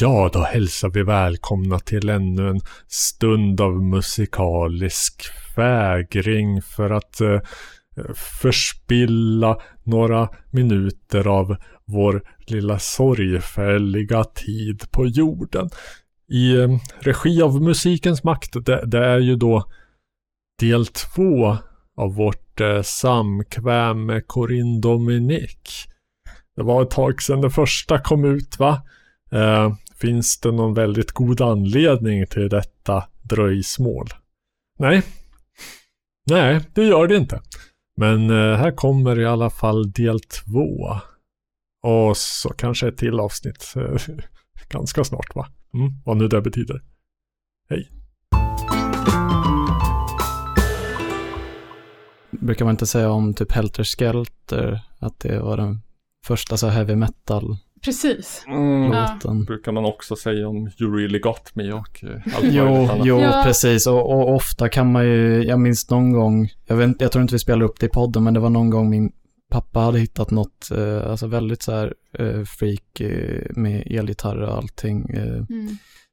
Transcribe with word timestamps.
Ja, 0.00 0.30
då 0.32 0.40
hälsar 0.40 0.88
vi 0.88 1.02
välkomna 1.02 1.78
till 1.78 2.08
ännu 2.08 2.48
en 2.48 2.60
stund 2.86 3.60
av 3.60 3.82
musikalisk 3.82 5.22
fägring 5.54 6.62
för 6.62 6.90
att 6.90 7.20
eh, 7.20 7.40
förspilla 8.14 9.58
några 9.84 10.28
minuter 10.50 11.28
av 11.28 11.56
vår 11.86 12.22
lilla 12.46 12.78
sorgfälliga 12.78 14.24
tid 14.24 14.90
på 14.90 15.06
jorden. 15.06 15.70
I 16.28 16.56
eh, 16.56 16.68
regi 17.00 17.42
av 17.42 17.62
Musikens 17.62 18.24
makt, 18.24 18.64
det, 18.66 18.86
det 18.86 19.04
är 19.06 19.18
ju 19.18 19.36
då 19.36 19.64
del 20.60 20.86
två 20.86 21.56
av 21.96 22.14
vårt 22.14 22.60
eh, 22.60 22.82
samkväm 22.82 24.06
med 24.06 24.26
Corinne 24.26 24.80
Dominique. 24.80 25.88
Det 26.56 26.62
var 26.62 26.82
ett 26.82 26.90
tag 26.90 27.22
sedan 27.22 27.40
det 27.40 27.50
första 27.50 27.98
kom 27.98 28.24
ut 28.24 28.58
va? 28.58 28.82
Eh, 29.32 29.72
finns 30.00 30.40
det 30.40 30.52
någon 30.52 30.74
väldigt 30.74 31.12
god 31.12 31.40
anledning 31.40 32.26
till 32.26 32.48
detta 32.48 33.04
dröjsmål? 33.22 34.06
Nej. 34.78 35.02
Nej, 36.30 36.60
det 36.74 36.84
gör 36.84 37.06
det 37.06 37.16
inte. 37.16 37.40
Men 37.96 38.30
eh, 38.30 38.56
här 38.56 38.76
kommer 38.76 39.20
i 39.20 39.26
alla 39.26 39.50
fall 39.50 39.92
del 39.92 40.20
två. 40.20 40.96
Och 41.82 42.16
så 42.16 42.48
kanske 42.48 42.88
ett 42.88 42.96
till 42.96 43.20
avsnitt 43.20 43.74
eh, 43.76 44.14
ganska 44.68 45.04
snart 45.04 45.34
va? 45.34 45.46
Mm, 45.74 45.92
vad 46.04 46.16
nu 46.16 46.28
det 46.28 46.40
betyder. 46.40 46.82
Hej. 47.70 47.90
Brukar 52.30 52.64
man 52.64 52.72
inte 52.72 52.86
säga 52.86 53.10
om 53.10 53.34
typ 53.34 53.52
Helter 53.52 53.84
Skelter 53.84 54.80
att 54.98 55.20
det 55.20 55.40
var 55.40 55.56
den 55.56 55.80
första 56.26 56.56
så 56.56 56.68
heavy 56.68 56.96
metal 56.96 57.56
Precis. 57.84 58.44
Mm, 58.46 58.92
Ja. 58.92 59.12
låten? 59.14 59.44
brukar 59.44 59.72
man 59.72 59.84
också 59.84 60.16
säga 60.16 60.48
om 60.48 60.70
You 60.80 60.96
really 60.96 61.18
got 61.18 61.54
me 61.54 61.72
och 61.72 62.04
eh, 62.04 62.36
allt 62.36 62.44
Jo, 62.44 62.88
jo 63.04 63.20
Ja. 63.20 63.42
precis. 63.46 63.86
Och, 63.86 64.10
och 64.12 64.34
ofta 64.34 64.68
kan 64.68 64.92
man 64.92 65.04
ju, 65.04 65.42
jag 65.44 65.60
minns 65.60 65.90
någon 65.90 66.12
gång, 66.12 66.48
jag, 66.66 66.76
vet, 66.76 67.00
jag 67.00 67.12
tror 67.12 67.22
inte 67.22 67.34
vi 67.34 67.38
spelade 67.38 67.64
upp 67.64 67.80
det 67.80 67.86
i 67.86 67.88
podden, 67.88 68.24
men 68.24 68.34
det 68.34 68.40
var 68.40 68.50
någon 68.50 68.70
gång 68.70 68.90
min 68.90 69.12
pappa 69.50 69.80
hade 69.80 69.98
hittat 69.98 70.30
något, 70.30 70.70
eh, 70.70 71.10
alltså 71.10 71.26
väldigt 71.26 71.62
så 71.62 71.72
här 71.72 71.94
eh, 72.18 72.42
freak 72.44 73.00
eh, 73.00 73.42
med 73.56 73.86
elgitarr 73.90 74.36
och 74.42 74.56
allting, 74.56 75.10
eh, 75.10 75.22
Mm. 75.50 75.68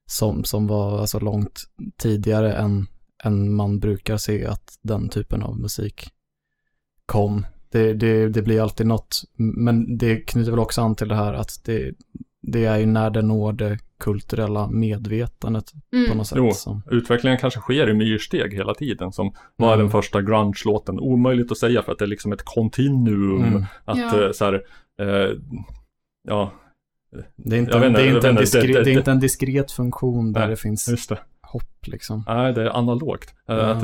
som, 0.10 0.44
som 0.44 0.68
var 0.68 1.00
alltså 1.00 1.20
långt 1.20 1.64
tidigare 1.98 2.54
än, 2.54 2.88
än 3.24 3.54
man 3.54 3.80
brukar 3.80 4.18
se 4.18 4.46
att 4.46 4.78
den 4.82 5.10
typen 5.10 5.42
av 5.44 5.60
musik 5.60 6.10
kom. 7.06 7.46
Det, 7.76 7.94
det, 7.94 8.30
det 8.30 8.42
blir 8.42 8.62
alltid 8.62 8.88
något, 8.88 9.22
men 9.38 9.98
det 9.98 10.16
knyter 10.16 10.52
väl 10.52 10.60
också 10.60 10.82
an 10.82 10.96
till 10.96 11.08
det 11.08 11.16
här 11.16 11.34
att 11.34 11.62
det, 11.66 11.92
det 12.42 12.66
är 12.66 12.78
ju 12.78 12.86
när 12.86 13.10
det 13.10 13.22
når 13.22 13.54
det 13.54 13.78
kulturella 14.00 14.68
medvetandet 14.68 15.72
på 15.92 15.98
Mm. 15.98 16.18
något 16.18 16.28
sätt. 16.28 16.38
Jo. 16.38 16.52
Som, 16.52 16.82
Utvecklingen 16.92 17.40
kanske 17.40 17.60
sker 17.60 17.90
i 17.90 17.94
myrsteg 17.94 18.54
hela 18.54 18.74
tiden. 18.74 19.12
Som 19.12 19.34
var 19.56 19.74
Mm. 19.74 19.80
den 19.80 19.90
första 19.92 20.22
grunge-låten. 20.22 21.00
Omöjligt 21.00 21.52
att 21.52 21.58
säga 21.58 21.82
för 21.82 21.92
att 21.92 21.98
det 22.00 22.06
är 22.06 22.08
liksom 22.08 22.32
ett 22.34 22.46
kontinuum. 22.46 23.44
Mm. 23.44 23.64
Att 23.86 23.98
Ja. 23.98 24.26
eh, 24.26 24.32
så 24.32 24.46
här, 24.46 24.54
eh, 25.02 25.32
ja, 26.28 26.52
det 27.36 27.56
är 27.56 27.60
inte, 27.60 27.78
en, 27.78 27.84
inte, 28.16 29.14
diskret, 29.20 29.70
en 29.70 29.76
funktion 29.76 30.34
där 30.34 30.40
Nej, 30.42 30.50
det 30.50 30.56
finns 30.56 30.88
just 30.90 31.10
det. 31.10 31.20
Hopp 31.56 31.88
liksom. 31.88 32.24
Nej, 32.28 32.54
det 32.54 32.62
är 32.62 32.78
analogt. 32.78 33.34
Eh, 33.50 33.56
Ja. 33.56 33.62
Att 33.62 33.84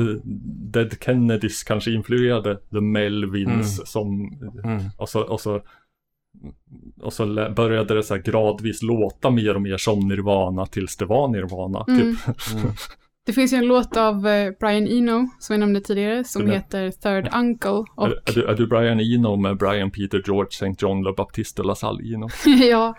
Dead 0.72 0.94
Kennedys 1.00 1.64
kanske 1.64 1.90
influerade 1.90 2.56
The 2.56 2.80
Melvins 2.80 3.78
Mm. 3.78 3.86
som, 3.86 4.32
Mm. 4.64 4.82
och 4.96 5.08
så, 5.08 5.20
och 5.22 5.40
så 5.40 5.62
och 7.00 7.12
så 7.12 7.26
började 7.56 7.94
det 7.94 8.02
så 8.02 8.14
här 8.14 8.22
gradvis 8.22 8.82
låta 8.82 9.30
mer 9.30 9.54
och 9.54 9.62
mer 9.62 9.76
som 9.76 10.08
Nirvana 10.08 10.66
tills 10.66 10.96
det 10.96 11.04
var 11.04 11.28
Nirvana. 11.28 11.84
Mm. 11.88 12.00
Typ. 12.00 12.18
Mm. 12.52 12.72
Det 13.26 13.32
finns 13.32 13.52
ju 13.52 13.56
en 13.56 13.66
låt 13.66 13.96
av 13.96 14.26
eh, 14.28 14.50
Brian 14.60 14.86
Eno, 14.88 15.28
som 15.38 15.54
jag 15.54 15.60
nämnde 15.60 15.80
tidigare, 15.80 16.24
som 16.24 16.50
heter 16.50 16.90
Third 16.90 17.28
Uncle. 17.34 17.70
Och 17.70 18.06
Är, 18.06 18.10
är, 18.10 18.34
du, 18.34 18.44
är 18.46 18.54
du 18.54 18.66
Brian 18.66 19.00
Eno 19.00 19.36
med 19.36 19.56
Brian 19.56 19.90
Peter 19.90 20.22
George 20.26 20.48
St. 20.50 20.74
John 20.78 21.02
Le 21.04 21.12
Baptiste 21.16 21.62
La 21.62 21.74
Salle 21.74 22.14
Eno? 22.14 22.28
ja, 22.70 22.94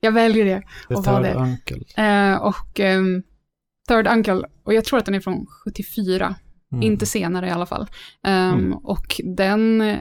jag 0.00 0.12
väljer 0.12 0.44
det. 0.44 0.62
The 0.88 0.94
Och 0.94 1.04
Third 1.04 1.22
det- 1.22 1.34
Uncle. 1.34 2.04
Eh, 2.32 2.36
och 2.42 2.80
ehm, 2.80 3.22
Third 3.88 4.06
Uncle, 4.06 4.42
och 4.62 4.74
jag 4.74 4.84
tror 4.84 4.98
att 4.98 5.04
den 5.06 5.14
är 5.14 5.20
från 5.20 5.46
74, 5.64 6.34
Mm. 6.72 6.82
inte 6.82 7.06
senare 7.06 7.46
i 7.48 7.50
alla 7.50 7.66
fall. 7.66 7.86
Ehm, 8.22 8.54
Mm. 8.54 8.72
Och 8.72 9.20
den, 9.24 9.94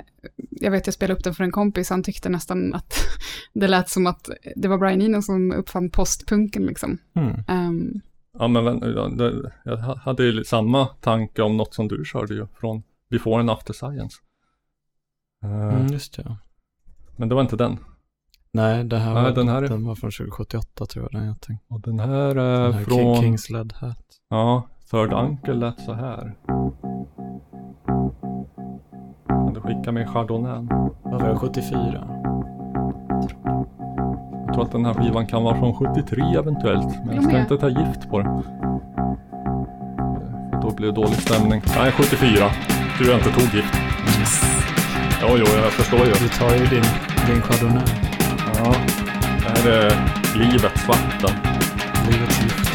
jag 0.51 0.71
vet 0.71 0.87
jag 0.87 0.93
spelade 0.93 1.13
upp 1.17 1.23
den 1.23 1.33
för 1.33 1.43
en 1.43 1.51
kompis, 1.51 1.89
han 1.89 2.03
tyckte 2.03 2.29
nästan 2.29 2.73
att 2.73 2.93
det 3.53 3.67
lät 3.67 3.89
som 3.89 4.07
att 4.07 4.29
det 4.55 4.67
var 4.67 4.77
Brian 4.77 5.01
Eno 5.01 5.21
som 5.21 5.51
uppfann 5.51 5.89
postpunken 5.89 6.65
liksom. 6.65 6.97
Mm. 7.15 7.35
Ehm, 7.47 8.01
Ja 8.39 8.47
men 8.47 8.65
jag 9.65 9.77
ha- 9.77 9.97
hade 9.97 10.23
ju 10.23 10.43
samma 10.43 10.85
tanke 10.85 11.41
om 11.41 11.57
något 11.57 11.73
som 11.73 11.87
du 11.87 12.05
körde 12.05 12.33
ju 12.33 12.47
från 12.59 12.83
Before 13.09 13.39
and 13.39 13.49
After 13.49 13.73
Science. 13.73 14.17
Mm, 15.43 15.87
just 15.87 16.15
det. 16.15 16.23
ja. 16.25 16.37
Men 17.17 17.29
det 17.29 17.35
var 17.35 17.41
inte 17.41 17.55
den. 17.55 17.77
Nej, 18.55 18.83
det 18.83 18.97
här 18.97 19.13
Nej, 19.13 19.23
var, 19.23 19.31
den 19.31 19.47
här 19.47 19.63
är- 19.63 19.67
den 19.67 19.85
var 19.85 19.95
från 19.95 20.11
2078 20.11 20.85
tror 20.85 21.03
jag 21.11 21.21
den 21.21 21.27
jag 21.27 21.41
tänkte. 21.41 21.65
Och 21.73 21.81
den 21.81 21.99
här 21.99 22.09
är 22.35 22.63
Den 22.63 22.73
här 22.73 22.83
från... 22.83 22.97
King, 22.97 23.15
Kings 23.21 23.49
Led 23.49 23.73
Hat. 23.73 23.97
Ja, 24.29 24.63
Third 24.91 25.13
Uncle 25.13 25.53
lät 25.53 25.79
så 25.79 25.93
här. 25.93 26.33
Kan 29.27 29.53
du 29.53 29.61
skicka 29.61 29.91
mig 29.91 30.07
Chardonnay? 30.07 30.67
Var 31.03 31.29
det, 31.29 31.35
74? 31.35 32.07
Jag 34.45 34.53
tror 34.53 34.63
att 34.63 34.71
den 34.71 34.85
här 34.85 34.93
skivan 34.93 35.27
kan 35.27 35.43
vara 35.43 35.57
från 35.57 35.73
73 35.73 36.23
eventuellt. 36.37 37.05
Men 37.05 37.15
jag 37.15 37.23
ska 37.23 37.39
inte 37.39 37.57
ta 37.57 37.69
gift 37.69 38.09
på 38.09 38.19
den. 38.19 38.41
Då 40.61 40.71
blir 40.75 40.87
det 40.87 40.93
dålig 40.93 41.15
stämning. 41.15 41.61
Nej, 41.77 41.91
74. 41.91 42.49
Tur 42.97 43.05
jag 43.11 43.17
inte 43.19 43.29
tog 43.31 43.53
gift. 43.55 43.73
Jo, 45.21 45.27
jo, 45.31 45.45
jag 45.63 45.71
förstår 45.71 45.99
ju. 45.99 46.11
Du 46.11 46.27
tar 46.29 46.51
ju 46.51 46.65
din, 46.65 46.83
din 47.27 47.41
Chardonnay. 47.41 48.04
Ja, 48.57 48.75
det 49.43 49.49
här 49.49 49.69
är 49.69 49.89
livets 50.35 50.87
vatten. 50.87 51.35
Livets 52.09 52.41
gift. 52.41 52.69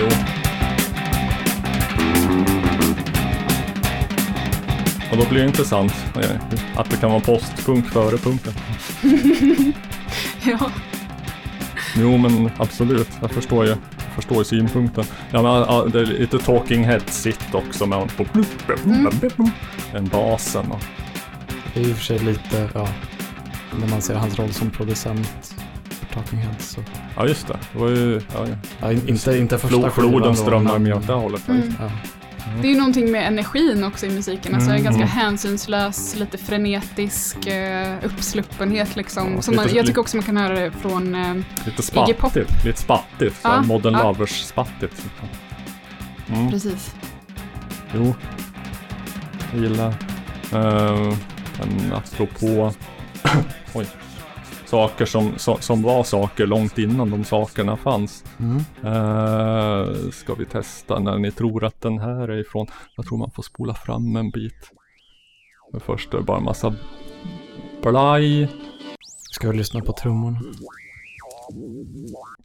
Jo. 0.00 0.06
Och 5.10 5.16
då 5.16 5.28
blir 5.28 5.40
det 5.40 5.46
intressant 5.46 5.92
eh, 6.16 6.60
att 6.76 6.90
det 6.90 6.96
kan 6.96 7.10
vara 7.10 7.20
postpunk 7.20 7.86
före 7.86 8.16
punkten. 8.18 8.52
ja. 10.44 10.70
Jo 11.96 12.16
men 12.16 12.50
absolut, 12.56 13.08
jag 13.20 13.30
förstår 13.30 13.64
ju, 13.64 13.70
jag 13.70 14.14
förstår 14.14 14.38
ju 14.38 14.44
synpunkten. 14.44 15.04
Ja, 15.30 15.42
men, 15.42 15.90
det 15.90 16.00
är 16.00 16.06
lite 16.06 16.38
talking 16.38 16.84
head-sitt 16.84 17.54
också 17.54 17.86
med 17.86 18.16
på 18.16 18.26
den 19.92 20.08
basen. 20.08 20.72
Och, 20.72 20.84
Det 21.74 21.80
är 21.80 21.88
i 21.88 21.92
och 21.92 21.96
för 21.96 22.04
sig 22.04 22.18
lite, 22.18 22.68
ja, 22.74 22.88
när 23.80 23.88
man 23.88 24.02
ser 24.02 24.14
hans 24.14 24.38
roll 24.38 24.52
som 24.52 24.70
producent 24.70 25.54
för 25.88 26.06
Talking 26.14 26.38
Heads. 26.38 26.68
Så. 26.70 26.80
ja 27.16 27.26
just 27.28 27.48
det, 27.48 27.58
det 27.72 27.78
var 27.78 27.88
ju, 27.88 28.20
ja, 28.34 28.46
ja. 28.48 28.56
Ja, 28.80 28.92
in- 28.92 29.08
inte, 29.08 29.38
inte 29.38 29.58
första 29.58 29.76
skivan 29.76 29.90
floden 29.92 30.36
strömmar 30.36 30.78
med 30.78 30.94
åt 30.94 31.06
det 31.06 31.12
hållet. 31.12 31.48
Mm. 31.48 31.74
Ja. 31.80 31.90
Det 32.62 32.68
är 32.68 32.72
ju 32.72 32.78
någonting 32.78 33.10
med 33.10 33.26
energin 33.28 33.84
också 33.84 34.06
i 34.06 34.10
musiken, 34.10 34.54
alltså 34.54 34.70
Mm. 34.70 34.78
en 34.78 34.84
ganska 34.84 35.02
Mm. 35.02 35.08
hänsynslös, 35.16 36.16
lite 36.16 36.38
frenetisk 36.38 37.36
uh, 37.46 38.06
uppsluppenhet 38.06 38.96
liksom. 38.96 39.32
Ja, 39.34 39.42
Som 39.42 39.56
man, 39.56 39.68
jag 39.74 39.86
tycker 39.86 40.00
också 40.00 40.16
man 40.16 40.24
kan 40.24 40.36
höra 40.36 40.60
det 40.60 40.70
från, 40.70 41.14
eh, 41.14 41.34
Lite 41.34 41.82
Iggy 42.00 42.12
Pop. 42.14 42.16
spattigt, 42.16 42.64
lite 42.64 42.80
spattigt. 42.80 43.34
Ja, 43.42 43.54
Ja, 43.54 43.62
Modern 43.62 43.94
ja. 43.94 44.02
Lovers-spattigt. 44.02 45.02
Mm. 46.28 46.50
precis. 46.50 46.94
Jo. 47.94 48.14
Jag 49.52 49.62
gillar. 49.62 49.88
Uh, 49.88 51.14
men 51.58 51.92
apropå 51.92 52.72
Oj. 53.74 53.86
saker 54.64 55.04
som, 55.04 55.38
som, 55.38 55.60
som 55.60 55.82
var 55.82 56.02
saker 56.02 56.46
långt 56.46 56.78
innan 56.78 57.10
de 57.10 57.24
sakerna 57.24 57.76
fanns. 57.76 58.24
Mm. 58.38 58.56
Uh, 58.94 60.10
ska 60.10 60.34
vi 60.34 60.44
testa 60.44 60.98
när 60.98 61.18
ni 61.18 61.30
tror 61.30 61.64
att 61.64 61.80
den 61.80 61.98
här 61.98 62.28
är 62.28 62.40
ifrån. 62.40 62.66
Jag 62.96 63.06
tror 63.06 63.18
man 63.18 63.30
får 63.30 63.42
spola 63.42 63.74
fram 63.74 64.16
en 64.16 64.30
bit. 64.30 64.70
Men 65.72 65.80
först 65.80 66.14
är 66.14 66.18
det 66.18 66.24
bara 66.24 66.38
en 66.38 66.44
massa 66.44 66.74
blaj. 67.82 68.48
Ska 69.30 69.50
vi 69.50 69.56
lyssna 69.56 69.80
på 69.80 69.92
trummorna? 69.92 70.40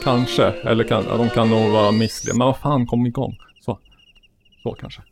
Kanske. 0.04 0.44
Eller 0.44 0.84
kan, 0.84 1.04
ja, 1.08 1.16
de 1.16 1.28
kan 1.28 1.50
nog 1.50 1.72
vara 1.72 1.92
missliga. 1.92 2.34
Men 2.34 2.46
vad 2.46 2.56
fan, 2.56 2.86
kom 2.86 3.06
igång. 3.06 3.36
Så. 3.60 3.78
Så 4.62 4.72
kanske. 4.80 5.02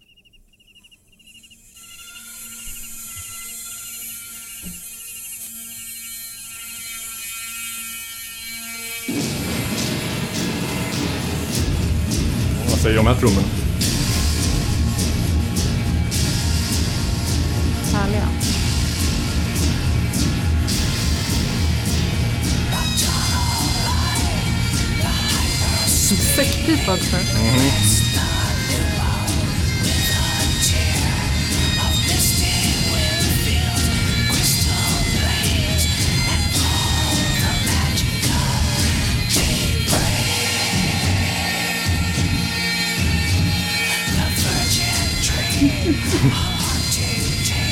säger 12.88 13.00
om 13.00 13.06
här 13.06 13.14
trummorna. 13.14 13.46
Härliga. 17.92 18.28
Sexpipa 26.36 26.92
också. 26.92 27.16
Mm. 27.16 28.07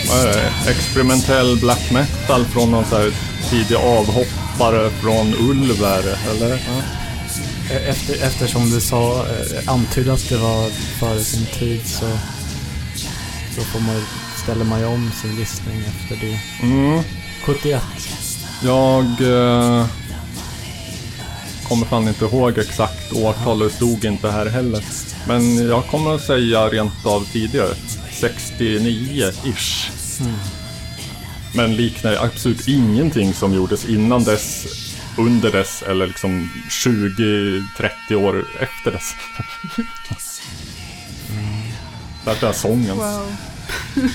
Vad 0.08 0.18
är 0.20 0.32
det? 0.32 0.70
Experimentell 0.70 1.56
black 1.60 1.90
metal 1.90 2.44
från 2.44 2.70
någon 2.70 2.84
så 2.84 2.96
här 2.96 3.10
tidig 3.50 3.74
avhoppare 3.76 4.90
från 4.90 5.34
Ulver, 5.34 6.18
eller? 6.30 6.50
Ja. 6.50 6.82
Eh, 7.74 7.88
Efter, 7.88 8.22
eftersom 8.26 8.70
du 8.70 8.80
sa, 8.80 9.26
eh, 9.26 9.72
antydde 9.72 10.12
att 10.12 10.28
det 10.28 10.36
var 10.36 10.70
före 10.70 11.20
sin 11.20 11.46
tid 11.46 11.80
så 11.86 12.06
då 13.56 13.62
får 13.62 13.80
man, 13.80 14.02
ställer 14.42 14.64
man 14.64 14.80
ju 14.80 14.86
om 14.86 15.10
sin 15.22 15.36
gissning 15.36 15.82
efter 15.86 16.26
det. 16.26 16.40
Mm. 16.66 17.02
71. 17.44 17.82
Jag 18.62 19.04
eh, 19.04 19.86
kommer 21.68 21.86
fan 21.86 22.08
inte 22.08 22.24
ihåg 22.24 22.58
exakt 22.58 23.12
årtal, 23.12 23.58
det 23.58 23.70
stod 23.70 24.04
inte 24.04 24.30
här 24.30 24.46
heller. 24.46 24.84
Men 25.28 25.68
jag 25.68 25.86
kommer 25.86 26.14
att 26.14 26.22
säga 26.22 26.68
rent 26.68 27.06
av 27.06 27.26
tidigare, 27.32 27.74
69-ish. 28.10 29.90
Mm. 30.20 30.34
Men 31.54 31.76
liknar 31.76 32.24
absolut 32.24 32.68
ingenting 32.68 33.34
som 33.34 33.54
gjordes 33.54 33.88
innan 33.88 34.24
dess, 34.24 34.66
under 35.18 35.52
dess 35.52 35.82
eller 35.82 36.06
liksom 36.06 36.50
20-30 36.70 38.14
år 38.14 38.44
efter 38.60 38.90
dess. 38.90 39.14
Därför 42.24 42.46
är 42.48 42.52
sången. 42.52 42.96
Wow. 42.96 43.36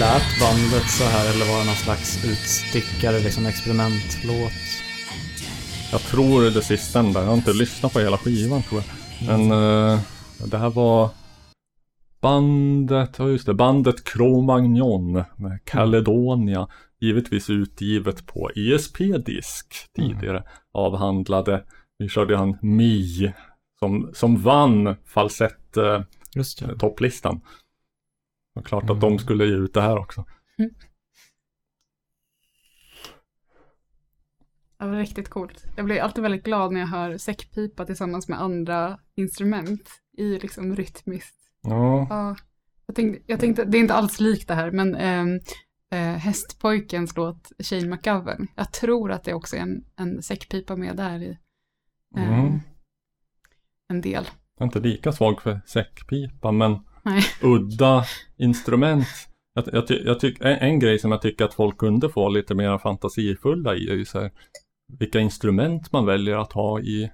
Lät 0.00 0.40
bandet 0.40 0.90
så 0.90 1.04
här 1.04 1.34
eller 1.34 1.52
var 1.52 1.58
det 1.58 1.66
någon 1.66 1.74
slags 1.74 2.24
utstickare, 2.24 3.18
liksom 3.18 3.46
experimentlåt? 3.46 4.52
Jag 5.92 6.00
tror 6.00 6.42
det 6.42 6.62
sistnämnda. 6.62 7.20
Jag 7.20 7.26
har 7.26 7.34
inte 7.34 7.52
lyssnat 7.52 7.92
på 7.92 8.00
hela 8.00 8.18
skivan 8.18 8.62
tror 8.62 8.82
jag. 8.82 9.38
Men 9.38 9.50
eh, 9.50 10.00
det 10.46 10.58
här 10.58 10.70
var 10.70 11.10
bandet, 12.20 13.14
ja 13.18 13.28
just 13.28 13.46
det, 13.46 13.54
bandet 13.54 14.04
Cro-Magnon 14.04 15.24
med 15.36 15.64
Caledonia. 15.64 16.68
Givetvis 17.00 17.50
utgivet 17.50 18.26
på 18.26 18.50
ESP-disk 18.56 19.74
tidigare. 19.96 20.42
Avhandlade, 20.72 21.64
vi 21.98 22.08
körde 22.08 22.36
han 22.36 22.58
Mi 22.62 23.32
som, 23.78 24.10
som 24.14 24.42
vann 24.42 24.96
falsett 25.06 25.76
eh, 25.76 26.02
Just 26.34 26.58
det. 26.58 26.78
topplistan. 26.78 27.40
Det 28.54 28.60
var 28.60 28.62
klart 28.62 28.84
att 28.84 28.90
Mm. 28.90 29.00
de 29.00 29.18
skulle 29.18 29.44
ge 29.46 29.54
ut 29.54 29.74
det 29.74 29.80
här 29.82 29.98
också. 29.98 30.24
Det 34.78 34.86
var 34.90 34.96
riktigt 34.96 35.28
coolt. 35.28 35.64
Jag 35.76 35.84
blir 35.84 36.00
alltid 36.00 36.22
väldigt 36.22 36.44
glad 36.44 36.72
när 36.72 36.80
jag 36.80 36.86
hör 36.86 37.16
säckpipa 37.18 37.84
tillsammans 37.86 38.28
med 38.28 38.40
andra 38.40 38.98
instrument 39.14 39.88
i 40.16 40.38
liksom 40.38 40.76
rytmiskt. 40.76 41.36
Ja, 41.62 42.06
Ja, 42.10 42.36
jag 42.86 42.96
tänkte, 42.96 43.22
jag 43.26 43.40
tänkte 43.40 43.64
det 43.64 43.78
är 43.78 43.80
inte 43.80 43.94
alls 43.94 44.20
likt 44.20 44.48
det 44.48 44.54
här, 44.54 44.70
men 44.70 44.94
äh, 45.90 45.98
Hästpojkens 45.98 47.16
låt 47.16 47.52
Shane 47.58 47.86
McGovern. 47.86 48.46
Jag 48.56 48.72
tror 48.72 49.12
att 49.12 49.24
det 49.24 49.34
också 49.34 49.56
är 49.56 49.60
en, 49.60 49.84
en 49.96 50.22
säckpipa 50.22 50.76
med 50.76 50.96
där 50.96 51.22
i. 51.22 51.38
ehm, 52.16 52.32
Mm. 52.40 52.60
En 53.88 54.00
del. 54.00 54.24
jag 54.56 54.62
är 54.62 54.64
inte 54.64 54.80
lika 54.80 55.12
svag 55.12 55.42
för 55.42 55.60
säckpipa 55.66 56.52
men 56.52 56.78
Nej. 57.04 57.22
udda 57.42 58.04
instrument. 58.36 59.06
Jag, 59.54 59.64
jag, 59.72 60.00
jag 60.04 60.20
tyck, 60.20 60.40
en, 60.40 60.58
en 60.58 60.78
grej 60.78 60.98
som 60.98 61.12
jag 61.12 61.22
tycker 61.22 61.44
att 61.44 61.54
folk 61.54 61.78
kunde 61.78 62.08
få 62.08 62.28
lite 62.28 62.54
mer 62.54 62.78
fantasifulla 62.78 63.74
i 63.74 63.88
är 63.88 63.94
ju 63.94 64.04
så 64.04 64.20
här, 64.20 64.30
vilka 64.98 65.20
instrument 65.20 65.92
man 65.92 66.06
väljer 66.06 66.36
att 66.36 66.52
ha 66.52 66.80
i, 66.80 67.10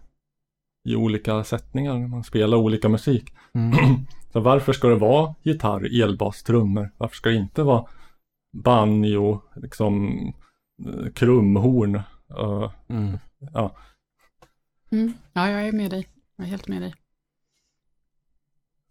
i 0.88 0.96
olika 0.96 1.44
sättningar 1.44 1.98
när 1.98 2.08
man 2.08 2.24
spelar 2.24 2.56
olika 2.56 2.88
musik. 2.88 3.24
Mm. 3.54 3.76
Så 4.32 4.40
varför 4.40 4.72
ska 4.72 4.88
det 4.88 4.94
vara 4.94 5.34
gitarr, 5.42 6.02
elbas, 6.02 6.42
trummor? 6.42 6.90
Varför 6.96 7.16
ska 7.16 7.28
det 7.30 7.36
inte 7.36 7.62
vara 7.62 7.86
banjo, 8.64 9.42
liksom 9.56 10.18
eh, 10.86 11.12
krumhorn? 11.14 11.94
eh, 12.38 12.72
Mm. 12.88 13.18
Mm. 14.92 15.12
Ja, 15.32 15.50
jag 15.50 15.68
är 15.68 15.72
med 15.72 15.90
dig. 15.90 16.08
Jag 16.36 16.46
är 16.46 16.50
helt 16.50 16.68
med 16.68 16.82
dig. 16.82 16.94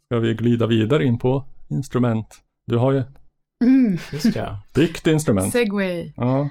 Ska 0.09 0.19
vi 0.19 0.33
glida 0.33 0.67
vidare 0.67 1.05
in 1.05 1.19
på 1.19 1.45
instrument? 1.69 2.41
Du 2.65 2.77
har 2.77 2.91
ju 2.91 3.03
Mm. 3.63 3.97
Just 4.11 4.35
ja. 4.35 4.59
byggt 4.75 5.07
instrument. 5.07 5.53
Segway. 5.53 6.13
Ja. 6.15 6.49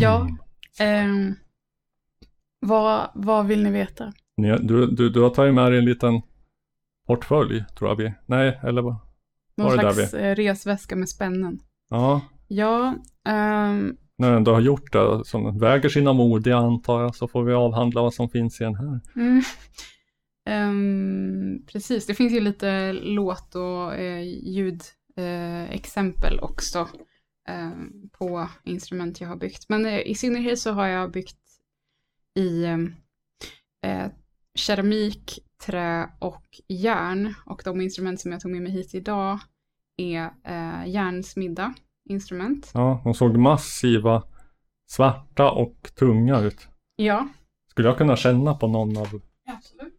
Ja. 0.00 0.28
Ehm, 0.78 1.34
vad, 2.60 3.10
vad 3.14 3.46
vill 3.46 3.62
ni 3.62 3.70
veta? 3.70 4.12
Ni, 4.36 4.58
du, 4.58 4.86
du, 4.86 5.08
du 5.10 5.20
har 5.20 5.30
tagit 5.30 5.54
med 5.54 5.72
dig 5.72 5.78
en 5.78 5.84
liten 5.84 6.22
portfölj, 7.06 7.64
tror 7.78 7.90
jag 7.90 7.96
vi. 7.96 8.14
Nej, 8.26 8.60
eller 8.62 8.82
vad? 8.82 8.96
Någon 9.56 9.66
Var 9.66 9.76
det 9.76 9.82
där 9.82 9.92
slags 9.92 10.14
eh, 10.14 10.34
resväska 10.34 10.96
med 10.96 11.08
spännen. 11.08 11.58
Ja, 11.90 12.20
Ja, 12.48 12.94
ehm, 13.28 13.96
när 14.18 14.30
du 14.30 14.36
ändå 14.36 14.52
har 14.52 14.60
gjort 14.60 14.92
det, 14.92 15.24
som 15.24 15.58
väger 15.58 15.88
sina 15.88 16.12
modiga 16.12 16.56
antar 16.56 17.02
jag, 17.02 17.14
så 17.14 17.28
får 17.28 17.44
vi 17.44 17.52
avhandla 17.52 18.02
vad 18.02 18.14
som 18.14 18.28
finns 18.28 18.60
i 18.60 18.64
den 18.64 18.74
här. 18.74 19.00
Mm. 19.16 19.42
Ehm, 20.46 21.62
precis, 21.66 22.06
det 22.06 22.14
finns 22.14 22.32
ju 22.32 22.40
lite 22.40 22.92
låt 22.92 23.54
och 23.54 23.94
eh, 23.94 24.22
ljudexempel 24.42 26.38
eh, 26.38 26.42
också 26.42 26.88
ehm, 27.48 28.10
på 28.12 28.48
instrument 28.64 29.20
jag 29.20 29.28
har 29.28 29.36
byggt. 29.36 29.68
Men 29.68 29.86
eh, 29.86 30.00
i 30.00 30.14
synnerhet 30.14 30.58
så 30.58 30.72
har 30.72 30.86
jag 30.86 31.12
byggt 31.12 31.38
i 32.38 32.64
ehm, 32.64 32.94
eh, 33.86 34.06
keramik, 34.54 35.38
trä 35.66 36.10
och 36.18 36.46
järn. 36.68 37.34
Och 37.46 37.62
de 37.64 37.80
instrument 37.80 38.20
som 38.20 38.32
jag 38.32 38.40
tog 38.40 38.50
med 38.50 38.62
mig 38.62 38.72
hit 38.72 38.94
idag 38.94 39.38
är 39.96 40.30
eh, 40.44 40.86
järnsmidda 40.88 41.74
instrument. 42.08 42.70
Ja, 42.74 43.00
de 43.04 43.14
såg 43.14 43.36
massiva, 43.36 44.22
svarta 44.86 45.50
och 45.50 45.90
tunga 45.98 46.40
ut. 46.40 46.68
Ja, 46.96 47.28
Skulle 47.70 47.88
jag 47.88 47.98
kunna 47.98 48.16
känna 48.16 48.54
på 48.54 48.68
någon 48.68 48.96
av 48.96 49.20
absolut. 49.46 49.93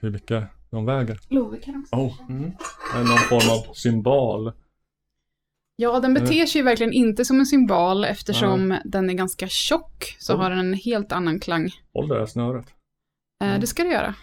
Hur 0.00 0.10
mycket 0.10 0.44
de 0.70 0.84
väger? 0.86 1.20
Love 1.28 1.58
kan 1.60 1.80
också. 1.82 1.96
Oh, 1.96 2.20
Mm. 2.30 2.50
någon 2.94 3.18
form 3.18 3.50
av 3.70 3.74
symbol? 3.74 4.52
Ja, 5.76 6.00
den 6.00 6.14
beter 6.14 6.46
sig 6.46 6.58
ju 6.58 6.64
verkligen 6.64 6.92
inte 6.92 7.24
som 7.24 7.40
en 7.40 7.46
symbol 7.46 8.04
eftersom 8.04 8.78
den 8.84 9.10
är 9.10 9.14
ganska 9.14 9.48
tjock 9.48 10.16
så 10.18 10.34
Oh. 10.34 10.40
har 10.40 10.50
den 10.50 10.58
en 10.58 10.74
helt 10.74 11.12
annan 11.12 11.40
klang. 11.40 11.70
Håll 11.92 12.08
det 12.08 12.18
här 12.18 12.26
snöret. 12.26 12.66
Eh, 13.40 13.48
Mm. 13.48 13.60
Det 13.60 13.66
ska 13.66 13.82
du 13.82 13.90
göra. 13.92 14.14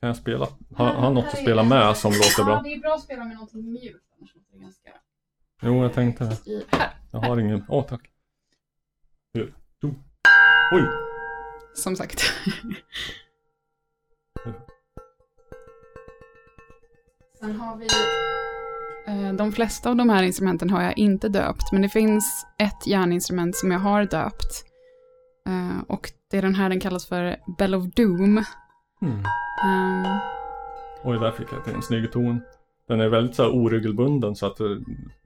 Kan 0.00 0.06
jag 0.06 0.16
spela? 0.16 0.48
Har, 0.76 0.86
har 0.86 1.10
något 1.10 1.24
att 1.24 1.38
spela 1.38 1.62
med 1.62 1.96
som 1.96 2.12
låter 2.12 2.44
bra? 2.44 2.60
det 2.64 2.72
är 2.74 2.78
bra 2.80 2.94
att 2.94 3.02
spela 3.02 3.24
med 3.24 3.34
någonting 3.34 3.72
mjukt 3.72 4.04
annars 4.18 4.34
låter 4.34 4.52
det 4.52 4.58
ganska... 4.62 4.90
Jo, 5.62 5.82
jag 5.82 5.92
tänkte 5.92 6.24
det. 6.24 6.38
Jag 7.12 7.20
har 7.20 7.38
ingen. 7.38 7.64
Åh, 7.68 7.84
tack. 7.88 8.10
Hur? 9.34 9.54
Jo. 9.82 9.94
Oj! 10.72 10.82
som 11.74 11.96
sagt. 11.96 12.22
Sen 17.42 17.56
har 17.60 17.76
vi... 17.76 17.86
eh, 19.06 19.32
De 19.32 19.52
flesta 19.52 19.90
av 19.90 19.96
de 19.96 20.10
här 20.10 20.22
instrumenten 20.22 20.70
har 20.70 20.82
jag 20.82 20.98
inte 20.98 21.28
döpt, 21.28 21.72
men 21.72 21.82
det 21.82 21.88
finns 21.88 22.46
ett 22.58 22.86
järninstrument 22.86 23.56
som 23.56 23.70
jag 23.70 23.78
har 23.78 24.04
döpt. 24.04 24.64
Eh, 25.48 25.82
Och 25.88 26.10
det 26.30 26.38
är 26.38 26.42
den 26.42 26.54
här, 26.54 26.68
den 26.68 26.80
kallas 26.80 27.06
för 27.06 27.36
Bell 27.58 27.74
of 27.74 27.84
Doom. 27.84 28.44
Mm. 29.02 29.18
Ehm, 29.64 30.18
Oj, 31.04 31.18
där 31.18 31.30
fick 31.32 31.52
jag 31.52 31.64
till 31.64 31.74
en 31.74 31.82
snygg 31.82 32.12
ton. 32.12 32.40
Den 32.88 33.00
är 33.00 33.08
väldigt 33.08 33.36
så 33.36 33.42
här 33.42 33.50
oregelbunden 33.50 34.36
så 34.36 34.46
att 34.46 34.56
det 34.56 34.80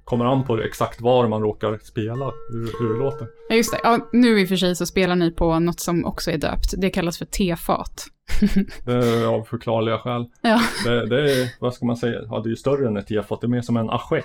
kommer 0.07 0.25
an 0.25 0.45
på 0.45 0.61
exakt 0.61 1.01
var 1.01 1.29
man 1.29 1.43
råkar 1.43 1.79
spela, 1.83 2.33
hur, 2.51 2.71
hur 2.81 2.93
det 2.93 2.99
låter. 2.99 3.29
Ja, 3.49 3.55
just 3.57 3.73
det. 3.73 3.81
Ja, 3.83 4.09
nu 4.13 4.41
i 4.41 4.45
och 4.45 4.49
för 4.49 4.57
sig 4.57 4.77
så 4.77 4.87
spelar 4.87 5.17
ni 5.17 5.31
på 5.31 5.59
något 5.59 5.81
som 5.81 6.05
också 6.05 6.31
är 6.31 6.39
döpt. 6.39 6.75
Det 6.79 6.91
kallas 6.91 7.19
för 7.19 7.25
tefat. 7.25 8.05
Det 8.85 8.93
är 8.93 9.27
av 9.27 9.43
förklarliga 9.45 9.99
skäl. 9.99 10.27
Ja. 10.43 10.61
Det, 10.85 11.07
det 11.07 11.33
är, 11.33 11.49
vad 11.61 11.75
ska 11.75 11.87
man 11.87 11.97
säga, 11.97 12.21
ja 12.31 12.41
det 12.41 12.47
är 12.49 12.51
ju 12.51 12.57
större 12.57 12.89
än 12.89 12.97
ett 12.97 13.07
tefat, 13.07 13.41
det 13.41 13.47
är 13.47 13.49
mer 13.49 13.63
som 13.63 13.77
en 13.77 13.91
assiett 13.91 14.25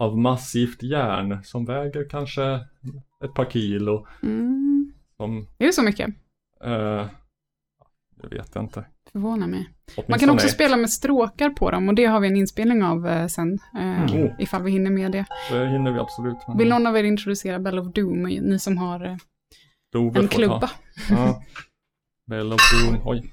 av 0.00 0.18
massivt 0.18 0.82
järn 0.82 1.38
som 1.44 1.64
väger 1.64 2.08
kanske 2.10 2.60
ett 3.24 3.34
par 3.34 3.44
kilo. 3.50 4.06
Mm. 4.22 4.92
Som, 5.16 5.46
Är 5.58 5.66
det 5.66 5.72
så 5.72 5.82
mycket? 5.82 6.08
eh, 6.64 7.06
Det 8.22 8.36
vet 8.36 8.50
jag 8.54 8.64
inte. 8.64 8.84
Förvånar 9.12 9.46
mig. 9.46 9.60
Man 9.60 9.68
Åtminstone 9.96 10.18
kan 10.18 10.30
också 10.30 10.46
ett. 10.46 10.52
spela 10.52 10.76
med 10.76 10.90
stråkar 10.90 11.50
på 11.50 11.70
dem 11.70 11.88
och 11.88 11.94
det 11.94 12.04
har 12.04 12.20
vi 12.20 12.28
en 12.28 12.36
inspelning 12.36 12.82
av 12.84 13.08
eh, 13.08 13.26
sen. 13.26 13.58
Eh, 13.78 14.02
Mm. 14.14 14.30
Ifall 14.38 14.62
vi 14.62 14.70
hinner 14.70 14.90
med 14.90 15.12
det. 15.12 15.24
Det 15.50 15.68
hinner 15.68 15.92
vi 15.92 15.98
absolut. 15.98 16.36
med. 16.48 16.56
Vill 16.58 16.68
någon 16.68 16.86
av 16.86 16.96
er 16.96 17.04
introducera 17.04 17.58
Bell 17.58 17.78
of 17.78 17.86
Doom, 17.92 18.22
ni 18.22 18.58
som 18.58 18.78
har 18.78 19.04
eh, 19.06 19.16
en 20.14 20.28
klubba? 20.28 20.70
Ja. 21.10 21.42
Bell 22.26 22.52
of 22.52 22.60
Doom. 22.72 23.00
Oj. 23.04 23.32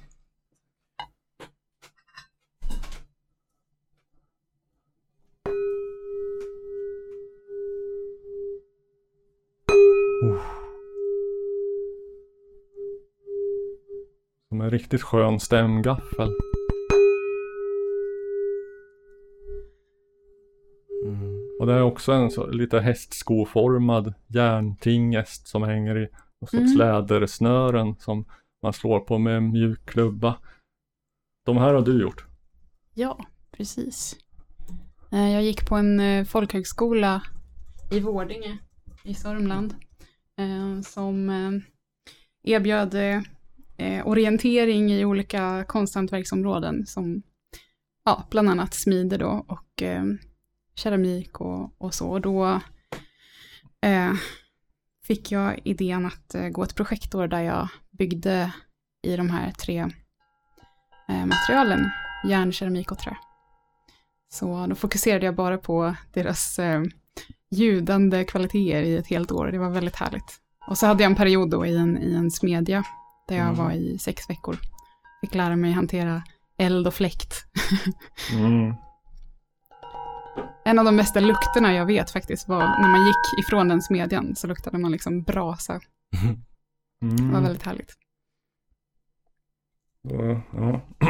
En 14.66 14.70
riktigt 14.70 15.02
skön 15.02 15.40
stämgaffel. 15.40 16.28
Mm. 21.04 21.36
Och 21.60 21.66
det 21.66 21.72
är 21.72 21.82
också 21.82 22.12
en 22.12 22.30
så, 22.30 22.46
lite 22.46 22.80
hästskoformad 22.80 24.14
järntingest 24.26 25.46
som 25.46 25.62
hänger 25.62 25.98
i 25.98 26.08
någon 26.40 26.48
sorts 26.48 26.74
Mm. 26.74 26.78
lädersnören 26.78 27.96
som 27.98 28.24
man 28.62 28.72
slår 28.72 29.00
på 29.00 29.18
med 29.18 29.36
en 29.36 29.50
mjuk 29.52 29.86
klubba. 29.86 30.38
De 31.44 31.56
här 31.56 31.74
har 31.74 31.82
du 31.82 32.00
gjort. 32.02 32.24
Ja, 32.94 33.18
precis. 33.52 34.16
Eh, 35.12 35.32
Jag 35.32 35.42
gick 35.42 35.68
på 35.68 35.74
en 35.76 36.00
eh, 36.00 36.24
folkhögskola 36.24 37.22
i 37.90 38.00
Vårdinge 38.00 38.58
i 39.02 39.14
Sörmland 39.14 39.74
eh, 40.38 40.80
som 40.82 41.30
erbjöd 42.44 42.94
eh, 43.78 44.06
orientering 44.06 44.92
i 44.92 45.04
olika 45.04 45.64
konsthantverksområden 45.68 46.86
som 46.86 47.22
ja, 48.04 48.26
bland 48.30 48.50
annat 48.50 48.74
smider 48.74 49.18
då 49.18 49.44
och 49.48 49.82
eh, 49.82 50.04
keramik 50.74 51.40
och, 51.40 51.74
och 51.78 51.94
så. 51.94 52.08
Och 52.08 52.20
då 52.20 52.60
eh, 53.80 54.12
fick 55.04 55.32
jag 55.32 55.60
idén 55.64 56.06
att 56.06 56.34
eh, 56.34 56.48
gå 56.48 56.62
ett 56.62 56.74
projektår 56.74 57.28
där 57.28 57.40
jag 57.40 57.68
byggde 57.90 58.52
i 59.02 59.16
de 59.16 59.30
här 59.30 59.50
tre 59.50 59.78
eh, 61.08 61.26
materialen, 61.26 61.90
järn, 62.28 62.52
keramik 62.52 62.92
och 62.92 62.98
trä. 62.98 63.16
Så 64.28 64.66
då 64.66 64.74
fokuserade 64.74 65.26
jag 65.26 65.34
bara 65.34 65.58
på 65.58 65.94
deras 66.12 66.58
eh, 66.58 66.82
ljudande 67.50 68.24
kvaliteter 68.24 68.82
i 68.82 68.96
ett 68.96 69.06
helt 69.06 69.32
år. 69.32 69.46
Det 69.46 69.58
var 69.58 69.70
väldigt 69.70 69.96
härligt. 69.96 70.40
Och 70.68 70.78
så 70.78 70.86
hade 70.86 71.02
jag 71.02 71.10
en 71.10 71.16
period 71.16 71.50
då 71.50 71.66
i 71.66 71.76
en, 71.76 71.98
i 72.02 72.14
en 72.14 72.30
smedja 72.30 72.84
där 73.28 73.36
jag 73.36 73.44
Mm. 73.48 73.56
var 73.56 73.72
i 73.72 73.98
sex 73.98 74.30
veckor. 74.30 74.56
Fick 75.20 75.34
lära 75.34 75.56
mig 75.56 75.72
hantera 75.72 76.22
eld 76.58 76.86
och 76.86 76.94
fläkt. 76.94 77.34
Mm. 78.32 78.74
En 80.64 80.78
av 80.78 80.84
de 80.84 80.96
bästa 80.96 81.20
lukterna 81.20 81.72
jag 81.74 81.86
vet 81.86 82.10
faktiskt 82.10 82.48
var 82.48 82.60
när 82.60 82.88
man 82.88 83.06
gick 83.06 83.44
ifrån 83.46 83.68
den 83.68 83.82
smedjan 83.82 84.36
så 84.36 84.46
luktade 84.46 84.78
man 84.78 84.92
liksom 84.92 85.22
brasa. 85.22 85.80
Det 87.00 87.06
var 87.06 87.28
Mm. 87.28 87.42
väldigt 87.42 87.62
härligt. 87.62 87.92
Ja, 90.02 90.40
ja. 90.52 90.80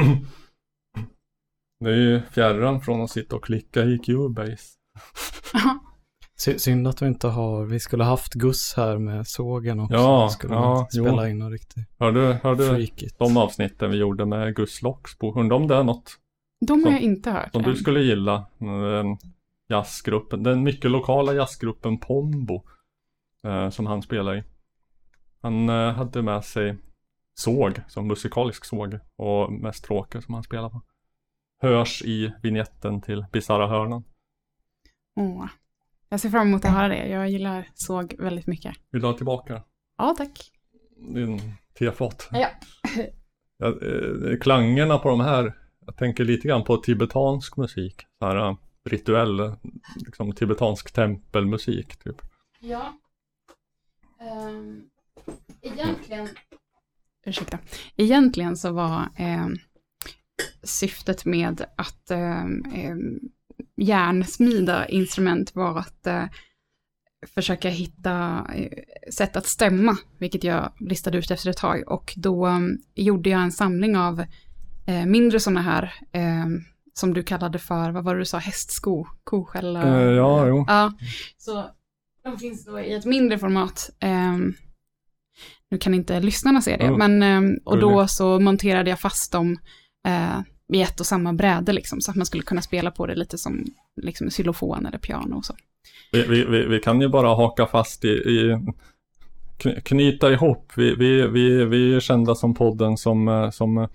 Det 1.80 1.90
är 1.90 1.96
ju 1.96 2.22
fjärran 2.30 2.80
från 2.80 3.02
att 3.02 3.10
sitta 3.10 3.36
och 3.36 3.44
klicka 3.44 3.80
i 3.84 3.98
Cubase. 3.98 4.62
Sy- 6.38 6.58
Synd 6.58 6.88
att 6.88 7.02
vi 7.02 7.06
inte 7.06 7.28
har, 7.28 7.64
vi 7.64 7.80
skulle 7.80 8.04
haft 8.04 8.34
Gus 8.34 8.74
här 8.76 8.98
med 8.98 9.26
sågen 9.26 9.80
också. 9.80 9.94
Ja, 9.96 10.28
skulle 10.28 10.54
ja, 10.54 10.88
spela 10.90 11.24
jo. 11.24 11.30
in 11.30 11.42
och 11.42 11.50
riktigt 11.50 11.88
Hörde, 11.98 12.40
hörde 12.42 12.66
freakigt. 12.68 13.18
de 13.18 13.36
avsnitten 13.36 13.90
vi 13.90 13.96
gjorde 13.96 14.26
med 14.26 14.54
Gus 14.56 14.82
Loxbo? 14.82 15.40
Undrar 15.40 15.56
om 15.56 15.66
det 15.68 15.74
är 15.76 15.82
något 15.84 16.18
De 16.60 16.72
har 16.72 16.82
Som- 16.82 16.92
jag 16.92 17.00
inte 17.00 17.30
hört 17.30 17.52
som 17.52 17.62
du 17.62 17.70
än. 17.70 17.76
skulle 17.76 18.00
gilla? 18.00 18.46
Den 18.58 19.18
jazzgruppen, 19.68 20.42
den 20.42 20.62
mycket 20.62 20.90
lokala 20.90 21.32
jazzgruppen 21.34 21.98
Pombo. 21.98 22.62
Eh, 23.46 23.70
som 23.70 23.86
han 23.86 24.02
spelar 24.02 24.36
i. 24.36 24.44
Han 25.42 25.68
eh, 25.68 25.92
hade 25.92 26.22
med 26.22 26.44
sig 26.44 26.76
såg, 27.34 27.80
som 27.88 28.06
musikalisk 28.06 28.64
såg. 28.64 28.98
Och 29.16 29.52
mest 29.52 29.78
stråkar 29.78 30.20
som 30.20 30.34
han 30.34 30.42
spelar 30.42 30.68
på. 30.68 30.82
Hörs 31.62 32.02
i 32.02 32.32
vignetten 32.42 33.00
till 33.00 33.24
Bisarra 33.32 33.66
hörnan. 33.68 34.04
Åh. 35.16 35.44
Jag 36.08 36.20
ser 36.20 36.30
fram 36.30 36.48
emot 36.48 36.64
att 36.64 36.70
höra 36.70 36.88
det. 36.88 37.08
Jag 37.08 37.28
gillar 37.30 37.68
såg 37.74 38.14
väldigt 38.18 38.46
mycket. 38.46 38.76
Vill 38.90 39.00
du 39.02 39.06
ha 39.08 39.14
tillbaka 39.14 39.62
Ja, 39.98 40.14
tack. 40.18 40.50
din 41.14 41.40
tefat? 41.78 42.28
Ja. 42.32 42.48
Ja, 43.58 43.66
eh, 43.68 44.38
klangerna 44.40 44.98
på 44.98 45.08
de 45.08 45.20
här, 45.20 45.52
jag 45.86 45.96
tänker 45.96 46.24
lite 46.24 46.48
grann 46.48 46.64
på 46.64 46.76
tibetansk 46.76 47.56
musik. 47.56 48.02
Så 48.18 48.26
här 48.26 48.36
eh, 48.36 48.56
rituell, 48.84 49.40
eh, 49.40 49.54
liksom 49.96 50.32
tibetansk 50.32 50.92
tempelmusik 50.92 51.96
typ. 51.96 52.16
Ja. 52.60 52.92
Ehm, 54.20 54.82
egentligen... 55.60 56.28
Ursäkta. 57.26 57.58
Egentligen 57.96 58.56
så 58.56 58.72
var 58.72 59.08
ehm, 59.16 59.56
syftet 60.62 61.24
med 61.24 61.64
att 61.76 62.10
um, 62.10 63.20
järnsmida 63.76 64.88
instrument 64.88 65.54
var 65.54 65.78
att 65.78 66.06
eh, 66.06 66.24
försöka 67.34 67.68
hitta 67.68 68.46
eh, 68.54 68.70
sätt 69.12 69.36
att 69.36 69.46
stämma, 69.46 69.96
vilket 70.18 70.44
jag 70.44 70.72
listade 70.80 71.18
ut 71.18 71.30
efter 71.30 71.50
ett 71.50 71.56
tag. 71.56 71.82
Och 71.86 72.14
då 72.16 72.46
um, 72.46 72.78
gjorde 72.94 73.30
jag 73.30 73.40
en 73.40 73.52
samling 73.52 73.96
av 73.96 74.20
eh, 74.86 75.06
mindre 75.06 75.40
sådana 75.40 75.62
här, 75.62 75.94
ehm, 76.12 76.60
som 76.94 77.14
du 77.14 77.22
kallade 77.22 77.58
för, 77.58 77.90
vad 77.90 78.04
var 78.04 78.14
det 78.14 78.20
du 78.20 78.24
sa, 78.24 78.38
hästsko, 78.38 79.06
koskällar? 79.24 80.00
Eh, 80.00 80.12
ja, 80.12 80.46
jo. 80.46 80.64
Ja, 80.68 80.92
så 81.38 81.70
de 82.24 82.38
finns 82.38 82.64
då 82.64 82.80
i 82.80 82.94
ett 82.94 83.04
mindre 83.04 83.38
format. 83.38 83.90
Ehm, 84.00 84.54
nu 85.70 85.78
kan 85.78 85.94
inte 85.94 86.20
lyssnarna 86.20 86.60
se 86.62 86.76
det, 86.76 86.84
Mm. 86.84 86.98
men 86.98 87.22
ehm, 87.22 87.56
och 87.64 87.78
då 87.78 88.08
så 88.08 88.40
monterade 88.40 88.90
jag 88.90 89.00
fast 89.00 89.32
dem 89.32 89.58
vid 90.68 90.82
ett 90.82 91.00
och 91.00 91.06
samma 91.06 91.32
bräde, 91.32 91.72
liksom, 91.72 92.00
så 92.00 92.10
att 92.10 92.16
man 92.16 92.26
skulle 92.26 92.42
kunna 92.42 92.62
spela 92.62 92.90
på 92.90 93.06
det 93.06 93.14
lite 93.14 93.38
som 93.38 93.64
liksom, 94.02 94.30
xylofon 94.30 94.86
eller 94.86 94.98
piano 94.98 95.36
och 95.36 95.44
så. 95.44 95.54
Vi, 96.12 96.22
vi, 96.22 96.66
vi, 96.66 96.80
kan 96.80 97.00
ju 97.00 97.08
bara 97.08 97.28
haka 97.28 97.66
fast 97.66 98.04
i, 98.04 98.08
i 98.08 98.58
kny- 99.58 99.80
knyta 99.80 100.32
ihop. 100.32 100.72
Vi, 100.76 100.94
vi, 100.94 101.26
vi, 101.26 101.64
vi 101.64 101.94
är 101.94 102.00
kända 102.00 102.34
som 102.34 102.54
podden 102.54 102.96
som, 102.96 103.28
eh, 103.28 103.50
som 103.50 103.78
eh, 103.78 103.88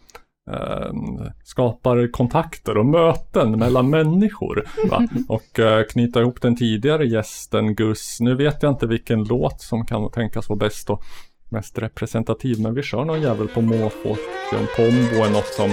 skapar 1.43 2.11
kontakter 2.11 2.77
och 2.77 2.85
möten 2.85 3.59
mellan 3.59 3.89
människor. 3.89 4.65
Va? 4.89 5.07
Och 5.27 5.59
eh, 5.59 5.83
knyta 5.83 6.21
ihop 6.21 6.41
den 6.41 6.55
tidigare 6.55 7.05
gästen 7.05 7.75
Gus. 7.75 8.17
Nu 8.19 8.35
vet 8.35 8.63
jag 8.63 8.71
inte 8.71 8.87
vilken 8.87 9.23
låt 9.23 9.61
som 9.61 9.85
kan 9.85 10.11
tänkas 10.11 10.49
vara 10.49 10.59
bäst 10.59 10.89
och 10.89 11.03
mest 11.49 11.77
representativ. 11.77 12.59
Men 12.59 12.73
vi 12.73 12.83
kör 12.83 13.05
någon 13.05 13.21
jävel 13.21 13.47
på 13.47 13.61
måfå. 13.61 14.09
Om 14.51 14.67
Pombo 14.75 15.23
är 15.23 15.31
något 15.31 15.53
som 15.53 15.71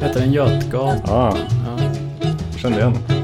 Heter 0.00 0.20
den 0.20 0.32
Götgatan? 0.32 1.00
Ja, 1.06 1.36
Ja. 1.64 1.78
kände 2.58 2.78
igen. 2.78 3.17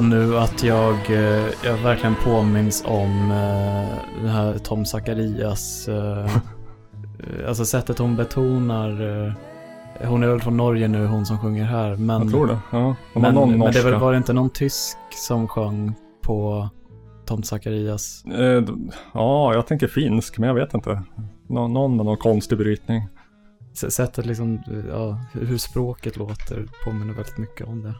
Nu 0.00 0.38
att 0.38 0.62
jag, 0.62 0.94
eh, 1.10 1.46
jag 1.64 1.76
verkligen 1.82 2.14
påminns 2.24 2.84
om 2.86 3.30
eh, 3.30 3.98
den 4.22 4.30
här 4.30 4.58
Tom 4.58 4.84
Zacharias, 4.84 5.88
eh, 5.88 6.30
alltså 7.48 7.64
sättet 7.64 7.98
hon 7.98 8.16
betonar, 8.16 8.88
eh, 9.26 9.32
hon 10.08 10.22
är 10.22 10.28
väl 10.28 10.40
från 10.40 10.56
Norge 10.56 10.88
nu, 10.88 11.06
hon 11.06 11.26
som 11.26 11.38
sjunger 11.38 11.64
här, 11.64 11.96
men, 11.96 12.22
Jag 12.22 12.30
tror 12.30 12.46
det. 12.46 12.58
Ja. 12.72 12.96
De 13.14 13.22
men, 13.22 13.34
någon 13.34 13.58
men 13.58 13.72
det 13.72 13.82
var, 13.82 13.92
var 13.92 14.12
det 14.12 14.18
inte 14.18 14.32
någon 14.32 14.50
tysk 14.50 14.96
som 15.10 15.48
sjöng 15.48 15.94
på 16.22 16.68
Tom 17.26 17.42
Zacharias? 17.42 18.24
Eh, 18.24 18.64
ja, 19.14 19.54
jag 19.54 19.66
tänker 19.66 19.86
finsk, 19.88 20.38
men 20.38 20.48
jag 20.48 20.54
vet 20.54 20.74
inte. 20.74 21.02
Nå- 21.48 21.68
någon 21.68 21.96
med 21.96 22.06
någon 22.06 22.16
konstig 22.16 22.58
brytning. 22.58 23.08
S- 23.72 23.94
Sättet 23.94 24.26
liksom, 24.26 24.62
ja, 24.90 25.20
hur 25.32 25.58
språket 25.58 26.16
låter 26.16 26.66
påminner 26.84 27.14
väldigt 27.14 27.38
mycket 27.38 27.66
om 27.66 27.82
det. 27.82 27.94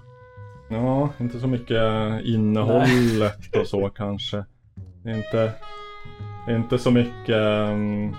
Ja, 0.70 1.08
inte 1.20 1.40
så 1.40 1.46
mycket 1.46 1.82
innehållet 2.25 3.56
och 3.56 3.66
så 3.66 3.88
kanske. 3.88 4.44
Inte, 5.06 5.52
inte 6.48 6.78
så 6.78 6.90
mycket... 6.90 7.37
ehm, 7.37 8.16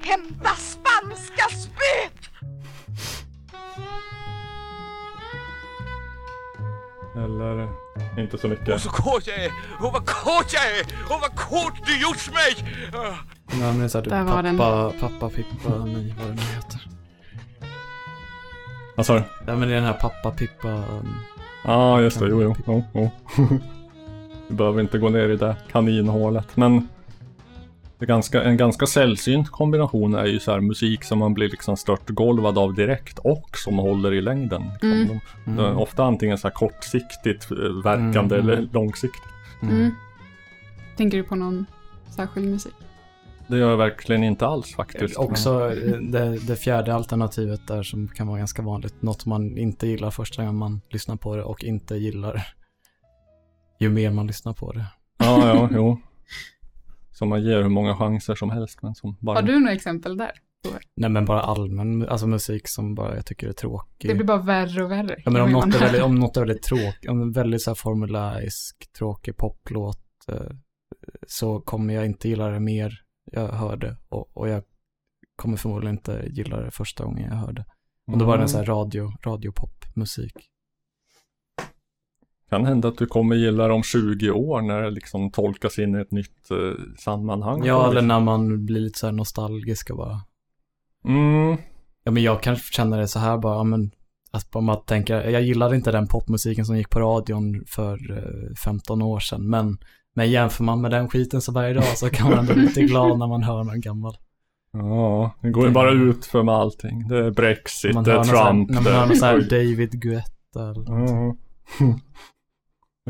Hämta 0.00 0.48
spanska 0.54 1.48
spöet! 1.48 2.12
eller 7.16 7.68
inte 8.18 8.38
så 8.38 8.48
mycket... 8.48 8.68
Åh, 8.68 8.76
så 8.76 8.90
kåt 8.90 9.26
jag 9.26 9.44
är! 9.44 9.50
Åh, 9.80 9.92
vad 9.92 10.06
kåt 10.06 10.52
jag 10.52 10.78
är! 10.78 10.86
Åh, 11.10 11.18
vad 11.20 11.36
kåt 11.36 11.86
du 11.86 12.00
gjort 12.02 12.30
mig! 12.34 12.74
Ja, 12.92 13.14
men 13.50 13.78
det 13.78 13.84
är 13.84 13.88
så 13.88 13.98
här, 13.98 14.02
typ 14.04 14.10
Där 14.10 14.22
var 14.24 14.42
den. 14.42 14.58
pappa, 14.58 14.92
pappa, 15.00 15.28
Pippa, 15.28 15.84
nej 15.84 16.14
vad 16.18 16.26
det 16.28 16.34
nu 16.34 16.40
heter. 16.42 16.80
Vad 18.96 19.06
sa 19.06 19.14
du? 19.14 19.22
Ja 19.46 19.56
men 19.56 19.60
det 19.60 19.74
är 19.74 19.80
den 19.80 19.84
här 19.84 19.92
pappa, 20.00 20.30
Pippa, 20.30 20.68
um, 20.68 21.14
Ja, 21.64 22.00
just 22.00 22.18
det. 22.20 22.28
Jo, 22.28 22.42
jo. 22.42 22.54
jo, 22.66 22.84
jo. 22.94 23.10
Vi 24.48 24.54
behöver 24.54 24.80
inte 24.80 24.98
gå 24.98 25.08
ner 25.08 25.28
i 25.28 25.36
det 25.36 25.56
kaninhålet. 25.72 26.56
Men 26.56 26.88
det 27.98 28.04
är 28.04 28.06
ganska, 28.06 28.42
en 28.42 28.56
ganska 28.56 28.86
sällsynt 28.86 29.50
kombination 29.50 30.14
är 30.14 30.24
ju 30.26 30.40
så 30.40 30.52
här 30.52 30.60
musik 30.60 31.04
som 31.04 31.18
man 31.18 31.34
blir 31.34 31.48
liksom 31.48 31.76
störtgolvad 31.76 32.58
av 32.58 32.74
direkt 32.74 33.18
och 33.18 33.48
som 33.56 33.78
håller 33.78 34.14
i 34.14 34.20
längden. 34.20 34.62
Liksom. 34.72 34.90
Mm. 34.92 35.08
De, 35.08 35.20
mm, 35.46 35.56
de 35.56 35.64
är 35.64 35.78
ofta 35.78 36.04
antingen 36.04 36.38
så 36.38 36.48
här 36.48 36.54
kortsiktigt 36.54 37.50
eh, 37.50 37.56
verkande 37.84 38.36
Mm. 38.36 38.48
eller 38.48 38.68
långsiktigt. 38.72 39.22
Mm. 39.62 39.90
Tänker 40.96 41.16
du 41.16 41.22
på 41.24 41.34
någon 41.34 41.66
särskild 42.16 42.48
musik? 42.48 42.74
Det 43.52 43.58
gör 43.58 43.70
jag 43.70 43.76
verkligen 43.76 44.24
inte 44.24 44.46
alls 44.46 44.74
faktiskt. 44.74 45.16
Också 45.16 45.72
eh, 45.72 45.98
det, 46.00 46.38
det 46.46 46.56
fjärde 46.56 46.94
alternativet 46.94 47.66
där 47.66 47.82
som 47.82 48.08
kan 48.08 48.26
vara 48.26 48.38
ganska 48.38 48.62
vanligt. 48.62 49.02
Något 49.02 49.26
man 49.26 49.58
inte 49.58 49.86
gillar 49.86 50.10
första 50.10 50.42
gången 50.42 50.56
man 50.56 50.80
lyssnar 50.90 51.16
på 51.16 51.36
det 51.36 51.42
och 51.42 51.64
inte 51.64 51.96
gillar 51.96 52.46
ju 53.80 53.88
mer 53.88 54.10
man 54.10 54.26
lyssnar 54.26 54.52
på 54.52 54.72
det. 54.72 54.86
Ja, 55.18 55.48
ja, 55.48 55.68
jo. 55.72 56.00
Som 57.10 57.28
man 57.28 57.42
ger 57.42 57.62
hur 57.62 57.68
många 57.68 57.96
chanser 57.96 58.34
som 58.34 58.50
helst. 58.50 58.82
Men 58.82 58.94
som 58.94 59.16
bara... 59.20 59.38
Har 59.38 59.42
du 59.42 59.60
några 59.60 59.72
exempel 59.74 60.16
där? 60.16 60.32
Nej 60.96 61.10
men 61.10 61.24
bara 61.24 61.40
allmän, 61.40 62.08
alltså 62.08 62.26
musik 62.26 62.68
som 62.68 62.94
bara 62.94 63.14
jag 63.14 63.26
tycker 63.26 63.48
är 63.48 63.52
tråkig. 63.52 64.10
Det 64.10 64.14
blir 64.14 64.26
bara 64.26 64.42
värre 64.42 64.84
och 64.84 64.90
värre. 64.90 65.16
Ja, 65.24 65.30
men 65.30 65.42
om 65.42 65.52
något, 65.52 65.74
är 65.74 65.78
väldigt, 65.78 66.02
om 66.02 66.14
något 66.14 66.36
är 66.36 66.40
väldigt 66.40 66.62
tråkigt, 66.62 67.10
om 67.10 67.22
en 67.22 67.32
väldigt 67.32 67.62
så 67.62 67.70
här 67.70 67.74
formularisk, 67.74 68.92
tråkig 68.98 69.36
poplåt 69.36 70.28
eh, 70.28 70.56
så 71.26 71.60
kommer 71.60 71.94
jag 71.94 72.06
inte 72.06 72.28
gilla 72.28 72.48
det 72.48 72.60
mer 72.60 73.01
jag 73.24 73.48
hör 73.48 73.76
det 73.76 73.96
och, 74.08 74.36
och 74.36 74.48
jag 74.48 74.62
kommer 75.36 75.56
förmodligen 75.56 75.96
inte 75.96 76.28
gilla 76.30 76.60
det 76.60 76.70
första 76.70 77.04
gången 77.04 77.28
jag 77.30 77.36
hör 77.36 77.52
det. 77.52 77.64
Om 78.06 78.18
det 78.18 78.24
var 78.24 78.38
en 78.38 78.48
så 78.48 78.58
här 78.58 78.64
radio, 78.64 79.12
radiopopmusik. 79.24 80.48
Kan 82.48 82.66
hända 82.66 82.88
att 82.88 82.98
du 82.98 83.06
kommer 83.06 83.36
gilla 83.36 83.68
det 83.68 83.74
om 83.74 83.82
20 83.82 84.30
år 84.30 84.62
när 84.62 84.82
det 84.82 84.90
liksom 84.90 85.30
tolkas 85.30 85.78
in 85.78 85.94
i 85.94 86.00
ett 86.00 86.10
nytt 86.10 86.50
eh, 86.50 86.96
sammanhang. 86.98 87.64
Ja, 87.64 87.90
eller 87.90 88.02
när 88.02 88.20
man 88.20 88.66
blir 88.66 88.80
lite 88.80 88.98
så 88.98 89.06
här 89.06 89.12
nostalgisk 89.12 89.90
och 89.90 89.96
bara, 89.96 90.20
Mm, 91.04 91.56
ja 92.04 92.10
men 92.12 92.22
jag 92.22 92.42
kan 92.42 92.56
känna 92.56 92.96
det 92.96 93.08
så 93.08 93.18
här 93.18 93.38
bara, 93.38 93.56
ja 93.56 93.64
men 93.64 93.90
att 94.30 94.56
om 94.56 94.64
man 94.64 94.84
tänker, 94.84 95.30
jag 95.30 95.42
gillade 95.42 95.76
inte 95.76 95.92
den 95.92 96.08
popmusiken 96.08 96.66
som 96.66 96.76
gick 96.76 96.90
på 96.90 97.00
radion 97.00 97.64
för 97.66 98.10
eh, 98.18 98.54
15 98.54 99.02
år 99.02 99.20
sedan, 99.20 99.50
men 99.50 99.78
men 100.14 100.30
jämför 100.30 100.64
man 100.64 100.80
med 100.80 100.90
den 100.90 101.08
skiten 101.08 101.40
så 101.40 101.52
varje 101.52 101.74
dag 101.74 101.84
så 101.98 102.10
kan 102.10 102.30
man 102.30 102.38
ändå 102.38 102.54
bli 102.54 102.62
lite 102.62 102.82
glad 102.82 103.18
när 103.18 103.26
man 103.26 103.42
hör 103.42 103.64
någon 103.64 103.80
gammal. 103.80 104.16
ja, 104.72 105.34
det 105.40 105.50
går 105.50 105.66
ju 105.66 105.72
bara 105.72 105.90
ut 105.90 106.26
för 106.26 106.42
med 106.42 106.54
allting. 106.54 107.08
Det 107.08 107.18
är 107.26 107.30
Brexit, 107.30 107.94
Man 107.94 108.04
det 108.04 108.12
är 108.12 108.22
så 108.22 108.36
här- 108.36 108.46
Trump. 108.50 108.70
När 108.70 108.82
man 108.82 108.92
hör 108.92 109.06
någon 109.06 109.16
så 109.16 109.26
här 109.26 109.34
är... 109.36 109.50
David 109.50 109.90
Guetta 110.02 110.70
eller 110.70 110.74
något. 110.80 111.10
Ja. 111.10 111.36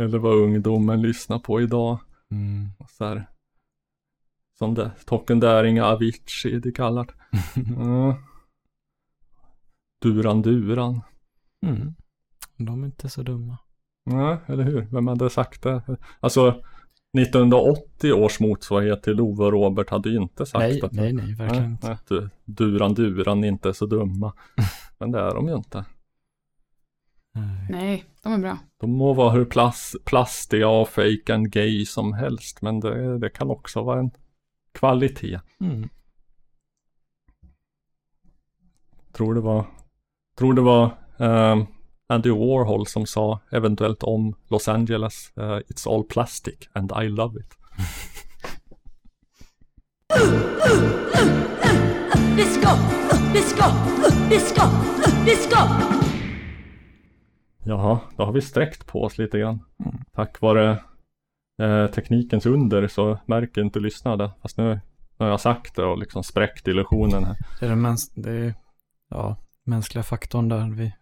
Eller 0.02 0.18
vad 0.18 0.34
ungdomen 0.34 1.02
lyssnar 1.02 1.38
på 1.38 1.60
idag. 1.60 1.98
Mm. 2.30 2.68
Och 2.78 2.90
Så 2.90 3.04
här. 3.04 3.28
Som 4.58 4.74
det, 4.74 4.90
Tocken 5.06 5.40
Däringa 5.40 5.84
Avicii 5.86 6.60
det 6.60 6.72
kallar. 6.72 7.06
Ja. 7.78 8.16
Duran 10.02 10.42
Duran. 10.42 11.00
Mm. 11.66 11.94
De 12.56 12.82
är 12.82 12.86
inte 12.86 13.08
så 13.08 13.22
dumma. 13.22 13.58
Nej, 14.06 14.36
eller 14.46 14.64
hur? 14.64 14.80
Vem 14.90 15.06
hade 15.06 15.30
sagt 15.30 15.62
det? 15.62 15.82
Alltså 16.20 16.62
1980 17.18 18.12
års 18.12 18.40
motsvarighet 18.40 19.02
till 19.02 19.20
Ove 19.20 19.44
och 19.44 19.52
Robert 19.52 19.90
hade 19.90 20.10
ju 20.10 20.16
inte 20.16 20.46
sagt 20.46 20.58
Nej, 20.58 20.82
att 20.82 20.92
nej, 20.92 21.12
nej, 21.12 21.34
verkligen 21.34 21.78
nej, 21.82 21.92
inte. 21.92 22.14
du, 22.14 22.30
Duran 22.44 22.94
Duran 22.94 23.44
är 23.44 23.48
inte 23.48 23.74
så 23.74 23.86
dumma. 23.86 24.32
Men 24.98 25.12
det 25.12 25.20
är 25.20 25.34
de 25.34 25.48
ju 25.48 25.54
inte. 25.54 25.84
Nej. 27.70 28.04
De 28.22 28.32
är 28.32 28.38
bra. 28.38 28.58
De 28.80 28.90
må 28.90 29.12
vara 29.12 29.30
hur 29.30 29.44
plas, 29.44 29.96
plastiga 30.04 30.68
och 30.68 30.88
fake 30.88 31.34
and 31.34 31.52
gay 31.52 31.86
som 31.86 32.12
helst. 32.12 32.62
Men 32.62 32.80
det, 32.80 33.18
det 33.18 33.30
kan 33.30 33.50
också 33.50 33.82
vara 33.82 33.98
en 33.98 34.10
kvalitet. 34.72 35.40
Mm. 35.60 35.88
Tror 39.12 39.34
det 39.34 39.40
var, 39.40 39.64
tror 40.38 40.54
det 40.54 40.60
var 40.60 40.90
ehm, 41.18 41.66
Andy 42.12 42.30
Warhol 42.30 42.86
som 42.86 43.06
sa 43.06 43.40
eventuellt 43.50 44.02
om 44.02 44.34
Los 44.48 44.68
Angeles. 44.68 45.32
eh, 45.36 45.42
It's 45.42 45.86
all 45.94 46.04
plastic 46.04 46.68
and 46.72 46.92
I 47.02 47.08
love 47.08 47.40
it. 47.40 47.56
Jaha, 57.64 58.00
då 58.16 58.24
har 58.24 58.32
vi 58.32 58.40
sträckt 58.40 58.86
på 58.86 59.02
oss 59.04 59.18
lite 59.18 59.38
grann. 59.38 59.60
Mm. 59.84 59.96
Tack 60.14 60.40
vare 60.40 60.70
eh, 61.62 61.86
teknikens 61.86 62.46
under 62.46 62.88
så 62.88 63.18
märker 63.26 63.60
inte 63.60 63.80
lyssnade. 63.80 64.30
Fast 64.42 64.56
nu, 64.56 64.64
nu 65.18 65.24
har 65.24 65.26
jag 65.28 65.40
sagt 65.40 65.76
det 65.76 65.84
och 65.84 65.98
liksom 65.98 66.24
spräckt 66.24 66.68
illusionen 66.68 67.24
här. 67.24 67.36
Det 67.60 67.66
är 67.66 67.70
den 67.70 67.86
mäns- 67.86 68.12
det 68.14 68.30
är, 68.32 68.54
ja, 69.10 69.36
mänskliga 69.64 70.02
faktorn 70.02 70.48
där. 70.48 70.70
Vi 70.74 70.94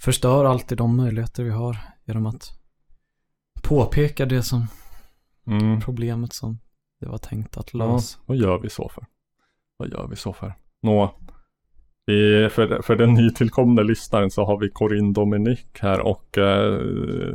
förstör 0.00 0.44
alltid 0.44 0.78
de 0.78 0.96
möjligheter 0.96 1.44
vi 1.44 1.50
har 1.50 1.76
genom 2.04 2.26
att 2.26 2.50
påpeka 3.62 4.26
det 4.26 4.42
som 4.42 4.66
Mm. 5.48 5.80
problemet 5.80 6.32
som 6.32 6.58
det 7.00 7.06
var 7.06 7.18
tänkt 7.18 7.56
att 7.56 7.74
Ja, 7.74 7.92
lösa. 7.94 8.18
vad 8.26 8.36
gör 8.36 8.58
vi 8.58 8.70
så 8.70 8.88
för? 8.88 9.06
Vad 9.76 9.88
gör 9.88 10.06
vi 10.06 10.16
så 10.16 10.32
för? 10.32 10.54
Nå, 10.82 11.14
vi, 12.06 12.48
för, 12.52 12.82
för 12.82 12.96
den 12.96 13.14
nytillkomna 13.14 13.82
lyssnaren 13.82 14.30
så 14.30 14.44
har 14.44 14.58
vi 14.58 14.70
Corinne 14.70 15.12
Dominic 15.12 15.64
här 15.80 16.00
och 16.00 16.38
eh, 16.38 17.34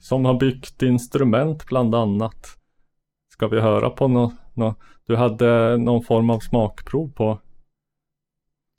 som 0.00 0.24
har 0.24 0.34
byggt 0.34 0.82
instrument 0.82 1.66
bland 1.66 1.94
annat. 1.94 2.46
Ska 3.32 3.48
vi 3.48 3.60
höra 3.60 3.90
på 3.90 4.08
något? 4.08 4.34
Nå, 4.54 4.74
du 5.06 5.16
hade 5.16 5.76
någon 5.76 6.04
form 6.04 6.30
av 6.30 6.38
smakprov 6.40 7.12
på 7.12 7.40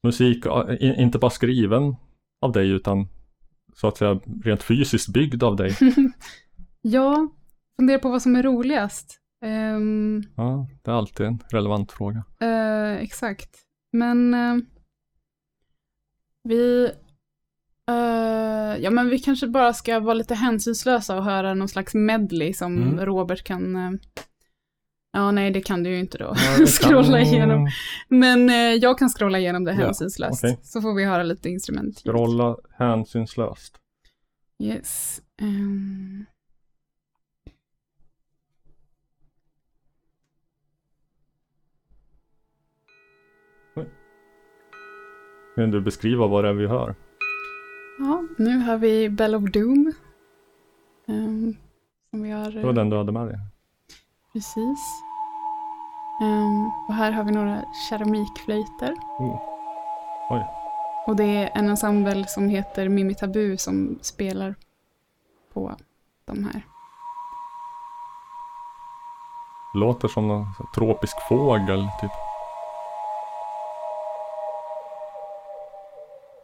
musik, 0.04 0.46
eh, 0.46 1.00
inte 1.02 1.20
bara 1.20 1.32
skriven 1.32 1.96
av 2.42 2.52
dig 2.52 2.70
utan 2.70 3.08
så 3.76 3.88
att 3.88 3.98
säga 3.98 4.20
rent 4.44 4.64
fysiskt 4.64 5.08
byggd 5.14 5.44
av 5.44 5.56
dig. 5.56 5.72
Ja, 6.82 7.28
funderar 7.80 8.00
på 8.00 8.10
vad 8.10 8.22
som 8.22 8.36
är 8.36 8.44
roligast. 8.44 9.20
Ehm, 9.46 10.24
Ja, 10.36 10.68
det 10.84 10.92
är 10.92 10.96
alltid 10.96 11.26
en 11.26 11.40
relevant 11.52 11.92
fråga. 11.92 12.24
eh, 12.40 12.94
exakt. 12.96 13.50
Men 13.92 14.34
eh, 14.34 14.56
vi... 16.44 16.86
eh, 17.90 18.84
ja, 18.84 18.90
men 18.92 19.10
vi 19.10 19.20
kanske 19.20 19.48
bara 19.48 19.74
ska 19.74 20.00
vara 20.00 20.14
lite 20.14 20.36
hänsynslösa 20.36 21.18
och 21.18 21.24
höra 21.24 21.54
någon 21.54 21.68
slags 21.70 21.94
medley 21.94 22.54
som 22.54 22.78
Mm. 22.84 23.06
Robert 23.06 23.44
kan... 23.44 23.76
eh, 23.76 23.92
ja, 25.16 25.32
nej, 25.32 25.52
det 25.52 25.62
kan 25.62 25.84
du 25.84 25.90
ju 25.90 26.00
inte 26.00 26.18
då. 26.18 26.34
Ja, 26.60 26.66
scrolla 26.82 27.22
igenom. 27.22 27.68
Men 28.08 28.50
eh, 28.50 28.56
jag 28.56 28.98
kan 29.00 29.10
scrolla 29.10 29.40
igenom 29.40 29.64
det 29.64 29.72
Ja, 29.72 29.78
hänsynslöst. 29.78 30.44
okej. 30.44 30.60
Så 30.64 30.82
får 30.82 30.94
vi 30.94 31.06
höra 31.06 31.24
lite 31.24 31.50
instrument. 31.50 32.00
Scrolla 32.00 32.58
hänsynslöst. 32.78 33.78
Yes. 34.60 35.22
ehm. 35.42 36.26
Kan 45.56 45.72
du 45.72 45.82
beskriva 45.82 46.28
vad 46.28 46.44
det 46.44 46.50
är 46.50 46.54
vi 46.54 46.68
hör? 46.68 46.96
Ja, 48.00 48.24
nu 48.38 48.58
har 48.58 48.78
vi 48.78 49.10
Bell 49.10 49.36
of 49.36 49.44
Doom. 49.44 49.94
Eh, 51.08 51.16
här. 52.24 52.52
Det 52.52 52.66
var 52.66 52.74
den 52.74 52.90
du 52.90 52.98
hade 52.98 53.12
med 53.12 53.28
dig. 53.28 53.40
Precis. 54.36 55.04
Ehm, 56.22 56.72
och 56.88 56.94
här 56.94 57.12
har 57.12 57.24
vi 57.24 57.32
några 57.32 57.64
keramikflöjter. 57.90 58.94
Oh. 59.20 59.42
Oj. 60.30 60.46
Och 61.08 61.16
det 61.16 61.24
är 61.24 61.50
en 61.54 61.70
ensemble 61.70 62.28
som 62.28 62.50
heter 62.50 62.90
Mimi 62.90 63.16
Tabu 63.16 63.58
som 63.58 64.00
spelar 64.02 64.56
på 65.54 65.76
de 66.26 66.44
här. 66.44 66.62
Låter 69.74 70.08
som 70.08 70.28
någon 70.28 70.48
tropisk 70.76 71.18
fågel 71.30 71.88
typ. 72.02 72.12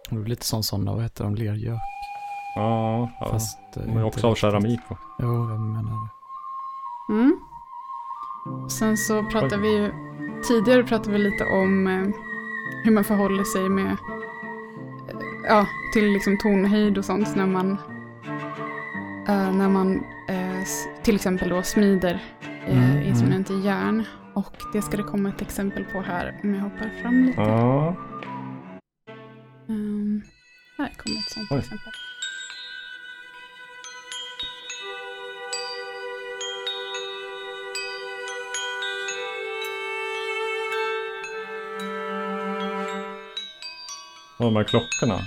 Det 0.10 0.16
blir 0.16 0.26
lite 0.26 0.46
som 0.46 0.64
sådana, 0.64 0.94
vad 0.94 1.04
heter 1.04 1.24
de, 1.24 1.36
lergök. 1.36 1.82
Ja, 2.56 3.10
ja. 3.20 3.26
Fast 3.30 3.60
eh, 3.76 3.84
De 3.84 3.98
är 3.98 4.04
också 4.04 4.28
av 4.28 4.36
keramik 4.36 4.80
va? 4.90 4.98
Jo, 5.20 5.50
jag 5.50 5.60
menar 5.60 5.92
det. 5.92 7.14
Mm. 7.14 7.51
Sen 8.70 8.98
så 8.98 9.24
pratar 9.24 9.58
vi 9.58 9.78
ju, 9.78 9.92
tidigare 10.48 10.84
pratade 10.84 11.12
vi 11.12 11.18
lite 11.18 11.44
om 11.44 11.88
eh, 11.88 12.08
hur 12.84 12.92
man 12.92 13.04
förhåller 13.04 13.44
sig 13.44 13.70
med, 13.70 13.92
eh, 13.92 15.20
ja, 15.48 15.68
till 15.94 16.14
liksom 16.14 16.38
tonhöjd 16.38 16.98
och 16.98 17.06
sånt 17.06 17.36
när 17.36 17.48
man, 17.48 17.72
eh, 19.28 19.54
när 19.56 19.70
man 19.70 20.04
till 21.04 21.16
exempel 21.16 21.50
då 21.50 21.64
smider 21.64 22.24
eh, 22.66 22.92
Mm, 22.92 23.08
instrument 23.08 23.50
i 23.50 23.60
järn. 23.60 24.06
Och 24.34 24.54
det 24.74 24.82
ska 24.82 24.98
det 24.98 25.04
komma 25.04 25.30
ett 25.30 25.42
exempel 25.42 25.84
på 25.84 26.02
här 26.02 26.40
om 26.44 26.54
jag 26.54 26.62
hoppar 26.62 26.92
fram 27.02 27.24
lite. 27.26 27.42
Ja. 27.42 27.96
Ehm, 29.70 30.22
här 30.78 30.90
kommer 30.98 31.18
ett 31.18 31.32
sånt 31.32 31.52
Oj. 31.52 31.58
exempel. 31.58 31.92
Och 44.42 44.48
de 44.48 44.56
här 44.56 44.64
klockorna. 44.64 45.20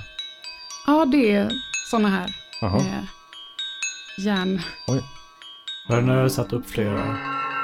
Ja, 0.87 1.05
det 1.05 1.33
är 1.35 1.51
sådana 1.91 2.09
här 2.09 2.29
eh, 2.63 3.05
järn. 4.19 4.61
Var 5.89 5.97
det 5.97 6.03
när 6.03 6.23
du 6.23 6.31
satt 6.31 6.53
upp 6.53 6.67
flera? 6.71 7.17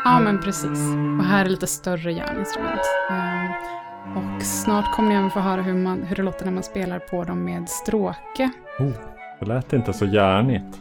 Ja, 0.04 0.20
men 0.20 0.40
precis. 0.40 0.78
Och 1.18 1.24
här 1.24 1.44
är 1.44 1.48
lite 1.48 1.66
större 1.66 2.12
järninstrument. 2.12 2.80
Ehm, 3.10 3.50
och 4.16 4.42
snart 4.42 4.96
kommer 4.96 5.08
ni 5.08 5.14
även 5.14 5.30
få 5.30 5.40
höra 5.40 5.62
hur, 5.62 5.74
man, 5.74 6.02
hur 6.02 6.16
det 6.16 6.22
låter 6.22 6.44
när 6.44 6.52
man 6.52 6.62
spelar 6.62 6.98
på 6.98 7.24
dem 7.24 7.44
med 7.44 7.68
stråke. 7.68 8.50
Det 9.40 9.46
lät 9.46 9.72
inte 9.72 9.92
så 9.92 10.06
järnigt. 10.06 10.78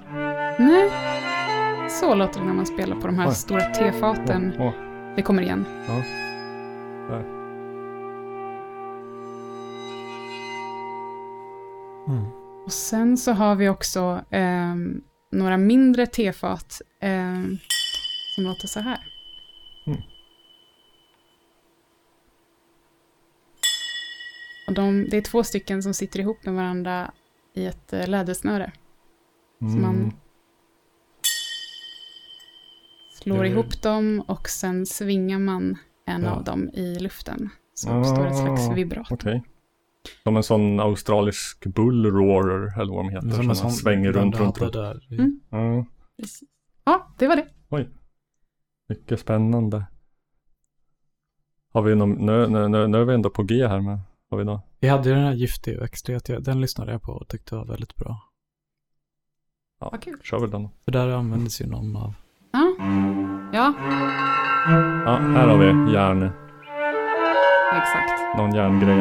Nej, 0.59 0.91
så 1.89 2.15
låter 2.15 2.39
det 2.39 2.45
när 2.45 2.53
man 2.53 2.65
spelar 2.65 2.95
på 2.95 3.07
de 3.07 3.19
här 3.19 3.27
Oj. 3.29 3.35
stora 3.35 3.61
tefaten. 3.61 4.53
Åh, 4.59 4.65
åh. 4.65 4.73
Det 5.15 5.21
kommer 5.21 5.41
igen. 5.41 5.65
Ja. 5.87 5.93
Där. 7.09 7.38
Och 12.69 12.73
sen 12.73 13.17
så 13.17 13.31
har 13.31 13.55
vi 13.55 13.69
också 13.69 14.25
ehm, 14.31 15.01
några 15.31 15.57
mindre 15.57 16.07
tefat 16.07 16.81
ehm, 17.01 17.57
som 18.35 18.43
låter 18.43 18.67
så 18.67 18.79
här. 18.79 18.99
Mm. 19.87 20.01
Och 24.67 24.73
de, 24.73 25.07
det 25.09 25.17
är 25.17 25.21
två 25.21 25.43
stycken 25.43 25.83
som 25.83 25.93
sitter 25.93 26.19
ihop 26.19 26.45
med 26.45 26.53
varandra 26.53 27.11
i 27.53 27.65
ett 27.65 27.93
eh, 27.93 28.07
lädersnöre. 28.07 28.71
Mm. 29.61 29.81
man- 29.81 30.13
Slår 33.13 33.43
Det- 33.43 33.49
ihop 33.49 33.81
dem 33.81 34.23
och 34.27 34.49
sen 34.49 34.85
svingar 34.85 35.39
man 35.39 35.77
en 36.05 36.23
Ja. 36.23 36.29
av 36.31 36.43
dem 36.43 36.69
i 36.73 36.99
luften. 36.99 37.49
Så 37.73 37.99
uppstår 37.99 38.27
ett 38.27 38.37
slags 38.37 38.69
Ah, 38.69 38.73
vibrat. 38.73 39.07
Som 40.23 40.37
en 40.37 40.43
sån 40.43 40.79
australisk 40.79 41.65
bullroarer 41.65 42.81
eller 42.81 42.93
vad 42.93 43.05
de 43.05 43.09
heter. 43.09 43.29
Som 43.29 43.35
Som, 43.41 43.49
en 43.49 43.55
sån- 43.55 43.71
svänger 43.71 44.11
runt, 44.11 44.39
runt, 44.39 44.61
runt. 44.61 44.73
Där. 44.73 45.07
Mm. 45.11 45.39
Ja, 45.49 45.85
Precis. 46.17 46.49
Ja, 46.83 47.07
det 47.17 47.27
var 47.27 47.35
det. 47.35 47.47
mycket 48.89 49.19
spännande. 49.19 49.85
Har 51.73 51.81
vi 51.81 51.95
någon, 51.95 52.11
nu, 52.11 52.47
nu, 52.47 52.67
nu, 52.67 52.87
nu 52.87 52.97
är 53.01 53.05
vi 53.05 53.13
ändå 53.13 53.29
på 53.29 53.43
G 53.43 53.67
här 53.67 53.81
men 53.81 53.99
har 54.29 54.37
vi 54.37 54.43
något? 54.43 54.65
Vi 54.79 54.87
hade 54.87 55.09
ju 55.09 55.15
den 55.15 55.23
här 55.23 55.33
giftig 55.33 55.79
växtlighet, 55.79 56.25
den 56.45 56.61
lyssnade 56.61 56.91
jag 56.91 57.01
på 57.01 57.11
och 57.11 57.27
tyckte 57.27 57.55
var 57.55 57.65
väldigt 57.65 57.95
bra. 57.95 58.21
Ja, 59.79 59.97
kul. 60.01 60.19
kör 60.23 60.39
väl 60.39 60.51
den. 60.51 60.69
För 60.85 60.91
där 60.91 61.07
användes 61.09 61.61
ju 61.61 61.65
någon 61.65 61.95
av, 61.95 62.13
Ja. 62.51 62.75
ja, 63.53 63.73
Ja, 65.05 65.17
här 65.17 65.47
har 65.47 65.57
vi 65.57 65.93
järn, 65.93 66.23
exakt. 67.81 68.37
någon 68.37 68.55
järngrej. 68.55 68.99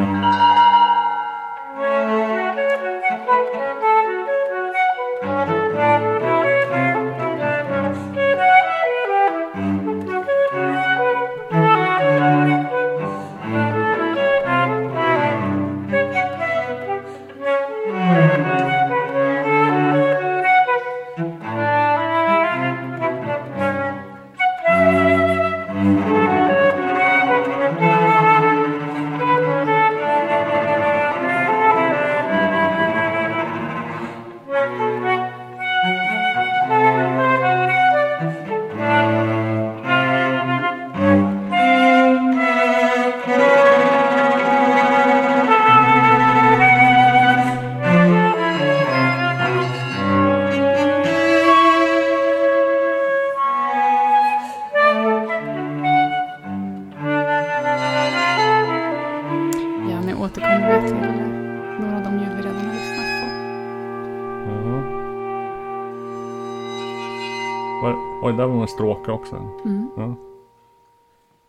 Stråke 68.69 69.11
också. 69.11 69.35
Mm. 69.65 69.89
Ja. 69.97 70.15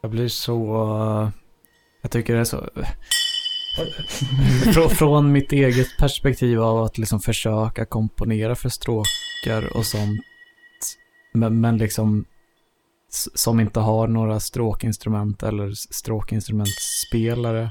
jag 0.02 0.10
blir 0.10 0.28
så, 0.28 0.54
eh, 0.64 1.30
jag 2.02 2.10
tycker 2.10 2.34
det 2.34 2.40
är 2.40 2.44
så, 2.44 2.68
från, 4.74 4.90
från 4.90 5.32
mitt 5.32 5.52
eget 5.52 5.96
perspektiv 5.98 6.62
av 6.62 6.82
att 6.82 6.98
liksom 6.98 7.20
försöka 7.20 7.84
komponera 7.84 8.54
för 8.54 8.68
stråkar 8.68 9.76
och 9.76 9.86
sånt, 9.86 10.20
men, 11.32 11.60
men 11.60 11.78
liksom 11.78 12.24
som 13.34 13.60
inte 13.60 13.80
har 13.80 14.08
några 14.08 14.40
stråkinstrument 14.40 15.42
eller 15.42 15.70
stråkinstrumentspelare 15.74 17.70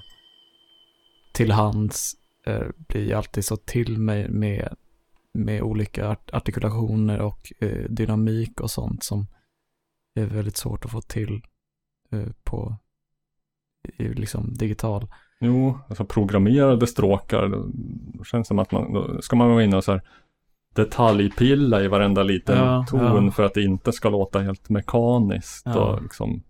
till 1.34 1.52
hands 1.52 2.16
eh, 2.46 2.68
blir 2.78 3.16
alltid 3.16 3.46
så 3.46 3.58
till 3.58 3.98
mig 3.98 4.30
med, 4.30 4.76
med 5.34 5.62
olika 5.62 6.08
art 6.08 6.30
artikulationer 6.34 7.20
och 7.20 7.54
eh, 7.60 7.84
dynamik 7.90 8.62
och 8.62 8.72
sånt 8.72 9.04
som 9.04 9.28
är 10.22 10.26
väldigt 10.26 10.58
svårt 10.58 10.86
att 10.86 10.92
få 10.92 11.02
till 11.02 11.42
eh, 12.12 12.28
på 12.44 12.76
liksom 13.98 14.54
digital. 14.54 15.08
Jo, 15.40 15.80
alltså 15.90 16.06
programmerade 16.06 16.88
stråkar. 16.88 17.48
Då 18.18 18.24
känns 18.24 18.48
det 18.48 18.48
som 18.48 18.60
att 18.60 18.72
man, 18.72 18.94
då 18.94 19.22
ska 19.22 19.36
man 19.36 19.50
vara 19.50 19.64
inne 19.64 19.78
och 19.78 19.84
så 19.84 19.92
här 19.92 20.02
detaljpilla 20.76 21.82
i 21.82 21.88
varenda 21.88 22.24
liten 22.24 22.58
Ja, 22.58 22.86
ton 22.90 23.26
ja. 23.26 23.32
för 23.32 23.44
att 23.44 23.54
det 23.54 23.62
inte 23.64 23.92
ska 23.92 24.10
låta 24.10 24.40
helt 24.40 24.70
mekaniskt 24.70 25.66
Ja. 25.66 25.80
och 25.96 26.04
liksom 26.04 26.44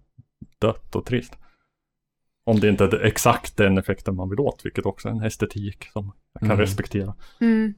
dött 0.59 0.95
och 0.95 1.05
trist. 1.05 1.37
Om 2.43 2.59
det 2.59 2.69
inte 2.69 2.83
är 2.83 3.05
exakt 3.05 3.57
den 3.57 3.77
effekten 3.77 4.15
man 4.15 4.29
vill 4.29 4.39
åt, 4.39 4.65
vilket 4.65 4.85
också 4.85 5.07
är 5.07 5.11
en 5.11 5.23
estetik 5.23 5.85
som 5.93 6.11
jag 6.33 6.39
kan 6.39 6.49
Mm. 6.51 6.59
respektera. 6.59 7.15
Mm. 7.41 7.73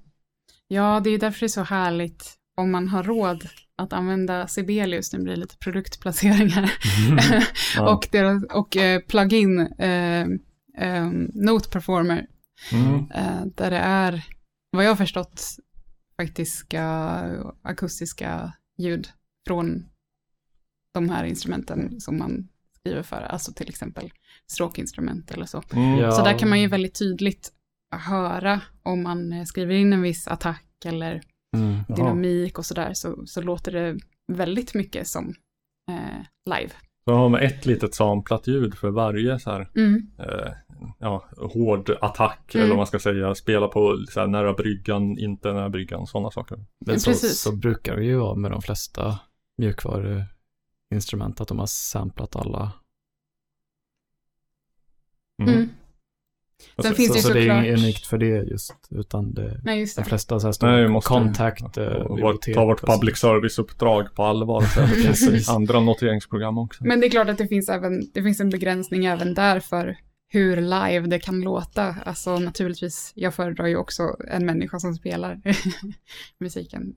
Ja, 0.68 1.02
det 1.04 1.10
är 1.10 1.20
därför 1.20 1.40
det 1.40 1.46
är 1.46 1.48
så 1.48 1.62
härligt 1.64 2.34
om 2.56 2.72
man 2.72 2.88
har 2.88 3.04
råd 3.04 3.44
att 3.82 3.94
använda 3.94 4.48
Sibelius, 4.48 5.14
nu 5.14 5.20
blir 5.20 5.34
det 5.34 5.40
lite 5.40 5.58
produktplaceringar, 5.58 6.72
Ja. 7.76 7.94
och, 7.94 8.08
deras, 8.12 8.44
och 8.44 8.78
eh, 8.78 9.00
plugin 9.02 9.60
eh, 9.60 10.22
eh, 10.78 11.10
Note 11.34 11.70
Performer, 11.70 12.28
Mm. 12.74 13.12
eh, 13.12 13.46
där 13.56 13.72
det 13.72 13.78
är, 13.78 14.26
vad 14.72 14.86
jag 14.86 14.90
har 14.90 14.96
förstått, 14.96 15.44
faktiska 16.18 16.84
akustiska 17.62 18.54
ljud 18.78 19.10
från 19.48 19.86
de 20.94 21.10
här 21.10 21.24
instrumenten 21.24 22.02
som 22.02 22.18
man 22.18 22.48
skriver 22.80 23.04
för, 23.04 23.22
alltså 23.22 23.54
till 23.54 23.70
exempel 23.70 24.12
stråkinstrument 24.52 25.32
eller 25.32 25.46
så. 25.46 25.64
Mm. 25.74 26.00
Ja. 26.00 26.12
Så 26.12 26.24
där 26.24 26.40
kan 26.40 26.50
man 26.50 26.62
ju 26.62 26.68
väldigt 26.68 27.00
tydligt 27.00 27.52
höra 27.96 28.62
om 28.84 29.04
man 29.04 29.34
eh, 29.34 29.44
skriver 29.44 29.74
in 29.76 29.94
en 29.94 30.02
viss 30.02 30.28
attack 30.28 30.66
eller 30.86 31.22
Mm. 31.58 31.80
Dynamik 31.88 32.58
och 32.60 32.66
sådär, 32.66 32.94
så, 32.94 33.26
så 33.26 33.42
låter 33.42 33.72
det 33.72 33.98
väldigt 34.28 34.74
mycket 34.74 35.08
som 35.08 35.34
eh, 35.90 36.26
live. 36.46 36.72
Så 37.06 37.12
har 37.14 37.30
man 37.30 37.40
ett 37.42 37.66
litet 37.66 37.94
samplat 37.96 38.48
ljud 38.48 38.76
för 38.76 38.90
varje 38.90 39.40
så 39.40 39.52
här, 39.52 39.70
Mm. 39.76 40.08
eh, 40.20 40.52
ja, 41.00 41.26
hård 41.54 41.90
attack 42.02 42.56
Mm. 42.56 42.64
eller 42.64 42.70
vad 42.74 42.78
man 42.78 42.88
ska 42.88 43.00
säga. 43.00 43.36
Spela 43.36 43.68
på 43.68 44.06
så 44.10 44.20
här, 44.20 44.28
nära 44.28 44.54
bryggan, 44.54 45.18
inte 45.18 45.54
nära 45.54 45.70
bryggan, 45.70 46.08
sådana 46.08 46.32
saker. 46.32 46.66
Men 46.86 47.00
så, 47.00 47.12
Precis. 47.12 47.42
så 47.42 47.52
brukar 47.56 47.96
det 47.96 48.04
ju 48.04 48.16
vara 48.18 48.36
med 48.36 48.52
de 48.52 48.62
flesta 48.62 49.20
mjukvaruinstrument, 49.58 51.42
att 51.42 51.48
de 51.48 51.60
har 51.60 51.66
samplat 51.66 52.36
alla. 52.36 52.72
Mm. 55.42 55.70
Sen 56.82 56.92
så- 56.92 56.96
finns 56.96 57.08
så, 57.08 57.14
det 57.14 57.20
ju 57.20 57.22
så 57.22 57.34
det 57.34 57.40
är 57.40 57.42
såklart- 57.44 57.66
inget 57.66 57.80
unikt 57.80 58.06
för 58.06 58.18
det 58.18 58.26
just, 58.26 58.76
utan 58.90 59.34
det, 59.34 59.62
Nej, 59.64 59.80
just 59.80 59.96
de 59.96 60.02
det. 60.02 60.10
flesta 60.10 60.40
så 60.40 60.48
här 60.48 60.54
Nej, 60.62 60.88
stora 61.02 61.02
contact 61.02 61.78
eh, 61.78 62.54
ta 62.54 62.66
vårt 62.66 62.82
public 62.82 63.18
service-uppdrag 63.18 64.16
på 64.16 64.24
allvar. 64.24 64.62
Så 64.62 64.80
det 65.06 65.16
finns 65.16 65.50
andra 65.50 65.80
noteringsprogram 65.80 66.58
också. 66.58 66.84
Men 66.86 67.00
det 67.00 67.06
är 67.08 67.10
klart 67.10 67.30
att 67.30 67.38
det 67.38 67.48
finns, 67.48 67.70
även, 67.70 68.02
det 68.14 68.24
finns 68.24 68.40
en 68.40 68.50
begränsning 68.50 69.06
även 69.06 69.34
där 69.34 69.60
för 69.60 69.98
hur 70.28 70.56
live 70.62 71.00
det 71.08 71.20
kan 71.20 71.42
låta. 71.42 71.96
Alltså 72.06 72.40
naturligtvis, 72.40 73.12
jag 73.16 73.34
föredrar 73.34 73.68
ju 73.68 73.76
också 73.78 74.04
en 74.32 74.46
människa 74.46 74.80
som 74.80 74.94
spelar 74.96 75.42
musiken. 76.40 76.94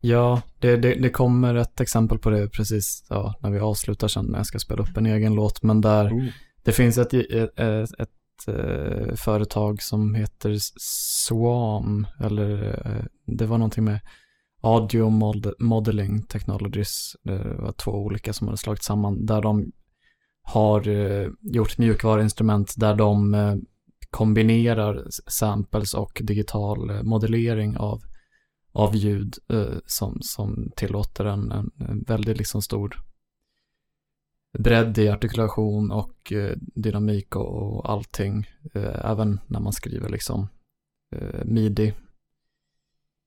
Ja, 0.00 0.42
det, 0.58 0.76
det, 0.76 0.94
det 0.94 1.10
kommer 1.10 1.54
ett 1.54 1.80
exempel 1.80 2.18
på 2.18 2.30
det 2.30 2.48
precis 2.48 3.04
ja, 3.08 3.34
när 3.40 3.50
vi 3.50 3.58
avslutar 3.58 4.08
sen 4.08 4.24
när 4.26 4.38
jag 4.38 4.46
ska 4.46 4.58
spela 4.58 4.82
upp 4.82 4.96
en 4.96 5.06
egen 5.06 5.34
låt. 5.34 5.62
Men 5.62 5.80
där 5.80 6.12
Oh 6.12 6.24
det 6.62 6.72
finns 6.72 6.98
ett, 6.98 7.14
eh, 7.14 7.20
ett, 7.20 7.58
ett, 7.58 8.10
ett 8.48 9.20
företag 9.20 9.82
som 9.82 10.14
heter 10.14 10.56
Swam, 10.80 12.06
eller 12.20 12.80
eh, 12.86 13.04
det 13.26 13.46
var 13.46 13.58
någonting 13.58 13.84
med 13.84 14.00
Audio 14.60 15.08
Mod- 15.10 15.54
Modeling 15.58 16.22
Technologies. 16.22 17.16
Det 17.22 17.56
var 17.58 17.72
två 17.72 17.90
olika 17.90 18.32
som 18.32 18.46
hade 18.46 18.58
slagit 18.58 18.82
samman, 18.82 19.26
där 19.26 19.42
de 19.42 19.72
har 20.42 20.82
gjort 21.40 21.78
mjukvaruinstrument 21.78 22.74
där 22.76 22.94
de 22.94 23.36
kombinerar 24.10 25.06
samples 25.26 25.94
och 25.94 26.20
digital 26.24 27.04
modellering 27.04 27.76
av 27.76 28.02
av 28.72 28.96
ljud 28.96 29.34
eh, 29.52 29.78
som, 29.86 30.18
som 30.20 30.72
tillåter 30.76 31.24
en, 31.24 31.52
en, 31.52 31.70
en 31.78 32.02
väldigt 32.02 32.38
liksom 32.38 32.62
stor 32.62 32.96
bredd 34.58 34.98
i 34.98 35.08
artikulation 35.08 35.90
och 35.90 36.32
eh, 36.32 36.56
dynamik 36.58 37.36
och, 37.36 37.90
allting. 37.90 38.46
Eh, 38.74 39.10
även 39.10 39.40
när 39.46 39.60
man 39.60 39.72
skriver 39.72 40.08
liksom 40.08 40.48
eh, 41.16 41.44
midi, 41.44 41.94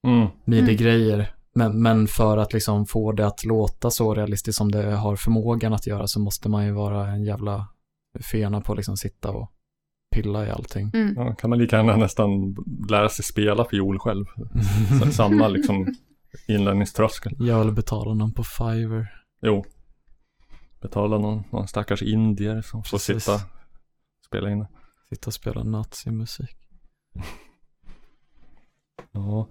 Mm. 0.08 0.28
midi-grejer. 0.46 1.34
Men, 1.56 1.82
men 1.82 2.08
för 2.08 2.38
att 2.38 2.54
liksom 2.54 2.86
få 2.86 3.12
det 3.12 3.28
att 3.28 3.46
låta 3.46 3.89
så 3.91 4.13
realistiskt 4.13 4.58
som 4.58 4.72
det 4.72 4.91
har 4.91 5.15
förmågan 5.15 5.74
att 5.74 5.88
göra 5.88 6.08
så 6.08 6.20
måste 6.20 6.50
man 6.50 6.65
ju 6.65 6.72
vara 6.72 7.08
en 7.08 7.24
jävla 7.24 7.67
fena 8.32 8.62
på 8.62 8.72
att 8.72 8.78
liksom 8.78 8.98
sitta 8.98 9.32
och 9.32 9.52
pilla 10.15 10.48
i 10.48 10.50
allting. 10.50 10.91
Mm. 10.94 11.13
Ja, 11.17 11.36
kan 11.36 11.50
man 11.50 11.60
lika 11.60 11.76
gärna 11.78 11.96
nästan 11.96 12.56
lära 12.89 13.10
sig 13.10 13.26
spela 13.26 13.65
fiol 13.65 14.00
själv. 14.00 14.26
Samma 15.12 15.48
liksom 15.48 15.96
inlärningströskel. 16.48 17.36
Jag 17.39 17.63
vill 17.63 17.74
betala 17.74 18.13
någon 18.13 18.34
på 18.34 18.44
Fiverr. 18.44 19.08
Jo. 19.41 19.65
Betala 20.82 21.17
någon, 21.17 21.44
någon 21.52 21.67
stackars 21.67 22.02
indier 22.02 22.62
som 22.62 22.84
får 22.84 22.98
Precis. 22.98 23.24
sitta 23.24 23.36
och 23.36 23.41
spela 24.26 24.50
in. 24.52 24.65
Sitta 25.10 25.28
och 25.28 25.34
spela 25.34 25.63
nazimusik. 25.63 26.58
Ja. 29.13 29.48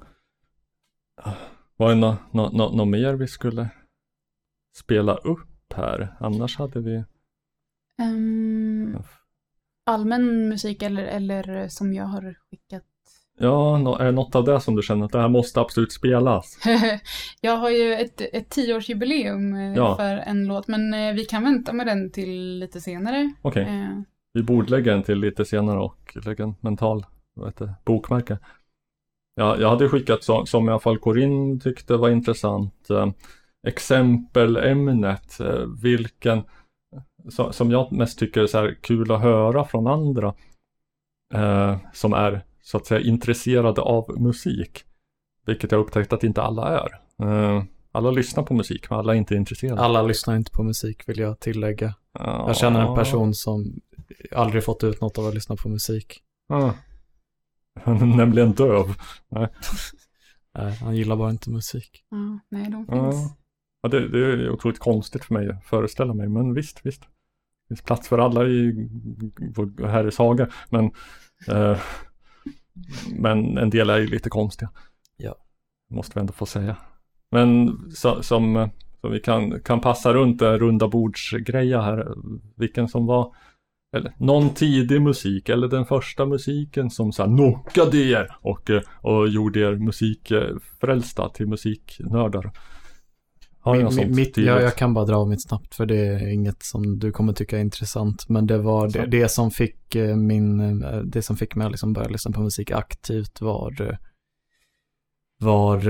Var 1.76 1.88
det 1.88 1.94
något 1.94 2.32
nå, 2.32 2.50
nå, 2.50 2.70
nå 2.76 2.84
mer 2.84 3.14
vi 3.14 3.26
skulle 3.26 3.70
spela 4.76 5.14
upp 5.14 5.72
här? 5.74 6.16
Annars 6.20 6.56
hade 6.58 6.80
vi... 6.80 7.04
Ehm, 7.98 9.02
allmän 9.86 10.48
musik 10.48 10.82
eller, 10.82 11.02
eller 11.02 11.68
som 11.68 11.94
jag 11.94 12.04
har 12.04 12.34
skickat. 12.50 12.84
Ja, 13.42 13.98
är 14.00 14.04
det 14.04 14.12
något 14.12 14.34
av 14.34 14.44
det 14.44 14.60
som 14.60 14.76
du 14.76 14.82
känner 14.82 15.06
att 15.06 15.12
det 15.12 15.20
här 15.20 15.28
måste 15.28 15.60
absolut 15.60 15.92
spelas? 15.92 16.58
jag 17.40 17.56
har 17.56 17.70
ju 17.70 17.94
ett, 17.94 18.20
ett 18.20 18.48
tioårsjubileum 18.48 19.54
eh, 19.54 19.74
Ja. 19.74 19.96
för 19.96 20.16
en 20.16 20.46
låt, 20.46 20.68
men 20.68 20.94
eh, 20.94 21.14
vi 21.14 21.24
kan 21.24 21.44
vänta 21.44 21.72
med 21.72 21.86
den 21.86 22.10
till 22.10 22.58
lite 22.58 22.80
senare. 22.80 23.32
Okej, 23.42 23.62
Eh, 23.62 24.00
vi 24.32 24.42
bordlägger 24.42 24.92
den 24.92 25.02
till 25.02 25.18
lite 25.18 25.44
senare 25.44 25.78
och 25.78 26.16
lägger 26.24 26.44
en 26.44 26.54
mental 26.60 27.06
vad 27.34 27.48
heter, 27.48 27.66
det, 27.66 27.74
bokmärke. 27.84 28.38
Ja, 29.34 29.56
jag 29.60 29.68
hade 29.68 29.88
skickat 29.88 30.24
så, 30.24 30.46
som 30.46 30.68
i 30.68 30.70
alla 30.70 30.80
fall 30.80 30.98
Corinne 30.98 31.60
tyckte 31.60 31.96
var 31.96 32.10
intressant. 32.10 32.90
Eh, 32.90 33.08
exempelämnet, 33.66 35.40
eh, 35.40 35.66
vilken 35.82 36.42
så, 37.28 37.52
som 37.52 37.70
jag 37.70 37.92
mest 37.92 38.18
tycker 38.18 38.40
är 38.42 38.46
så 38.46 38.70
kul 38.80 39.12
att 39.12 39.20
höra 39.22 39.64
från 39.64 39.86
andra 39.86 40.34
eh, 41.34 41.76
som 41.92 42.12
är 42.12 42.44
så 42.62 42.76
att 42.76 42.86
säga 42.86 43.00
intresserade 43.00 43.80
av 43.80 44.20
musik. 44.20 44.84
Vilket 45.46 45.72
jag 45.72 45.80
upptäckt 45.80 46.12
att 46.12 46.24
inte 46.24 46.42
alla 46.42 46.68
är. 46.68 47.00
Eh, 47.22 47.64
alla 47.92 48.10
lyssnar 48.10 48.42
på 48.42 48.54
musik 48.54 48.90
men 48.90 48.98
alla 48.98 49.14
är 49.14 49.18
inte 49.18 49.34
intresserade. 49.34 49.80
Alla 49.80 50.02
lyssnar 50.02 50.36
inte 50.36 50.50
på 50.50 50.62
musik 50.62 51.08
vill 51.08 51.18
jag 51.18 51.40
tillägga. 51.40 51.94
Ja. 52.12 52.44
Jag 52.46 52.56
känner 52.56 52.88
en 52.88 52.94
person 52.94 53.34
som 53.34 53.80
aldrig 54.32 54.64
fått 54.64 54.84
ut 54.84 55.00
något 55.00 55.18
av 55.18 55.26
att 55.26 55.34
lyssna 55.34 55.56
på 55.56 55.68
musik. 55.68 56.20
Ja. 56.48 56.74
Han 57.82 57.96
är 57.96 58.16
nämligen 58.16 58.52
döv. 58.52 58.86
Nej, 60.54 60.76
han 60.80 60.96
gillar 60.96 61.16
bara 61.16 61.30
inte 61.30 61.50
musik. 61.50 62.04
ja, 62.10 62.38
nej, 62.48 62.70
de 62.70 62.86
finns. 62.86 63.32
Ja, 63.82 63.88
det, 63.88 64.08
det 64.08 64.18
är 64.18 64.50
otroligt 64.50 64.78
konstigt 64.78 65.24
för 65.24 65.34
mig 65.34 65.50
att 65.50 65.64
föreställa 65.64 66.14
mig, 66.14 66.28
men 66.28 66.54
visst, 66.54 66.86
visst. 66.86 67.00
Det 67.00 67.68
finns 67.68 67.82
plats 67.82 68.08
för 68.08 68.18
alla 68.18 68.46
i 68.46 68.88
vår 69.54 69.86
Herres 69.88 70.18
haga, 70.18 70.48
men 70.70 70.90
eh, 71.48 71.78
men 73.16 73.58
en 73.58 73.70
del 73.70 73.90
är 73.90 73.98
ju 73.98 74.06
lite 74.06 74.30
konstiga. 74.30 74.70
Ja. 75.16 75.34
Måste 75.90 76.12
vi 76.14 76.20
ändå 76.20 76.32
få 76.32 76.46
säga. 76.46 76.76
Men 77.30 77.78
så, 77.94 78.22
som, 78.22 78.70
som 79.00 79.12
vi 79.12 79.20
kan, 79.20 79.60
kan 79.60 79.80
passa 79.80 80.12
runt 80.12 80.42
en 80.42 80.58
runda 80.58 80.88
bordsgreja 80.88 81.80
här, 81.80 82.14
vilken 82.56 82.88
som 82.88 83.06
var 83.06 83.34
eller 83.96 84.12
någon 84.18 84.54
tidig 84.54 85.02
musik 85.02 85.48
eller 85.48 85.68
den 85.68 85.86
första 85.86 86.26
musiken 86.26 86.90
som 86.90 87.12
så 87.12 87.22
här 87.22 87.36
knockade 87.36 87.98
er 87.98 88.36
och, 88.40 88.70
och 89.02 89.28
gjorde 89.28 89.60
er 89.60 89.76
musikfrälsta 89.76 91.28
till 91.28 91.46
musiknördar. 91.46 92.50
Har 93.62 93.76
du 93.76 93.82
något 93.82 93.94
sånt 93.94 94.16
mitt, 94.16 94.34
tydligt? 94.34 94.54
jag, 94.54 94.76
kan 94.76 94.94
bara 94.94 95.04
dra 95.04 95.16
av 95.16 95.28
mitt 95.28 95.42
snabbt 95.42 95.74
för 95.74 95.86
det 95.86 96.06
är 96.06 96.32
inget 96.32 96.62
som 96.62 96.98
du 96.98 97.12
kommer 97.12 97.32
tycka 97.32 97.56
är 97.56 97.60
intressant. 97.60 98.28
Men 98.28 98.46
det 98.46 98.58
var 98.58 98.88
det, 98.88 99.06
det 99.06 99.28
som 99.28 99.50
fick 99.50 99.94
eh, 99.94 100.16
min, 100.16 100.82
eh, 100.82 100.98
det 100.98 101.22
som 101.22 101.36
fick 101.36 101.54
mig 101.54 101.64
att 101.64 101.70
liksom 101.70 101.92
börja 101.92 102.08
lyssna 102.08 102.32
på 102.32 102.40
musik 102.40 102.70
aktivt 102.70 103.40
var 103.40 103.82
eh, 103.82 103.96
var 105.38 105.80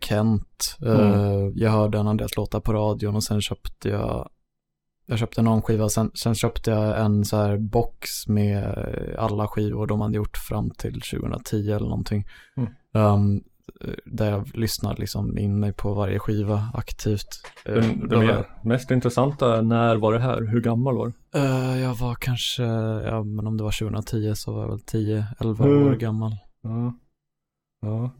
Kent. 0.00 0.76
Mm. 0.82 1.52
jag 1.54 1.70
hörde 1.70 1.98
en 1.98 2.08
av 2.08 2.16
deras 2.16 2.36
låtar 2.36 2.60
på 2.60 2.72
radion 2.72 3.16
och 3.16 3.24
sen 3.24 3.40
köpte 3.40 3.88
jag 3.88 4.28
jag 5.08 5.18
köpte 5.18 5.42
någon 5.42 5.62
skiva, 5.62 5.88
sen, 5.88 6.10
sen 6.14 6.34
köpte 6.34 6.70
jag 6.70 7.00
en 7.00 7.24
så 7.24 7.36
här 7.36 7.56
box 7.56 8.28
med 8.28 8.74
alla 9.18 9.48
skivor 9.48 9.86
de 9.86 10.00
hade 10.00 10.16
gjort 10.16 10.36
fram 10.36 10.70
till 10.70 11.00
2010 11.00 11.56
eller 11.56 11.88
någonting. 11.88 12.26
Mm. 12.56 12.70
Um, 12.92 13.42
där 14.04 14.30
jag 14.30 14.56
lyssnar 14.56 14.96
liksom 14.96 15.38
in 15.38 15.60
mig 15.60 15.72
på 15.72 15.94
varje 15.94 16.18
skiva 16.18 16.70
aktivt. 16.74 17.28
Eh, 17.64 17.74
Den, 17.74 18.08
det 18.08 18.16
var 18.16 18.24
mer, 18.24 18.46
mest 18.64 18.90
intressanta 18.90 19.56
är 19.58 19.62
när 19.62 19.96
var 19.96 20.12
det 20.12 20.18
här? 20.20 20.42
Hur 20.42 20.60
gammal 20.60 20.96
var 20.96 21.06
du? 21.06 21.12
jag, 21.32 21.72
eh, 21.74 21.78
jag 21.82 21.94
var 21.94 22.14
kanske, 22.14 22.62
ja 22.62 23.22
men 23.22 23.46
om 23.46 23.56
det 23.56 23.64
var 23.64 23.78
2010 23.78 24.34
så 24.34 24.52
var 24.52 24.60
jag 24.62 24.68
väl 24.68 24.78
10-11 24.78 25.64
Mm. 25.64 25.86
år 25.88 25.94
gammal. 25.94 26.32
Ja. 26.62 26.94
Ja. 27.80 28.10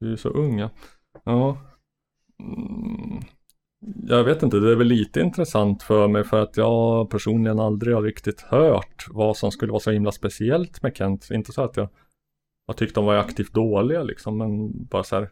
Du 0.00 0.12
är 0.12 0.16
så 0.16 0.28
ung 0.28 0.58
ja. 0.58 0.70
Ja. 1.24 1.56
Mm. 2.42 3.22
Jag 4.06 4.24
vet 4.24 4.42
inte, 4.42 4.56
det 4.60 4.72
är 4.72 4.76
väl 4.76 4.86
lite 4.86 5.20
intressant 5.20 5.82
för 5.82 6.08
mig 6.08 6.24
för 6.24 6.42
att 6.42 6.56
jag 6.56 7.10
personligen 7.10 7.58
aldrig 7.60 7.94
har 7.94 8.02
riktigt 8.02 8.40
hört 8.40 9.06
vad 9.10 9.36
som 9.36 9.50
skulle 9.50 9.72
vara 9.72 9.80
så 9.80 9.90
himla 9.90 10.12
speciellt 10.12 10.82
med 10.82 10.96
Kent. 10.96 11.28
Inte 11.30 11.52
så 11.52 11.62
att 11.62 11.76
jag 11.76 11.88
har 12.66 12.74
tyckt 12.74 12.94
de 12.94 13.04
var 13.04 13.14
aktivt 13.14 13.52
dåliga 13.54 14.02
liksom, 14.02 14.38
men 14.38 14.84
bara 14.86 15.04
så 15.04 15.16
här. 15.16 15.30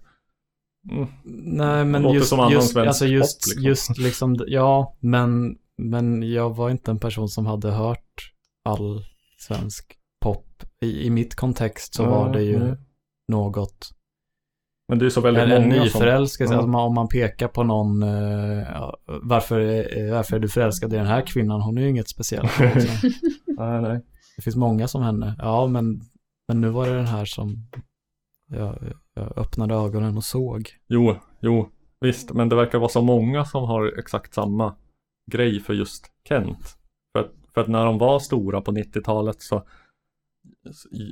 Mm. 0.91 1.09
Nej 1.57 1.85
men 1.85 2.03
låter 2.03 2.15
just, 2.15 2.29
som 2.29 2.41
annan 2.41 2.53
just, 2.53 2.77
alltså 2.77 3.07
just, 3.07 3.41
pop, 3.43 3.49
liksom. 3.49 3.65
just 3.65 3.99
liksom, 3.99 4.37
ja 4.47 4.97
men, 5.01 5.57
men 5.79 6.33
jag 6.33 6.57
var 6.57 6.71
inte 6.71 6.91
en 6.91 6.99
person 6.99 7.29
som 7.29 7.47
hade 7.47 7.71
hört 7.71 8.33
all 8.65 9.05
svensk 9.39 9.99
pop. 10.25 10.47
I, 10.81 11.07
i 11.07 11.11
mitt 11.11 11.35
kontext 11.35 11.95
så 11.95 12.05
var 12.05 12.33
det 12.33 12.43
ju 12.43 12.57
Mm. 12.57 12.77
något 13.29 13.91
Men 14.89 14.99
det 14.99 15.07
är 15.07 15.11
så 15.11 15.21
väldigt 15.21 15.43
En, 15.43 15.51
en 15.51 15.63
många 15.63 15.75
som... 15.75 15.83
nyförälskelse, 15.85 16.55
Ja. 16.55 16.59
alltså 16.61 16.77
om 16.79 16.95
man 16.95 17.09
pekar 17.09 17.49
på 17.49 17.63
någon, 17.65 18.03
ja, 18.73 18.97
varför, 19.07 19.61
eh, 19.61 20.13
varför 20.13 20.37
är 20.37 20.41
du 20.41 20.49
förälskad 20.49 20.93
i 20.93 20.97
den 20.97 21.07
här 21.07 21.27
kvinnan? 21.27 21.61
Hon 21.61 21.79
är 21.79 21.83
ju 21.83 21.89
inget 21.89 22.09
speciellt. 22.09 22.59
Liksom. 22.75 23.11
Nej, 23.47 23.83
nej. 23.83 24.01
Det 24.37 24.43
finns 24.43 24.57
många 24.57 24.89
som 24.89 25.03
henne. 25.03 25.35
Ja, 25.39 25.67
men, 25.67 26.01
men 26.53 26.61
nu 26.61 26.69
var 26.69 26.87
det 26.87 26.97
den 26.97 27.07
här 27.07 27.25
som 27.25 27.57
jag, 28.47 28.79
jag 29.15 29.39
öppnade 29.39 29.75
ögonen 29.75 30.17
och 30.17 30.25
såg. 30.25 30.69
Jo, 30.89 31.17
jo, 31.41 31.69
visst. 32.01 32.33
Men 32.33 32.49
det 32.49 32.57
verkar 32.57 32.79
vara 32.79 32.89
så 32.89 33.03
många 33.03 33.45
som 33.45 33.65
har 33.65 33.99
exakt 33.99 34.35
samma 34.35 34.75
grej 35.31 35.61
för 35.61 35.75
just 35.75 36.07
Kent. 36.29 36.77
För 37.13 37.21
att, 37.25 37.33
för 37.55 37.61
att 37.61 37.69
när 37.69 37.85
de 37.85 37.99
var 37.99 38.19
stora 38.19 38.61
på 38.61 38.73
90-talet 38.73 39.43
så 39.43 39.63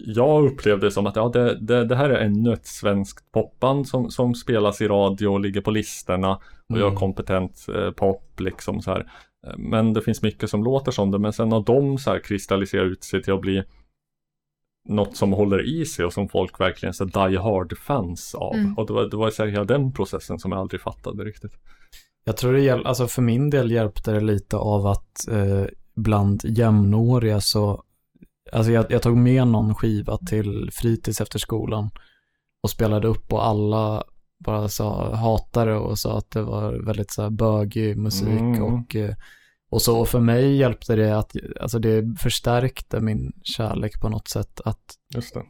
jag 0.06 0.44
upplevde 0.44 0.86
det 0.86 0.90
som 0.90 1.06
att 1.06 1.16
ja, 1.16 1.28
det, 1.28 1.58
det, 1.60 1.84
det 1.84 1.96
här 1.96 2.10
är 2.10 2.24
ännu 2.24 2.52
ett 2.52 2.66
svenskt 2.66 3.32
popband 3.32 3.88
som, 3.88 4.10
som 4.10 4.34
spelas 4.34 4.80
i 4.80 4.88
radio 4.88 5.28
och 5.28 5.40
ligger 5.40 5.60
på 5.60 5.70
listorna 5.70 6.40
och 6.68 6.78
gör 6.78 6.86
Mm. 6.86 6.98
kompetent 6.98 7.66
eh, 7.74 7.90
pop 7.90 8.40
liksom 8.40 8.82
så 8.82 8.90
här. 8.90 9.12
Men 9.56 9.92
det 9.92 10.02
finns 10.02 10.22
mycket 10.22 10.50
som 10.50 10.64
låter 10.64 10.92
som 10.92 11.10
det, 11.10 11.18
men 11.18 11.32
sen 11.32 11.52
har 11.52 11.64
de 11.64 11.98
så 11.98 12.10
här 12.10 12.18
kristalliserat 12.18 12.86
ut 12.86 13.04
sig 13.04 13.22
till 13.22 13.32
att 13.32 13.40
bli 13.40 13.62
något 14.88 15.16
som 15.16 15.32
håller 15.32 15.68
i 15.80 15.84
sig 15.86 16.04
och 16.04 16.12
som 16.12 16.28
folk 16.28 16.60
verkligen 16.60 16.94
så 16.94 17.04
die 17.04 17.36
hard 17.38 17.78
fans 17.78 18.34
av. 18.34 18.54
Mm. 18.54 18.78
Och 18.78 18.86
det 18.86 18.92
var, 18.92 19.10
det 19.10 19.16
var 19.16 19.30
så 19.30 19.42
här 19.44 19.50
hela 19.50 19.64
den 19.64 19.92
processen 19.92 20.38
som 20.38 20.52
jag 20.52 20.60
aldrig 20.60 20.80
fattade 20.80 21.24
riktigt. 21.24 21.52
Jag 22.24 22.36
tror 22.36 22.52
det 22.52 22.60
hjäl- 22.60 22.86
alltså 22.86 23.06
för 23.06 23.22
min 23.22 23.50
del 23.50 23.70
hjälpte 23.70 24.12
det 24.12 24.20
lite 24.20 24.56
av 24.56 24.86
att 24.86 25.28
eh, 25.28 25.64
bland 25.94 26.40
jämnåriga 26.44 27.40
så, 27.40 27.82
alltså 28.52 28.72
jag, 28.72 28.86
jag 28.92 29.02
tog 29.02 29.16
med 29.16 29.46
någon 29.46 29.74
skiva 29.74 30.16
till 30.16 30.70
fritids 30.72 31.20
efter 31.20 31.38
skolan 31.38 31.90
och 32.62 32.70
spelade 32.70 33.08
upp 33.08 33.32
och 33.32 33.46
alla 33.46 34.04
bara 34.44 34.68
sa, 34.68 35.14
hatade 35.14 35.74
och 35.74 35.98
sa 35.98 36.18
att 36.18 36.30
det 36.30 36.42
var 36.42 36.72
väldigt 36.72 37.10
så 37.10 37.22
här 37.22 37.30
bögig 37.30 37.96
musik 37.96 38.28
Mm. 38.28 38.62
och, 38.62 38.96
eh, 38.96 39.14
och 39.70 39.82
så. 39.82 40.04
För 40.04 40.20
mig 40.20 40.56
hjälpte 40.56 40.96
det 40.96 41.18
att, 41.18 41.36
alltså 41.60 41.78
det 41.78 42.18
förstärkte 42.18 43.00
min 43.00 43.32
kärlek 43.42 44.00
på 44.00 44.08
något 44.08 44.28
sätt 44.28 44.60
att 44.64 44.94
Just 45.14 45.34
det. 45.34 45.42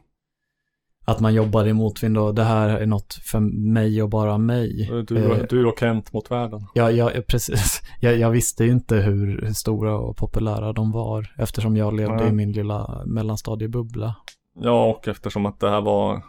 att 1.05 1.19
man 1.19 1.33
jobbar 1.33 1.67
i 1.67 1.73
motvind 1.73 2.17
och 2.17 2.35
det 2.35 2.43
här 2.43 2.69
är 2.69 2.85
något 2.85 3.13
för 3.13 3.39
mig 3.73 4.03
och 4.03 4.09
bara 4.09 4.37
mig. 4.37 4.89
Du, 5.07 5.17
Eh, 5.17 5.45
du 5.49 5.65
och 5.65 5.79
Kent 5.79 6.13
mot 6.13 6.31
världen. 6.31 6.65
Ja, 6.73 6.91
ja 6.91 7.11
precis. 7.27 7.81
Jag, 7.99 8.17
jag 8.17 8.29
visste 8.31 8.63
ju 8.63 8.71
inte 8.71 8.95
hur, 8.95 9.41
hur 9.41 9.53
stora 9.53 9.97
och 9.97 10.17
populära 10.17 10.73
de 10.73 10.91
var 10.91 11.33
eftersom 11.37 11.77
jag 11.77 11.93
levde 11.93 12.15
Nej. 12.15 12.27
i 12.29 12.31
min 12.31 12.51
lilla 12.51 13.03
mellanstadiebubbla. 13.05 14.15
Ja, 14.59 14.85
och 14.85 15.07
eftersom 15.07 15.45
att 15.45 15.59
det 15.59 15.69
här 15.69 15.81
var 15.81 16.23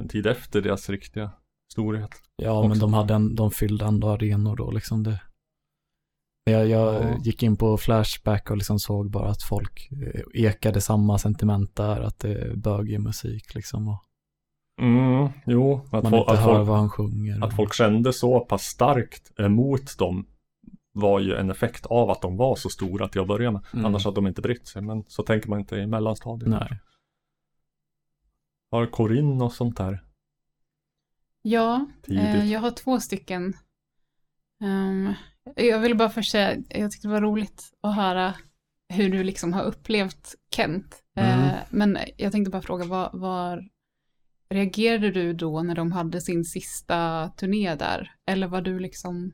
en 0.00 0.08
tid 0.08 0.26
efter 0.26 0.60
deras 0.60 0.90
riktiga 0.90 1.30
storhet. 1.72 2.10
Ja, 2.36 2.58
Också. 2.58 2.68
men 2.68 2.78
de, 2.78 2.94
hade 2.94 3.14
en, 3.14 3.34
de 3.34 3.50
fyllde 3.50 3.84
ändå 3.84 4.08
arenor 4.08 4.56
då 4.56 4.70
liksom. 4.70 5.02
Det. 5.02 5.20
Jag, 6.50 6.68
jag 6.68 6.94
Ja. 7.04 7.18
gick 7.24 7.42
in 7.42 7.56
på 7.56 7.76
Flashback 7.76 8.50
och 8.50 8.56
liksom 8.56 8.78
såg 8.78 9.10
bara 9.10 9.30
att 9.30 9.42
folk 9.42 9.88
eh, 9.92 10.22
ekade 10.44 10.80
samma 10.80 11.18
sentiment 11.18 11.76
där, 11.76 12.00
att 12.00 12.18
det 12.18 12.34
är 12.34 12.56
bögig 12.56 13.00
musik 13.00 13.54
liksom. 13.54 13.88
Och 13.88 14.04
Mm, 14.80 15.28
jo, 15.46 15.80
att, 15.92 16.02
man 16.02 16.12
fo- 16.12 16.18
inte 16.18 16.32
att, 16.32 16.38
hör 16.38 16.54
folk, 16.56 16.68
vad 16.68 16.78
han 16.78 16.90
sjunger. 16.90 17.44
att 17.44 17.56
folk 17.56 17.74
kände 17.74 18.12
så 18.12 18.40
pass 18.40 18.62
starkt 18.62 19.40
emot 19.40 19.98
dem 19.98 20.26
var 20.92 21.20
ju 21.20 21.34
en 21.36 21.50
effekt 21.50 21.86
av 21.86 22.10
att 22.10 22.22
de 22.22 22.36
var 22.36 22.56
så 22.56 22.68
stora 22.68 23.08
till 23.08 23.20
att 23.20 23.26
börja 23.28 23.50
med. 23.50 23.64
Mm. 23.72 23.84
Annars 23.86 24.04
hade 24.04 24.14
de 24.14 24.26
inte 24.26 24.42
brytt 24.42 24.66
sig, 24.66 24.82
men 24.82 25.04
så 25.08 25.22
tänker 25.22 25.48
man 25.48 25.58
inte 25.60 25.76
i 25.76 25.86
mellanstadiet. 25.86 26.48
Nej. 26.50 26.78
Har 28.70 28.86
Corinne 28.86 29.44
och 29.44 29.52
sånt 29.52 29.76
där 29.76 30.04
Ja, 31.42 31.86
eh, 32.08 32.52
jag 32.52 32.60
har 32.60 32.70
två 32.70 33.00
stycken. 33.00 33.54
Ehm, 34.60 35.12
jag 35.56 35.78
vill 35.80 35.96
bara 35.96 36.08
först 36.10 36.30
säga, 36.32 36.56
jag 36.68 36.90
tyckte 36.90 37.08
det 37.08 37.12
var 37.14 37.20
roligt 37.20 37.62
att 37.80 37.96
höra 37.96 38.34
hur 38.88 39.08
du 39.10 39.24
liksom 39.24 39.52
har 39.52 39.62
upplevt 39.62 40.34
Kent. 40.54 41.02
Eh, 41.16 41.38
Mm. 41.44 41.56
men 41.70 41.98
jag 42.16 42.32
tänkte 42.32 42.50
bara 42.50 42.62
fråga, 42.62 42.84
vad, 42.84 43.10
vad 43.12 43.58
reagerade 44.50 45.10
du 45.10 45.32
då 45.32 45.62
när 45.62 45.74
de 45.74 45.92
hade 45.92 46.20
sin 46.20 46.44
sista 46.44 47.28
turné 47.36 47.74
där? 47.74 48.10
Eller 48.26 48.46
var 48.46 48.60
du 48.60 48.78
liksom, 48.78 49.32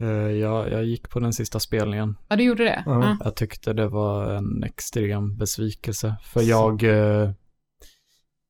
Eh, 0.00 0.06
Jag, 0.30 0.70
jag 0.72 0.84
gick 0.84 1.10
på 1.10 1.20
den 1.20 1.32
sista 1.32 1.60
spelningen. 1.60 2.16
ja 2.28 2.36
du 2.36 2.44
gjorde 2.44 2.64
det? 2.64 2.82
Ja. 2.86 3.16
Jag 3.24 3.36
tyckte 3.36 3.72
det 3.72 3.88
var 3.88 4.32
en 4.32 4.62
extrem 4.64 5.36
besvikelse. 5.36 6.16
För 6.22 6.40
jag, 6.42 6.82
eh, 6.82 7.30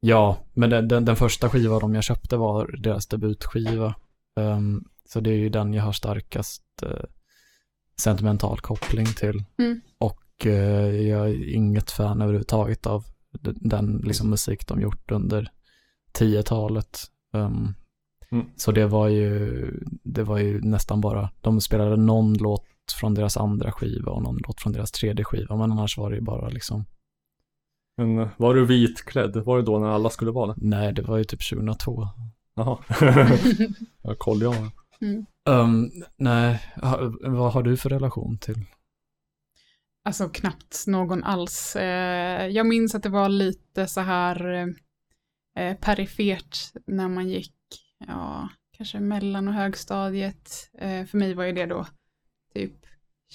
ja, 0.00 0.38
men 0.54 0.70
den, 0.70 0.88
den, 0.88 1.04
den 1.04 1.16
första 1.16 1.48
skivan 1.48 1.80
de 1.80 1.94
jag 1.94 2.04
köpte 2.04 2.36
var 2.36 2.76
deras 2.82 3.06
debutskiva. 3.06 3.94
Så 5.12 5.20
det 5.20 5.30
är 5.30 5.36
ju 5.36 5.48
den 5.48 5.74
jag 5.74 5.82
har 5.82 5.92
starkast 5.92 6.62
eh, 6.82 7.04
sentimental 8.00 8.60
koppling 8.60 9.06
till. 9.06 9.44
Mm. 9.58 9.80
Och 9.98 10.46
eh, 10.46 11.00
jag 11.08 11.30
är 11.30 11.54
inget 11.54 11.90
fan 11.90 12.22
överhuvudtaget 12.22 12.86
av 12.86 13.04
den, 13.42 14.02
liksom 14.04 14.30
musik 14.30 14.66
de 14.66 14.80
gjort 14.80 15.10
under 15.10 15.50
10-talet. 16.18 16.98
Ehm, 17.34 17.74
Mm. 18.32 18.46
Så 18.56 18.72
det 18.72 18.86
var 18.86 19.08
ju, 19.08 19.70
det 20.04 20.22
var 20.22 20.38
ju 20.38 20.60
nästan 20.60 21.00
bara, 21.00 21.30
de 21.40 21.60
spelade 21.60 21.96
någon 21.96 22.34
låt 22.34 22.66
från 23.00 23.14
deras 23.14 23.36
andra 23.36 23.72
skiva 23.72 24.12
och 24.12 24.22
någon 24.22 24.38
låt 24.46 24.60
från 24.60 24.72
deras 24.72 24.90
tredje 24.90 25.24
skiva, 25.24 25.56
men 25.56 25.72
annars 25.72 25.98
var 25.98 26.10
det 26.10 26.16
ju 26.16 26.22
bara 26.22 26.48
liksom, 26.48 26.84
Men 27.96 28.18
eh, 28.18 28.28
var 28.36 28.54
du 28.54 28.66
vitklädd? 28.66 29.36
Var 29.36 29.56
det 29.56 29.62
då 29.62 29.78
när 29.78 29.88
alla 29.88 30.10
skulle 30.10 30.30
vara 30.30 30.46
det? 30.46 30.54
nej, 30.56 30.92
det 30.92 31.02
var 31.02 31.18
ju 31.18 31.24
typ 31.24 31.50
2002. 31.50 32.08
Jaha. 32.54 32.78
jag 34.02 34.18
kollar 34.18 34.42
jag. 34.42 34.70
Mm. 35.02 35.26
Um, 35.48 35.90
nej, 36.16 36.60
ha, 36.82 37.12
vad 37.20 37.52
har 37.52 37.62
du 37.62 37.76
för 37.76 37.90
relation 37.90 38.38
till? 38.38 38.64
Alltså 40.04 40.28
knappt 40.28 40.84
någon 40.86 41.24
alls. 41.24 41.76
Eh, 41.76 42.46
jag 42.46 42.66
minns 42.66 42.94
att 42.94 43.02
det 43.02 43.08
var 43.08 43.28
lite 43.28 43.86
så 43.86 44.00
här 44.00 44.46
eh, 45.56 45.74
perifert 45.76 46.56
när 46.86 47.08
man 47.08 47.28
gick, 47.28 47.54
ja, 48.06 48.48
kanske 48.76 49.00
mellan 49.00 49.48
och 49.48 49.54
högstadiet. 49.54 50.50
Eh, 50.78 51.04
för 51.06 51.18
mig 51.18 51.34
var 51.34 51.44
ju 51.44 51.52
det 51.52 51.66
då 51.66 51.86
typ 52.54 52.74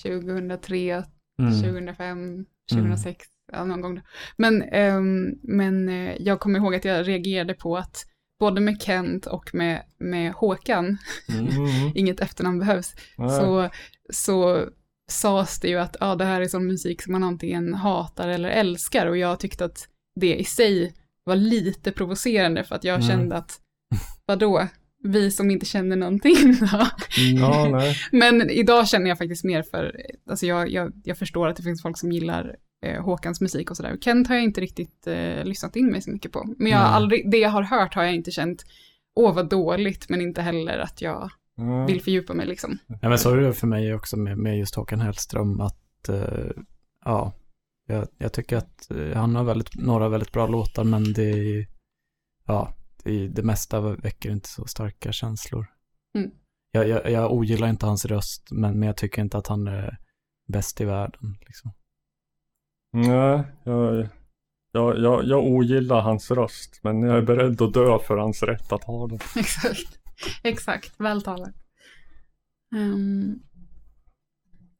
2003, 0.04 1.04
Mm. 1.40 1.62
2005, 1.62 2.46
2006, 2.72 3.28
ja, 3.52 3.66
någon 3.66 3.82
gång. 3.82 3.96
då. 3.96 4.02
Men, 4.38 4.62
ehm, 4.62 5.40
men 5.44 5.90
eh, 5.90 6.16
jag 6.20 6.40
kommer 6.40 6.60
ihåg 6.60 6.76
att 6.76 6.86
jag 6.86 7.08
reagerade 7.08 7.54
på 7.54 7.78
att 7.78 7.98
både 8.40 8.62
med 8.62 8.82
Kent 8.82 9.26
och 9.26 9.56
med, 9.56 9.84
med 10.00 10.34
Håkan, 10.34 10.98
Mm. 11.30 11.92
inget 11.96 12.20
efternamn 12.20 12.60
behövs, 12.60 12.94
Nej. 13.18 13.30
så, 13.30 13.70
så 14.14 14.66
sades 15.12 15.60
det 15.60 15.68
ju 15.68 15.78
att 15.80 15.96
ja, 16.00 16.16
det 16.16 16.26
här 16.26 16.42
är 16.42 16.46
sån 16.48 16.68
musik 16.68 17.02
som 17.02 17.12
man 17.12 17.24
antingen 17.24 17.74
hatar 17.74 18.28
eller 18.28 18.50
älskar 18.50 19.06
och 19.08 19.18
jag 19.18 19.40
tyckte 19.40 19.66
att 19.66 19.88
det 20.20 20.36
i 20.36 20.44
sig 20.44 20.94
var 21.24 21.36
lite 21.36 21.92
provocerande 21.92 22.64
för 22.64 22.76
att 22.76 22.84
jag 22.84 22.96
Mm. 22.96 23.08
kände 23.08 23.36
att 23.36 23.60
vadå, 24.26 24.68
vi 25.04 25.32
som 25.32 25.52
inte 25.52 25.66
känner 25.66 25.96
någonting 25.96 26.56
då? 26.60 26.88
Ja, 27.40 27.70
nej. 27.72 27.96
Men 28.12 28.50
idag 28.50 28.88
känner 28.88 29.08
jag 29.10 29.18
faktiskt 29.18 29.44
mer 29.44 29.64
för, 29.64 30.02
alltså 30.30 30.46
jag, 30.46 30.70
jag, 30.70 30.92
jag 31.04 31.18
förstår 31.18 31.48
att 31.48 31.56
det 31.58 31.64
finns 31.64 31.82
folk 31.82 31.98
som 31.98 32.12
gillar 32.12 32.56
eh, 32.86 33.04
Håkans 33.04 33.42
musik 33.42 33.72
och 33.72 33.78
sådär. 33.78 33.98
Kent 34.02 34.28
har 34.28 34.36
jag 34.36 34.44
inte 34.44 34.62
riktigt 34.62 35.08
eh, 35.08 35.44
lyssnat 35.44 35.76
in 35.76 35.92
mig 35.92 36.02
så 36.02 36.12
mycket 36.12 36.32
på. 36.32 36.54
Men 36.58 36.72
jag 36.72 36.78
har 36.78 36.86
Nej. 36.86 36.94
aldrig, 36.94 37.32
det 37.32 37.38
jag 37.38 37.50
har 37.50 37.64
hört 37.64 37.94
har 37.96 38.04
jag 38.04 38.16
inte 38.16 38.32
känt, 38.32 38.66
åh 39.16 39.36
vad 39.36 39.50
dåligt, 39.50 40.10
men 40.10 40.22
inte 40.22 40.42
heller 40.42 40.78
att 40.78 41.02
jag 41.02 41.32
Mm. 41.58 41.86
vill 41.86 42.02
fördjupa 42.02 42.34
mig 42.34 42.46
liksom. 42.48 42.78
Ja, 43.02 43.10
men 43.10 43.18
så 43.20 43.32
är 43.32 43.38
det 43.38 43.54
för 43.54 43.68
mig 43.68 43.94
också 43.94 44.18
med, 44.18 44.38
med 44.38 44.58
just 44.58 44.76
Håkan 44.76 45.00
Hellström 45.00 45.62
att, 45.62 46.10
eh, 46.10 46.52
ja, 47.06 47.34
jag, 47.88 48.08
jag 48.18 48.34
tycker 48.34 48.58
att 48.58 48.92
eh, 48.92 49.18
han 49.18 49.36
har 49.36 49.44
väldigt, 49.44 49.76
några 49.76 50.10
väldigt 50.10 50.32
bra 50.32 50.48
låtar, 50.48 50.84
men 50.84 51.14
det 51.14 51.24
är, 51.30 51.68
ja, 52.46 52.74
det, 53.04 53.28
det 53.28 53.44
mesta 53.44 53.82
väcker 53.82 54.32
inte 54.32 54.50
så 54.50 54.66
starka 54.66 55.12
känslor. 55.12 55.66
Mm. 56.18 56.32
Jag, 56.72 56.88
jag, 56.88 57.12
jag 57.12 57.32
ogillar 57.34 57.68
inte 57.68 57.86
hans 57.86 58.06
röst, 58.06 58.48
men, 58.52 58.80
men 58.80 58.88
jag 58.88 58.98
tycker 58.98 59.22
inte 59.22 59.38
att 59.38 59.48
han 59.48 59.68
är 59.68 59.98
bäst 60.48 60.82
i 60.82 60.86
världen. 60.86 61.38
Liksom. 61.48 61.72
Nej, 62.96 63.44
jag, 63.64 64.08
jag, 64.72 65.00
jag, 65.00 65.26
jag 65.26 65.44
ogillar 65.44 66.02
hans 66.02 66.32
röst, 66.32 66.80
men 66.84 67.02
jag 67.02 67.18
är 67.18 67.22
beredd 67.22 67.62
att 67.62 67.74
dö 67.74 68.00
för 68.00 68.18
hans 68.18 68.44
rätt 68.44 68.72
att 68.72 68.84
ha 68.84 69.08
den. 69.08 69.20
Exakt, 69.36 70.00
exakt, 70.44 71.00
vältalat. 71.00 71.56
Ehm, 72.76 73.40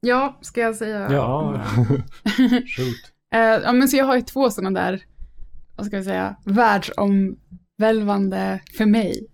ja, 0.00 0.38
ska 0.40 0.60
jag 0.60 0.76
säga? 0.76 1.12
Ja, 1.12 1.64
shoot. 2.66 3.12
Eh, 3.34 3.40
ja, 3.40 3.72
men 3.72 3.88
så 3.88 3.96
jag 3.96 4.04
har 4.04 4.16
ju 4.16 4.22
två 4.22 4.50
sådana 4.50 4.80
där, 4.80 5.02
vad 5.76 5.86
ska 5.86 5.96
jag 5.96 6.04
säga, 6.04 6.36
världsomvälvande 6.44 8.60
för 8.76 8.86
mig 8.86 9.26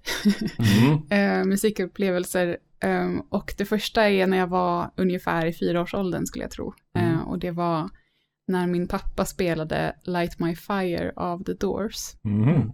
Mm. 0.59 1.03
eh, 1.41 1.45
musikupplevelser. 1.45 2.57
Eh, 2.85 3.11
och 3.29 3.55
det 3.59 3.65
första 3.65 4.11
är 4.11 4.27
när 4.27 4.37
jag 4.37 4.47
var 4.47 4.91
ungefär 4.97 5.47
i 5.47 5.53
fyraårsåldern 5.53 6.27
skulle 6.27 6.45
jag 6.45 6.51
tro. 6.51 6.75
Mm. 6.99 7.21
och 7.21 7.39
det 7.39 7.51
var 7.51 7.91
när 8.53 8.67
min 8.67 8.89
pappa 8.89 9.25
spelade 9.25 9.97
Light 10.03 10.39
My 10.39 10.57
Fire 10.57 11.13
av 11.17 11.45
The 11.45 11.53
Doors. 11.53 12.15
Mm. 12.25 12.73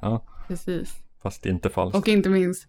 Ja, 0.00 0.26
Precis. 0.48 0.94
fast 1.22 1.46
inte 1.46 1.70
falskt. 1.70 1.98
Och 1.98 2.08
inte 2.08 2.28
minst 2.28 2.68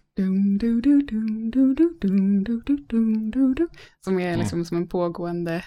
som 4.00 4.20
är 4.20 4.38
liksom 4.38 4.66
som 4.66 4.78
en 4.78 4.88
pågående 4.88 5.66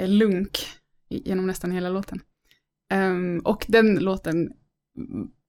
eh, 0.00 0.08
lunk 0.08 0.58
genom 1.08 1.46
nästan 1.46 1.70
hela 1.70 1.88
låten. 1.88 2.20
Ehm, 2.92 3.40
och 3.40 3.64
den 3.68 3.98
låten 3.98 4.52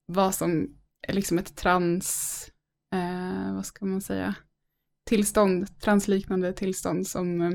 var 0.06 0.30
som 0.30 0.74
eh, 1.08 1.14
liksom 1.14 1.38
ett 1.38 1.56
trans, 1.56 2.50
eh, 2.94 3.54
vad 3.54 3.66
ska 3.66 3.86
man 3.86 4.00
säga, 4.00 4.34
tillstånd, 5.08 5.80
transliknande 5.80 6.52
tillstånd 6.52 7.06
som, 7.06 7.40
eh, 7.40 7.50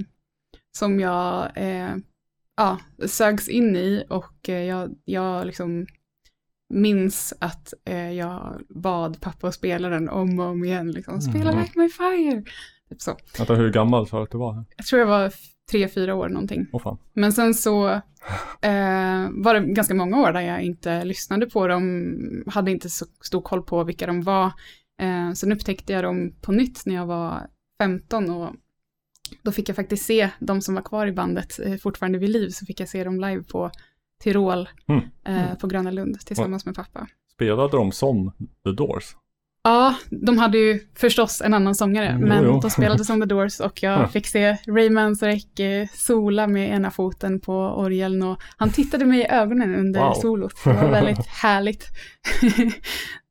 som 0.77 0.99
jag 0.99 1.51
eh, 1.55 1.95
ja, 2.57 2.79
sögs 3.05 3.49
in 3.49 3.75
i 3.75 4.05
och 4.09 4.49
eh, 4.49 4.63
jag, 4.63 4.95
jag 5.05 5.45
liksom 5.45 5.85
minns 6.73 7.33
att 7.39 7.73
eh, 7.85 8.11
jag 8.11 8.61
bad 8.69 9.21
pappa 9.21 9.47
att 9.47 9.53
spela 9.53 9.89
den 9.89 10.09
om 10.09 10.39
och 10.39 10.45
om 10.45 10.63
igen. 10.63 10.91
Liksom, 10.91 11.21
Spela 11.21 11.51
Mm. 11.51 11.63
Like 11.63 11.79
My 11.79 11.89
Fire. 11.89 12.43
Typ 12.89 13.01
så. 13.01 13.17
Vänta, 13.37 13.55
hur 13.55 13.71
gammal 13.71 14.07
sa 14.07 14.17
du 14.17 14.23
att 14.23 14.31
du 14.31 14.37
var? 14.37 14.65
Jag 14.77 14.85
tror 14.85 14.99
jag 14.99 15.07
var 15.07 15.33
tre, 15.71 15.87
fyra 15.87 16.15
år 16.15 16.29
någonting. 16.29 16.67
Fan. 16.83 16.97
Men 17.13 17.33
sen 17.33 17.53
så 17.53 17.87
eh, 18.61 19.29
var 19.31 19.53
det 19.53 19.59
ganska 19.59 19.93
många 19.93 20.21
år 20.21 20.31
där 20.31 20.41
jag 20.41 20.61
inte 20.61 21.03
lyssnade 21.03 21.45
på 21.45 21.67
dem, 21.67 22.17
hade 22.47 22.71
inte 22.71 22.89
så 22.89 23.05
stor 23.23 23.41
koll 23.41 23.63
på 23.63 23.83
vilka 23.83 24.07
de 24.07 24.21
var. 24.21 24.51
Eh, 25.01 25.33
sen 25.33 25.51
upptäckte 25.51 25.93
jag 25.93 26.03
dem 26.03 26.33
på 26.41 26.51
nytt 26.51 26.85
när 26.85 26.95
jag 26.95 27.05
var 27.05 27.47
15 27.81 28.29
och 28.29 28.49
då 29.43 29.51
fick 29.51 29.69
jag 29.69 29.75
faktiskt 29.75 30.05
se 30.05 30.29
de 30.39 30.61
som 30.61 30.75
var 30.75 30.81
kvar 30.81 31.07
i 31.07 31.11
bandet 31.11 31.59
eh, 31.59 31.75
fortfarande 31.75 32.17
vid 32.19 32.29
liv, 32.29 32.49
så 32.49 32.65
fick 32.65 32.79
jag 32.79 32.89
se 32.89 33.03
dem 33.03 33.19
live 33.19 33.43
på 33.43 33.71
Tyrol 34.23 34.69
Mm. 34.87 35.03
eh, 35.25 35.55
på 35.57 35.67
Gröna 35.67 35.91
Lund 35.91 36.19
tillsammans 36.19 36.65
med 36.65 36.75
pappa. 36.75 37.07
Spelade 37.33 37.77
de 37.77 37.91
som 37.91 38.31
The 38.63 38.71
Doors? 38.71 39.15
Ja, 39.65 39.95
de 40.09 40.37
hade 40.37 40.57
ju 40.57 40.79
förstås 40.95 41.41
en 41.41 41.53
annan 41.53 41.75
sångare, 41.75 42.07
Mm, 42.07 42.29
men 42.29 42.43
jo, 42.43 42.49
jo. 42.53 42.59
de 42.61 42.71
spelade 42.71 43.05
som 43.05 43.21
The 43.21 43.25
Doors 43.27 43.59
och 43.59 43.83
jag 43.83 44.01
Ja. 44.01 44.07
fick 44.07 44.27
se 44.27 44.57
Ray 44.67 44.89
Manzarek 44.89 45.59
eh, 45.59 45.87
sola 45.93 46.47
med 46.47 46.69
ena 46.75 46.91
foten 46.91 47.39
på 47.39 47.53
orgeln 47.57 48.23
och 48.23 48.41
han 48.57 48.69
tittade 48.69 49.05
mig 49.05 49.19
i 49.19 49.27
ögonen 49.27 49.75
under 49.75 50.01
Wow. 50.01 50.13
solot. 50.13 50.53
Det 50.63 50.73
var 50.73 50.89
väldigt 50.91 51.25
härligt. 51.41 51.85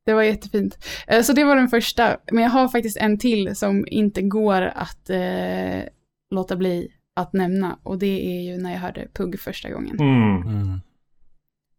det 0.06 0.12
var 0.14 0.22
jättefint. 0.22 0.78
Eh, 1.06 1.22
Så 1.22 1.32
det 1.32 1.44
var 1.44 1.56
den 1.56 1.68
första, 1.68 2.16
men 2.32 2.42
jag 2.42 2.50
har 2.50 2.68
faktiskt 2.68 2.96
en 2.96 3.18
till 3.18 3.56
som 3.56 3.84
inte 3.88 4.22
går 4.22 4.62
att 4.62 5.10
eh, 5.10 5.82
låta 6.30 6.56
bli 6.56 6.88
att 7.16 7.32
nämna 7.32 7.78
och 7.82 7.98
det 7.98 8.26
är 8.36 8.40
ju 8.40 8.58
när 8.62 8.72
jag 8.72 8.78
hörde 8.78 9.08
Pugg 9.14 9.40
första 9.40 9.70
gången. 9.70 10.00
Mm. 10.00 10.42
Mm. 10.42 10.80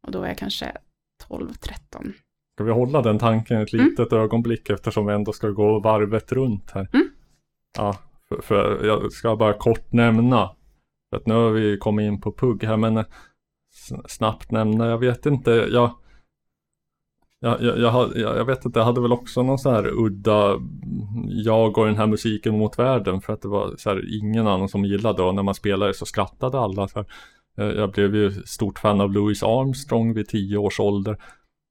Och 0.08 0.12
då 0.12 0.20
var 0.20 0.28
jag 0.28 0.38
kanske 0.38 0.72
12-13. 1.30 2.14
Ska 2.56 2.64
vi 2.64 2.72
hålla 2.72 3.02
den 3.02 3.20
tanken 3.20 3.62
ett 3.62 3.74
Mm. 3.74 3.86
litet 3.90 4.14
ögonblick 4.14 4.70
eftersom 4.70 5.06
vi 5.06 5.14
ändå 5.14 5.34
ska 5.34 5.50
gå 5.50 5.80
varvet 5.80 6.32
runt 6.32 6.72
här? 6.72 6.88
Mm. 6.94 7.08
Ja, 7.78 7.98
för, 8.30 8.42
för 8.42 8.86
jag 8.86 9.12
ska 9.12 9.36
bara 9.36 9.54
kort 9.54 9.92
nämna. 9.94 10.50
För 11.10 11.18
att 11.18 11.28
nu 11.28 11.34
har 11.34 11.50
vi 11.52 11.78
kommit 11.78 12.04
in 12.04 12.22
på 12.22 12.32
PUG 12.32 12.64
här 12.64 12.78
men 12.78 12.98
eh, 12.98 13.06
snabbt 14.08 14.52
nämna, 14.52 14.88
jag 14.88 14.98
vet 14.98 15.26
inte, 15.26 15.52
jag 15.52 15.92
jag, 17.44 17.62
jag, 17.62 18.12
jag, 18.16 18.38
jag, 18.38 18.46
vet 18.46 18.66
inte, 18.66 18.80
jag 18.80 18.86
hade 18.86 19.02
väl 19.02 19.12
också 19.12 19.44
någon 19.44 19.60
så 19.60 19.72
här 19.72 19.88
udda 19.88 20.60
Jag 21.28 21.78
och 21.78 21.86
den 21.86 21.98
här 21.98 22.08
musiken 22.08 22.58
mot 22.58 22.80
världen 22.80 23.22
för 23.22 23.34
att 23.34 23.42
det 23.42 23.48
var 23.48 23.76
så 23.78 23.90
här 23.90 24.16
ingen 24.24 24.48
annan 24.48 24.70
som 24.70 24.86
gillade 24.86 25.24
och 25.24 25.36
när 25.36 25.44
man 25.44 25.56
spelade 25.56 25.94
så 25.94 26.06
skrattade 26.06 26.60
alla. 26.60 26.88
Så 26.88 27.00
här. 27.00 27.06
Eh, 27.58 27.78
jag, 27.78 27.92
blev 27.92 28.16
ju 28.16 28.32
stort 28.32 28.80
fan 28.80 29.02
av 29.02 29.12
Louis 29.12 29.44
Armstrong 29.44 30.14
vid 30.14 30.28
tio 30.28 30.58
års 30.58 30.80
ålder. 30.80 31.18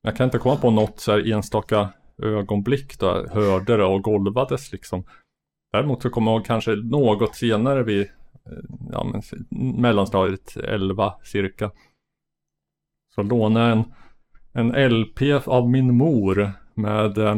Jag 0.03 0.17
kan 0.17 0.25
inte 0.25 0.39
komma 0.39 0.57
på 0.57 0.71
något 0.71 1.01
så 1.01 1.13
här 1.13 1.33
enstaka 1.33 1.89
ögonblick 2.23 2.99
då 2.99 3.07
jag 3.07 3.29
hörde 3.29 3.77
det 3.77 3.85
och 3.85 4.03
golvades 4.03 4.73
liksom. 4.73 5.05
Däremot 5.73 6.03
så 6.03 6.11
kommer 6.11 6.31
jag 6.31 6.39
ihåg 6.39 6.47
kanske 6.47 6.75
något 6.75 7.37
senare 7.37 7.83
vid 7.83 8.01
eh, 8.01 8.09
ja, 8.91 9.05
men, 9.05 9.23
mellanstadiet 9.81 10.57
11 10.57 11.15
cirka. 11.25 11.71
Så 13.15 13.23
lånade 13.23 13.69
jag 13.69 13.79
en, 13.79 13.85
en 14.53 14.69
LP 14.91 15.23
av 15.47 15.71
min 15.71 15.97
mor 15.97 16.53
med 16.75 17.19
eh, 17.19 17.37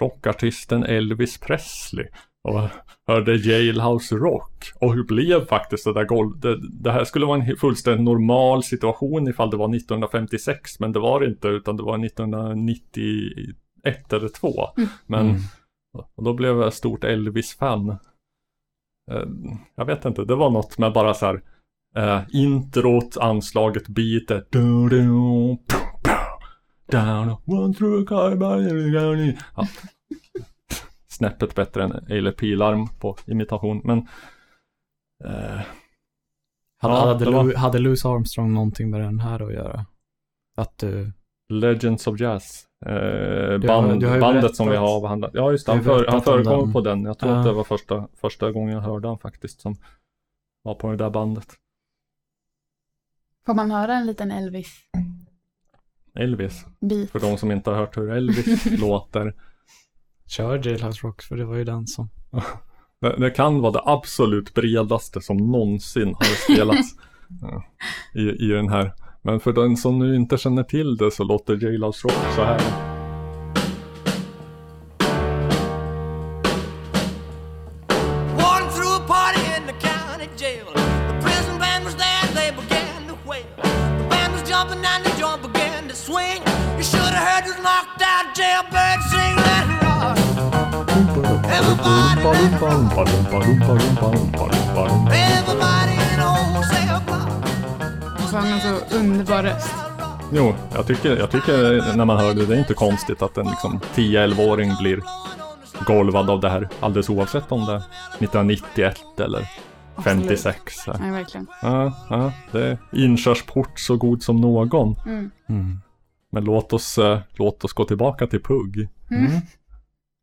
rockartisten 0.00 0.84
Elvis 0.84 1.38
Presley. 1.40 2.06
Och 2.48 2.60
hörde 3.06 3.36
Jailhouse 3.36 4.14
Rock. 4.14 4.64
Och 4.80 4.94
hur 4.94 5.04
blev 5.04 5.46
faktiskt 5.46 5.84
det 5.84 5.92
där 5.92 6.04
golv... 6.04 6.40
Det, 6.40 6.56
det 6.82 6.92
här 6.92 7.04
skulle 7.04 7.26
vara 7.26 7.42
en 7.42 7.56
fullständigt 7.56 8.04
normal 8.04 8.62
situation 8.62 9.28
ifall 9.28 9.50
det 9.50 9.56
var 9.56 9.74
1956. 9.76 10.80
Men 10.80 10.92
det 10.92 10.98
var 11.00 11.20
det 11.20 11.26
inte 11.26 11.48
utan 11.48 11.76
det 11.76 11.82
var 11.82 12.04
1991 12.04 14.12
eller 14.12 14.28
2. 14.28 14.52
Men 15.06 15.26
Mm. 15.30 15.40
och 16.16 16.24
då 16.24 16.34
blev 16.34 16.60
jag 16.60 16.72
stort 16.72 17.04
Elvis-fan. 17.04 17.88
Eh, 19.10 19.22
Jag 19.74 19.84
vet 19.84 20.04
inte, 20.04 20.24
det 20.24 20.34
var 20.34 20.50
något 20.50 20.78
med 20.78 20.92
bara 20.92 21.14
så 21.14 21.26
här 21.26 21.42
eh, 21.96 22.20
introt, 22.32 23.16
anslaget, 23.16 23.88
beatet. 23.88 24.46
Du, 24.50 24.88
du, 24.88 25.06
down, 26.88 27.36
one 27.44 27.74
through 27.74 28.12
a. 28.12 28.36
Ja. 29.56 29.66
Snäppet 31.08 31.54
bättre 31.54 31.84
än 31.84 32.06
Eile 32.10 32.32
Pilarm 32.32 32.88
på 33.00 33.16
imitation, 33.26 33.80
men 33.84 33.98
eh, 35.24 35.60
Hade, 36.78 36.94
Ja, 36.94 37.06
hade, 37.06 37.24
var- 37.30 37.44
Lou, 37.44 37.54
hade 37.54 37.78
Louis 37.78 38.04
Armstrong 38.04 38.54
någonting 38.54 38.90
med 38.90 39.00
den 39.00 39.20
här 39.20 39.42
att 39.46 39.52
göra? 39.54 39.86
Att 40.56 40.78
du... 40.78 41.12
Legends 41.48 42.06
of 42.06 42.20
Jazz. 42.20 42.64
Eh, 42.86 42.92
har- 42.92 43.58
band, 43.58 44.00
du 44.00 44.20
bandet 44.20 44.56
som 44.56 44.68
vi 44.68 44.76
har 44.76 44.96
avhandlat. 44.96 45.30
Ja, 45.34 45.50
just 45.50 45.66
det. 45.66 45.72
Du 45.72 45.76
Han, 45.76 45.84
för, 45.84 46.06
han 46.06 46.22
förekom 46.22 46.60
den. 46.60 46.72
på 46.72 46.80
den. 46.80 47.02
Jag 47.04 47.18
tror 47.18 47.32
Ja. 47.32 47.38
att 47.38 47.44
det 47.46 47.52
var 47.52 47.64
första, 47.64 48.08
första 48.14 48.52
gången 48.52 48.74
jag 48.74 48.80
hörde 48.80 49.08
han 49.08 49.18
faktiskt 49.18 49.60
som 49.60 49.76
var 50.62 50.74
på 50.74 50.90
det 50.90 50.96
där 50.96 51.10
bandet. 51.10 51.46
Får 53.46 53.54
man 53.54 53.70
höra 53.70 53.94
en 53.94 54.06
liten 54.06 54.30
Elvis-bit? 54.30 55.25
Elvis. 56.16 56.64
För 57.12 57.20
de 57.20 57.38
som 57.38 57.52
inte 57.52 57.70
har 57.70 57.76
hört 57.76 57.96
hur 57.96 58.10
Elvis 58.10 58.66
låter. 58.80 59.34
Kör 60.28 60.68
Jailhouse 60.68 61.06
Rock, 61.06 61.22
för 61.22 61.36
det 61.36 61.44
var 61.44 61.56
ju 61.56 61.64
den 61.64 61.86
som... 61.86 62.10
Det, 63.00 63.16
det 63.18 63.30
kan 63.30 63.60
vara 63.60 63.72
det 63.72 63.82
absolut 63.84 64.54
bredaste 64.54 65.20
som 65.20 65.36
någonsin 65.36 66.14
har 66.14 66.54
spelats 66.54 66.94
ja, 67.40 67.64
i, 68.20 68.44
i 68.44 68.48
den 68.48 68.68
här. 68.68 68.92
Men 69.22 69.40
för 69.40 69.52
den 69.52 69.76
som 69.76 69.98
nu 69.98 70.16
inte 70.16 70.38
känner 70.38 70.62
till 70.62 70.96
det 70.96 71.10
så 71.10 71.24
låter 71.24 71.64
Jailhouse 71.64 72.08
Rock 72.08 72.34
så 72.34 72.44
här. 72.44 72.95
Så 98.36 98.36
har 98.36 98.42
han 98.42 98.52
en 98.52 98.60
så 98.60 98.96
underbar 98.96 99.42
röst. 99.42 99.74
Jo, 100.32 100.54
jag 100.74 100.86
tycker, 100.86 101.16
jag 101.16 101.30
tycker 101.30 101.96
när 101.96 102.04
man 102.04 102.16
hör 102.16 102.34
det, 102.34 102.46
det 102.46 102.54
är 102.54 102.58
inte 102.58 102.74
konstigt 102.74 103.22
att 103.22 103.36
en 103.36 103.46
liksom 103.46 103.80
10-11-åring 103.94 104.72
blir 104.80 105.02
golvad 105.86 106.30
av 106.30 106.40
det 106.40 106.48
här. 106.48 106.68
Alldeles 106.80 107.10
oavsett 107.10 107.52
om 107.52 107.66
det 107.66 107.72
är 107.72 107.76
1991 107.76 109.20
eller 109.20 109.48
Absolut. 109.94 110.26
56. 110.26 110.74
så 110.74 110.92
här. 110.92 110.98
Nej, 110.98 111.10
verkligen. 111.10 111.46
Ja, 111.62 112.06
ja, 112.10 112.32
det 112.52 112.66
är 112.66 112.78
inkörsport 112.92 113.80
så 113.80 113.96
god 113.96 114.22
som 114.22 114.36
någon. 114.36 114.96
Mm. 115.06 115.30
Mm. 115.48 115.80
Men 116.32 116.44
låt 116.44 116.72
oss, 116.72 116.98
eh, 116.98 117.18
låt 117.32 117.64
oss 117.64 117.72
gå 117.72 117.84
tillbaka 117.84 118.26
till 118.26 118.42
PUG. 118.42 118.88
Mm. 119.10 119.32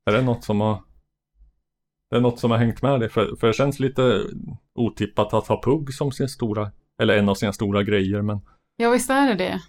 Är 0.05 0.11
det 0.11 0.21
något 0.21 0.43
som 0.43 0.61
har 0.61 0.81
Det 2.13 2.17
är 2.17 2.21
något 2.21 2.39
som 2.39 2.51
har 2.51 2.57
hängt 2.57 2.81
med 2.81 2.99
dig? 2.99 3.09
För, 3.09 3.35
för 3.35 3.47
det 3.47 3.53
känns 3.53 3.79
lite 3.79 4.25
otippat 4.75 5.33
att 5.33 5.47
ha 5.47 5.61
PUG 5.61 5.93
som 5.93 6.11
sin 6.11 6.29
stora 6.29 6.71
Eller 7.01 7.17
en 7.17 7.29
av 7.29 7.35
sina 7.35 7.53
stora 7.53 7.83
grejer 7.83 8.21
men, 8.21 8.39
Ja, 8.75 8.89
visst 8.89 9.09
är 9.09 9.27
det 9.27 9.35
det. 9.35 9.61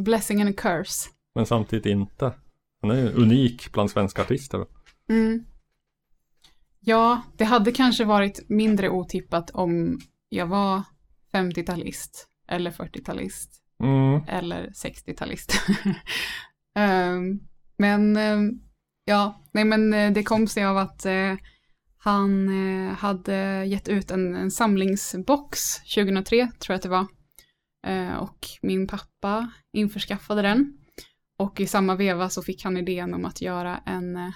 Blessing 0.00 0.40
and 0.42 0.50
a 0.50 0.52
curse. 0.56 1.10
men 1.34 1.46
samtidigt 1.46 1.86
inte. 1.86 2.32
Han 2.82 2.90
är 2.90 2.94
ju 2.96 3.08
unik 3.12 3.72
bland 3.72 3.90
svenska 3.90 4.22
artister. 4.22 4.66
Mm. 5.10 5.44
Ja, 6.80 7.22
det 7.36 7.44
hade 7.44 7.72
kanske 7.72 8.04
varit 8.04 8.48
mindre 8.48 8.90
otippat 8.90 9.50
om 9.50 10.00
jag 10.28 10.46
var 10.46 10.82
50-talist 11.32 12.26
eller 12.48 12.70
40-talist 12.70 13.50
Mm. 13.82 14.20
eller 14.28 14.66
60-talist. 14.68 15.52
Ehm, 16.74 17.40
men 17.76 18.16
ehm, 18.16 18.50
ja, 19.04 19.42
nej 19.52 19.64
men 19.64 19.94
eh, 19.94 20.12
det 20.12 20.22
kom 20.22 20.46
sig 20.46 20.64
av 20.64 20.76
att 20.76 21.06
eh, 21.06 21.34
han 22.04 22.48
eh, 22.48 22.94
hade 22.94 23.64
gett 23.66 23.88
ut 23.88 24.10
en, 24.10 24.34
en 24.34 24.50
samlingsbox 24.50 25.60
2003, 25.94 26.36
tror 26.58 26.72
jag 26.72 26.76
att 26.76 26.82
det 26.82 26.88
var, 26.88 27.06
Eh, 27.86 28.14
och 28.14 28.38
min 28.62 28.86
pappa 28.86 29.50
införskaffade 29.72 30.42
den. 30.42 30.78
Och 31.38 31.60
i 31.60 31.66
samma 31.66 31.94
veva 31.94 32.28
så 32.28 32.42
fick 32.42 32.64
han 32.64 32.76
idén 32.76 33.14
om 33.14 33.24
att 33.24 33.40
göra 33.40 33.78
en 33.86 34.16
eh, 34.16 34.30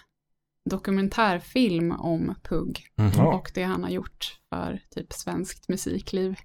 dokumentärfilm 0.71 1.93
om 1.93 2.35
Pugg 2.43 2.81
Ja. 3.17 3.35
och 3.35 3.51
det 3.55 3.63
han 3.63 3.83
har 3.83 3.91
gjort 3.91 4.39
för 4.49 4.81
typ 4.91 5.13
svenskt 5.13 5.69
musikliv. 5.69 6.37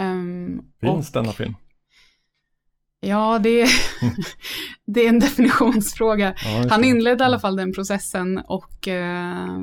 Ehm, 0.00 0.62
Finns 0.80 1.08
och- 1.08 1.12
denna 1.22 1.32
film? 1.32 1.54
Ja, 3.00 3.38
det 3.38 3.60
är, 3.62 3.68
det 4.86 5.00
är 5.00 5.08
en 5.08 5.20
definitionsfråga. 5.20 6.34
Ja, 6.44 6.66
Han 6.70 6.84
inledde 6.84 7.24
i 7.24 7.26
alla 7.26 7.40
fall 7.40 7.56
den 7.56 7.72
processen 7.72 8.38
och 8.38 8.88
eh, 8.88 9.58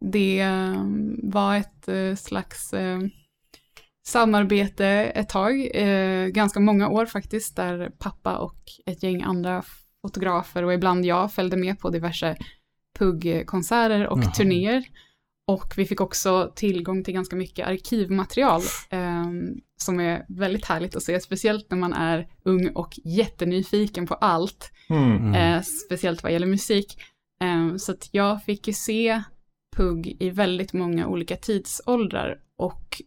det 0.00 0.40
eh, 0.40 0.82
var 1.22 1.56
ett 1.56 1.88
eh, 1.88 2.14
slags 2.14 2.72
eh, 2.74 2.98
samarbete 4.06 4.86
ett 4.86 5.28
tag, 5.28 5.70
eh, 5.76 6.26
ganska 6.26 6.60
många 6.60 6.88
år 6.88 7.06
faktiskt, 7.06 7.56
där 7.56 7.90
pappa 7.98 8.36
och 8.38 8.58
ett 8.86 9.02
gäng 9.02 9.22
andra 9.22 9.62
fotografer 10.02 10.62
och 10.64 10.74
ibland 10.74 11.04
jag 11.06 11.32
följde 11.32 11.56
med 11.56 11.78
på 11.78 11.90
diverse 11.90 12.36
PUG-konserter 12.98 14.06
och 14.06 14.18
Jaha. 14.18 14.30
turnéer. 14.30 14.84
Och 15.46 15.74
vi 15.76 15.84
fick 15.86 16.00
också 16.00 16.52
tillgång 16.56 17.04
till 17.04 17.14
ganska 17.14 17.36
mycket 17.36 17.66
arkivmaterial 17.66 18.60
eh, 18.90 19.24
som 19.80 20.00
är 20.00 20.24
väldigt 20.28 20.64
härligt 20.64 20.96
att 20.96 21.02
se, 21.02 21.20
speciellt 21.20 21.70
när 21.70 21.78
man 21.78 21.92
är 21.92 22.28
ung 22.44 22.68
och 22.68 22.98
jättenyfiken 23.04 24.06
på 24.06 24.14
allt, 24.14 24.72
Mm. 24.90 25.16
Mm. 25.16 25.34
eh, 25.34 25.62
speciellt 25.86 26.22
vad 26.22 26.32
gäller 26.32 26.46
musik. 26.46 27.02
Eh, 27.40 27.76
så 27.76 27.92
att 27.92 28.08
jag 28.12 28.44
fick 28.44 28.66
ju 28.68 28.74
se 28.74 29.22
PUG 29.78 30.16
i 30.20 30.30
väldigt 30.30 30.72
många 30.72 31.06
olika 31.06 31.36
tidsåldrar 31.36 32.40
och 32.56 33.02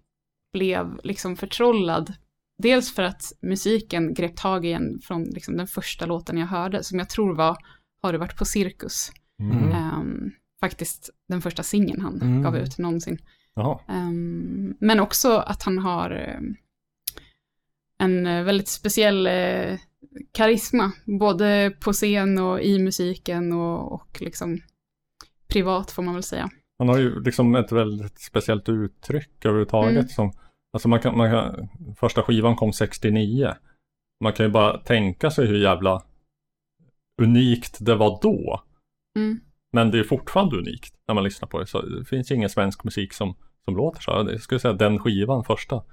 blev 0.54 1.00
liksom 1.04 1.36
förtrollad. 1.38 2.14
Dels 2.58 2.96
för 2.96 3.04
att 3.04 3.34
musiken 3.42 4.14
grep 4.14 4.36
tag 4.36 4.66
i 4.66 4.72
en 4.72 5.00
från 5.04 5.24
liksom 5.24 5.58
den 5.58 5.68
första 5.68 6.06
låten 6.06 6.38
jag 6.38 6.48
hörde, 6.48 6.84
som 6.84 7.00
jag 7.00 7.10
tror 7.10 7.36
var 7.36 7.58
Har 8.02 8.14
du 8.14 8.20
varit 8.20 8.38
på 8.38 8.46
cirkus? 8.46 9.12
Mm. 9.40 9.72
Ehm, 9.72 10.32
faktiskt 10.60 11.10
den 11.28 11.42
första 11.42 11.64
singeln 11.64 12.02
han 12.02 12.22
Mm. 12.22 12.42
gav 12.44 12.58
ut 12.58 12.78
någonsin. 12.78 13.18
Ehm, 13.88 14.76
men 14.80 15.00
också 15.00 15.38
att 15.38 15.64
han 15.64 15.78
har 15.78 16.12
ehm, 16.12 16.56
en 17.98 18.26
eh, 18.26 18.44
väldigt 18.44 18.68
speciell 18.68 19.28
eh, 19.28 19.80
karisma, 20.32 20.92
både 21.06 21.74
på 21.80 21.94
scen 21.94 22.38
och 22.38 22.62
i 22.62 22.80
musiken 22.80 23.54
och, 23.54 23.92
och 23.92 24.22
liksom 24.22 24.62
privat 25.48 25.92
får 25.92 26.04
man 26.04 26.14
väl 26.14 26.24
säga. 26.24 26.50
Han 26.82 26.90
har 26.90 26.98
ju 26.98 27.24
liksom 27.24 27.56
ett 27.56 27.72
väldigt 27.72 28.20
speciellt 28.20 28.70
uttryck 28.70 29.46
överhuvudtaget. 29.46 29.92
Mm. 29.92 30.08
Som, 30.08 30.32
alltså 30.74 30.88
man 30.88 31.00
kan, 31.00 31.18
man 31.18 31.32
kan, 31.32 31.70
första 31.96 32.24
skivan 32.24 32.56
kom 32.56 32.74
69. 32.74 33.54
Man 34.24 34.34
kan 34.34 34.46
ju 34.46 34.52
bara 34.52 34.78
tänka 34.78 35.32
sig 35.32 35.48
hur 35.48 35.58
jävla 35.58 36.04
unikt 37.22 37.78
det 37.80 37.96
var 37.96 38.20
då. 38.22 38.62
Mm. 39.20 39.40
Men 39.74 39.92
det 39.92 40.00
är 40.00 40.04
fortfarande 40.04 40.58
unikt 40.58 40.96
när 41.08 41.16
man 41.16 41.24
lyssnar 41.24 41.50
på 41.50 41.60
det. 41.60 41.66
Så 41.66 41.82
det 41.82 42.06
finns 42.06 42.32
ju 42.32 42.36
ingen 42.36 42.50
svensk 42.50 42.84
musik 42.84 43.14
som, 43.14 43.36
som 43.66 43.76
låter 43.76 44.02
så. 44.02 44.12
Jag 44.12 44.42
skulle 44.42 44.60
säga 44.60 44.74
den 44.74 45.00
skivan 45.00 45.44
första. 45.44 45.84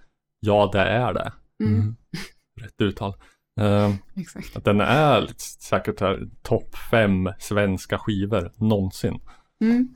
Ja, 0.41 0.71
det 0.73 0.81
är 0.81 1.13
det. 1.13 1.33
Mm. 1.65 1.75
Mm. 1.81 1.97
Rätt 2.61 2.81
uttal. 2.81 3.15
Eh, 3.61 3.95
Exakt. 4.17 4.57
att 4.57 4.65
den 4.65 4.81
är 4.81 5.27
säkert 5.61 6.03
topp 6.43 6.77
fem 6.91 7.31
svenska 7.39 7.99
skivor 7.99 8.53
någonsin. 8.57 9.21
Mm. 9.65 9.95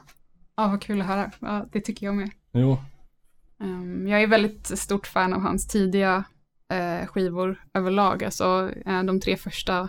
Ja, 0.57 0.69
vad 0.69 0.83
kul 0.83 1.01
att 1.01 1.07
höra. 1.07 1.31
Ja, 1.39 1.67
det 1.73 1.81
tycker 1.81 2.07
jag 2.07 2.15
med. 2.15 2.31
Jo, 2.53 2.79
Ehm, 3.63 4.09
jag 4.09 4.23
är 4.23 4.27
väldigt 4.27 4.79
stort 4.79 5.07
fan 5.07 5.33
av 5.33 5.41
hans 5.41 5.67
tidiga 5.67 6.25
eh, 6.73 7.07
skivor 7.07 7.65
överlag. 7.75 8.25
Alltså, 8.25 8.71
eh, 8.87 9.03
de 9.03 9.21
tre 9.21 9.37
första 9.37 9.89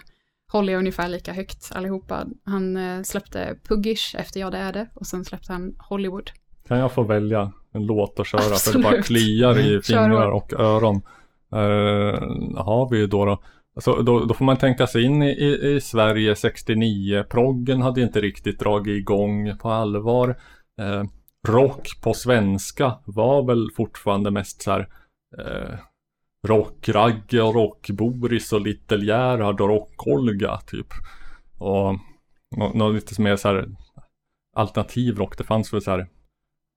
håller 0.52 0.74
jag 0.74 0.80
ungefär 0.80 1.10
lika 1.10 1.34
högt 1.34 1.72
allihopa. 1.76 2.26
Han 2.44 2.78
eh, 2.78 3.04
släppte 3.04 3.56
Puggish 3.68 4.16
efter 4.16 4.40
Ja 4.40 4.50
det 4.50 4.58
är 4.58 4.74
det 4.74 4.88
och 4.94 5.08
sen 5.08 5.26
släppte 5.26 5.54
han 5.54 5.76
Hollywood. 5.80 6.32
Kan 6.68 6.80
jag 6.80 6.92
få 6.92 7.04
välja 7.04 7.52
en 7.72 7.86
låt 7.86 8.20
att 8.20 8.28
köra 8.28 8.42
för 8.42 8.50
det 8.50 8.56
Absolut. 8.56 8.84
bara 8.84 9.02
kliar 9.02 9.60
i 9.60 9.82
fingrar 9.82 10.32
och 10.32 10.54
öron. 10.54 11.02
Uh, 11.54 12.58
har 12.58 12.90
vi 12.90 12.98
ju 12.98 13.08
då 13.08 13.26
då. 13.26 13.44
Alltså, 13.76 14.02
då, 14.02 14.26
då 14.26 14.34
får 14.34 14.46
man 14.46 14.58
tänka 14.58 14.88
sig 14.88 15.04
in 15.04 15.24
i, 15.24 15.30
i, 15.30 15.76
i 15.76 15.82
Sverige 15.82 16.36
69. 16.36 17.24
Proggen 17.30 17.82
hade 17.82 18.02
inte 18.02 18.22
riktigt 18.22 18.60
dragit 18.60 19.02
igång 19.02 19.58
på 19.58 19.70
allvar. 19.70 20.30
Eh, 20.82 21.04
rock 21.48 22.02
på 22.04 22.14
svenska 22.14 22.98
var 23.06 23.44
väl 23.44 23.70
fortfarande 23.76 24.32
mest 24.32 24.62
så 24.62 24.72
här 24.72 24.88
eh, 25.38 25.78
Rock-Ragge 26.48 27.42
och 27.42 27.54
Rock-Boris 27.54 28.54
och 28.54 28.62
Little 28.62 29.06
Gerhard 29.06 29.62
och 29.62 29.70
Rock-Olga 29.70 30.58
typ. 30.58 30.88
Och 31.58 31.96
något 32.76 32.96
lite 32.96 33.22
mer 33.22 33.36
så 33.36 33.48
här 33.48 33.70
alternativ 34.56 35.18
rock. 35.18 35.38
Det 35.38 35.44
fanns 35.44 35.74
väl 35.74 35.82
så 35.82 35.92
här 35.92 36.08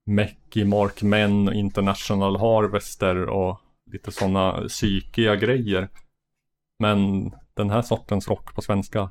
Mäcki, 0.07 0.65
Mark 0.65 1.03
Men, 1.03 1.53
International 1.53 2.37
Harvester 2.37 3.29
och 3.29 3.61
lite 3.93 4.13
sådana 4.13 4.69
psykiga 4.69 5.37
grejer. 5.37 5.89
Men 6.79 7.31
den 7.55 7.71
här 7.71 7.83
sortens 7.83 8.29
rock 8.29 8.55
på 8.55 8.63
svenska 8.63 9.11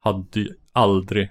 hade 0.00 0.40
ju 0.40 0.54
aldrig 0.72 1.30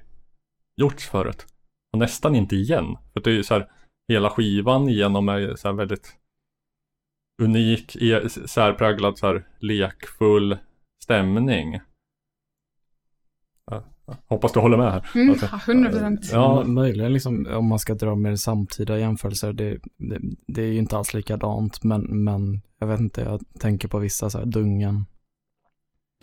gjorts 0.75 1.09
förut. 1.09 1.45
Och 1.93 1.99
nästan 1.99 2.35
inte 2.35 2.55
igen. 2.55 2.97
För 3.13 3.19
det 3.21 3.29
är 3.29 3.33
ju 3.33 3.43
så 3.43 3.53
här, 3.53 3.71
hela 4.07 4.29
skivan 4.29 4.89
igenom 4.89 5.29
är 5.29 5.37
ju 5.37 5.57
så 5.57 5.67
här 5.67 5.75
väldigt 5.75 6.17
unik, 7.41 7.95
e- 7.95 8.29
särpräglad 8.29 9.17
så 9.17 9.27
här 9.27 9.47
lekfull 9.59 10.57
stämning. 11.03 11.79
Hoppas 14.27 14.53
du 14.53 14.59
håller 14.59 14.77
med 14.77 14.91
här. 14.91 15.11
Mm, 15.15 15.29
Alltså, 15.29 15.45
100 15.71 15.89
procent. 15.89 16.29
Ja. 16.31 16.61
Ja. 16.61 16.67
Möjligen 16.67 17.13
liksom, 17.13 17.47
om 17.53 17.67
man 17.67 17.79
ska 17.79 17.93
dra 17.93 18.15
mer 18.15 18.35
samtida 18.35 18.99
jämförelser, 18.99 19.53
det, 19.53 19.79
det, 19.97 20.19
det 20.47 20.61
är 20.61 20.71
ju 20.71 20.77
inte 20.79 20.97
alls 20.97 21.13
likadant, 21.13 21.83
men, 21.83 22.23
men 22.23 22.61
jag 22.79 22.87
vet 22.87 22.99
inte, 22.99 23.21
jag 23.21 23.41
tänker 23.59 23.87
på 23.87 23.99
vissa 23.99 24.29
så 24.29 24.37
här 24.37 24.45
Dungen. 24.45 25.05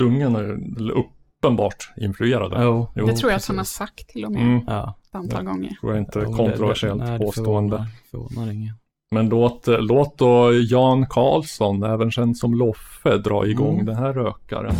Dungen 0.04 0.36
är 0.36 0.90
uppenbart 0.90 1.90
influerade. 1.96 2.62
Jo, 2.64 2.88
Det 2.94 3.12
tror 3.12 3.30
jag 3.32 3.36
att 3.38 3.46
han 3.46 3.58
har 3.58 3.64
sagt 3.64 4.08
till 4.08 4.24
och 4.24 4.32
med 4.32 4.42
Mm, 4.42 4.60
Ja. 4.66 4.94
ett 5.08 5.14
antal 5.14 5.44
gånger. 5.44 5.70
tror 5.80 5.92
jag 5.92 6.00
inte 6.02 6.18
Jo, 6.24 6.30
det- 6.30 6.36
kontroversiellt 6.36 7.00
det- 7.00 7.06
nej, 7.10 7.18
det 7.18 7.24
påstående. 7.24 7.86
förvånar- 8.10 8.28
Förvånar 8.30 8.52
ingen. 8.52 8.74
Men 9.12 9.28
låt, 9.28 9.64
låt 9.66 10.18
då 10.18 10.52
Jan 10.52 11.06
Karlsson, 11.06 11.82
även 11.82 12.10
känd 12.10 12.36
som 12.36 12.54
Loffe, 12.54 13.16
dra 13.18 13.46
igång 13.46 13.74
Mm. 13.74 13.86
den 13.86 13.96
här 13.96 14.12
rökaren. 14.12 14.74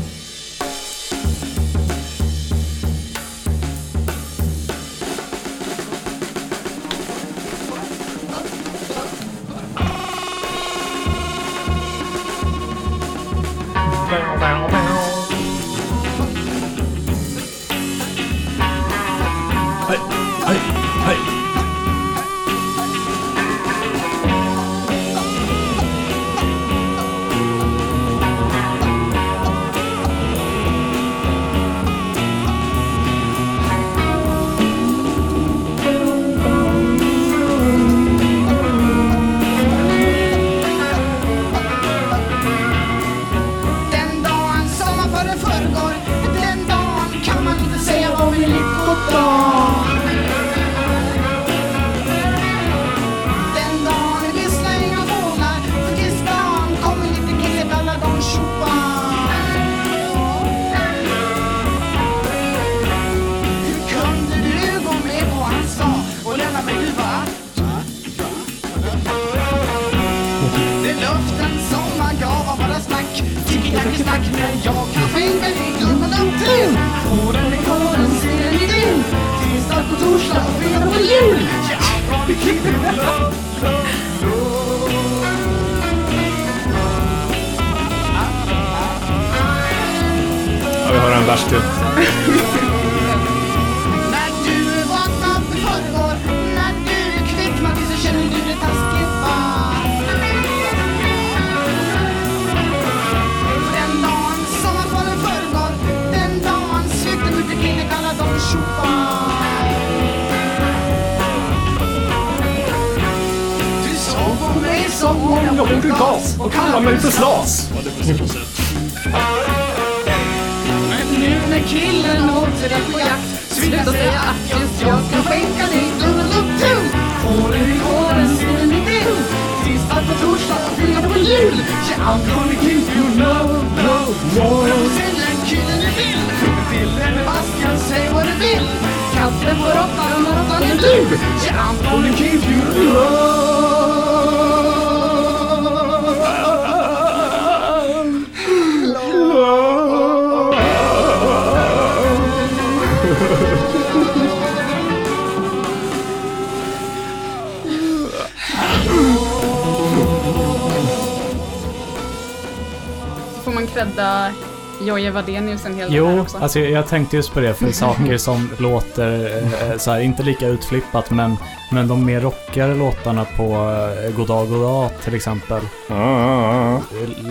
Alltså 166.41 166.59
jag, 166.59 166.87
tänkte 166.89 167.17
just 167.17 167.35
på 167.35 167.41
det 167.41 167.55
för 167.55 167.73
saker 167.73 168.17
som 168.19 168.51
låter 168.59 169.37
eh, 169.71 169.77
så 169.77 169.91
här, 169.91 170.01
inte 170.01 170.23
lika 170.23 170.47
utflippat 170.49 171.11
men, 171.11 171.37
men 171.73 171.89
de 171.89 172.05
mer 172.07 172.21
rockigare 172.21 172.75
låtarna 172.75 173.25
på 173.37 173.43
eh, 173.43 174.17
Goddag 174.17 174.49
Goddag 174.49 174.91
till 175.05 175.15
exempel. 175.15 175.63
Eh, 175.91 176.79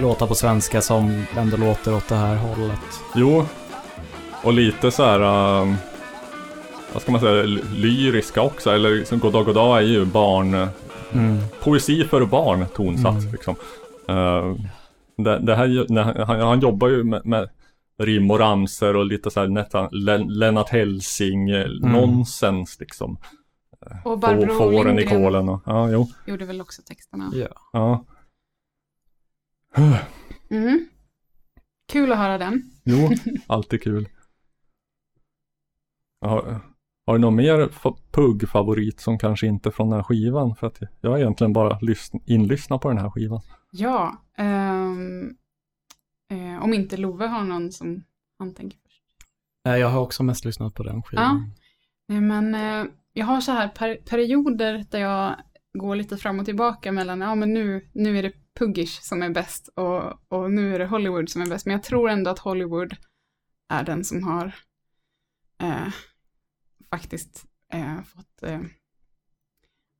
Låtar 0.01 0.27
på 0.27 0.35
svenska 0.35 0.81
som 0.81 1.25
ändå 1.37 1.57
låter 1.57 1.95
åt 1.95 2.07
det 2.07 2.15
här 2.15 2.35
hållet. 2.35 2.79
Jo. 3.15 3.45
Och 4.43 4.53
lite 4.53 4.91
så 4.91 5.03
här. 5.05 5.21
um, 5.61 5.75
vad 6.93 7.01
ska 7.01 7.11
man 7.11 7.21
säga? 7.21 7.43
Lyriska 7.75 8.41
också. 8.41 8.69
Eller 8.71 9.03
som 9.03 9.19
Goddag 9.19 9.45
Goddag 9.45 9.77
är 9.77 9.81
ju 9.81 10.05
barn. 10.05 10.67
Mm. 11.13 11.39
Poesi 11.63 12.03
för 12.09 12.25
barn 12.25 12.65
tonsatt 12.75 13.17
Mm. 13.19 13.31
liksom. 13.31 13.55
Uh, 14.09 14.55
det, 15.17 15.39
det 15.39 15.55
här, 15.55 16.25
han- 16.25 16.39
han 16.39 16.59
jobbar 16.59 16.87
ju 16.87 17.03
med, 17.03 17.25
med 17.25 17.49
rim 17.99 18.31
och 18.31 18.39
ramser 18.39 18.95
och 18.95 19.05
lite 19.05 19.31
så 19.31 19.39
här 19.39 19.47
nästan 19.47 19.89
Len, 19.91 20.27
Lennart 20.27 20.69
Hellsing 20.69 21.49
eh, 21.49 21.67
nonsens 21.81 22.79
liksom. 22.79 23.17
och 23.79 24.03
Få, 24.03 24.17
Barbro 24.17 24.53
fåren 24.57 24.99
i 24.99 25.05
kolen 25.05 25.49
och, 25.49 25.61
ja 25.65 25.89
jo. 25.91 26.07
gjorde 26.27 26.45
väl 26.45 26.61
också 26.61 26.81
texterna. 26.81 27.31
Ja. 27.33 27.47
Ja. 27.73 28.05
Mhm. 30.51 30.85
Kul 31.91 32.11
att 32.11 32.17
höra 32.17 32.37
den. 32.37 32.63
Jo, 32.83 33.09
alltid 33.47 33.83
kul. 33.83 34.09
Har, 36.21 36.59
har 37.05 37.13
du 37.13 37.19
någon 37.19 37.35
mer 37.35 37.67
fa- 37.67 37.97
pugg-favorit 38.11 38.99
som 38.99 39.19
kanske 39.19 39.47
inte 39.47 39.69
är 39.69 39.71
från 39.71 39.89
den 39.89 39.97
här 39.97 40.03
skivan? 40.03 40.55
För 40.55 40.67
att 40.67 40.77
jag 41.01 41.09
har 41.09 41.17
egentligen 41.17 41.53
bara 41.53 41.79
inlyssnat 42.25 42.81
på 42.81 42.89
den 42.89 42.97
här 42.97 43.09
skivan. 43.09 43.41
Ja, 43.71 44.17
ehm, 44.37 45.35
eh, 46.29 46.63
om 46.63 46.73
inte 46.73 46.97
Love 46.97 47.27
har 47.27 47.43
någon 47.43 47.71
som 47.71 48.03
han 48.39 48.53
tänker 48.53 48.79
först. 48.79 49.03
Eh, 49.67 49.75
Jag 49.77 49.89
har 49.89 49.99
också 49.99 50.23
mest 50.23 50.45
lyssnat 50.45 50.73
på 50.75 50.83
den 50.83 51.03
skivan. 51.03 51.51
Nej, 52.07 52.21
men 52.21 52.55
eh, 52.55 52.91
jag 53.13 53.25
har 53.25 53.41
så 53.41 53.51
här 53.51 53.67
per 53.67 53.95
perioder 53.95 54.85
där 54.91 54.99
jag 54.99 55.35
går 55.73 55.95
lite 55.95 56.17
fram 56.17 56.39
och 56.39 56.45
tillbaka 56.45 56.91
mellan, 56.91 57.21
ja 57.21 57.35
men 57.35 57.53
nu, 57.53 57.89
nu 57.93 58.17
är 58.19 58.23
det 58.23 58.33
Puggish 58.59 58.99
som 59.01 59.21
är 59.21 59.29
bäst 59.29 59.67
och, 59.75 60.31
och 60.33 60.51
nu 60.51 60.75
är 60.75 60.79
det 60.79 60.85
Hollywood 60.85 61.29
som 61.29 61.41
är 61.41 61.45
bäst. 61.45 61.65
Men 61.65 61.73
jag 61.73 61.83
tror 61.83 62.09
ändå 62.09 62.31
att 62.31 62.39
Hollywood 62.39 62.95
är 63.69 63.83
den 63.83 64.03
som 64.03 64.23
har 64.23 64.55
eh, 65.61 65.87
faktiskt 66.89 67.45
eh, 67.73 68.01
fått, 68.01 68.43
eh, 68.43 68.59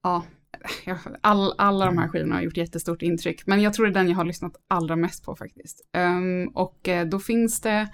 ja, 0.03 0.23
all, 1.21 1.53
alla 1.57 1.85
de 1.85 1.97
här 1.97 2.07
skivorna 2.07 2.35
har 2.35 2.41
gjort 2.41 2.57
jättestort 2.57 3.01
intryck. 3.01 3.47
Men 3.47 3.61
jag 3.61 3.73
tror 3.73 3.85
det 3.85 3.91
är 3.91 3.93
den 3.93 4.09
jag 4.09 4.15
har 4.15 4.25
lyssnat 4.25 4.55
allra 4.67 4.95
mest 4.95 5.25
på 5.25 5.35
faktiskt. 5.35 5.89
Ehm, 5.93 6.47
och 6.47 6.87
eh, 6.87 7.07
då 7.07 7.19
finns 7.19 7.61
det, 7.61 7.89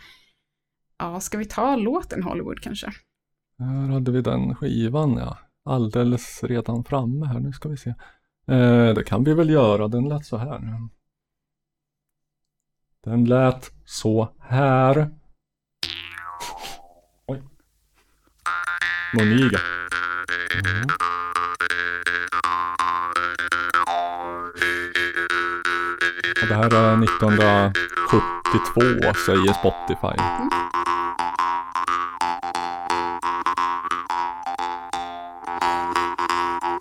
ja, 0.98 1.20
ska 1.20 1.38
vi 1.38 1.46
ta 1.46 1.76
låten 1.76 2.24
Hollywood 2.24 2.60
kanske? 2.60 2.92
Här 3.60 3.94
hade 3.94 4.12
vi 4.12 4.22
den 4.22 4.56
skivan 4.56 5.18
ja. 5.18 5.38
Alldeles 5.66 6.44
redan 6.44 6.84
framme 6.84 7.26
här. 7.26 7.40
Nu 7.40 7.52
ska 7.52 7.70
vi 7.70 7.78
se. 7.78 7.90
Eh, 8.48 8.94
det 8.94 9.04
kan 9.08 9.24
vi 9.24 9.34
väl 9.34 9.50
göra. 9.50 9.88
Den 9.88 10.10
lät 10.10 10.26
så 10.26 10.38
här. 10.38 10.62
Den 13.04 13.26
lät 13.26 13.72
så 13.86 14.34
här. 14.40 15.10
Oj. 17.26 17.44
Moniga. 19.14 19.60
Mm. 20.66 20.88
Och 26.46 26.50
det 26.50 26.56
här 26.56 26.74
är 26.74 27.04
1972 27.04 28.82
säger 29.26 29.54
Spotify. 29.54 30.16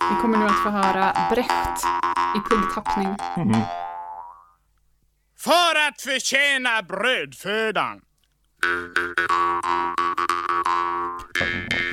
Vi 0.09 0.15
kommer 0.21 0.37
nu 0.37 0.45
att 0.45 0.63
få 0.63 0.69
höra 0.69 1.13
Brecht 1.29 1.85
i 2.35 2.39
puggtappning. 2.49 3.15
Mm. 3.37 3.61
För 5.37 5.75
att 5.87 6.01
förtjäna 6.01 6.81
brödfödan. 6.81 8.01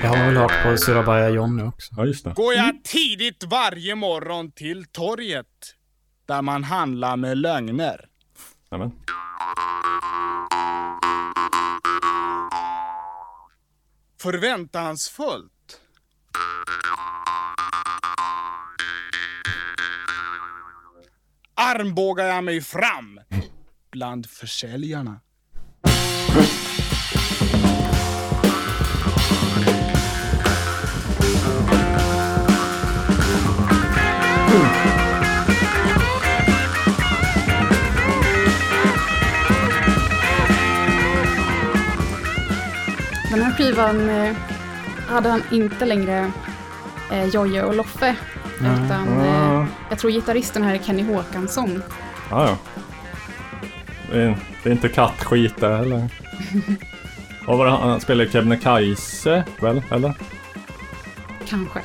Jag 0.02 0.08
har 0.08 0.26
väl 0.26 0.36
hört 0.36 0.62
på 0.64 0.76
Surabaya 0.76 1.28
Johnny 1.28 1.62
också. 1.62 1.94
Ja 1.96 2.06
just 2.06 2.24
det. 2.24 2.32
går 2.34 2.54
jag 2.54 2.84
tidigt 2.84 3.44
varje 3.44 3.94
morgon 3.94 4.52
till 4.52 4.84
torget 4.84 5.76
där 6.32 6.42
man 6.42 6.64
handlar 6.64 7.16
med 7.16 7.38
lögner. 7.38 8.08
Nämen. 8.70 8.92
Förväntansfullt. 14.22 15.80
Armbågar 21.54 22.24
jag 22.24 22.44
mig 22.44 22.60
fram 22.60 23.20
bland 23.90 24.26
försäljarna. 24.26 25.20
Den 43.32 43.42
här 43.42 43.52
skivan 43.52 44.10
eh, 44.10 44.36
hade 45.08 45.28
han 45.28 45.42
inte 45.50 45.86
längre 45.86 46.30
eh, 47.12 47.24
Jojje 47.24 47.62
och 47.62 47.74
Loffe. 47.74 48.16
Utan 48.60 49.20
eh, 49.20 49.64
jag 49.90 49.98
tror 49.98 50.10
gitarristen 50.10 50.62
här 50.62 50.74
är 50.74 50.78
Kenny 50.78 51.02
Håkansson. 51.02 51.82
Ja, 52.30 52.46
ja. 52.48 52.56
Det 54.10 54.22
är, 54.22 54.36
det 54.62 54.68
är 54.68 54.72
inte 54.72 54.88
kattskit 54.88 55.56
det 55.60 55.76
heller. 55.76 56.08
Vad 57.46 57.58
var 57.58 57.66
det 57.66 57.72
han 57.72 58.00
spelade 58.00 58.30
Kebnekaise 58.30 59.44
väl? 59.60 59.82
Eller? 59.90 60.14
Kanske. 61.48 61.80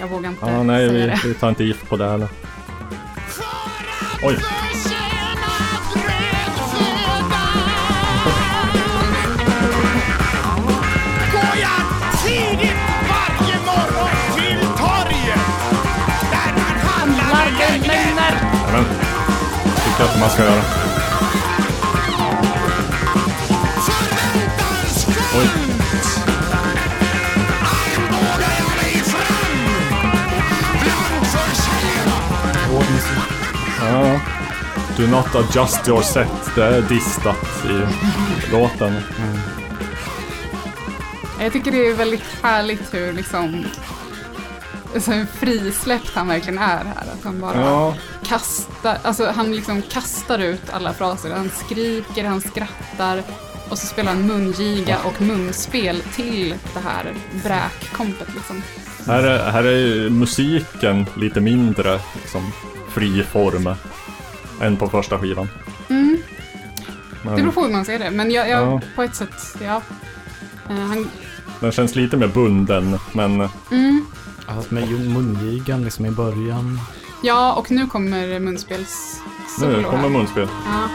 Jag 0.00 0.06
vågar 0.08 0.30
inte 0.30 0.46
Ja, 0.46 0.62
nej 0.62 0.88
säga 0.88 1.00
vi, 1.00 1.06
det. 1.06 1.20
vi 1.28 1.34
tar 1.34 1.48
inte 1.48 1.64
gift 1.64 1.88
på 1.88 1.96
det 1.96 2.10
heller. 2.10 2.28
Oj. 4.22 4.36
tycker 20.08 20.20
man 20.20 20.30
ska 20.30 20.42
göra. 20.44 20.62
Oj. 25.36 25.48
Ja. 33.80 34.20
Do 34.96 35.06
not 35.06 35.34
adjust 35.34 35.88
your 35.88 36.02
set. 36.02 36.54
Det 36.54 36.64
är 36.64 36.82
distat 36.82 37.64
i 37.64 37.82
låten. 38.52 38.88
Mm. 38.88 39.38
Jag 41.40 41.52
tycker 41.52 41.70
det 41.70 41.86
är 41.86 41.94
väldigt 41.94 42.42
härligt 42.42 42.94
hur 42.94 43.12
liksom 43.12 43.64
så 45.00 45.12
hur 45.12 45.26
frisläppt 45.26 46.10
han 46.14 46.28
verkligen 46.28 46.58
är 46.58 46.84
här. 46.84 47.04
Att 47.18 47.24
han 47.24 47.40
bara 47.40 47.60
Ja, 47.60 47.94
kastar, 48.26 48.98
alltså 49.02 49.32
han 49.36 49.52
liksom 49.56 49.82
kastar 49.82 50.38
ut 50.38 50.70
alla 50.72 50.92
fraser. 50.92 51.30
Han 51.36 51.50
skriker, 51.64 52.24
han 52.24 52.40
skrattar 52.40 53.22
och 53.68 53.78
så 53.78 53.86
spelar 53.86 54.12
han 54.12 54.26
mungiga 54.26 54.98
och 55.04 55.22
munspel 55.22 56.02
till 56.14 56.54
det 56.74 56.80
här 56.80 57.14
bräkkompet 57.44 58.28
liksom. 58.34 58.62
här 59.06 59.22
är, 59.22 59.50
här 59.50 59.64
är 59.64 59.76
ju 59.78 60.10
musiken 60.10 61.06
lite 61.16 61.40
mindre 61.40 62.00
liksom, 62.22 62.52
fri 62.94 63.22
form 63.22 63.74
än 64.60 64.76
på 64.76 64.88
första 64.88 65.18
skivan. 65.18 65.48
Mm, 65.88 66.18
det 67.22 67.28
Men 67.28 67.36
beror 67.36 67.52
på 67.52 67.60
hur 67.62 67.72
man 67.72 67.84
ser 67.84 67.98
det, 67.98 68.10
men 68.10 68.30
jag, 68.30 68.48
jag 68.48 68.60
Ja. 68.62 68.80
på 68.96 69.02
ett 69.02 69.14
sätt, 69.14 69.56
ja. 69.62 69.82
Eh, 70.70 70.76
han, 70.76 71.10
den 71.60 71.72
känns 71.72 71.94
lite 71.94 72.16
mer 72.16 72.26
bunden, 72.28 72.98
men 73.12 73.48
mm, 73.70 74.06
Fast 74.46 74.70
med 74.70 74.88
mungigan 74.88 75.84
liksom 75.84 76.06
i 76.06 76.10
början. 76.10 76.80
ja, 77.22 77.52
och 77.52 77.70
nu 77.70 77.86
kommer 77.86 78.40
munspels 78.40 79.20
nu 79.60 79.82
kommer 79.82 80.08
munspel. 80.08 80.48
Ja. 80.64 80.88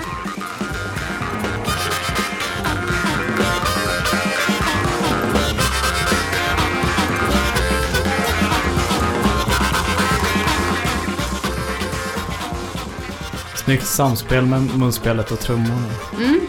Snyggt 13.56 13.88
samspel 13.88 14.46
med 14.46 14.78
munspelet 14.78 15.32
och 15.32 15.40
trummorna. 15.40 15.90
Mm. 16.18 16.40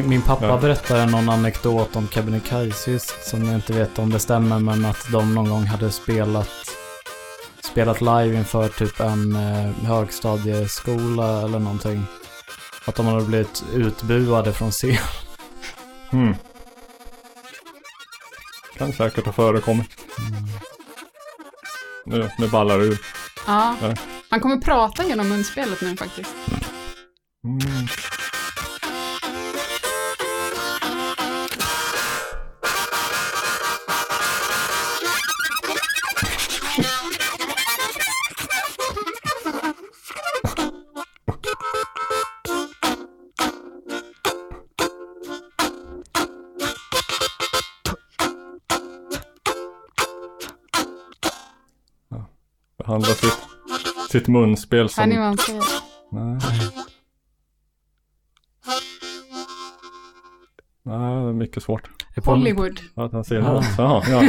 Min, 0.00 0.08
min 0.08 0.22
pappa 0.22 0.46
Ja. 0.46 0.56
berättade 0.56 1.06
någon 1.06 1.28
anekdot 1.28 1.96
om 1.96 2.08
Kebnekaise 2.08 2.98
som 2.98 3.44
jag 3.44 3.54
inte 3.54 3.72
vet 3.72 3.98
om 3.98 4.10
det 4.10 4.18
stämmer 4.18 4.58
men 4.58 4.84
att 4.84 5.06
de 5.12 5.34
någon 5.34 5.48
gång 5.48 5.64
hade 5.64 5.90
spelat 5.90 6.48
spelat 7.64 8.00
live 8.00 8.34
inför 8.36 8.68
typ 8.68 9.00
en 9.00 9.36
eh, 9.36 9.84
högstadieskola 9.86 11.42
eller 11.42 11.58
någonting. 11.58 12.04
Att 12.84 12.94
de 12.94 13.06
hade 13.06 13.24
blivit 13.24 13.64
utbuade 13.74 14.52
från 14.52 14.70
scen. 14.70 14.96
Mm. 16.12 16.34
Kan 18.78 18.92
säkert 18.92 19.26
ha 19.26 19.32
förekommit. 19.32 19.90
Nu, 22.06 22.30
nu 22.38 22.48
ballar 22.48 22.78
det 22.78 22.84
ur. 22.84 22.98
ja. 23.46 23.76
Ja. 23.82 23.94
Han 24.30 24.40
kommer 24.40 24.56
prata 24.56 25.04
genom 25.04 25.28
munspelet 25.28 25.80
nu 25.80 25.96
faktiskt. 25.96 26.30
Mm. 27.44 27.86
Sitt 54.10 54.28
munspel 54.28 54.82
ni 54.82 54.88
som... 54.88 55.08
vad 55.10 55.18
han 55.18 55.38
säger? 55.38 55.62
Nej. 56.12 56.38
Nej, 60.82 61.22
det 61.24 61.28
är 61.28 61.32
mycket 61.32 61.62
svårt. 61.62 61.90
Hollywood. 62.24 62.80
Att 62.94 63.12
han 63.12 63.24
säger 63.24 63.42
Ah. 63.42 63.64
Jaha, 63.78 64.02
ja. 64.10 64.22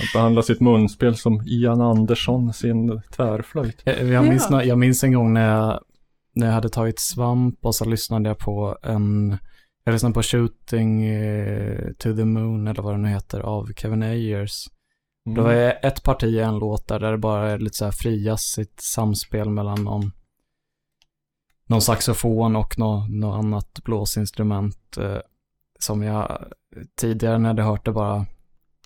Att 0.00 0.12
behandla 0.14 0.42
sitt 0.42 0.60
munspel 0.60 1.16
som 1.16 1.42
Ian 1.46 1.80
Andersson 1.80 2.52
sin 2.52 3.02
tvärflöjt. 3.16 3.82
Jag, 3.84 4.04
jag, 4.04 4.24
minns, 4.24 4.46
Ja. 4.50 4.64
jag 4.64 4.78
minns 4.78 5.04
en 5.04 5.12
gång 5.12 5.32
när 5.32 5.48
jag, 5.56 5.80
när 6.34 6.46
jag 6.46 6.54
hade 6.54 6.68
tagit 6.68 6.98
svamp 7.00 7.58
och 7.66 7.74
så 7.74 7.84
lyssnade 7.84 8.28
jag 8.28 8.38
på 8.38 8.78
en, 8.82 9.38
jag 9.84 9.92
lyssnade 9.92 10.14
på 10.14 10.22
Shooting 10.22 11.04
eh, 11.04 11.78
to 11.98 12.16
the 12.16 12.24
Moon 12.24 12.66
eller 12.68 12.82
vad 12.82 12.94
det 12.94 12.98
nu 12.98 13.08
heter 13.08 13.40
av 13.40 13.72
Kevin 13.76 14.02
Ayers. 14.02 14.66
Mm. 15.26 15.36
Det 15.36 15.42
var 15.42 15.52
ett 15.82 16.02
parti 16.02 16.24
i 16.24 16.40
en 16.40 16.58
låt 16.58 16.86
där, 16.88 17.00
där 17.00 17.12
det 17.12 17.18
bara 17.18 17.50
är 17.50 17.58
lite 17.58 17.76
så 17.76 17.84
här 17.84 17.92
frijassigt 17.92 18.80
samspel 18.80 19.50
mellan 19.50 19.84
någon, 19.84 20.12
någon 21.66 21.82
saxofon 21.82 22.56
och 22.56 22.78
något 22.78 23.08
nå 23.10 23.32
annat 23.32 23.78
blåsinstrument 23.84 24.96
eh, 24.96 25.18
som 25.78 26.02
jag 26.02 26.44
tidigare 27.00 27.38
när 27.38 27.44
jag 27.44 27.54
hade 27.54 27.62
hört 27.62 27.84
det 27.84 27.92
bara 27.92 28.26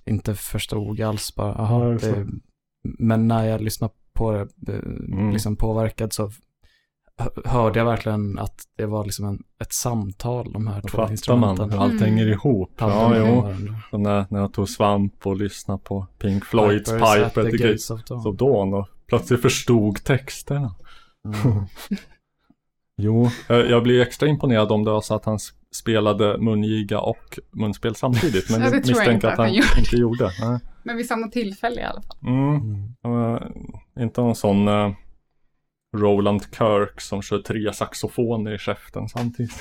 inte 0.05 0.34
förstod 0.34 1.01
alls. 1.01 1.34
Bara, 1.34 1.55
aha, 1.55 1.84
det, 1.84 2.26
men 2.82 3.28
när 3.28 3.45
jag 3.45 3.61
lyssnade 3.61 3.95
på 4.12 4.32
det, 4.32 4.72
eh, 4.72 4.78
Mm. 4.78 5.30
liksom 5.30 5.57
påverkad 5.57 6.12
så 6.12 6.30
hörde 7.45 7.79
jag 7.79 7.87
verkligen 7.87 8.39
att 8.39 8.55
det 8.77 8.87
var 8.87 9.05
liksom 9.05 9.27
en, 9.27 9.43
ett 9.62 9.73
samtal, 9.73 10.53
de 10.53 10.67
här 10.67 10.81
två 10.81 10.89
fattar 10.89 11.03
man 11.03 11.11
instrumenten. 11.12 11.79
allt 11.79 11.93
Mm. 11.93 12.05
hänger 12.05 12.27
ihop. 12.29 12.81
hade 12.81 12.93
Ja, 12.93 13.17
jo. 13.17 13.55
Så 13.91 13.99
när, 13.99 14.27
när 14.31 14.41
jag 14.41 14.53
tog 14.53 14.69
svamp 14.69 15.27
och 15.27 15.37
lyssnade 15.37 15.81
på 15.85 16.07
Pink 16.19 16.45
Floyds 16.45 16.91
Pipers 16.93 17.14
Pipe 17.14 17.27
at 17.27 17.35
the 17.35 17.41
at 17.41 17.51
the 17.51 17.57
Gates 17.57 17.91
of 17.91 18.05
Dawn. 18.05 18.27
of 18.27 18.37
Dawn 18.37 18.75
och 18.75 18.89
plötsligt 19.07 19.43
förstod 19.43 20.05
texterna. 20.05 20.75
Mm. 21.45 21.64
Jo, 23.03 23.31
eh, 23.49 23.57
jag 23.57 23.83
blir 23.83 24.01
extra 24.03 24.29
imponerad 24.29 24.73
om 24.73 24.85
det 24.85 24.91
var 24.91 25.01
så 25.01 25.14
att 25.14 25.25
han 25.25 25.39
spelade 25.75 26.39
mungiga 26.39 27.01
och 27.01 27.39
munspel 27.51 27.95
samtidigt. 27.95 28.51
Men 28.51 28.61
Ja, 28.62 28.71
det 28.71 28.77
jag 28.77 28.83
jag 28.83 28.89
misstänker 28.89 29.12
inte 29.12 29.29
att 29.33 29.37
han 29.39 29.47
han 29.47 29.55
gjorde. 29.55 29.79
inte 29.79 29.97
gjorde. 29.97 30.31
Nej. 30.41 30.61
Men 30.83 30.97
vid 30.97 31.07
samma 31.07 31.29
tillfälle 31.29 31.81
i 31.81 31.85
alla 31.85 32.03
fall. 32.03 32.17
Mm. 32.23 32.57
Mm. 33.05 33.17
Uh, 33.35 33.41
inte 34.01 34.21
någon 34.21 34.35
sån 34.37 34.69
eh, 34.69 34.91
Roland 35.97 36.43
Kirk 36.59 37.01
som 37.01 37.22
kör 37.22 37.39
tre 37.39 37.72
saxofoner 37.72 38.55
i 38.55 38.59
käften 38.59 39.09
samtidigt. 39.09 39.61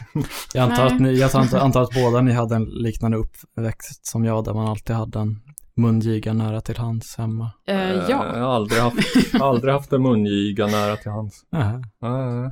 Jag 0.53 0.63
antar, 0.63 0.86
att 0.86 0.99
ni, 0.99 1.13
jag 1.19 1.36
antar, 1.36 1.57
antar 1.59 1.82
att 1.82 1.93
båda 2.03 2.21
ni 2.21 2.32
hade 2.32 2.55
en 2.55 2.63
liknande 2.65 3.17
uppväxt 3.17 4.05
som 4.05 4.26
jag, 4.26 4.43
där 4.45 4.53
man 4.53 4.67
alltid 4.67 4.95
hade 4.95 5.19
en 5.19 5.39
mungiga 5.78 6.34
nära 6.34 6.61
till 6.61 6.78
hands 6.78 7.17
hemma. 7.17 7.51
Eh, 7.67 7.76
Eh, 7.91 7.91
ja. 8.09 8.26
Jag 8.36 8.43
har 8.43 8.55
aldrig 8.55 8.82
haft, 8.82 8.97
aldrig 9.41 9.73
haft 9.73 9.93
en 9.93 10.01
mungiga 10.01 10.67
nära 10.67 10.95
till 10.95 11.11
hands. 11.11 11.41
Nej, 11.49 12.51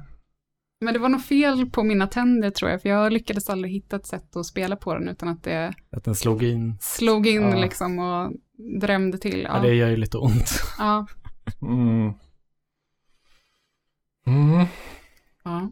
Men 0.81 0.93
det 0.93 0.99
var 0.99 1.09
nog 1.09 1.21
fel 1.23 1.65
på 1.69 1.83
mina 1.83 2.07
tänder 2.07 2.49
tror 2.49 2.71
jag, 2.71 2.81
för 2.81 2.89
jag 2.89 3.13
lyckades 3.13 3.49
aldrig 3.49 3.73
hitta 3.73 3.95
ett 3.95 4.05
sätt 4.07 4.35
att 4.35 4.45
spela 4.45 4.75
på 4.75 4.93
den 4.93 5.09
utan 5.09 5.29
att 5.29 5.43
det 5.43 5.73
Att 5.95 6.03
den 6.03 6.15
slog 6.15 6.43
in. 6.43 6.77
slog 6.81 7.27
in 7.27 7.41
Ja. 7.41 7.55
liksom 7.61 7.99
och 7.99 8.31
drämde 8.81 9.17
till. 9.17 9.41
Ja. 9.41 9.55
Ja. 9.55 9.61
det 9.61 9.73
gör 9.75 9.89
ju 9.89 9.97
lite 9.97 10.17
ont. 10.17 10.49
Ja. 10.79 11.07
Mm. 11.61 12.13
Mm. 14.25 14.65
Ja. 15.43 15.69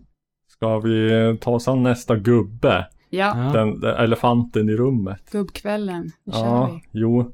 Ska 0.47 0.79
vi 0.79 1.37
ta 1.41 1.51
oss 1.51 1.67
an 1.67 1.83
nästa 1.83 2.15
gubbe? 2.15 2.87
ja. 3.09 3.33
Den, 3.33 3.79
den 3.79 3.95
elefanten 3.95 4.69
i 4.69 4.75
rummet. 4.75 5.31
Gubbkvällen, 5.31 6.11
nu 6.23 6.33
kör 6.33 6.39
Ja, 6.39 6.79
vi. 6.91 6.99
jo. 6.99 7.31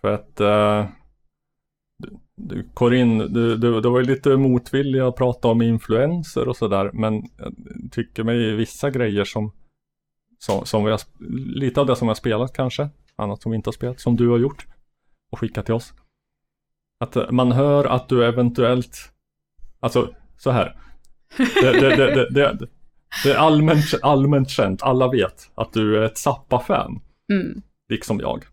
För 0.00 0.14
att 0.14 0.40
uh, 0.40 0.90
du, 1.98 2.16
du, 2.36 2.68
Corinne, 2.74 3.26
du, 3.26 3.56
du, 3.56 3.80
du 3.80 3.90
var 3.90 3.98
ju 4.00 4.04
lite 4.06 4.36
motvillig 4.36 5.00
att 5.00 5.16
prata 5.16 5.48
om 5.48 5.62
influenser 5.62 6.48
och 6.48 6.56
sådär. 6.56 6.90
Men 6.92 7.14
jag 7.38 7.54
tycker 7.92 8.24
mig 8.24 8.56
vissa 8.56 8.90
grejer 8.90 9.24
som, 9.24 9.52
som, 10.38 10.66
som 10.66 10.84
vi 10.84 10.90
har, 10.90 11.00
lite 11.58 11.80
av 11.80 11.86
det 11.86 11.96
som 11.96 12.08
har 12.08 12.14
spelat 12.14 12.52
kanske. 12.52 12.88
Annat 13.16 13.42
som 13.42 13.52
vi 13.52 13.56
inte 13.56 13.68
har 13.68 13.72
spelat, 13.72 14.00
som 14.00 14.16
du 14.16 14.28
har 14.28 14.38
gjort. 14.38 14.66
Och 15.30 15.38
skickat 15.38 15.64
till 15.64 15.74
oss. 15.74 15.94
Att 17.00 17.16
eh, 17.16 17.30
man 17.30 17.52
hör 17.52 17.84
att 17.84 18.08
du 18.08 18.24
eventuellt, 18.24 19.12
alltså 19.80 20.14
så 20.38 20.50
här. 20.50 20.76
Det, 21.36 21.72
det, 21.80 21.96
det, 21.96 22.14
det, 22.14 22.30
det, 22.30 22.66
det 23.24 23.30
är 23.32 23.36
allmänt, 23.36 23.84
allmänt 24.02 24.50
känt, 24.50 24.82
alla 24.82 25.08
vet 25.10 25.50
att 25.54 25.72
du 25.72 25.98
är 25.98 26.02
ett 26.02 26.18
Zappa-fan. 26.18 27.00
Mm. 27.32 27.62
Liksom 27.88 28.20
jag. 28.20 28.44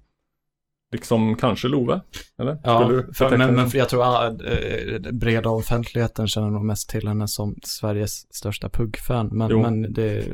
Liksom 0.91 1.35
kanske 1.35 1.67
Love? 1.67 2.01
Eller? 2.39 2.57
Ja, 2.63 3.03
för, 3.13 3.37
men, 3.37 3.55
men 3.55 3.69
jag 3.73 3.89
tror 3.89 4.25
att 4.25 4.41
äh, 4.41 5.11
breda 5.11 5.49
offentligheten 5.49 6.27
känner 6.27 6.49
nog 6.49 6.65
mest 6.65 6.89
till 6.89 7.07
henne 7.07 7.27
som 7.27 7.55
Sveriges 7.63 8.35
största 8.35 8.69
puggfan. 8.69 9.27
Men, 9.31 9.49
Jo. 9.51 9.61
men 9.61 9.93
det 9.93 10.03
är 10.03 10.33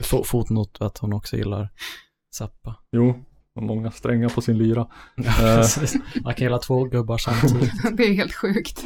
fo- 0.00 0.24
fotnot 0.24 0.76
att 0.80 0.98
hon 0.98 1.12
också 1.12 1.36
gillar 1.36 1.68
Zappa. 2.34 2.76
Jo, 2.92 3.24
Många 3.60 3.90
strängar 3.90 4.28
på 4.28 4.40
sin 4.40 4.58
lyra. 4.58 4.86
Ja, 5.14 5.58
Eh. 5.58 5.64
Man 6.24 6.34
kan 6.34 6.44
hela 6.44 6.58
två 6.58 6.84
gubbar 6.84 7.18
samtidigt. 7.18 7.72
Det 7.96 8.02
är 8.02 8.14
helt 8.14 8.34
sjukt. 8.34 8.84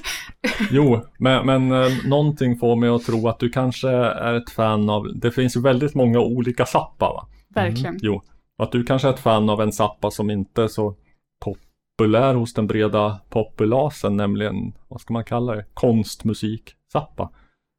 Jo, 0.71 1.01
men, 1.19 1.47
men 1.47 1.73
eh, 1.73 2.07
någonting 2.07 2.57
får 2.59 2.77
mig 2.77 2.89
att 2.89 3.05
tro 3.07 3.29
att 3.29 3.39
du 3.39 3.51
kanske 3.51 3.89
är 3.91 4.35
ett 4.35 4.51
fan 4.51 4.91
av, 4.91 5.07
det 5.15 5.31
finns 5.31 5.57
ju 5.57 5.61
väldigt 5.61 5.95
många 5.95 6.21
olika 6.21 6.67
Zappa 6.67 7.13
va? 7.13 7.27
Verkligen. 7.55 7.99
Jo, 8.03 8.23
att 8.59 8.73
du 8.73 8.85
kanske 8.85 9.09
är 9.09 9.13
ett 9.13 9.21
fan 9.21 9.51
av 9.51 9.61
en 9.61 9.73
Zappa 9.73 10.11
som 10.11 10.31
inte 10.31 10.63
är 10.63 10.69
så 10.69 10.97
populär 11.45 12.35
hos 12.35 12.55
den 12.55 12.67
breda 12.67 13.21
populasen, 13.29 14.17
nämligen, 14.17 14.73
vad 14.89 15.01
ska 15.01 15.13
man 15.13 15.25
kalla 15.25 15.55
det, 15.55 15.65
konstmusik 15.75 16.75
Zappa. 16.93 17.31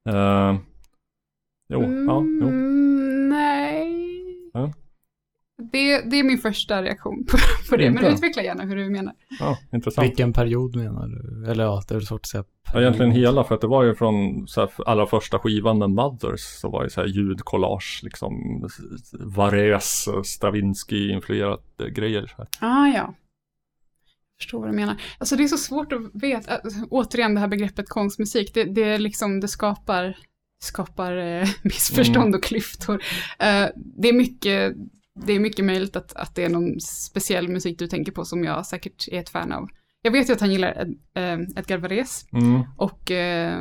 Eh, 0.09 0.55
jo, 1.69 1.81
ja, 1.81 2.23
jo. 2.41 2.47
Mm, 2.47 3.29
nej. 3.29 3.89
Ja. 4.53 4.71
Det, 5.71 6.01
det 6.01 6.19
är 6.19 6.23
min 6.23 6.37
första 6.37 6.83
reaktion 6.83 7.25
på, 7.25 7.37
på 7.69 7.77
det, 7.77 7.91
men 7.91 8.05
utveckla 8.05 8.43
gärna 8.43 8.63
hur 8.63 8.75
du 8.75 8.89
menar. 8.89 9.13
ja, 9.39 9.57
intressant. 9.73 10.07
Vilken 10.07 10.33
period 10.33 10.75
menar 10.75 11.07
du? 11.07 11.51
Eller 11.51 11.63
ja, 11.63 11.83
det 11.87 11.95
är 11.95 11.99
svårt 11.99 12.21
att 12.21 12.27
säga. 12.27 12.43
Ja, 12.73 12.81
egentligen 12.81 13.11
hela, 13.11 13.43
för 13.43 13.55
att 13.55 13.61
det 13.61 13.67
var 13.67 13.83
ju 13.83 13.95
från 13.95 14.47
så 14.47 14.61
här, 14.61 14.69
allra 14.85 15.05
första 15.05 15.39
skivan 15.39 15.77
med 15.77 15.89
Mothers 15.89 16.39
så 16.41 16.69
var 16.69 16.83
det 16.83 16.89
så 16.89 17.01
här 17.01 17.07
ljudkollage, 17.07 17.99
liksom 18.03 18.63
Varese, 19.19 20.23
Stravinsky-influerat 20.23 21.81
eh, 21.81 21.87
grejer. 21.87 22.27
Så 22.27 22.35
här. 22.37 22.47
Ah, 22.59 22.87
ja. 22.87 22.93
Jag 22.93 24.45
förstår 24.45 24.59
vad 24.59 24.69
du 24.69 24.73
menar. 24.73 25.01
Alltså 25.17 25.35
det 25.35 25.43
är 25.43 25.47
så 25.47 25.57
svårt 25.57 25.93
att 25.93 26.01
veta. 26.13 26.55
Alltså, 26.57 26.79
återigen 26.89 27.33
det 27.33 27.39
här 27.39 27.47
begreppet 27.47 27.89
konstmusik. 27.89 28.53
Det, 28.53 28.63
det, 28.63 28.83
är 28.83 28.99
liksom, 28.99 29.39
det 29.39 29.47
skapar, 29.47 30.17
skapar 30.63 31.17
eh, 31.17 31.47
missförstånd 31.63 32.17
Mm. 32.27 32.35
och 32.37 32.43
klyftor. 32.43 33.03
Eh, 33.39 33.65
det, 33.75 34.09
är 34.09 34.13
mycket, 34.13 34.73
det 35.25 35.33
är 35.33 35.39
mycket 35.39 35.65
möjligt 35.65 35.95
att, 35.95 36.13
att 36.15 36.35
det 36.35 36.43
är 36.43 36.49
någon 36.49 36.79
speciell 36.79 37.47
musik 37.47 37.79
du 37.79 37.87
tänker 37.87 38.11
på 38.11 38.25
som 38.25 38.43
jag 38.43 38.65
säkert 38.65 39.07
är 39.11 39.19
ett 39.19 39.29
fan 39.29 39.51
av. 39.51 39.67
Jag 40.05 40.11
vet 40.11 40.29
ju 40.29 40.33
att 40.33 40.39
han 40.41 40.51
gillar 40.51 40.81
Ed, 40.81 40.95
eh, 41.15 41.59
Edgar 41.59 41.77
Varese 41.77 42.25
Mm. 42.33 42.61
och 42.77 43.11
eh, 43.11 43.59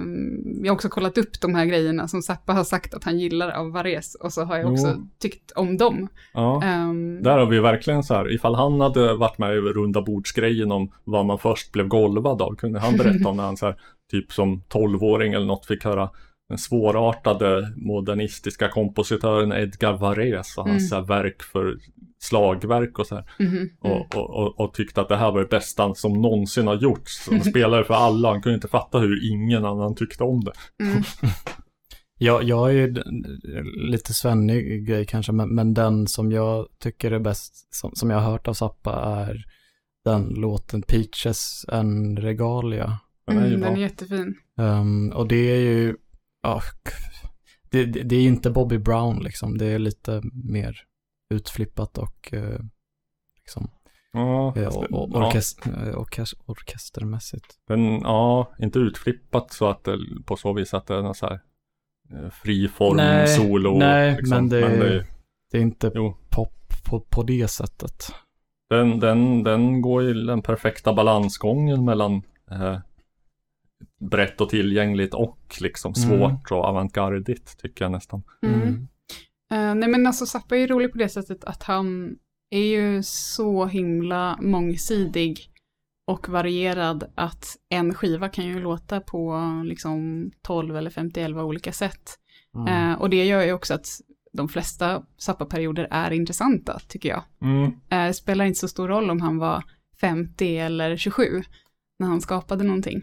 jag 0.63 0.71
har 0.71 0.75
också 0.75 0.89
kollat 0.89 1.19
upp 1.19 1.41
de 1.41 1.55
här 1.55 1.65
grejerna 1.65 2.09
som 2.09 2.23
Zappa 2.23 2.53
har 2.53 2.65
sagt 2.65 2.95
att 2.95 3.05
han 3.05 3.19
gillar 3.19 3.51
av 3.51 3.71
Varese 3.73 4.17
och 4.21 4.33
så 4.33 4.45
har 4.45 4.57
jag 4.57 4.73
också 4.73 4.95
Jo. 4.97 5.09
tyckt 5.19 5.51
om 5.53 5.77
dem. 5.77 6.09
Ja. 6.35 6.63
Ehm, 6.65 7.23
Där 7.23 7.39
har 7.39 7.47
vi 7.47 7.61
verkligen 7.61 8.03
så 8.03 8.15
här, 8.15 8.33
ifall 8.35 8.55
han 8.55 8.81
hade 8.81 9.15
varit 9.15 9.39
med 9.39 9.53
i 9.55 9.59
runda 9.61 10.03
bordsgrejen 10.03 10.73
om 10.73 10.93
vad 11.05 11.27
man 11.27 11.39
först 11.39 11.73
blev 11.73 11.89
golvad 11.89 12.43
av, 12.43 12.55
kunde 12.55 12.81
han 12.81 12.97
berätta 12.97 13.29
om 13.29 13.37
när 13.37 13.45
han 13.45 13.57
så 13.57 13.67
här, 13.67 13.77
typ 14.11 14.33
som 14.33 14.63
tolvåring 14.69 15.33
eller 15.33 15.47
något 15.47 15.67
fick 15.67 15.85
höra 15.85 16.11
den 16.53 16.59
svårartade 16.59 17.73
modernistiska 17.77 18.69
kompositören 18.69 19.53
Edgar 19.53 19.93
Varese 19.99 20.61
och 20.61 20.69
hans 20.69 20.93
Mm. 20.93 21.05
verk 21.07 21.43
för 21.43 21.77
slagverk 22.19 22.99
och 22.99 23.07
så 23.07 23.15
här. 23.15 23.25
mhm, 23.39 23.57
mm. 23.57 23.71
Och, 23.81 24.17
och, 24.17 24.31
och, 24.31 24.61
och 24.61 24.75
tyckte 24.75 25.01
att 25.01 25.09
det 25.09 25.17
här 25.17 25.33
var 25.33 25.41
det 25.41 25.49
bästa 25.49 25.95
som 25.95 26.13
någonsin 26.13 26.67
har 26.67 26.75
gjorts. 26.75 27.29
Han 27.31 27.45
spelade 27.51 27.85
för 27.85 27.95
alla, 27.95 28.31
han 28.31 28.43
kunde 28.43 28.55
inte 28.55 28.69
fatta 28.69 28.99
hur 28.99 29.33
ingen 29.33 29.65
annan 29.65 29.95
tyckte 29.95 30.25
om 30.25 30.41
det. 30.45 30.85
Mm. 30.85 31.03
Jag, 32.19 32.43
jag 32.43 32.69
är 32.69 32.73
ju 32.73 32.95
lite 33.91 34.15
svennig 34.15 34.87
grej 34.87 35.07
kanske, 35.07 35.33
men, 35.33 35.55
men 35.55 35.75
den 35.75 36.07
som 36.07 36.33
jag 36.33 36.67
tycker 36.83 37.11
är 37.11 37.19
bäst, 37.19 37.75
som, 37.75 37.91
som 37.95 38.11
jag 38.11 38.19
har 38.21 38.31
hört 38.31 38.49
av 38.49 38.53
Zappa 38.53 38.93
är 39.21 39.45
den 40.05 40.23
låten 40.29 40.83
Peaches 40.83 41.65
and 41.69 42.19
Regalia. 42.19 42.99
Den 43.27 43.39
är 43.39 43.47
Mm, 43.47 43.61
den 43.61 43.73
är 43.77 43.81
jättefin. 43.81 44.35
Ehm, 44.59 45.09
och 45.13 45.29
det 45.29 45.51
är 45.51 45.61
ju, 45.61 45.97
ja, 46.43 46.63
det, 47.71 47.85
det, 47.87 48.03
det 48.03 48.17
är 48.17 48.21
ju 48.21 48.29
inte 48.29 48.51
Bobby 48.51 48.79
Brown 48.79 49.19
liksom, 49.23 49.59
det 49.59 49.67
är 49.67 49.79
lite 49.79 50.21
mer 50.33 50.77
utflippat 51.35 51.99
och 51.99 52.31
eh, 52.35 52.59
liksom, 53.41 53.71
Ja, 54.13 54.57
eh, 54.57 54.67
och, 54.77 54.83
det- 54.83 54.89
och, 54.97 55.09
ja, 55.13 55.27
orkest, 55.29 55.67
eh, 55.67 55.99
orkes, 56.01 56.35
orkestermässigt. 56.47 57.47
den, 57.69 58.01
ja, 58.01 58.53
inte 58.59 58.79
utflippat 58.79 59.53
så 59.53 59.67
att 59.69 59.85
det 59.85 59.99
på 60.27 60.37
så 60.37 60.53
vis 60.53 60.75
att 60.75 60.87
det 60.87 60.95
är 60.95 61.03
någon 61.03 61.15
så 61.15 61.27
här 61.27 61.41
eh, 62.11 62.31
friform 62.31 62.97
Nej, 62.97 63.29
solo. 63.29 63.79
nej, 63.79 64.17
liksom. 64.17 64.37
men 64.37 64.49
det- 64.49 64.67
är- 64.67 65.07
Det 65.51 65.59
är 65.59 65.63
inte 65.63 65.93
Jo. 65.95 66.17
pop 66.29 66.53
på, 66.85 67.01
på 67.01 67.23
det 67.23 67.49
sättet. 67.49 68.13
den, 68.71 69.01
den, 69.01 69.43
den 69.43 69.81
går 69.83 70.03
ju 70.03 70.15
den 70.15 70.43
perfekta 70.43 70.95
balansgången 70.95 71.85
mellan 71.85 72.23
eh, 72.51 72.79
brett 74.01 74.41
och 74.41 74.49
tillgängligt 74.49 75.15
och 75.15 75.57
liksom 75.61 75.93
Mm. 75.97 76.09
svårt 76.09 76.53
och 76.53 76.65
avantgardigt 76.65 77.59
tycker 77.59 77.85
jag 77.85 77.93
nästan. 77.93 78.23
Mm. 78.47 78.89
Eh, 79.53 79.75
nej 79.75 79.89
men 79.89 80.07
alltså 80.07 80.27
Zappa 80.27 80.57
är 80.57 80.61
ju 80.61 80.67
rolig 80.67 80.93
på 80.93 80.99
det 80.99 81.09
sättet 81.09 81.45
att 81.45 81.63
han 81.63 82.17
är 82.51 82.65
ju 82.67 83.03
så 83.03 83.67
himla 83.67 84.39
mångsidig 84.41 85.49
och 86.07 86.29
varierad 86.29 87.13
att 87.15 87.57
en 87.69 87.95
skiva 87.95 88.29
kan 88.29 88.47
ju 88.47 88.61
låta 88.61 89.01
på 89.01 89.41
liksom 89.65 90.31
12 90.43 90.77
eller 90.77 90.91
51 90.91 91.31
olika 91.37 91.73
sätt. 91.73 92.19
Mm. 92.57 92.91
Eh, 92.93 93.01
och 93.01 93.11
det 93.11 93.25
gör 93.25 93.43
ju 93.43 93.53
också 93.53 93.75
att 93.75 93.87
de 94.33 94.49
flesta 94.49 95.03
Zappa-perioder 95.19 95.89
är 95.91 96.11
intressanta 96.11 96.79
tycker 96.89 97.09
jag. 97.09 97.23
Mm. 97.43 97.73
Det 97.89 98.15
spelar 98.15 98.45
inte 98.45 98.61
så 98.61 98.69
stor 98.69 98.89
roll 98.89 99.11
om 99.11 99.21
han 99.21 99.39
var 99.39 99.65
50 100.01 100.57
eller 100.59 100.97
27 100.97 101.43
när 101.99 102.07
han 102.07 102.21
skapade 102.21 102.65
någonting. 102.65 103.03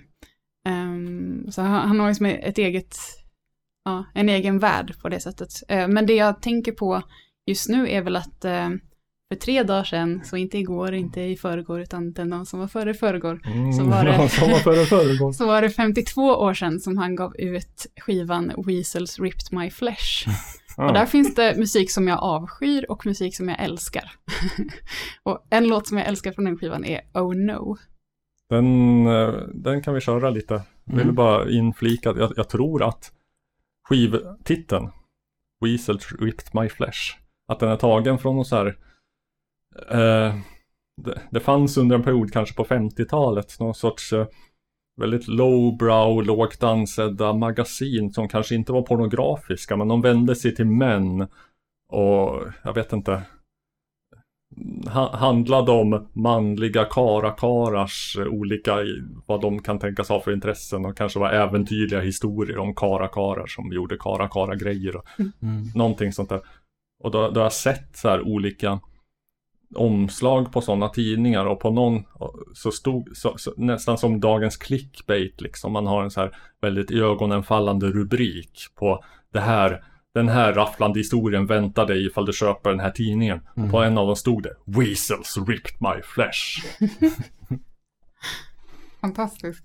Ehm, 0.69 1.51
så 1.51 1.61
han, 1.61 1.87
han 1.87 1.99
har 1.99 2.07
ju 2.07 2.15
som 2.15 2.25
ett 2.25 2.57
eget, 2.57 2.97
ja, 3.85 4.05
en 4.13 4.29
egen 4.29 4.59
värld 4.59 4.93
på 5.01 5.09
det 5.09 5.19
sättet. 5.19 5.49
Eh, 5.67 5.87
men 5.87 6.05
det 6.05 6.13
jag 6.15 6.41
tänker 6.41 6.71
på 6.71 7.01
just 7.45 7.69
nu 7.69 7.89
är 7.89 8.01
väl 8.01 8.15
att 8.15 8.45
eh, 8.45 8.69
för 9.33 9.39
tre 9.39 9.63
dagar 9.63 9.83
sedan, 9.83 10.21
så 10.23 10.37
inte 10.37 10.57
igår, 10.57 10.93
inte 10.93 11.21
i 11.21 11.37
förrgår, 11.37 11.81
utan 11.81 12.13
den 12.13 12.29
dagen 12.29 12.45
som 12.45 12.59
var 12.59 12.67
före 12.67 12.93
förrgår, 12.93 13.41
Mm. 13.45 13.73
Så 13.77 13.83
var 13.83 14.05
det- 14.05 14.17
var 14.17 14.27
före 14.27 15.33
så 15.33 15.45
var 15.45 15.61
det 15.61 15.69
52 15.69 16.21
år 16.21 16.53
sedan 16.53 16.79
som 16.79 16.97
han 16.97 17.15
gav 17.15 17.35
ut 17.37 17.85
skivan 18.01 18.51
Weasels 18.65 19.19
Ripped 19.19 19.59
My 19.59 19.69
Flesh. 19.69 20.27
Och 20.77 20.93
där 20.93 21.05
finns 21.05 21.35
det 21.35 21.55
musik 21.57 21.91
som 21.91 22.07
jag 22.07 22.19
avskyr 22.19 22.85
och 22.89 23.05
musik 23.05 23.35
som 23.35 23.49
jag 23.49 23.63
älskar. 23.63 24.11
och 25.23 25.47
en 25.49 25.67
låt 25.67 25.87
som 25.87 25.97
jag 25.97 26.07
älskar 26.07 26.31
från 26.31 26.45
den 26.45 26.57
skivan 26.57 26.85
är 26.85 27.01
Oh 27.13 27.35
No. 27.35 27.77
Den, 28.49 29.07
eh, 29.07 29.33
den 29.53 29.81
kan 29.81 29.93
vi 29.93 30.01
köra 30.01 30.29
lite. 30.29 30.53
Jag 30.85 30.93
vill 30.93 31.03
Mm. 31.03 31.15
bara 31.15 31.49
inflika, 31.49 32.13
jag, 32.17 32.33
jag 32.35 32.49
tror 32.49 32.83
att 32.83 33.11
skivtiteln 33.89 34.89
Weasels 35.61 36.11
Ripped 36.19 36.61
My 36.61 36.69
Flesh 36.69 36.99
att 37.47 37.59
den 37.59 37.69
är 37.69 37.75
tagen 37.75 38.17
från 38.17 38.35
någon 38.35 38.45
så 38.45 38.55
här 38.55 38.67
eh, 39.89 40.35
det, 41.01 41.21
det 41.31 41.39
fanns 41.39 41.77
under 41.77 41.95
en 41.95 42.03
period 42.03 42.33
kanske 42.33 42.55
på 42.55 42.63
50-talet 42.65 43.59
någon 43.59 43.73
sorts 43.75 44.13
eh, 44.13 44.27
väldigt 45.01 45.27
lowbrow, 45.27 46.23
lågt 46.23 46.63
ansedda 46.63 47.33
magasin 47.33 48.13
som 48.13 48.27
kanske 48.27 48.55
inte 48.55 48.71
var 48.71 48.81
pornografiska 48.81 49.77
men 49.77 49.87
de 49.87 50.01
vände 50.01 50.35
sig 50.35 50.55
till 50.55 50.65
män 50.67 51.27
och 51.89 52.41
jag 52.63 52.73
vet 52.73 52.93
inte 52.93 53.21
ha- 54.87 55.15
handlade 55.15 55.71
om 55.71 56.07
manliga 56.13 56.85
karakarars 56.85 58.17
eh, 58.19 58.25
olika, 58.27 58.77
vad 59.25 59.41
de 59.41 59.59
kan 59.61 59.79
tänkas 59.79 60.09
ha 60.09 60.19
för 60.21 60.33
intressen 60.33 60.85
och 60.85 60.97
kanske 60.97 61.19
var 61.19 61.31
äventyrliga 61.31 62.01
historier 62.01 62.57
om 62.57 62.75
karakarar 62.75 63.47
som 63.47 63.73
gjorde 63.73 63.97
karakara-grejer 63.99 64.95
och 64.95 65.05
Mm. 65.41 65.63
någonting 65.75 66.13
sånt 66.13 66.29
där. 66.29 66.41
Och 67.03 67.11
då, 67.11 67.29
då 67.29 67.39
har 67.39 67.45
jag 67.45 67.53
sett 67.53 67.89
så 67.97 68.09
här 68.09 68.21
olika 68.21 68.79
omslag 69.75 70.51
på 70.51 70.61
sådana 70.61 70.89
tidningar 70.89 71.45
och 71.45 71.59
på 71.59 71.69
någon 71.71 72.03
så 72.53 72.71
stod 72.71 73.09
så, 73.17 73.37
så, 73.37 73.53
nästan 73.57 73.97
som 73.97 74.19
dagens 74.19 74.57
clickbait 74.57 75.41
liksom. 75.41 75.71
Man 75.73 75.87
har 75.87 76.03
en 76.03 76.11
så 76.11 76.19
här 76.21 76.35
väldigt 76.61 76.91
iögonenfallande 76.91 77.87
rubrik 77.87 78.59
på 78.75 79.03
det 79.33 79.39
här 79.39 79.83
den 80.13 80.29
här 80.29 80.53
rafflande 80.53 80.99
historien 80.99 81.45
väntar 81.45 81.85
dig 81.87 82.05
ifall 82.05 82.25
du 82.25 82.33
köper 82.33 82.69
den 82.69 82.79
här 82.79 82.91
tidningen. 82.91 83.39
Mm. 83.57 83.71
På 83.71 83.77
en 83.83 83.97
av 83.97 84.07
dem 84.07 84.15
stod 84.15 84.43
det 84.43 84.53
Weasels 84.65 85.37
ripped 85.47 85.71
my 85.81 86.01
flesh. 86.03 86.65
Fantastiskt. 89.01 89.63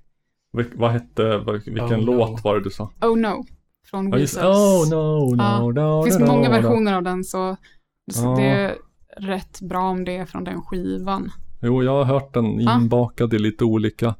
Vil, 0.53 0.67
vad 0.75 0.91
hette, 0.91 1.39
vilken 1.67 1.81
Oh, 1.81 1.99
no. 1.99 2.05
låt 2.17 2.45
var 2.45 2.55
det 2.55 2.65
du 2.65 2.71
sa? 2.71 2.91
Oh 3.01 3.19
No. 3.19 3.45
Från 3.91 4.11
Ja, 4.11 4.17
Weasels. 4.17 4.45
oh 4.45 4.91
no, 4.91 5.35
no, 5.35 5.43
Ja, 5.43 5.61
no, 5.73 6.03
Det 6.05 6.11
finns 6.11 6.21
no, 6.21 6.27
många 6.27 6.49
no, 6.49 6.55
no. 6.55 6.61
versioner 6.63 6.95
av 6.95 7.03
den 7.03 7.25
så, 7.25 7.57
så 8.13 8.25
Ja. 8.25 8.35
det 8.37 8.43
är 8.45 8.77
rätt 9.17 9.61
bra 9.61 9.83
om 9.91 10.05
det 10.05 10.17
är 10.17 10.25
från 10.27 10.45
den 10.45 10.63
skivan. 10.63 11.31
Jo, 11.63 11.83
jag 11.83 11.93
har 11.93 12.05
hört 12.05 12.35
den 12.35 12.61
inbakad 12.61 13.35
i 13.35 13.39
lite 13.39 13.65
olika 13.65 14.15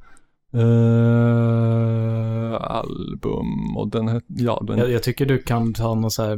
eh, 0.55 2.53
album 2.61 3.77
och 3.77 3.89
den 3.89 4.07
hette, 4.07 4.25
ja, 4.29 4.63
den, 4.67 4.77
Jag, 4.77 4.91
jag 4.91 5.03
tycker 5.03 5.25
du 5.25 5.37
kan 5.37 5.73
ta 5.73 5.95
någon 5.95 6.11
så 6.11 6.23
här 6.23 6.37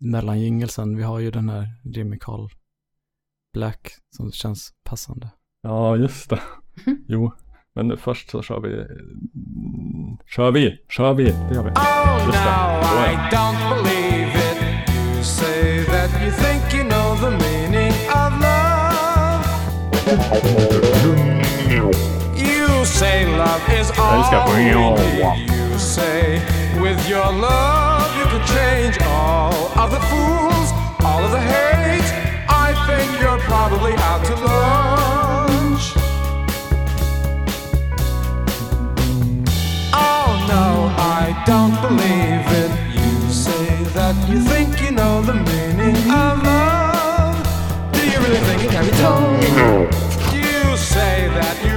mellanjingel 0.00 0.68
sen. 0.68 0.96
Vi 0.96 1.02
har 1.02 1.18
ju 1.18 1.30
den 1.30 1.48
här 1.48 1.66
Jimmy 1.84 2.18
Carl 2.20 2.48
Black 3.54 3.88
som 4.16 4.32
känns 4.32 4.72
passande. 4.84 5.30
ja, 5.62 5.96
just 5.96 6.30
det. 6.30 6.40
Mhm. 6.86 7.04
Jo, 7.08 7.32
men 7.74 7.88
nu 7.88 7.96
först 7.96 8.30
så 8.30 8.42
kör 8.42 8.60
vi, 8.60 8.84
kör 10.26 10.50
vi, 10.50 10.78
kör 10.88 11.14
vi, 11.14 11.24
det 11.24 11.54
gör 11.54 11.62
vi. 11.64 11.70
Oh 11.70 12.26
Just 12.26 12.38
det. 12.38 12.44
no, 12.44 13.04
I 13.06 13.16
don't 13.30 13.74
believe 13.74 14.32
it. 14.36 14.58
Say 15.26 15.84
that 15.84 16.10
you 16.22 16.30
think 16.32 16.74
you 16.74 16.84
know 16.84 17.16
the 17.20 17.30
meaning 17.30 17.92
of 18.08 18.32
love. 18.42 18.62
Say 23.02 23.26
love 23.26 23.68
is 23.68 23.90
all 23.98 24.46
we 24.54 24.66
need. 24.66 25.50
You 25.50 25.76
say 25.76 26.38
with 26.80 27.08
your 27.08 27.32
love 27.32 28.08
you 28.16 28.24
could 28.30 28.46
change 28.46 28.96
all 29.02 29.52
of 29.76 29.90
the 29.90 29.98
fools, 30.10 30.68
all 31.00 31.24
of 31.24 31.32
the 31.32 31.40
hate. 31.40 32.08
I 32.48 32.68
think 32.86 33.20
you're 33.20 33.40
probably 33.40 33.92
out 33.94 34.24
to 34.26 34.34
lunch. 34.46 35.84
Oh 39.92 40.28
no, 40.54 40.94
I 40.96 41.34
don't 41.44 41.74
believe 41.82 42.46
it. 42.62 42.70
You 42.94 43.32
say 43.32 43.82
that 43.96 44.14
you 44.28 44.38
think 44.42 44.80
you 44.80 44.92
know 44.92 45.22
the 45.22 45.34
meaning 45.34 45.96
of 46.08 46.40
love. 46.44 47.92
Do 47.94 48.08
you 48.08 48.18
really 48.20 48.42
think 48.46 48.62
it 48.62 48.70
can 48.70 48.84
be 48.84 48.94
told? 49.02 49.92
You 50.32 50.76
say 50.76 51.26
that 51.38 51.56
you 51.64 51.71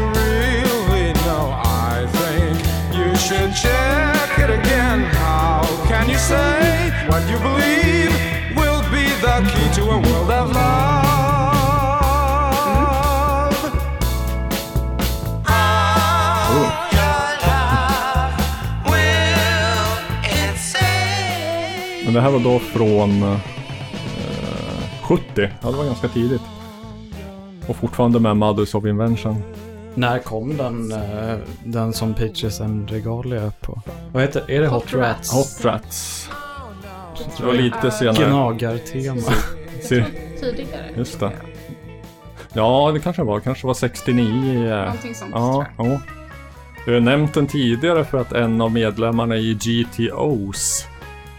det 22.16 22.22
här 22.22 22.32
var 22.32 22.39
då 22.39 22.59
från 22.59 23.24
eh, 23.24 23.38
70. 25.03 25.24
Ja, 25.36 25.72
det 25.72 25.78
var 25.78 25.86
ganska 25.86 26.07
tidigt. 26.07 26.41
Och 27.68 27.76
fortfarande 27.76 28.20
med 28.20 28.38
Mothers 28.38 28.76
of 28.76 28.86
Invention. 28.86 29.41
När 29.95 30.20
kom 30.20 30.57
den, 30.57 30.91
eh, 30.91 31.36
den 31.63 31.93
som 31.93 32.13
Peaches 32.13 32.61
and 32.61 32.91
Regalia 32.91 33.51
på? 33.61 33.82
Vad 34.13 34.22
heter 34.24 34.51
Är 34.51 34.61
det 34.61 34.68
Hot, 34.68 34.93
Rats? 34.93 35.32
Hot 35.34 35.66
Rats. 35.66 36.30
Det 37.38 37.45
var 37.45 37.53
lite 37.53 37.91
senare. 37.91 38.26
Gnagartema. 38.28 39.22
Se- 39.82 40.05
Tidigare. 40.39 40.86
Just 40.97 41.20
det. 41.20 41.32
Ja, 42.53 42.91
det 42.93 42.99
kanske 42.99 43.24
var. 43.24 43.39
Kanske 43.39 43.68
var 43.68 43.74
69. 43.74 44.66
eh, 44.70 44.78
Någonting 44.86 45.16
sånt 45.16 45.32
Ja, 45.34 45.66
tror 45.78 45.88
ja. 45.91 45.99
Vi 46.88 46.93
har 46.93 46.99
nämnt 47.01 47.34
den 47.34 47.47
tidigare 47.47 48.05
för 48.05 48.18
att 48.18 48.32
en 48.34 48.61
av 48.61 48.72
medlemmarna 48.72 49.36
i 49.38 49.53
GTOs 49.53 50.86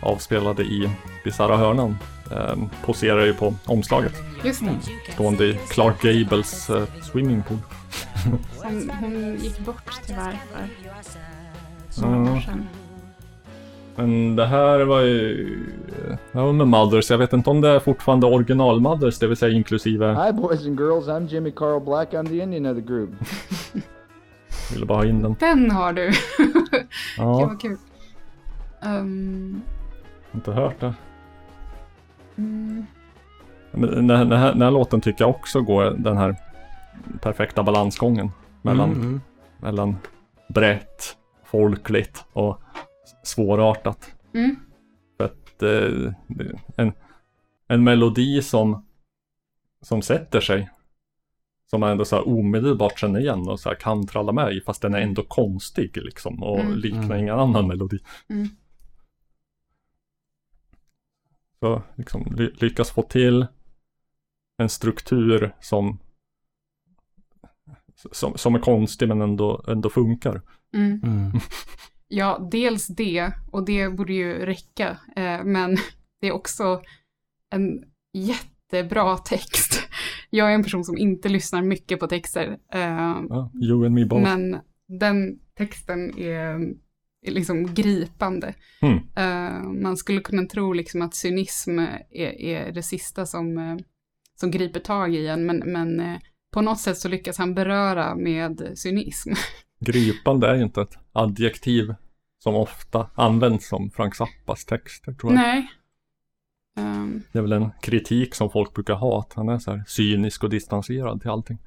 avspelade 0.07 0.63
i 0.63 0.91
Bisarra 1.25 1.57
Hörnan 1.57 1.97
eh, 2.31 2.57
poserar 2.85 3.25
ju 3.25 3.35
på 3.35 3.55
omslaget. 3.67 4.15
Just 4.45 4.65
det. 4.65 5.13
Stående 5.13 5.45
i 5.45 5.59
Clark 5.71 6.03
Gables 6.03 6.71
eh, 6.71 6.83
swimmingpool. 7.03 7.59
Hon, 8.63 8.91
hon 9.01 9.37
gick 9.37 9.59
bort 9.59 10.01
tyvärr 10.07 10.39
för 11.93 12.07
några 12.07 12.33
år 12.33 12.41
sedan. 12.41 12.67
Men 13.97 14.37
det 14.37 14.47
här 14.47 14.81
var 14.81 15.01
ju... 15.01 15.59
Det 16.33 16.39
var 16.39 16.53
med 16.53 16.69
Mothers. 16.69 17.11
Jag 17.11 17.19
vet 17.19 17.33
inte 17.33 17.51
om 17.51 17.61
det 17.61 17.69
är 17.69 17.79
fortfarande 17.79 18.27
original 18.27 18.81
Mothers, 18.81 19.19
det 19.19 19.27
vill 19.27 19.37
säga 19.37 19.53
inklusive... 19.53 20.27
Hi, 20.27 20.33
boys 20.33 20.67
and 20.67 20.81
girls. 20.81 21.07
I'm 21.07 21.27
Jimmy 21.29 21.51
Carl 21.51 21.81
Black. 21.81 22.13
I'm 22.13 22.29
the 22.29 22.41
Indian 22.43 22.67
of 22.67 22.77
the 22.77 22.93
group. 22.93 23.11
Ville 24.73 24.87
bara 24.87 24.99
ha 24.99 25.05
in 25.05 25.23
den. 25.23 25.37
Den 25.41 25.71
har 25.71 25.93
du! 25.93 26.13
Gud 26.39 26.87
Ja, 27.19 27.47
vad 27.47 27.61
kul. 27.61 27.77
Um, 28.83 29.63
inte 30.37 30.53
hört 30.53 30.81
det. 30.81 30.95
mm, 32.37 32.87
den, 33.73 34.11
här, 34.11 34.25
den, 34.25 34.39
här, 34.39 34.53
den 34.53 34.63
här 34.63 34.71
låten 34.71 35.01
tycker 35.01 35.25
jag 35.25 35.31
också 35.31 35.61
går 35.61 35.91
den 35.91 36.17
här 36.17 36.37
perfekta 37.21 37.63
balansgången. 37.63 38.31
Mellan, 38.63 38.91
Mm, 38.91 39.03
mm. 39.03 39.21
mellan 39.61 39.97
brett, 40.49 41.17
folkligt 41.45 42.25
och 42.33 42.61
svårartat. 43.23 44.15
mm, 44.35 44.57
För 45.17 45.25
att 45.25 45.63
eh, 45.63 46.13
en, 46.77 46.93
en 47.69 47.85
melodi 47.85 48.43
som, 48.43 48.87
som 49.83 50.03
sätter 50.03 50.41
sig. 50.41 50.71
Som 51.71 51.81
man 51.81 51.91
ändå 51.91 52.05
så 52.05 52.17
här 52.17 52.29
omedelbart 52.29 52.99
känner 52.99 53.21
igen 53.21 53.49
och 53.49 53.61
så 53.61 53.69
här 53.69 53.77
kan 53.77 54.07
tralla 54.07 54.33
med 54.33 54.53
i 54.53 54.61
fast 54.61 54.83
den 54.83 54.95
är 54.95 55.01
ändå 55.01 55.23
konstig 55.23 55.97
liksom 55.97 56.43
och 56.43 56.61
Mm. 56.61 56.75
liknar 56.79 57.03
Mm. 57.05 57.19
ingen 57.19 57.39
annan 57.39 57.67
melodi. 57.69 57.99
Så 61.67 61.83
liksom 61.97 62.23
ly- 62.37 62.53
lyckas 62.61 62.91
få 62.91 63.03
till 63.03 63.47
en 64.63 64.69
struktur 64.69 65.55
som 65.61 65.99
som, 68.13 68.39
som 68.39 68.55
är 68.55 68.59
konstig 68.59 69.09
men 69.09 69.21
ändå, 69.23 69.65
ändå 69.69 69.91
funkar. 69.91 70.43
mm. 70.75 71.01
Mm. 71.05 71.33
Ja, 72.09 72.49
dels 72.51 72.87
det 72.87 73.33
och 73.53 73.65
det 73.65 73.89
borde 73.89 74.13
ju 74.13 74.35
räcka. 74.47 74.99
Eh, 75.17 75.45
men 75.45 75.77
det 76.21 76.27
är 76.29 76.33
också 76.33 76.83
en 77.55 77.85
jättebra 78.13 79.17
text. 79.17 79.81
Jag 80.31 80.51
är 80.51 80.55
en 80.55 80.63
person 80.63 80.85
som 80.85 80.99
inte 80.99 81.29
lyssnar 81.29 81.63
mycket 81.63 82.01
på 82.01 82.07
texter. 82.07 82.59
Eh, 82.73 83.21
Ja, 83.29 83.51
you 83.63 83.87
and 83.87 83.95
me 83.95 84.05
both. 84.05 84.23
men 84.23 84.61
den 84.89 85.39
texten 85.55 86.19
är 86.19 86.75
liksom 87.27 87.75
gripande. 87.75 88.55
Mm. 88.81 88.97
Eh, 89.17 89.63
man 89.63 89.97
skulle 89.97 90.21
kunna 90.21 90.47
tro 90.47 90.73
liksom 90.73 91.03
att 91.03 91.15
cynism 91.15 91.79
är, 91.79 92.41
är 92.41 92.73
det 92.73 92.83
sista 92.83 93.27
som, 93.27 93.59
eh, 93.59 93.77
som 94.41 94.51
griper 94.51 94.81
tag 94.81 95.15
i 95.15 95.27
en, 95.27 95.47
men, 95.47 95.59
men 95.59 96.01
eh, 96.01 96.19
på 96.53 96.61
något 96.61 96.81
sätt 96.81 96.99
så 96.99 97.09
lyckas 97.09 97.39
han 97.39 97.55
beröra 97.55 98.15
med 98.15 98.73
cynism. 98.75 99.31
Gripande 99.81 100.49
är 100.49 100.55
ju 100.55 100.63
inte 100.63 100.83
ett 100.83 100.99
adjektiv 101.13 101.95
som 102.39 102.55
ofta 102.55 103.11
används 103.15 103.69
som 103.69 103.91
Frank 103.91 104.15
Zappas 104.15 104.65
texter 104.65 105.13
tror 105.13 105.33
jag. 105.33 105.43
Nej. 105.43 105.71
Ehm, 106.79 107.23
Det 107.33 107.39
är 107.39 107.43
väl 107.43 107.53
en 107.53 107.71
kritik 107.83 108.35
som 108.35 108.51
folk 108.51 108.75
brukar 108.75 108.95
ha, 108.95 109.21
att 109.21 109.33
han 109.33 109.49
är 109.49 109.59
så 109.59 109.71
här 109.71 109.85
cynisk 109.87 110.45
och 110.45 110.51
distanserad 110.51 111.21
till 111.21 111.31
allting. 111.31 111.59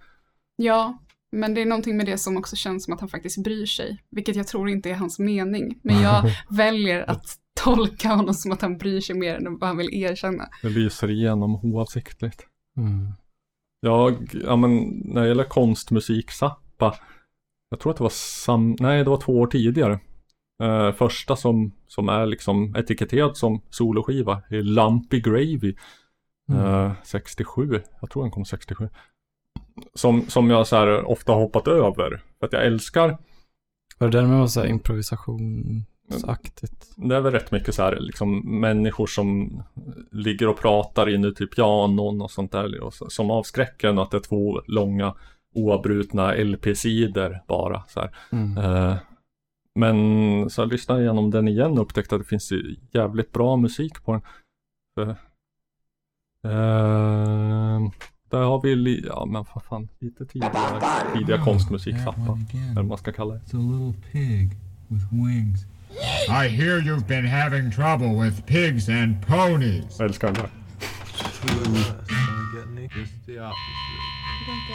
ja, 0.55 0.97
men 1.32 1.53
det 1.53 1.61
är 1.61 1.65
någonting 1.65 1.97
med 1.97 2.05
det 2.05 2.17
som 2.17 2.38
också 2.38 2.55
känns 2.55 2.86
som 2.86 2.93
att 2.93 2.99
han 2.99 3.09
faktiskt 3.09 3.43
bryr 3.43 3.65
sig, 3.65 4.03
vilket 4.11 4.36
jag 4.36 4.47
tror 4.47 4.69
inte 4.69 4.89
är 4.89 4.95
hans 4.95 5.19
mening. 5.19 5.80
Men 5.84 6.01
jag 6.01 6.23
väljer 6.49 7.09
att 7.09 7.25
tolka 7.63 8.07
honom 8.09 8.34
som 8.34 8.51
att 8.51 8.61
han 8.61 8.77
bryr 8.77 9.01
sig 9.01 9.15
mer 9.15 9.36
än 9.36 9.57
vad 9.57 9.67
han 9.67 9.77
vill 9.77 9.93
erkänna. 9.93 10.49
Det 10.61 10.69
lyser 10.69 11.09
igenom 11.09 11.55
oavsiktligt. 11.55 12.45
Mm. 12.77 13.11
Jag, 13.80 14.36
ja 14.43 14.55
men 14.55 15.01
när 15.05 15.21
det 15.21 15.27
gäller 15.27 15.43
konstmusik, 15.43 16.32
Zappa, 16.32 16.95
jag 17.69 17.80
tror 17.80 17.91
att 17.91 17.97
det 17.97 18.03
var 18.03 18.09
sam, 18.09 18.75
nej 18.80 19.03
det 19.03 19.09
var 19.09 19.21
två 19.21 19.39
år 19.39 19.47
tidigare. 19.47 19.99
Eh, 20.63 20.91
första 20.91 21.36
som, 21.36 21.71
som 21.88 22.09
är 22.09 22.25
liksom 22.25 22.75
etiketterad 22.75 23.38
som 23.38 23.61
soloskiva 23.69 24.41
är 24.49 24.61
Lumpy 24.61 25.21
Gravy. 25.21 25.75
Eh, 26.51 26.91
67, 27.03 27.82
jag 28.01 28.09
tror 28.09 28.23
den 28.23 28.32
kom 28.32 28.45
67. 28.45 28.89
Som, 29.93 30.30
som 30.30 30.49
jag 30.49 30.67
så 30.67 30.75
här 30.75 31.09
ofta 31.09 31.32
hoppat 31.32 31.67
över. 31.67 32.21
För 32.39 32.45
att 32.45 32.53
jag 32.53 32.65
älskar, 32.65 33.17
Var 33.97 34.09
det 34.09 34.21
där 34.21 34.27
med 34.27 34.51
så 34.51 34.59
här 34.59 34.67
improvisationsaktigt? 34.67 36.91
det 36.95 37.15
är 37.15 37.21
väl 37.21 37.34
rätt 37.34 37.51
mycket 37.51 37.75
så 37.75 37.84
här 37.84 37.97
liksom 37.99 38.59
människor 38.59 39.07
som 39.07 39.61
ligger 40.11 40.47
och 40.47 40.59
pratar 40.59 41.09
inuti 41.09 41.47
pianon 41.47 42.21
och 42.21 42.32
sånt 42.32 42.51
där. 42.51 42.82
Och 42.82 42.93
så, 42.93 43.09
som 43.09 43.32
avskräcker 43.32 43.88
en 43.88 43.99
att 43.99 44.11
det 44.11 44.17
är 44.17 44.21
två 44.21 44.61
långa 44.67 45.15
oavbrutna 45.53 46.34
LP-sidor 46.34 47.39
bara. 47.47 47.84
Så. 47.88 48.09
Mm. 48.32 48.57
Eh, 48.57 48.95
men 49.75 50.49
så 50.49 50.61
jag 50.61 50.71
lyssnade 50.71 51.01
igenom 51.01 51.32
den 51.32 51.47
igen 51.47 51.71
och 51.71 51.82
upptäckte 51.82 52.15
att 52.15 52.21
det 52.21 52.27
finns 52.27 52.51
jävligt 52.91 53.32
bra 53.32 53.55
musik 53.55 54.03
på 54.03 54.11
den. 54.11 54.21
För, 54.95 55.09
eh, 56.49 57.80
där 58.30 58.41
har 58.41 58.61
vi, 58.61 58.75
li- 58.75 59.03
ja 59.07 59.25
men 59.25 59.45
vad 59.55 59.63
fan, 59.63 59.88
lite 59.99 60.25
tidigare, 60.25 60.82
tidiga 61.13 61.38
konstmusik, 61.38 61.95
Zappa, 62.03 62.21
eller 62.21 62.73
vad 62.75 62.86
man 62.86 62.97
ska 62.97 63.11
kalla 63.11 63.34
det. 63.34 63.39
It's 63.39 63.55
a 63.55 63.71
little 63.71 63.93
pig 64.11 64.57
with 64.88 65.05
wings. 65.11 65.65
I 66.30 66.47
hear 66.47 66.82
you've 66.82 67.07
been 67.07 67.25
having 67.27 67.71
trouble 67.71 68.15
with 68.23 68.45
pigs 68.45 68.89
and 68.89 69.25
ponies. 69.27 69.95
Jag 69.99 70.05
älskar 70.07 70.27
den 70.27 70.36
där. 70.36 70.49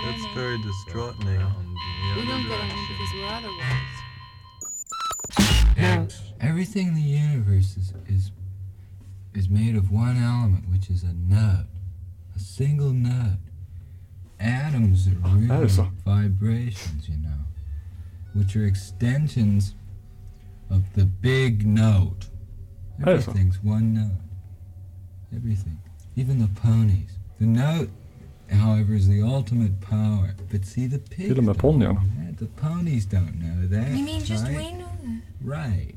That's 0.04 0.26
very 0.34 0.58
distraughting. 0.58 1.26
We 1.26 1.32
don't 2.26 2.42
get 2.48 2.60
any 2.60 2.86
because 2.88 3.12
we're 3.14 3.28
otherwise. 3.38 3.94
Everything 6.40 6.88
in 6.88 6.94
the 6.94 7.00
universe 7.00 7.76
is, 7.76 7.92
is 8.08 8.30
is 9.34 9.48
made 9.48 9.76
of 9.76 9.90
one 9.90 10.16
element, 10.16 10.68
which 10.70 10.90
is 10.90 11.02
a 11.04 11.12
nut, 11.12 11.66
a 12.34 12.38
single 12.38 12.90
note. 12.90 13.38
Atoms 14.40 15.08
are 15.08 15.16
oh, 15.24 15.34
really 15.36 15.64
is 15.66 15.78
a- 15.78 15.90
vibrations, 16.04 17.08
you 17.08 17.16
know, 17.16 17.40
which 18.34 18.56
are 18.56 18.64
extensions 18.66 19.74
of 20.70 20.82
the 20.94 21.04
big 21.04 21.66
note. 21.66 22.26
That 22.98 23.08
is 23.16 23.26
a- 23.26 23.30
Everything's 23.30 23.62
one 23.62 23.94
note. 23.94 24.20
Everything, 25.34 25.78
even 26.16 26.38
the 26.40 26.48
ponies. 26.48 27.18
The 27.38 27.46
note 27.46 27.90
however, 28.50 28.94
is 28.94 29.08
the 29.08 29.22
ultimate 29.22 29.80
power. 29.80 30.34
But 30.50 30.64
see, 30.64 30.86
the 30.86 30.98
pigs 30.98 31.28
Till 31.28 31.38
och 31.38 31.44
med 31.44 31.56
don't 31.56 31.78
know 31.78 31.94
that. 31.94 32.38
The 32.38 32.46
ponies 32.46 33.06
don't 33.06 33.38
know 33.40 33.66
that. 33.68 33.90
You 33.96 34.04
mean 34.04 34.24
just 34.24 34.44
right? 34.44 34.56
we 34.56 34.72
know 34.72 34.90
that? 35.02 35.22
Right. 35.42 35.94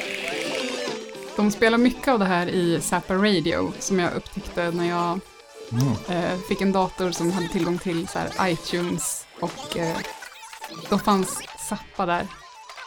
De 1.36 1.50
spelar 1.50 1.78
mycket 1.78 2.08
av 2.08 2.18
det 2.18 2.24
här 2.24 2.46
i 2.46 2.80
Zappa 2.80 3.14
Radio 3.14 3.72
som 3.78 3.98
jag 3.98 4.14
upptäckte 4.14 4.70
när 4.70 4.88
jag 4.88 5.20
eh, 6.08 6.38
fick 6.48 6.60
en 6.60 6.72
dator 6.72 7.10
som 7.10 7.32
hade 7.32 7.48
tillgång 7.48 7.78
till 7.78 8.08
så 8.08 8.18
här, 8.18 8.48
iTunes 8.48 9.26
och 9.40 9.76
eh, 9.76 9.96
då 10.90 10.98
fanns 10.98 11.42
Zappa 11.68 12.06
där. 12.06 12.26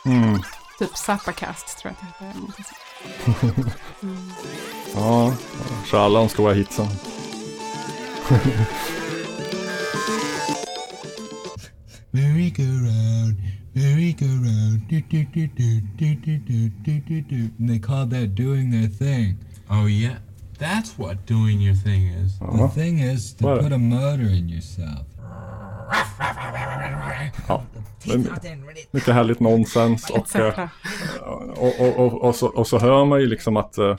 Mm. 0.05 0.41
Typ 0.79 0.97
Zappacast 0.97 1.77
tror 1.77 1.93
jag 1.99 2.07
att 2.09 2.19
det 2.19 2.25
hette. 2.25 3.71
Mm. 4.03 4.31
Ja, 4.95 5.33
så 5.85 5.97
alla 5.97 6.19
de 6.19 6.29
stora 6.29 6.53
hitsen. 6.53 6.87
Merry-go-round, 12.11 13.37
merry-go-round, 13.77 14.87
do 14.89 15.01
do 15.01 15.23
do 15.25 15.47
do 15.47 15.81
do 15.97 16.15
do 16.15 16.37
do 16.37 16.69
do 16.85 16.99
do 16.99 17.21
do. 17.21 17.49
And 17.59 17.69
they 17.69 17.79
called 17.79 18.09
that 18.11 18.35
doing 18.35 18.71
their 18.71 18.89
thing. 18.89 19.37
Oh, 19.69 19.85
yeah. 19.85 20.17
That's 20.57 20.97
what 20.97 21.27
doing 21.27 21.61
your 21.61 21.75
thing 21.75 22.07
is. 22.07 22.39
The 22.39 22.67
thing 22.69 22.99
is 22.99 23.33
to 23.33 23.45
What? 23.45 23.61
put 23.61 23.71
a 23.71 23.77
motor 23.77 24.29
in 24.39 24.49
yourself. 24.49 25.05
Ja, 27.47 27.63
det 28.03 28.11
är 28.11 28.17
mycket 28.91 29.13
härligt 29.13 29.39
nonsens 29.39 30.09
och, 30.09 30.17
Etc. 30.17 30.35
eh, 30.35 30.69
och, 31.57 31.79
och, 31.79 31.99
och, 31.99 32.23
och, 32.23 32.35
så, 32.35 32.47
och 32.47 32.67
så 32.67 32.79
hör 32.79 33.05
man 33.05 33.19
ju 33.19 33.27
liksom 33.27 33.57
att 33.57 33.77
eh, 33.77 33.95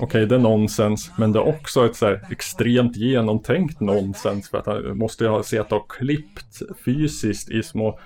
Okej, 0.00 0.26
det 0.26 0.34
är 0.34 0.38
nonsens, 0.38 1.10
men 1.18 1.32
det 1.32 1.38
är 1.38 1.48
också 1.48 1.86
ett 1.86 1.96
så 1.96 2.06
här 2.06 2.26
extremt 2.30 2.96
genomtänkt 2.96 3.80
nonsens 3.80 4.48
för 4.48 4.58
att 4.58 4.66
han 4.66 4.98
måste 4.98 5.24
ju 5.24 5.30
ha 5.30 5.42
sett 5.42 5.72
och 5.72 5.90
klippt 5.90 6.62
fysiskt 6.84 7.50
i 7.50 7.62
små 7.62 7.98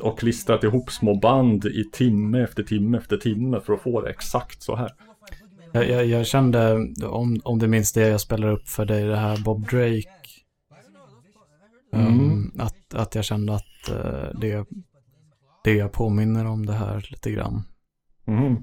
och 0.00 0.18
klistrat 0.18 0.64
ihop 0.64 0.90
små 0.90 1.14
band 1.14 1.64
i 1.64 1.90
timme 1.92 2.42
efter 2.42 2.62
timme 2.62 2.98
efter 2.98 3.16
timme 3.16 3.60
för 3.60 3.72
att 3.72 3.82
få 3.82 4.00
det 4.00 4.10
exakt 4.10 4.62
så 4.62 4.76
här. 4.76 4.92
Jag, 5.72 5.88
jag, 5.88 6.06
jag 6.06 6.26
kände, 6.26 6.74
om, 7.06 7.40
om 7.44 7.58
du 7.58 7.68
minns 7.68 7.92
det 7.92 8.08
jag 8.08 8.20
spelar 8.20 8.48
upp 8.48 8.68
för 8.68 8.84
dig, 8.84 9.04
det 9.04 9.16
här 9.16 9.44
Bob 9.44 9.60
Drake. 9.70 10.08
Mm. 11.92 12.20
Um, 12.20 12.52
att, 12.58 12.94
att 12.94 13.14
jag 13.14 13.24
kände 13.24 13.54
att 13.54 13.88
eh, 13.88 14.40
det, 14.40 14.66
det 15.64 15.74
jag 15.74 15.92
påminner 15.92 16.46
om 16.46 16.66
det 16.66 16.72
här 16.72 17.06
lite 17.10 17.30
grann. 17.30 17.62
Mm. 18.26 18.56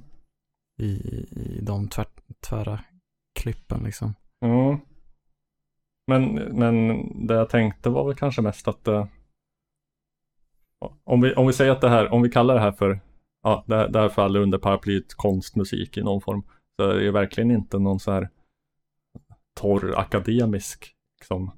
I, 0.78 0.90
i 1.32 1.60
de 1.62 1.90
tvär, 1.90 2.08
tvära 2.50 2.80
klippen 3.40 3.84
liksom. 3.84 4.16
Mm. 4.46 4.80
Men, 6.08 6.34
men 6.34 7.04
det 7.28 7.34
jag 7.34 7.50
tänkte 7.50 7.90
var 7.90 8.08
väl 8.08 8.16
kanske 8.16 8.42
mest 8.42 8.68
att 8.68 8.88
eh, 8.88 9.08
om, 11.04 11.22
vi, 11.22 11.34
om 11.34 11.48
vi 11.48 11.54
säger 11.54 11.72
att 11.72 11.82
det 11.82 11.90
här, 11.90 12.14
om 12.14 12.22
vi 12.22 12.30
kallar 12.30 12.54
det 12.54 12.60
här 12.60 12.72
för, 12.72 13.00
ja, 13.44 13.64
det, 13.68 13.76
här- 13.76 13.88
det 13.90 14.00
här 14.00 14.10
faller 14.10 14.40
under 14.40 14.58
paraplyet 14.58 15.14
konstmusik 15.14 15.98
i 15.98 16.04
någon 16.04 16.22
form, 16.22 16.44
så 16.76 16.90
är 16.90 16.96
det 16.96 17.04
ju 17.04 17.12
verkligen 17.12 17.52
inte 17.52 17.80
någon 17.80 18.00
så 18.00 18.12
här 18.12 18.30
torr 19.54 19.94
akademisk, 19.98 20.96
liksom 21.20 21.52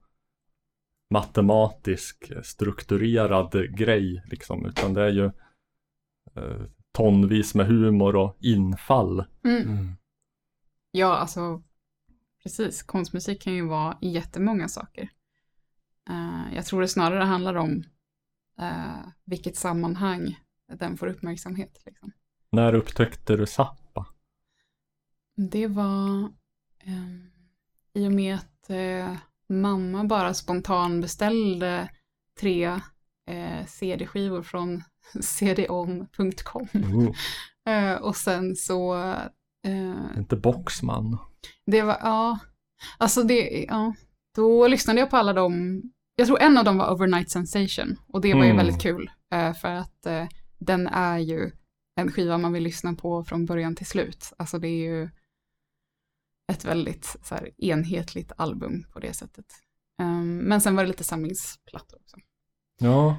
matematisk, 1.09 2.31
strukturerad 2.43 3.75
grej, 3.77 4.23
liksom, 4.25 4.65
utan 4.65 4.93
det 4.93 5.01
är 5.01 5.09
ju 5.09 5.25
eh, 6.35 6.61
tonvis 6.93 7.55
med 7.55 7.65
humor 7.67 8.15
och 8.15 8.37
infall. 8.39 9.25
Mm. 9.43 9.95
Ja, 10.91 11.17
alltså 11.17 11.63
precis. 12.43 12.83
Konstmusik 12.83 13.41
kan 13.41 13.53
ju 13.53 13.67
vara 13.67 13.97
jättemånga 14.01 14.67
saker. 14.67 15.09
Eh, 16.09 16.55
jag 16.55 16.65
tror 16.65 16.81
det 16.81 16.87
snarare 16.87 17.23
handlar 17.23 17.55
om 17.55 17.83
eh, 18.59 19.07
vilket 19.25 19.55
sammanhang 19.57 20.39
den 20.73 20.97
får 20.97 21.07
uppmärksamhet. 21.07 21.81
Liksom. 21.85 22.11
När 22.51 22.73
upptäckte 22.73 23.35
du 23.35 23.45
Zappa? 23.45 24.05
Det 25.35 25.67
var 25.67 26.23
eh, 26.83 27.21
i 27.93 28.07
och 28.07 28.11
med 28.11 28.35
att 28.35 28.69
eh, 28.69 29.15
mamma 29.49 30.03
bara 30.03 30.33
spontan 30.33 31.01
beställde 31.01 31.89
tre 32.39 32.65
eh, 33.27 33.65
CD-skivor 33.67 34.43
från 34.43 34.83
cdon.com. 35.21 36.67
Oh, 36.73 37.15
Eh, 37.67 37.93
och 37.93 38.15
sen 38.15 38.55
så 38.55 38.95
eh, 39.65 40.17
inte 40.17 40.35
Boxman. 40.35 41.17
Det 41.65 41.81
var, 41.81 41.97
ja, 42.01 42.39
alltså 42.97 43.23
det, 43.23 43.65
ja, 43.67 43.93
då 44.35 44.67
lyssnade 44.67 44.99
jag 44.99 45.09
på 45.09 45.17
alla 45.17 45.33
dem. 45.33 45.81
Jag 46.21 46.27
tror 46.27 46.41
en 46.41 46.57
av 46.57 46.65
dem 46.65 46.77
var 46.77 46.93
Overnight 46.93 47.29
Sensation 47.29 47.95
och 48.07 48.21
det 48.21 48.33
var 48.33 48.43
ju 48.43 48.49
Mm. 48.49 48.57
väldigt 48.57 48.81
kul 48.81 49.11
eh, 49.33 49.53
för 49.53 49.67
att 49.67 50.05
eh, 50.05 50.25
den 50.59 50.87
är 50.87 51.17
ju 51.17 51.51
en 51.95 52.11
skiva 52.11 52.37
man 52.37 52.53
vill 52.53 52.63
lyssna 52.63 52.93
på 52.93 53.23
från 53.23 53.45
början 53.45 53.75
till 53.75 53.85
slut. 53.85 54.33
Alltså 54.37 54.59
det 54.59 54.67
är 54.67 54.89
ju 54.91 55.09
ett 56.51 56.65
väldigt 56.65 57.15
så 57.23 57.35
här, 57.35 57.49
enhetligt 57.57 58.31
album 58.37 58.83
på 58.93 58.99
det 58.99 59.13
sättet. 59.13 59.45
Ehm, 60.01 60.37
men 60.37 60.61
sen 60.61 60.75
var 60.75 60.83
det 60.83 60.87
lite 60.87 61.03
samlingsplattor 61.03 61.99
också. 62.01 62.17
Ja. 62.79 63.17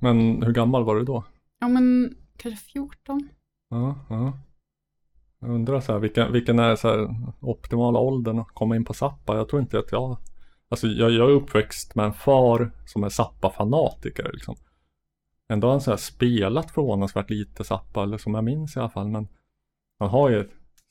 Men 0.00 0.42
hur 0.42 0.52
gammal 0.52 0.84
var 0.84 0.96
du 0.96 1.04
då? 1.04 1.24
Ja 1.58 1.68
men 1.68 2.16
kanske 2.36 2.64
14. 2.64 3.28
Ja, 3.70 3.98
ja. 4.08 4.32
Jag 5.40 5.50
undrar 5.50 5.80
så 5.80 5.92
här, 5.92 5.98
vilken, 5.98 6.32
vilken 6.32 6.58
är 6.58 6.76
så 6.76 6.88
här 6.88 7.14
optimala 7.40 7.98
åldern 7.98 8.38
att 8.38 8.54
komma 8.54 8.76
in 8.76 8.84
på 8.84 8.94
Zappa? 8.94 9.36
Jag 9.36 9.48
tror 9.48 9.62
inte 9.62 9.78
att 9.78 9.92
jag... 9.92 10.16
Alltså 10.68 10.86
jag, 10.86 11.10
jag 11.10 11.30
är 11.30 11.34
uppväxt 11.34 11.94
med 11.94 12.04
en 12.04 12.12
far 12.12 12.70
som 12.86 13.04
är 13.04 13.08
Zappa-fanatiker 13.08 14.30
liksom. 14.32 14.56
Ändå 15.48 15.66
har 15.66 15.72
han 15.72 15.80
så 15.80 15.90
här 15.90 15.96
spelat 15.96 16.70
förvånansvärt 16.70 17.30
lite 17.30 17.64
Zappa, 17.64 18.02
eller 18.02 18.18
som 18.18 18.34
jag 18.34 18.44
minns 18.44 18.76
i 18.76 18.80
alla 18.80 18.90
fall. 18.90 19.08
Men 19.08 19.28
han 19.98 20.08
har 20.08 20.30
ju 20.30 20.44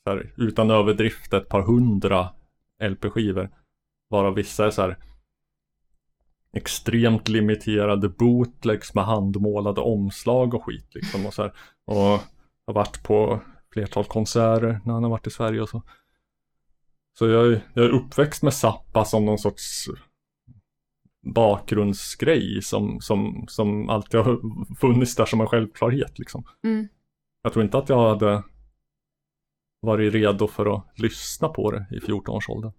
så 0.04 0.10
här, 0.10 0.32
utan 0.36 0.70
överdrift 0.70 1.32
ett 1.32 1.48
par 1.48 1.62
hundra 1.62 2.28
LP-skivor. 2.82 3.50
Varav 4.10 4.34
vissa 4.34 4.66
är 4.66 4.70
så 4.70 4.82
här 4.82 4.98
extremt 6.52 7.28
limiterade 7.28 8.08
bootlegs 8.08 8.94
med 8.94 9.04
handmålade 9.04 9.80
omslag 9.80 10.54
och 10.54 10.64
skit 10.64 10.94
liksom 10.94 11.26
och 11.26 11.34
så 11.34 11.42
här. 11.42 11.52
Och 11.84 12.20
har 12.66 12.74
varit 12.74 13.02
på 13.02 13.40
flertal 13.72 14.04
konserter 14.04 14.80
när 14.84 14.92
han 14.92 15.02
har 15.02 15.10
varit 15.10 15.26
i 15.26 15.30
Sverige 15.30 15.60
och 15.60 15.68
så. 15.68 15.82
Så 17.18 17.28
jag, 17.28 17.46
är- 17.52 17.60
jag 17.74 17.84
är 17.84 17.88
uppväxt 17.90 18.42
med 18.42 18.54
Zappa 18.54 19.04
som 19.04 19.24
någon 19.24 19.38
sorts 19.38 19.86
bakgrundsgrej 21.34 22.62
som, 22.62 23.00
som, 23.00 23.44
som 23.48 23.88
alltid 23.88 24.20
har 24.20 24.40
funnits 24.80 25.14
där 25.16 25.26
som 25.26 25.40
en 25.40 25.46
självklarhet 25.46 26.18
liksom. 26.18 26.44
Mm. 26.64 26.88
Jag 27.42 27.52
tror 27.52 27.64
inte 27.64 27.78
att 27.78 27.88
jag 27.88 28.08
hade 28.08 28.42
varit 29.80 30.12
redo 30.14 30.48
för 30.48 30.76
att 30.76 30.98
lyssna 30.98 31.48
på 31.48 31.70
det 31.70 31.86
i 31.90 31.98
14-årsåldern. 31.98 32.72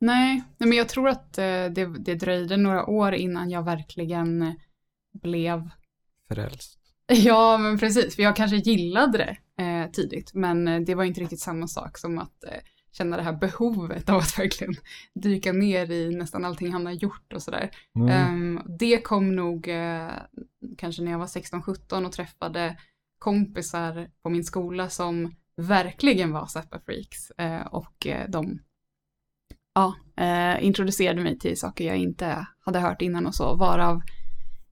Nej, 0.00 0.42
nej, 0.58 0.68
men 0.68 0.78
jag 0.78 0.88
tror 0.88 1.08
att 1.08 1.38
eh, 1.38 1.44
det, 1.44 1.98
det 2.04 2.14
dröjde 2.14 2.56
några 2.56 2.86
år 2.86 3.14
innan 3.14 3.50
jag 3.50 3.62
verkligen 3.62 4.54
blev 5.22 5.70
Frälst. 6.28 6.78
Ja, 7.06 7.58
men 7.58 7.78
precis. 7.78 8.16
För 8.16 8.22
jag 8.22 8.36
kanske 8.36 8.56
gillade 8.56 9.18
det 9.18 9.36
eh, 9.84 9.90
tidigt, 9.90 10.34
men 10.34 10.68
eh, 10.68 10.80
det 10.80 10.94
var 10.94 11.04
inte 11.04 11.20
riktigt 11.20 11.40
samma 11.40 11.68
sak 11.68 11.98
som 11.98 12.18
att 12.18 12.44
eh, 12.44 12.60
känna 12.92 13.16
det 13.16 13.22
här 13.22 13.32
behovet 13.32 14.08
av 14.08 14.16
att 14.16 14.38
verkligen 14.38 14.74
dyka 15.14 15.52
ner 15.52 15.90
i 15.90 16.16
nästan 16.16 16.44
allting 16.44 16.72
han 16.72 16.86
har 16.86 16.92
gjort 16.92 17.32
och 17.32 17.42
sådär. 17.42 17.70
Mm. 17.96 18.08
Ehm, 18.08 18.60
det 18.78 19.00
kom 19.00 19.36
nog 19.36 19.68
eh, 19.68 20.12
kanske 20.78 21.02
när 21.02 21.12
jag 21.12 21.18
var 21.18 21.26
16-17 21.26 22.06
och 22.06 22.12
träffade 22.12 22.76
kompisar 23.18 24.08
på 24.22 24.30
min 24.30 24.44
skola 24.44 24.88
som 24.88 25.34
verkligen 25.56 26.32
var 26.32 26.46
Zappa-freaks 26.46 27.32
och 27.70 28.06
de 28.28 28.60
ja, 29.74 29.94
introducerade 30.60 31.22
mig 31.22 31.38
till 31.38 31.58
saker 31.58 31.84
jag 31.84 31.96
inte 31.96 32.46
hade 32.60 32.78
hört 32.78 33.02
innan 33.02 33.26
och 33.26 33.34
så, 33.34 33.56
varav 33.56 34.02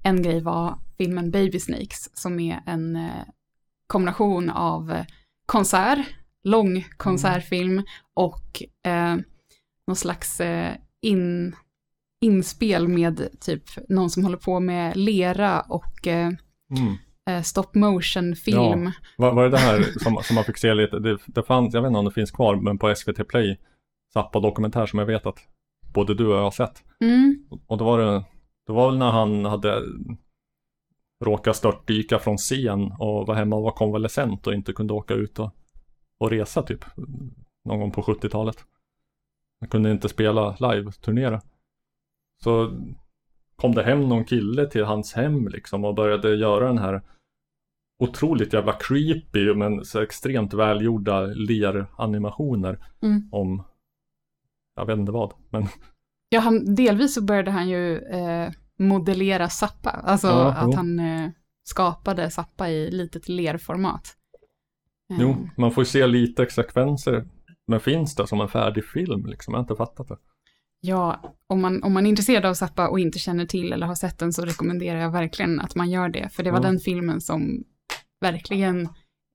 en 0.02 0.22
grej 0.22 0.40
var 0.40 0.78
filmen 0.98 1.30
Baby 1.30 1.60
Snakes 1.60 2.18
som 2.18 2.40
är 2.40 2.62
en 2.66 2.98
kombination 3.92 4.50
av 4.50 4.90
eh, 4.90 5.04
konsert, 5.46 5.98
lång 6.44 6.84
konsertfilm 6.96 7.82
och 8.14 8.62
eh, 8.86 9.16
någon 9.86 9.96
slags 9.96 10.40
eh, 10.40 10.74
in, 11.02 11.56
inspel 12.24 12.88
med 12.88 13.28
typ 13.40 13.62
någon 13.88 14.10
som 14.10 14.24
håller 14.24 14.36
på 14.36 14.60
med 14.60 14.96
lera 14.96 15.60
och 15.60 16.06
eh, 16.06 16.30
Mm. 16.78 16.94
eh, 17.30 17.42
stop 17.42 17.68
motion 17.74 18.36
film. 18.36 18.84
Ja. 18.84 18.92
Var, 19.16 19.32
var 19.32 19.42
det 19.44 19.50
det 19.50 19.58
här 19.58 19.82
som, 20.02 20.18
som 20.22 20.34
man 20.34 20.44
fick 20.44 20.58
se 20.58 20.74
lite? 20.74 20.98
Det, 20.98 21.18
det 21.26 21.42
fanns, 21.42 21.74
jag 21.74 21.82
vet 21.82 21.88
inte 21.88 21.98
om 21.98 22.04
det 22.04 22.10
finns 22.10 22.30
kvar, 22.30 22.56
men 22.56 22.78
på 22.78 22.94
SVT 22.94 23.28
Play 23.28 23.58
Zappa-dokumentär 24.14 24.86
som 24.86 24.98
jag 24.98 25.06
vet 25.06 25.26
att 25.26 25.38
både 25.94 26.14
du 26.14 26.26
och 26.26 26.34
jag 26.36 26.42
har 26.42 26.50
sett. 26.50 26.82
Mm. 27.00 27.44
Och 27.66 27.78
då 27.78 27.84
var 27.84 27.98
det, 27.98 28.24
det 28.66 28.72
var 28.72 28.90
väl 28.90 28.98
när 28.98 29.10
han 29.10 29.44
hade 29.44 29.82
råkade 31.22 31.54
störtdyka 31.54 32.18
från 32.18 32.36
scen 32.36 32.92
och 32.98 33.26
var 33.26 33.34
hemma 33.34 33.56
och 33.56 33.62
var 33.62 33.70
konvalescent 33.70 34.46
och 34.46 34.54
inte 34.54 34.72
kunde 34.72 34.92
åka 34.92 35.14
ut 35.14 35.38
och, 35.38 35.50
och 36.18 36.30
resa 36.30 36.62
typ 36.62 36.84
någon 37.64 37.80
gång 37.80 37.90
på 37.90 38.02
70-talet. 38.02 38.56
Han 39.60 39.68
kunde 39.68 39.90
inte 39.90 40.08
spela 40.08 40.56
live, 40.60 40.92
turnera. 40.92 41.40
Så 42.42 42.80
kom 43.56 43.74
det 43.74 43.82
hem 43.82 44.08
någon 44.08 44.24
kille 44.24 44.66
till 44.66 44.84
hans 44.84 45.12
hem 45.14 45.48
liksom 45.48 45.84
och 45.84 45.94
började 45.94 46.36
göra 46.36 46.66
den 46.66 46.78
här 46.78 47.02
otroligt 47.98 48.52
jävla 48.52 48.72
creepy 48.72 49.54
men 49.54 49.84
så 49.84 50.00
extremt 50.00 50.54
välgjorda 50.54 51.20
leranimationer 51.26 52.78
Mm. 53.02 53.28
om 53.32 53.62
jag 54.76 54.86
vet 54.86 54.98
inte 54.98 55.12
vad. 55.12 55.32
Men 55.50 55.66
Ja, 56.28 56.40
han, 56.40 56.74
delvis 56.74 57.14
så 57.14 57.22
började 57.22 57.50
han 57.50 57.68
ju 57.68 57.98
eh, 57.98 58.50
modellera 58.82 59.48
Zappa. 59.48 59.90
Alltså 59.90 60.26
Ja, 60.26 60.52
att 60.52 60.66
jo. 60.66 60.76
han 60.76 60.98
eh, 60.98 61.30
skapade 61.64 62.30
Zappa 62.30 62.68
i 62.70 62.90
litet 62.90 63.28
lerformat. 63.28 64.16
Jo, 65.20 65.48
man 65.56 65.72
får 65.72 65.80
ju 65.82 65.86
se 65.86 66.06
lite 66.06 66.46
sekvenser. 66.50 67.24
Men 67.66 67.80
finns 67.80 68.14
det 68.14 68.26
som 68.26 68.40
en 68.40 68.48
färdig 68.48 68.84
film 68.84 69.26
liksom? 69.26 69.54
Jag 69.54 69.58
har 69.58 69.62
inte 69.64 69.76
fattat 69.76 70.08
det. 70.08 70.16
Ja, 70.80 71.20
om 71.46 71.60
man, 71.60 71.82
om 71.82 71.92
man 71.92 72.06
är 72.06 72.10
intresserad 72.10 72.44
av 72.46 72.54
Zappa 72.54 72.88
och 72.88 73.00
inte 73.00 73.18
känner 73.18 73.46
till 73.46 73.72
eller 73.72 73.86
har 73.86 73.94
sett 73.94 74.18
den 74.18 74.32
så 74.32 74.44
rekommenderar 74.44 75.00
jag 75.00 75.10
verkligen 75.10 75.60
att 75.60 75.74
man 75.74 75.90
gör 75.90 76.08
det. 76.08 76.28
För 76.28 76.42
det 76.42 76.50
var 76.50 76.58
Ja. 76.58 76.62
den 76.62 76.78
filmen 76.78 77.20
som 77.20 77.64
verkligen, 78.20 78.88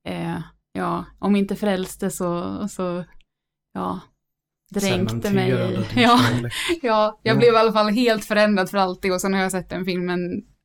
eh, 0.08 0.38
ja, 0.72 1.06
om 1.20 1.36
inte 1.36 1.56
frälste 1.56 2.10
så, 2.10 2.68
så 2.68 3.04
ja, 3.74 4.00
dränkte 4.70 5.32
mig. 5.34 5.50
I- 5.52 5.76
din 5.76 5.84
Ja, 6.04 6.20
ja, 6.82 7.20
jag 7.24 7.36
Ja. 7.36 7.40
blev 7.40 7.54
i 7.54 7.58
alla 7.58 7.72
fall 7.74 7.90
helt 7.90 8.26
förändrad 8.26 8.70
för 8.70 8.78
alltid 8.78 9.14
och 9.14 9.22
sen 9.22 9.34
har 9.34 9.42
jag 9.42 9.52
sett 9.52 9.70
den 9.70 9.86
filmen 9.86 10.20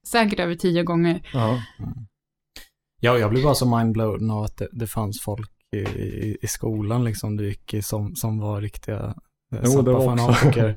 säkert 0.07 0.41
över 0.41 0.55
tio 0.55 0.83
gånger. 0.83 1.29
Ja. 1.33 1.63
Ja, 3.01 3.19
jag 3.19 3.31
blev 3.31 3.45
bara 3.45 3.55
så 3.55 3.77
mindblown 3.79 4.31
av 4.31 4.43
att 4.43 4.57
det, 4.57 4.69
det 4.73 4.87
fanns 4.87 5.21
folk 5.21 5.51
i, 5.77 5.79
i, 5.79 6.39
i 6.43 6.47
skolan 6.47 7.05
liksom 7.05 7.37
du 7.37 7.49
gick 7.49 7.75
i 7.75 7.83
som, 7.83 8.15
som 8.17 8.39
var 8.39 8.61
riktiga 8.61 9.15
eh, 9.55 9.61
Jo, 9.65 9.83
det 9.83 9.93
var 9.93 9.99
också. 10.13 10.17
Zappa-fanatiker. 10.25 10.77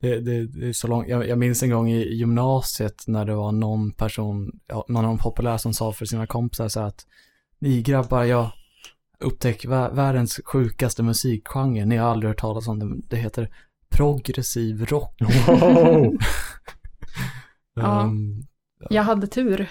Det, 0.00 0.20
det, 0.20 0.46
det 0.46 0.68
är 0.68 0.72
så 0.72 0.86
långt. 0.88 1.08
Jag, 1.08 1.28
jag 1.28 1.38
minns 1.38 1.62
en 1.62 1.70
gång 1.70 1.90
i 1.90 2.14
gymnasiet 2.14 3.04
när 3.06 3.24
det 3.24 3.34
var 3.34 3.52
någon 3.52 3.92
person, 3.92 4.50
ja, 4.66 4.84
någon 4.88 5.04
av 5.04 5.10
de 5.10 5.18
populära 5.18 5.58
som 5.58 5.74
sa 5.74 5.92
för 5.92 6.04
sina 6.06 6.26
kompisar 6.26 6.68
så 6.68 6.80
att 6.80 7.06
ni 7.58 7.82
grabbar, 7.82 8.24
jag 8.24 8.50
upptäcker 9.24 9.68
vä- 9.68 9.94
världens 9.94 10.40
sjukaste 10.44 11.02
musikgenre. 11.02 11.84
Ni 11.86 11.96
har 11.96 12.08
aldrig 12.10 12.30
hört 12.30 12.40
talas 12.40 12.68
om 12.68 12.78
det. 12.78 13.00
Det 13.08 13.16
heter 13.16 13.48
progressiv 13.90 14.84
rock. 14.86 15.14
Wow. 15.46 16.16
Ja. 17.74 18.02
Ehm, 18.04 18.42
Jag 18.90 19.02
hade 19.02 19.26
tur. 19.26 19.68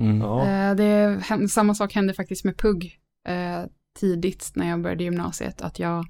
mm. 0.00 0.22
Eh, 0.22 0.74
det, 0.76 1.22
samma 1.48 1.74
sak 1.74 1.92
hände 1.94 2.14
faktiskt 2.14 2.44
med 2.44 2.58
Pugg 2.58 2.98
eh, 3.28 3.64
tidigt 3.98 4.52
när 4.54 4.68
jag 4.68 4.82
började 4.82 5.04
gymnasiet. 5.04 5.62
Att 5.62 5.78
jag 5.78 6.04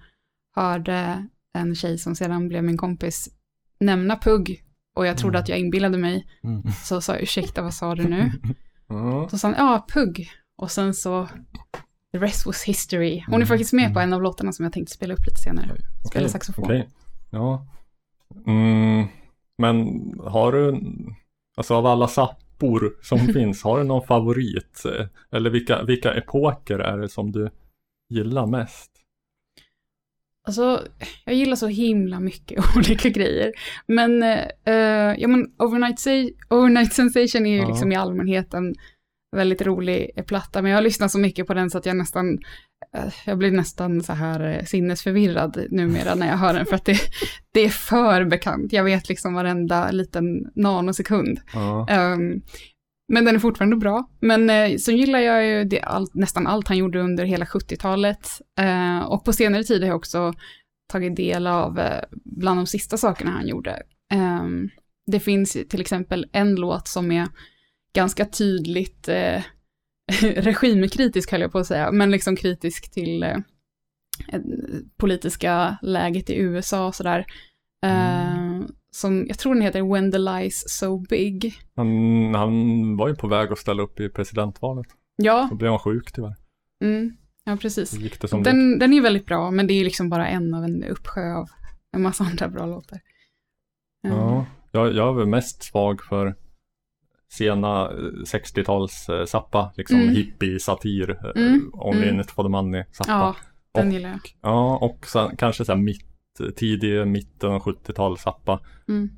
hörde 0.56 1.26
en 1.54 1.74
tjej 1.74 1.98
som 1.98 2.14
sedan 2.16 2.48
blev 2.48 2.64
min 2.64 2.76
kompis 2.76 3.28
nämna 3.80 4.16
Pugg. 4.16 4.62
Och 4.96 5.06
jag 5.06 5.18
trodde 5.18 5.36
Mm. 5.38 5.42
att 5.42 5.48
jag 5.48 5.58
inbillade 5.58 5.98
mig. 5.98 6.26
Mm. 6.44 6.62
Så 6.84 7.00
sa 7.00 7.12
jag 7.12 7.22
ursäkta 7.22 7.62
vad 7.62 7.74
sa 7.74 7.94
du 7.94 8.08
nu? 8.08 8.30
Ja. 8.88 9.28
Så 9.30 9.38
sa 9.38 9.48
han 9.48 9.56
ja 9.58 9.86
Pugg. 9.92 10.30
Och 10.58 10.70
sen 10.70 10.94
så 10.94 11.28
the 12.18 12.24
rest 12.24 12.46
was 12.46 12.64
history. 12.64 13.22
Hon 13.26 13.34
är 13.34 13.38
Mm. 13.38 13.46
faktiskt 13.48 13.72
med 13.72 13.94
på 13.94 14.00
en 14.00 14.12
av 14.12 14.22
låtarna 14.22 14.52
som 14.52 14.62
jag 14.64 14.72
tänkte 14.72 14.92
spela 14.94 15.14
upp 15.14 15.26
lite 15.26 15.40
senare. 15.42 15.66
Spela 15.66 15.80
Okej, 16.24 16.28
saxofon. 16.28 16.64
okej. 16.64 16.88
Ja. 17.30 17.66
Mm, 18.46 19.06
men 19.58 19.86
har 20.24 20.52
du, 20.52 20.80
alltså 21.56 21.74
av 21.74 21.86
alla 21.86 22.08
sappor 22.08 22.92
som 23.02 23.18
finns, 23.34 23.62
har 23.62 23.78
du 23.78 23.84
någon 23.84 24.06
favorit? 24.06 24.82
Eller 25.32 25.50
vilka, 25.50 25.82
vilka 25.82 26.14
epoker 26.14 26.78
är 26.78 26.98
det 26.98 27.08
som 27.08 27.32
du 27.32 27.50
gillar 28.10 28.46
mest? 28.46 28.90
Alltså, 30.46 30.82
jag 31.24 31.34
gillar 31.34 31.56
så 31.56 31.66
himla 31.66 32.20
mycket 32.20 32.64
olika 32.76 33.08
grejer. 33.08 33.52
Men, 33.86 34.22
eh, 34.22 35.14
ja 35.18 35.28
men 35.28 35.46
Overnight, 35.58 36.06
Overnight 36.50 36.92
Sensation 36.92 37.46
är 37.46 37.50
ju 37.50 37.56
Ja. 37.58 37.68
liksom 37.68 37.92
i 37.92 37.96
allmänhet 37.96 38.54
en 38.54 38.74
väldigt 39.36 39.62
rolig 39.62 40.10
eh, 40.16 40.24
platta. 40.24 40.62
Men 40.62 40.70
jag 40.70 40.78
har 40.78 40.82
lyssnat 40.82 41.12
så 41.12 41.18
mycket 41.18 41.46
på 41.46 41.54
den 41.54 41.70
så 41.70 41.78
att 41.78 41.86
jag 41.86 41.96
nästan, 41.96 42.38
eh, 42.96 43.12
jag 43.26 43.38
blir 43.38 43.50
nästan 43.50 44.02
så 44.02 44.12
här 44.12 44.40
eh, 44.40 44.64
sinnesförvirrad 44.64 45.66
numera 45.70 46.14
när 46.14 46.26
jag 46.26 46.36
hör 46.36 46.54
den. 46.54 46.66
För 46.66 46.76
att 46.76 46.84
det, 46.84 46.98
det 47.52 47.60
är 47.60 47.68
för 47.68 48.24
bekant. 48.24 48.72
Jag 48.72 48.84
vet 48.84 49.08
liksom 49.08 49.34
varenda 49.34 49.90
liten 49.90 50.24
nanosekund. 50.54 51.40
Ja. 51.54 51.88
Ehm, 51.88 52.42
men 53.08 53.24
den 53.24 53.34
är 53.34 53.38
fortfarande 53.38 53.76
bra. 53.76 54.10
Men 54.20 54.50
uh, 54.50 54.76
så 54.76 54.92
gillar 54.92 55.18
jag 55.18 55.46
ju 55.46 55.64
det, 55.64 55.80
all, 55.80 56.06
nästan 56.12 56.46
allt 56.46 56.68
han 56.68 56.76
gjorde 56.76 57.00
under 57.00 57.24
hela 57.24 57.44
70-talet. 57.44 58.28
Eh, 58.60 58.98
och 58.98 59.24
på 59.24 59.32
senare 59.32 59.64
tid 59.64 59.82
har 59.82 59.88
jag 59.88 59.96
också 59.96 60.34
tagit 60.92 61.16
del 61.16 61.46
av 61.46 61.78
eh, 61.78 62.04
bland 62.24 62.58
de 62.58 62.66
sista 62.66 62.96
sakerna 62.96 63.30
han 63.30 63.48
gjorde. 63.48 63.82
Ehm, 64.12 64.68
det 65.06 65.20
finns 65.20 65.52
till 65.68 65.80
exempel 65.80 66.26
en 66.32 66.54
låt 66.54 66.88
som 66.88 67.12
är 67.12 67.28
ganska 67.96 68.24
tydligt 68.24 69.08
eh, 69.08 69.42
regimkritisk 70.22 71.30
höll 71.30 71.40
jag 71.40 71.52
på 71.52 71.58
att 71.58 71.66
säga, 71.66 71.92
men 71.92 72.10
liksom 72.10 72.36
kritisk 72.36 72.92
till 72.92 73.22
eh, 73.22 73.36
eh, 74.32 74.40
politiska 74.96 75.78
läget 75.82 76.30
i 76.30 76.36
USA 76.36 76.86
och 76.86 76.94
sådär. 76.94 77.26
Eh, 77.84 78.66
som, 78.90 79.26
jag 79.28 79.38
tror 79.38 79.54
den 79.54 79.62
heter 79.62 79.92
When 79.92 80.12
the 80.12 80.18
Lies 80.18 80.78
So 80.78 80.98
Big. 80.98 81.54
Han, 81.76 81.88
han 82.34 82.96
var 82.96 83.08
ju 83.08 83.14
på 83.14 83.28
väg 83.28 83.52
att 83.52 83.58
ställa 83.58 83.82
upp 83.82 84.00
i 84.00 84.08
presidentvalet. 84.08 84.86
Ja, 85.16 85.46
Då 85.50 85.56
blev 85.56 85.70
han 85.70 85.78
sjuk 85.78 86.12
tyvärr. 86.12 86.34
mm, 86.84 87.16
ja 87.44 87.56
precis. 87.56 87.92
Gick 87.92 88.20
det 88.20 88.42
Den, 88.44 88.78
den 88.78 88.92
är 88.92 89.00
väldigt 89.00 89.26
bra, 89.26 89.50
men 89.50 89.66
det 89.66 89.74
är 89.74 89.84
liksom 89.84 90.08
bara 90.08 90.28
en 90.28 90.54
av 90.54 90.64
en 90.64 90.84
uppsjö 90.84 91.34
av 91.34 91.48
en 91.92 92.02
massa 92.02 92.24
andra 92.30 92.48
bra 92.48 92.66
låtar. 92.66 93.00
Mm. 94.06 94.18
Ja, 94.18 94.46
jag, 94.72 94.94
jag 94.94 95.08
är 95.08 95.18
väl 95.18 95.26
mest 95.26 95.62
svag 95.62 96.02
för 96.02 96.34
sena 97.32 97.90
eh, 97.90 97.96
60-tals 98.24 99.08
eh, 99.08 99.24
Zappa, 99.24 99.72
liksom 99.76 100.00
Mm. 100.00 100.14
hippie-satir, 100.14 101.10
eh, 101.10 101.42
Mm, 101.42 101.70
Only 101.74 102.02
mm. 102.02 102.14
in 102.14 102.20
it 102.20 102.30
for 102.30 102.42
the 102.42 102.48
money, 102.48 102.84
Zappa. 102.92 103.10
Ja, 103.12 103.36
den 103.74 103.86
Och- 103.88 103.92
gillar 103.92 104.08
jag. 104.10 104.20
Ja, 104.42 104.76
och 104.76 105.06
sen, 105.06 105.36
kanske 105.36 105.64
så 105.64 105.72
här 105.72 105.78
mitt, 105.80 106.06
tidig 106.56 107.06
mitten 107.06 107.50
av 107.52 107.60
70-tal 107.62 108.18
Zappa. 108.18 108.60
Mm. 108.88 109.10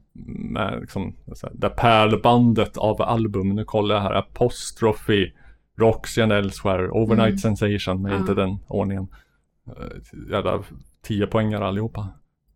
Med 0.52 0.78
liksom, 0.80 1.16
här, 1.42 1.52
det 1.54 1.68
pärlbandet 1.70 2.76
av 2.76 3.02
album, 3.02 3.48
nu 3.48 3.64
kollar 3.64 3.94
jag 3.94 4.02
här, 4.02 4.14
Apostrophe, 4.14 5.32
Roxy 5.78 6.22
and 6.22 6.32
Elsewhere, 6.32 6.88
Overnight 6.90 7.44
Mm. 7.44 7.56
Sensation, 7.56 8.02
med 8.02 8.12
Ja. 8.12 8.16
inte 8.16 8.34
den 8.34 8.58
ordningen. 8.68 9.08
Jävla 10.30 10.62
10 11.02 11.26
poängare 11.26 11.66
allihopa. 11.66 12.08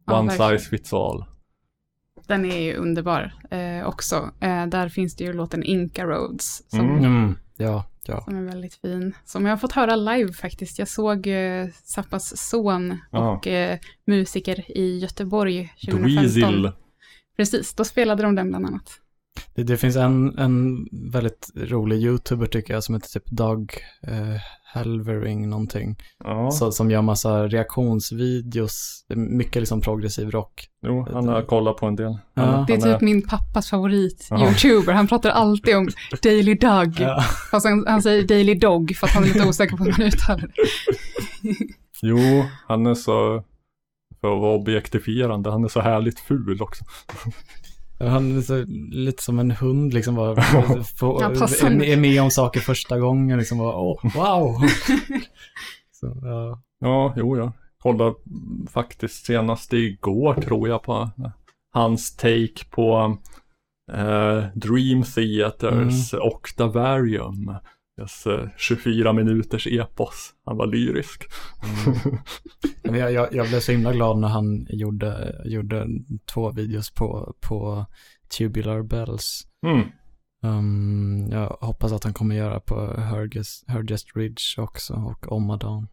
Ja, 0.07 0.19
One 0.21 0.29
verkligen. 0.29 0.59
size 0.59 0.71
fits 0.71 0.93
all. 0.93 1.25
Den 2.27 2.45
är 2.45 2.61
ju 2.61 2.75
underbar 2.75 3.33
eh, 3.51 3.87
också. 3.89 4.31
Eh, 4.41 4.67
där 4.67 4.89
finns 4.89 5.17
det 5.17 5.25
ju 5.25 5.33
låten 5.33 5.63
Inca 5.63 6.05
Roads 6.05 6.63
som, 6.69 6.81
Mm. 6.81 7.05
Mm. 7.05 7.39
Ja, 7.57 7.85
ja. 8.07 8.21
som 8.25 8.37
är 8.37 8.43
väldigt 8.43 8.75
fin. 8.75 9.15
Som 9.25 9.45
jag 9.47 9.53
har 9.53 9.57
fått 9.57 9.73
höra 9.73 9.97
live 9.97 10.33
faktiskt. 10.33 10.79
Jag 10.79 10.89
såg 10.89 11.27
eh, 11.27 11.67
Zappas 11.85 12.37
son 12.49 12.99
och 13.11 13.47
eh, 13.47 13.79
musiker 14.07 14.71
i 14.79 14.99
Göteborg 14.99 15.73
2015. 15.87 16.03
Dweezil. 16.13 16.71
Precis, 17.37 17.75
då 17.75 17.85
spelade 17.85 18.23
de 18.23 18.35
den 18.35 18.49
bland 18.49 18.67
annat. 18.67 19.01
Det, 19.55 19.63
det 19.63 19.77
finns 19.77 19.97
en, 19.97 20.39
en 20.39 20.87
väldigt 21.13 21.51
rolig 21.57 22.03
YouTuber 22.03 22.47
tycker 22.47 22.75
jag 22.75 22.85
som 22.85 22.95
heter 22.95 23.09
typ 23.09 23.27
Doug 23.31 23.71
eh, 24.07 24.41
Halvering 24.75 25.49
någonting. 25.51 25.97
Ja, 26.25 26.51
Så, 26.51 26.73
som 26.73 26.91
gör 26.91 27.03
massa 27.03 27.49
reaktionsvideos. 27.49 29.05
Är 29.09 29.17
mycket 29.17 29.57
liksom 29.63 29.81
progressiv 29.81 30.31
rock. 30.31 30.67
jo, 30.87 31.07
han 31.13 31.29
har 31.29 31.43
kollat 31.43 31.77
på 31.77 31.87
en 31.87 31.97
del. 31.97 32.19
Ja. 32.35 32.43
Han, 32.43 32.67
Det 32.67 32.73
är 32.73 32.93
typ 32.93 33.01
min 33.01 33.23
pappas 33.29 33.71
favorit 33.71 34.27
Ja. 34.31 34.47
YouTuber. 34.49 34.93
Han 34.93 35.09
pratar 35.09 35.31
alltid 35.31 35.77
om 35.77 35.89
Daily 36.23 36.55
Doug. 36.55 36.95
Ja. 37.01 37.21
Fast 37.51 37.67
han, 37.67 37.85
han 37.87 38.03
säger 38.03 38.23
Daily 38.23 38.55
Dog 38.55 38.97
för 38.97 39.07
att 39.07 39.13
han 39.13 39.23
är 39.23 39.27
lite 39.27 39.49
osäker 39.49 39.77
på 39.77 39.85
hur 39.85 39.91
man 39.99 40.03
uttalar 40.07 40.39
det. 40.47 40.53
Jo, 42.03 42.19
han 42.69 42.87
är 42.87 42.95
så, 42.95 43.45
för 44.21 44.35
att 44.35 44.41
vara 44.41 44.55
objektifierande, 44.55 45.51
han 45.51 45.65
är 45.65 45.69
så 45.69 45.81
härligt 45.81 46.21
ful 46.21 46.63
också. 46.63 46.85
Han 48.09 48.39
är 48.39 48.41
så, 48.41 48.65
lite 48.91 49.23
som 49.23 49.39
en 49.39 49.51
hund 49.51 49.95
liksom 49.95 50.15
bara. 50.15 50.35
Passande. 51.39 51.87
är, 51.87 51.93
är 51.93 51.97
med 51.97 52.23
om 52.23 52.31
saker 52.31 52.61
första 52.61 52.99
gången 52.99 53.39
liksom 53.39 53.59
bara, 53.59 53.77
åh, 53.77 54.01
wow. 54.15 54.61
så, 55.93 56.17
ja. 56.23 56.63
Ja, 56.81 57.15
jo, 57.17 57.37
jag 57.37 57.53
kollade 57.79 58.15
faktiskt 58.71 59.27
senast 59.27 59.73
igår 59.73 60.35
tror 60.35 60.69
jag 60.69 60.83
på 60.83 61.11
hans 61.73 62.17
take 62.17 62.65
på 62.71 63.17
eh, 63.93 64.45
Dream 64.55 65.03
Theaters 65.03 66.15
Octavarium. 66.15 67.55
Eh, 68.01 68.49
24 68.57 69.13
minuters 69.13 69.67
epos. 69.67 70.33
Han 70.45 70.57
var 70.57 70.67
lyrisk. 70.67 71.25
Men 72.83 73.01
jag, 73.01 73.13
jag, 73.13 73.35
jag 73.35 73.49
blev 73.49 73.61
så 73.61 73.73
himla 73.73 73.93
glad 73.93 74.19
när 74.19 74.29
han 74.29 74.67
gjorde, 74.71 75.43
gjorde 75.45 75.87
två 76.35 76.51
videos 76.51 76.91
på, 76.91 77.35
på 77.41 77.87
Tubular 78.39 78.83
Bells. 78.83 79.47
Mm. 79.67 79.89
Um, 80.45 81.29
jag 81.31 81.57
hoppas 81.61 81.93
att 81.93 82.05
han 82.05 82.15
kommer 82.15 82.35
göra 82.35 82.61
på 82.61 83.01
Hergest, 83.01 83.65
Hergest 83.69 84.17
Ridge 84.17 84.43
också 84.63 84.95
och 84.95 85.33
Omadan. 85.33 85.89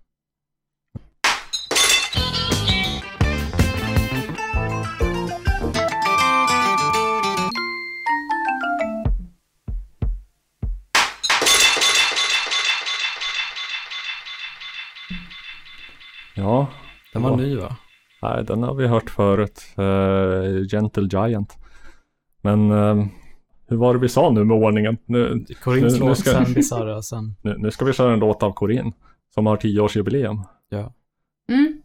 Ja. 16.39 16.67
Den 17.13 17.21
var 17.21 17.29
Ja. 17.29 17.35
ny 17.35 17.55
va? 17.55 17.75
Nej, 18.21 18.43
den 18.45 18.63
har 18.63 18.73
vi 18.75 18.87
hört 18.87 19.09
förut. 19.09 19.63
Eh, 19.77 20.61
Gentle 20.71 21.07
Giant. 21.11 21.57
Men 22.41 22.71
eh, 22.71 23.05
hur 23.67 23.77
var 23.77 23.93
det 23.93 23.99
vi 23.99 24.09
sa 24.09 24.29
nu 24.29 24.43
med 24.43 24.57
ordningen? 24.57 24.97
Nu, 25.05 25.45
nu 25.65 25.89
låt, 25.99 26.17
ska- 26.17 26.31
sen 26.45 26.53
Bizarra, 26.53 27.01
sen... 27.01 27.35
nu, 27.41 27.55
nu 27.57 27.71
ska 27.71 27.85
vi 27.85 27.93
köra 27.93 28.13
en 28.13 28.19
låt 28.19 28.43
av 28.43 28.51
Corinne. 28.53 28.91
Som 29.33 29.45
har 29.45 29.57
tioårsjubileum. 29.57 30.43
Ja. 30.69 30.93
Mm. 31.51 31.81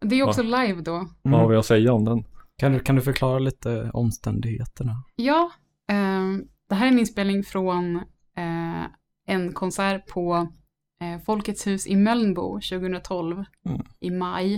Det 0.00 0.20
är 0.20 0.22
också 0.28 0.42
Ja. 0.42 0.62
live 0.62 0.80
då. 0.80 1.06
Vad 1.22 1.40
har 1.40 1.48
vi 1.48 1.56
att 1.56 1.66
säga 1.66 1.92
om 1.92 2.04
den? 2.04 2.24
Kan, 2.58 2.72
du, 2.72 2.80
kan 2.80 2.96
du 2.96 3.02
förklara 3.02 3.38
lite 3.38 3.90
omständigheterna? 3.92 4.92
Ja, 5.16 5.50
ehm, 5.88 6.44
det 6.68 6.74
här 6.74 6.86
är 6.86 6.90
en 6.92 6.98
inspelning 6.98 7.42
från 7.44 7.96
eh, 8.36 8.84
en 9.26 9.52
konsert 9.52 10.06
på 10.08 10.48
Folkets 11.26 11.66
hus 11.66 11.86
i 11.86 11.96
Mölnbo 11.96 12.60
2012 12.60 13.44
Mm. 13.66 13.80
i 14.00 14.10
maj. 14.10 14.54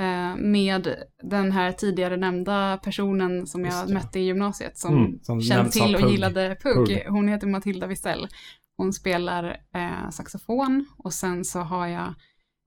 Eh, 0.00 0.36
med 0.36 0.94
den 1.22 1.52
här 1.52 1.72
tidigare 1.72 2.16
nämnda 2.16 2.78
personen 2.84 3.46
som 3.46 3.64
jag 3.64 3.90
mötte 3.90 4.18
i 4.20 4.22
gymnasiet 4.22 4.78
som, 4.78 4.96
Mm, 4.96 5.18
som 5.22 5.40
kände 5.42 5.70
till 5.70 5.94
och 5.94 6.00
Pugg. 6.00 6.10
gillade 6.10 6.56
Pugg. 6.62 6.86
Pugg. 6.88 7.06
Hon 7.08 7.28
heter 7.28 7.46
Matilda 7.46 7.86
Wisell. 7.86 8.28
Hon 8.76 8.92
spelar 8.92 9.44
eh, 9.74 10.10
saxofon 10.10 10.86
och 10.98 11.12
sen 11.12 11.44
så 11.44 11.60
har 11.60 11.86
jag 11.86 12.14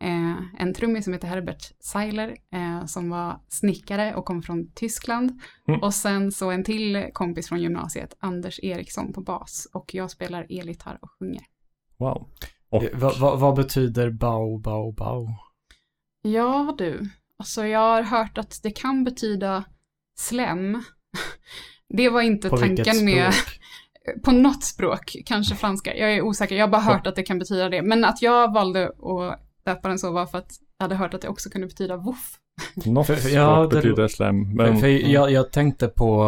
eh, 0.04 0.38
en 0.62 0.74
trummis 0.74 1.04
som 1.04 1.14
heter 1.14 1.28
Herbert 1.28 1.72
Seiler 1.80 2.36
eh, 2.54 2.86
som 2.86 3.10
var 3.10 3.40
snickare 3.48 4.16
och 4.16 4.26
kom 4.26 4.42
från 4.42 4.72
Tyskland. 4.72 5.40
Mm. 5.68 5.82
Och 5.82 5.94
sen 5.94 6.32
så 6.32 6.52
en 6.52 6.64
till 6.64 7.06
kompis 7.14 7.48
från 7.50 7.62
gymnasiet, 7.62 8.16
Anders 8.20 8.60
Eriksson 8.64 9.14
på 9.14 9.22
bas. 9.22 9.68
Och 9.74 9.94
jag 9.96 10.12
spelar 10.12 10.46
elgitarr 10.50 10.98
och 11.02 11.10
sjunger. 11.20 11.44
Wow. 11.98 12.28
Och, 12.70 12.84
Eh, 12.84 12.90
vad- 12.94 13.20
vad- 13.20 13.40
vad 13.40 13.56
betyder 13.56 14.10
bao, 14.10 14.58
bao, 14.60 14.92
bao? 14.92 15.28
Ja 16.22 16.76
du, 16.78 17.10
alltså 17.40 17.66
jag 17.66 17.80
har 17.80 18.02
hört 18.04 18.38
att 18.38 18.60
det 18.64 18.72
kan 18.72 19.04
betyda 19.04 19.64
slem. 20.20 20.84
Det 21.90 22.10
var 22.10 22.22
inte 22.22 22.50
På 22.50 22.58
tanken 22.58 23.06
med, 23.06 23.34
på 24.24 24.32
något 24.32 24.64
språk, 24.64 25.16
kanske 25.26 25.56
franska, 25.56 25.96
jag 25.98 26.14
är 26.14 26.22
osäker, 26.22 26.56
jag 26.56 26.64
har 26.68 26.72
bara 26.72 26.82
hört 26.82 27.08
att 27.08 27.16
det 27.16 27.24
kan 27.24 27.40
betyda 27.40 27.70
det. 27.70 27.82
Men 27.82 28.06
att 28.06 28.22
jag 28.22 28.54
valde 28.54 28.88
att 28.88 29.42
döpa 29.66 29.88
den 29.88 30.00
så 30.00 30.12
var 30.12 30.26
för 30.26 30.38
att 30.38 30.52
jag 30.78 30.84
hade 30.84 30.96
hört 30.96 31.14
att 31.14 31.22
det 31.22 31.28
också 31.28 31.50
kunde 31.50 31.68
betyda 31.68 31.98
woof. 31.98 32.40
Något 32.86 33.08
För- 33.08 33.16
för- 33.16 33.30
ja, 33.36 33.56
språk 33.56 33.72
det- 33.72 33.76
betyder 33.90 34.08
slem. 34.08 34.56
Men, 34.56 34.74
för, 34.74 34.82
för 34.82 34.88
jag, 34.88 35.32
jag 35.32 35.52
tänkte 35.52 35.88
på, 35.88 36.24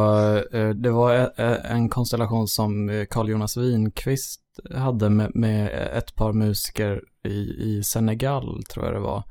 eh, 0.53 0.69
det 0.69 0.91
var 0.91 1.13
e- 1.15 1.29
e- 1.37 1.61
en 1.63 1.89
konstellation 1.89 2.47
som 2.47 2.89
eh, 2.89 3.05
Carl 3.09 3.29
Jonas 3.29 3.57
Winqvist 3.57 4.41
hade 4.75 5.09
med, 5.09 5.31
med 5.35 5.89
ett 5.97 6.15
par 6.15 6.33
musiker 6.33 7.01
i, 7.27 7.37
i 7.63 7.81
Senegal, 7.83 8.63
tror 8.73 8.85
jag 8.85 8.93
det 8.93 8.99
var. 8.99 9.23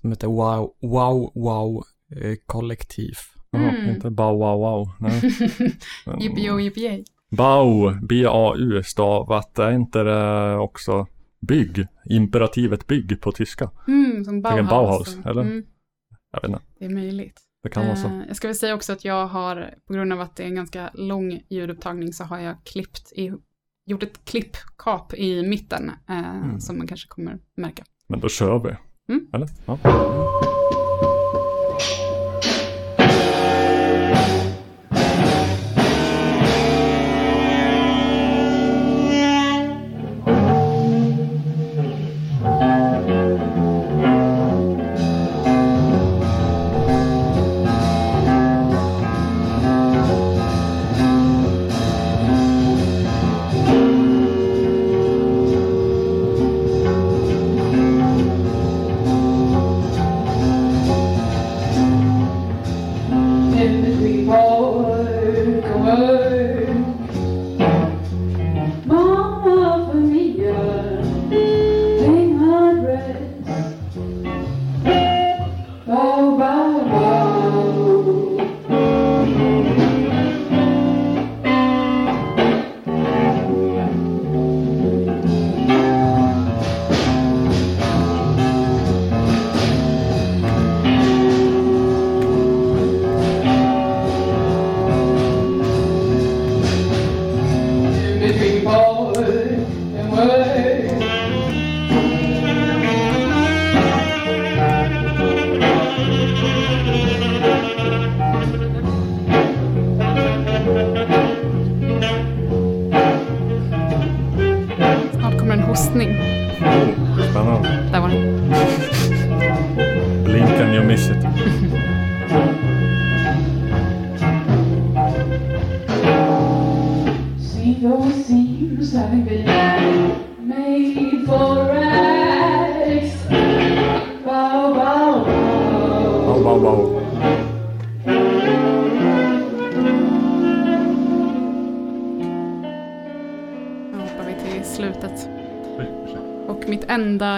Som 0.00 0.10
heter 0.10 0.26
Wow 0.26 0.70
Wow, 0.82 1.32
wow 1.34 1.84
eh, 2.22 2.34
Kollektiv. 2.46 3.14
Mm. 3.56 3.88
inte 3.94 4.10
bow 4.10 4.38
wow 4.38 4.58
wow. 4.60 4.88
Nej. 4.98 5.20
Yippee 6.20 6.60
yippee 6.62 7.04
Bau, 7.30 7.90
B-A-U 8.02 8.82
stavat, 8.82 9.58
är 9.58 9.72
inte 9.72 10.02
det 10.02 10.56
också 10.56 11.06
bygg? 11.40 11.86
Imperativet 12.10 12.86
bygg 12.86 13.20
på 13.20 13.32
tyska? 13.32 13.70
Mm, 13.88 14.24
som 14.24 14.42
Bauhaus. 14.42 14.68
Bauhaus, 14.70 15.18
eller? 15.24 15.42
Mm, 15.42 15.62
Jag 16.42 16.48
vet 16.48 16.50
inte, 16.60 16.64
det 16.78 16.84
är 16.84 16.88
möjligt. 16.94 17.40
det 17.62 17.68
kan 17.68 17.86
vara 17.86 17.96
så. 17.96 18.06
Eh, 18.08 18.22
Jag 18.28 18.36
ska 18.36 18.48
väl 18.48 18.54
säga 18.56 18.74
också 18.74 18.92
att 18.92 19.04
jag 19.04 19.26
har, 19.26 19.74
på 19.86 19.92
grund 19.92 20.12
av 20.12 20.20
att 20.20 20.36
det 20.36 20.42
är 20.42 20.46
en 20.46 20.54
ganska 20.54 20.90
lång 20.94 21.40
ljudupptagning, 21.48 22.12
så 22.12 22.24
har 22.24 22.38
jag 22.38 22.56
klippt 22.64 23.12
i, 23.12 23.32
gjort 23.86 24.02
ett 24.02 24.24
klippkap 24.24 25.14
i 25.14 25.42
mitten, 25.48 25.90
eh, 26.08 26.36
Mm. 26.36 26.60
som 26.60 26.78
man 26.78 26.86
kanske 26.86 27.08
kommer 27.08 27.38
märka. 27.56 27.84
Men 28.08 28.20
då 28.20 28.28
kör 28.28 28.58
vi. 28.58 28.76
Mm. 29.14 29.26
Eller? 29.32 29.48
Ja. 29.66 29.78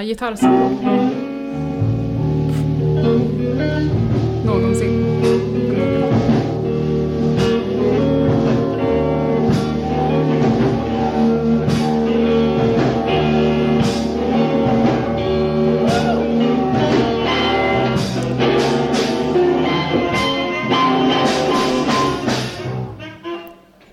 Gitarrsolo. 0.09 0.71
Någonsin. 4.47 5.05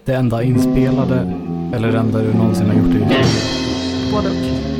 Det 0.06 0.14
enda 0.14 0.44
inspelade, 0.44 1.34
eller 1.76 1.92
det 1.92 1.98
enda 1.98 2.22
du 2.22 2.34
någonsin 2.34 2.68
har 2.68 2.74
gjort 2.74 2.88
i 2.88 3.00
ditt 3.00 3.10
liv? 3.10 3.26
Både 4.12 4.30
och. 4.30 4.75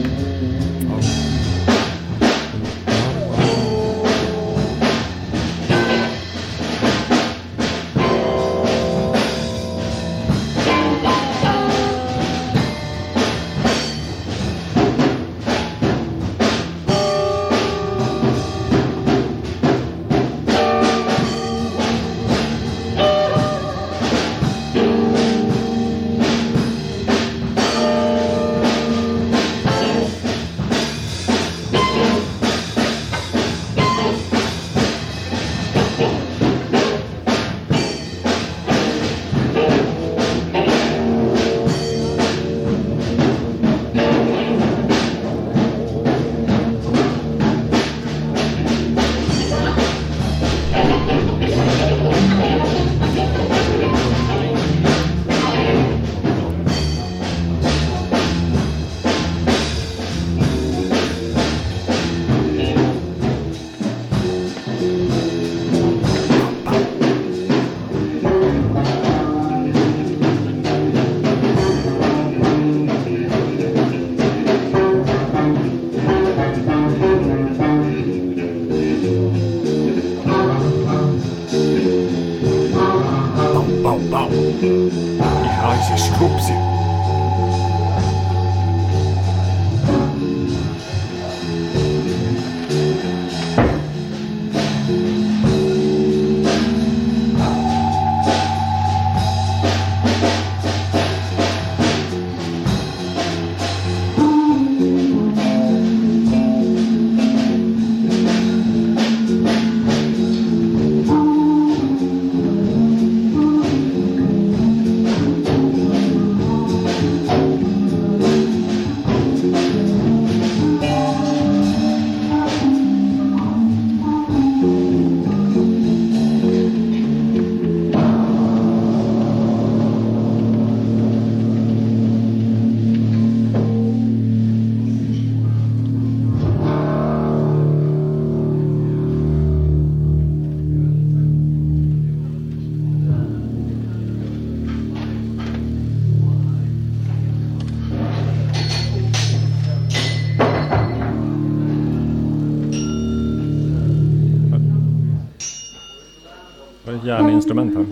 Järninstrument 157.46 157.76
här. 157.76 157.86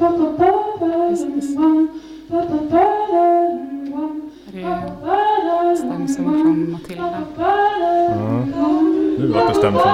Precis. 1.09 1.55
Det 4.51 4.61
är 4.61 5.75
stämsång 5.75 6.41
från 6.41 6.71
Matilda. 6.71 7.21
Ja. 7.38 7.45
Nu 9.17 9.27
vart 9.34 9.47
det 9.47 9.55
stämsång. 9.55 9.91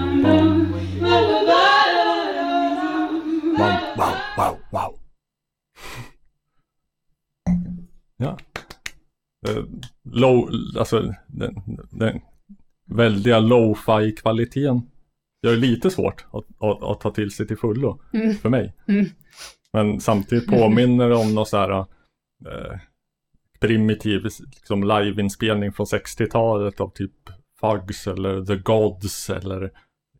wow, 4.36 4.58
wow. 4.70 4.98
Ja. 8.16 8.38
Eh, 9.48 9.64
Low, 10.04 10.50
alltså 10.78 11.14
den, 11.26 11.54
den 11.90 12.20
väldiga 12.84 13.38
lo-fi 13.38 14.12
kvaliteten 14.12 14.82
gör 15.42 15.50
det 15.52 15.56
lite 15.56 15.90
svårt 15.90 16.24
att, 16.32 16.44
att, 16.64 16.82
att 16.82 17.00
ta 17.00 17.10
till 17.10 17.30
sig 17.30 17.46
till 17.46 17.56
fullo 17.58 18.00
Mm. 18.12 18.34
för 18.34 18.48
mig. 18.48 18.74
Mm. 18.88 19.06
Men 19.72 20.00
samtidigt 20.00 20.48
påminner 20.48 21.08
det 21.08 21.14
om 21.16 21.34
någon 21.34 21.46
så 21.46 21.56
här 21.56 21.70
eh, 22.46 22.78
primitiv 23.60 24.24
liksom 24.24 24.82
liveinspelning 24.84 25.72
från 25.72 25.86
60-talet 25.86 26.80
av 26.80 26.90
typ 26.90 27.12
Fugs 27.60 28.06
eller 28.06 28.44
The 28.44 28.56
Gods 28.56 29.30
eller 29.30 29.70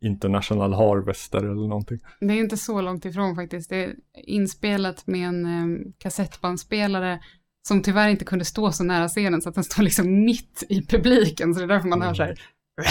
International 0.01 0.73
Harvester 0.73 1.39
eller 1.39 1.69
någonting. 1.69 1.99
Det 2.21 2.27
är 2.35 2.39
inte 2.41 2.57
så 2.57 2.81
långt 2.81 3.05
ifrån 3.05 3.35
faktiskt. 3.37 3.71
Det 3.71 3.85
är 3.85 3.95
inspelat 4.17 5.07
med 5.07 5.29
en 5.29 5.47
um, 5.47 5.93
kassettbandspelare 5.99 7.21
som 7.69 7.83
tyvärr 7.83 8.09
inte 8.09 8.25
kunde 8.25 8.45
stå 8.45 8.73
så 8.73 8.85
nära 8.85 9.09
scenen 9.09 9.43
så 9.43 9.49
att 9.49 9.55
den 9.55 9.65
står 9.65 9.83
liksom 9.83 10.25
mitt 10.25 10.63
i 10.69 10.87
publiken. 10.87 11.55
Så 11.55 11.61
det 11.61 11.65
är 11.67 11.69
därför 11.69 11.89
man 11.89 12.03
hör 12.03 12.15
så 12.15 12.23
här, 12.23 12.39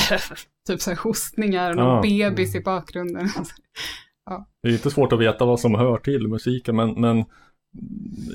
typ 0.68 0.82
så 0.82 0.90
här 0.92 0.98
hostningar 0.98 1.70
och 1.70 1.76
någon 1.78 1.98
Ah. 1.98 2.02
bebis 2.02 2.56
i 2.56 2.60
bakgrunden. 2.62 3.30
ja. 4.26 4.48
Det 4.64 4.68
är 4.68 4.72
lite 4.72 4.92
svårt 4.92 5.14
att 5.14 5.20
veta 5.20 5.46
vad 5.46 5.60
som 5.60 5.76
hör 5.76 5.98
till 5.98 6.28
musiken 6.28 6.76
men, 6.76 7.02
men 7.02 7.26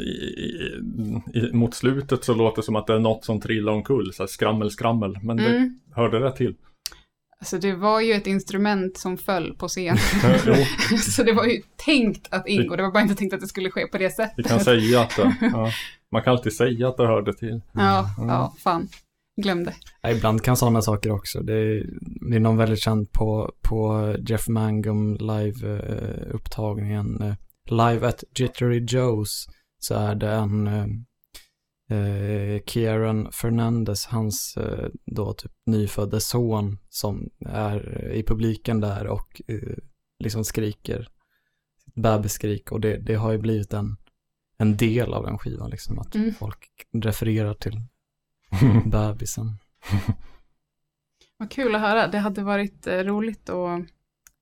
i, 0.01 1.39
i, 1.39 1.53
mot 1.53 1.75
slutet 1.75 2.25
så 2.25 2.35
låter 2.35 2.57
det 2.63 2.67
som 2.67 2.77
att 2.77 2.87
det 2.87 2.95
är 2.95 2.99
något 2.99 3.25
som 3.25 3.41
trillar 3.41 3.73
omkull, 3.73 4.13
så 4.13 4.23
här 4.23 4.29
skrammel 4.29 4.71
skrammel. 4.71 5.19
Men 5.23 5.37
det 5.37 5.57
Mm. 5.57 5.79
hörde 5.95 6.19
det 6.19 6.33
till. 6.37 6.55
Alltså 7.41 7.59
det 7.59 7.73
var 7.75 8.01
ju 8.01 8.13
ett 8.13 8.27
instrument 8.27 8.99
som 8.99 9.19
föll 9.19 9.55
på 9.55 9.69
scen. 9.69 9.97
Jo. 10.47 10.55
så 10.99 11.23
det 11.23 11.33
var 11.33 11.45
ju 11.45 11.63
tänkt 11.77 12.29
att 12.31 12.49
ingå, 12.49 12.77
det 12.77 12.83
var 12.83 12.93
bara 12.93 13.03
inte 13.03 13.15
tänkt 13.15 13.35
att 13.35 13.41
det 13.41 13.47
skulle 13.49 13.71
ske 13.71 13.87
på 13.87 13.99
det 13.99 14.11
sättet. 14.11 14.35
Vi 14.37 14.43
kan 14.43 14.61
säga 14.61 15.01
att 15.01 15.17
det, 15.17 15.35
ja, 15.53 15.71
man 16.13 16.23
kan 16.23 16.33
alltid 16.33 16.53
säga 16.53 16.89
att 16.89 16.97
det 16.97 17.07
hörde 17.07 17.35
till. 17.35 17.63
Ja, 17.73 18.11
Mm. 18.19 18.29
ja, 18.29 18.55
fan. 18.59 18.89
Glömde. 19.43 19.75
Ja, 20.03 20.11
ibland 20.11 20.43
kan 20.43 20.57
sådana 20.57 20.83
saker 20.83 21.11
också. 21.13 21.41
Det 21.41 21.53
är, 21.53 21.87
det 22.31 22.37
är 22.37 22.41
någon 22.41 22.57
väldigt 22.57 22.81
känd 22.83 23.13
på, 23.13 23.53
på 23.63 24.15
Jeff 24.29 24.49
Mangum 24.49 25.17
live-upptagningen. 25.17 27.37
live 27.71 28.09
at 28.09 28.25
Jittery 28.39 28.81
Joe's 28.81 29.49
så 29.79 29.95
är 29.95 30.15
det 30.15 30.31
en 30.31 30.67
eh, 31.91 32.63
Kieran 32.67 33.33
Fernandez, 33.33 34.07
hans 34.07 34.57
eh, 34.57 34.89
då 35.07 35.33
typ 35.33 35.53
nyfödde 35.67 36.21
son 36.21 36.79
som 36.89 37.31
är 37.47 38.11
i 38.13 38.23
publiken 38.23 38.81
där 38.81 39.07
och 39.07 39.43
eh, 39.47 39.77
liksom 40.19 40.45
skriker 40.45 41.09
bebisskrik 41.95 42.73
och 42.73 42.81
det, 42.81 42.97
det 42.97 43.15
har 43.15 43.33
ju 43.33 43.39
blivit 43.39 43.73
en, 43.73 43.97
en 44.59 44.77
del 44.77 45.15
av 45.15 45.25
den 45.27 45.39
skivan 45.39 45.71
liksom 45.71 45.99
att 45.99 46.15
Mm. 46.15 46.35
folk 46.35 46.69
refererar 46.93 47.55
till 47.55 47.81
bebisen. 48.87 49.57
Vad 51.37 51.51
kul 51.51 51.75
att 51.75 51.81
höra. 51.81 52.09
Det 52.09 52.19
hade 52.19 52.43
varit 52.43 52.87
eh, 52.87 52.99
roligt 52.99 53.47
då, 53.47 53.69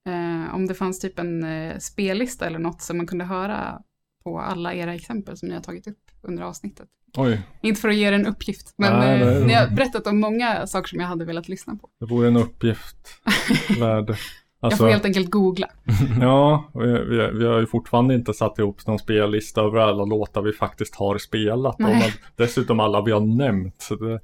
eh, 0.07 0.55
om 0.55 0.67
det 0.67 0.75
fanns 0.75 1.01
typ 1.01 1.19
en 1.19 1.45
eh, 1.45 1.79
spellista 1.79 2.47
eller 2.47 2.59
något 2.59 2.83
som 2.83 2.97
man 2.97 3.07
kunde 3.07 3.25
höra 3.25 3.83
på 4.25 4.41
alla 4.41 4.75
era 4.75 4.95
exempel 4.95 5.37
som 5.37 5.49
ni 5.49 5.55
har 5.55 5.63
tagit 5.63 5.87
upp 5.87 6.08
under 6.23 6.43
avsnittet. 6.43 6.89
Oj, 7.17 7.41
Inte 7.63 7.81
för 7.81 7.89
att 7.89 7.95
ge 7.95 8.09
er 8.09 8.13
en 8.13 8.27
uppgift, 8.27 8.75
men 8.79 8.93
Nej, 8.99 9.23
eh, 9.23 9.47
ni 9.47 9.53
har 9.53 9.69
berättat 9.69 10.07
om 10.07 10.21
många 10.21 10.67
saker 10.67 10.89
som 10.89 11.01
jag 11.01 11.07
hade 11.07 11.25
velat 11.25 11.49
lyssna 11.49 11.77
på. 11.77 11.89
det 12.01 12.07
vore 12.07 12.29
en 12.29 12.37
uppgift 12.37 12.97
värd. 13.81 14.17
jag 14.61 14.79
får 14.79 14.89
helt 14.89 15.05
enkelt 15.05 15.31
googla. 15.31 15.69
Ja, 16.21 16.71
vi, 16.75 16.87
vi, 16.87 17.31
vi 17.39 17.47
har 17.47 17.61
ju 17.61 17.67
fortfarande 17.67 18.15
inte 18.15 18.35
satt 18.35 18.59
ihop 18.59 18.87
någon 18.87 18.99
spellista 18.99 19.61
över 19.61 19.79
alla 19.79 20.05
låtar 20.05 20.43
vi 20.43 20.53
faktiskt 20.53 20.95
har 20.95 21.19
spelat. 21.19 21.75
Och 21.75 21.81
man, 21.81 22.03
dessutom 22.37 22.81
alla 22.81 23.03
vi 23.03 23.13
har 23.13 23.21
nämnt. 23.21 23.83
Så 23.83 23.95
det, 23.97 24.21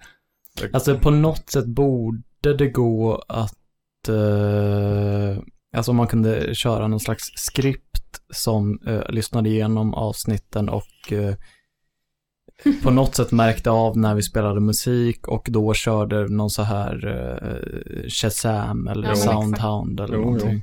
det, 0.60 0.70
Alltså 0.74 0.98
på 0.98 1.10
något 1.10 1.50
sätt 1.50 1.66
borde 1.66 2.54
det 2.58 2.68
gå 2.68 3.24
att, 3.28 4.08
eh, 4.08 5.38
alltså 5.76 5.90
om 5.90 5.96
man 5.96 6.06
kunde 6.06 6.54
köra 6.54 6.86
någon 6.88 7.00
slags 7.00 7.24
skript 7.34 8.20
som 8.34 8.78
eh, 8.86 9.02
lyssnade 9.10 9.48
igenom 9.48 9.94
avsnitten 9.94 10.68
och 10.68 11.12
eh, 11.12 11.34
på 12.82 12.90
något 12.90 13.14
sätt 13.14 13.32
märkte 13.32 13.70
av 13.70 13.96
när 13.98 14.14
vi 14.14 14.22
spelade 14.22 14.60
musik 14.60 15.28
och 15.28 15.46
då 15.50 15.74
körde 15.74 16.28
någon 16.28 16.50
så 16.50 16.62
här 16.62 17.06
eh, 17.06 18.08
Shazam 18.08 18.88
eller 18.88 19.06
men 19.06 19.16
Soundhound 19.16 20.00
eller 20.00 20.14
Jo, 20.14 20.20
jo. 20.20 20.24
någonting. 20.24 20.62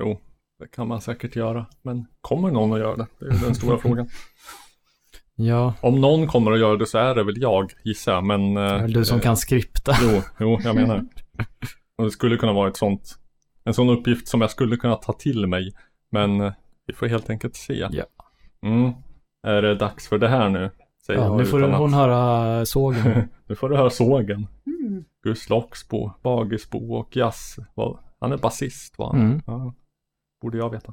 jo, 0.00 0.20
det 0.58 0.66
kan 0.66 0.88
man 0.88 1.00
säkert 1.00 1.36
göra. 1.36 1.66
Men 1.82 2.06
kommer 2.20 2.50
någon 2.50 2.72
att 2.72 2.78
göra 2.78 2.96
det? 2.96 3.06
Det 3.18 3.26
är 3.26 3.30
den 3.44 3.54
stora 3.54 3.78
frågan. 3.82 4.08
Ja, 5.36 5.74
Om 5.80 6.00
någon 6.00 6.26
kommer 6.26 6.52
att 6.52 6.58
göra 6.60 6.76
det 6.76 6.86
så 6.86 6.98
är 6.98 7.14
det 7.14 7.24
väl 7.24 7.42
jag, 7.42 7.72
gissar 7.84 8.12
jag. 8.12 8.24
Men... 8.24 8.56
eh, 8.56 8.84
du 8.86 9.04
som 9.04 9.16
eh, 9.18 9.22
kan 9.22 9.36
skripta. 9.36 9.92
Jo, 10.02 10.22
jo, 10.40 10.58
jag 10.64 10.74
menar 10.74 10.96
det. 10.96 11.06
Och 11.98 12.04
det 12.04 12.10
skulle 12.10 12.36
kunna 12.36 12.52
vara 12.52 12.68
ett 12.68 12.76
sånt, 12.76 13.18
en 13.64 13.74
sån 13.74 13.88
uppgift 13.90 14.28
som 14.28 14.40
jag 14.40 14.50
skulle 14.50 14.76
kunna 14.76 14.96
ta 14.96 15.12
till 15.12 15.46
mig. 15.46 15.72
Men 16.10 16.40
eh, 16.40 16.52
vi 16.86 16.94
får 16.94 17.06
helt 17.06 17.30
enkelt 17.30 17.56
se. 17.56 17.88
Ja. 17.90 18.04
Mm. 18.66 18.92
Är 19.46 19.62
det 19.62 19.74
dags 19.74 20.08
för 20.08 20.18
det 20.18 20.28
här 20.28 20.48
nu? 20.48 20.70
Säger 21.06 21.20
Ja, 21.20 21.36
nu 21.36 21.44
får 21.44 21.60
utan 21.60 21.74
hon 21.74 21.94
höra 21.94 22.66
sågen. 22.66 23.28
nu 23.46 23.54
får 23.54 23.68
du 23.68 23.76
höra 23.76 23.90
sågen. 23.90 24.46
Mm. 24.66 25.04
Gus 25.22 25.48
Loxbo, 25.48 26.10
Bagisbo 26.22 26.94
och 26.94 27.16
Jazz. 27.16 27.56
Han 28.20 28.32
är 28.32 28.36
basist 28.36 28.98
va? 28.98 29.12
Mm. 29.14 29.42
Ja. 29.46 29.74
Borde 30.42 30.58
jag 30.58 30.70
veta. 30.70 30.92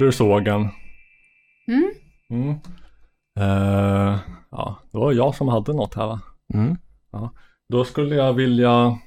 Hörde 0.00 0.08
du 0.08 0.12
sågen? 0.12 0.68
Mm. 1.68 1.90
Mm. 2.30 2.50
Eh, 3.40 4.18
ja, 4.50 4.78
det 4.92 4.98
var 4.98 5.12
jag 5.12 5.34
som 5.34 5.48
hade 5.48 5.72
något 5.72 5.94
här 5.94 6.06
va? 6.06 6.20
Mm. 6.54 6.76
Ja. 7.12 7.32
Då 7.68 7.84
skulle 7.84 8.14
jag 8.14 8.32
vilja 8.32 8.98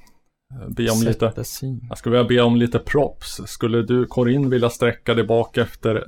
eh, 0.52 0.68
be 0.68 0.90
om 0.90 0.96
Sätta 0.96 1.26
lite 1.26 1.44
sig. 1.44 1.80
Jag 1.88 1.98
skulle 1.98 2.16
vilja 2.16 2.28
be 2.28 2.42
om 2.42 2.56
lite 2.56 2.78
props. 2.78 3.40
Skulle 3.46 3.82
du 3.82 4.06
Corinne 4.06 4.48
vilja 4.48 4.70
sträcka 4.70 5.14
dig 5.14 5.24
bak 5.24 5.56
efter 5.56 6.04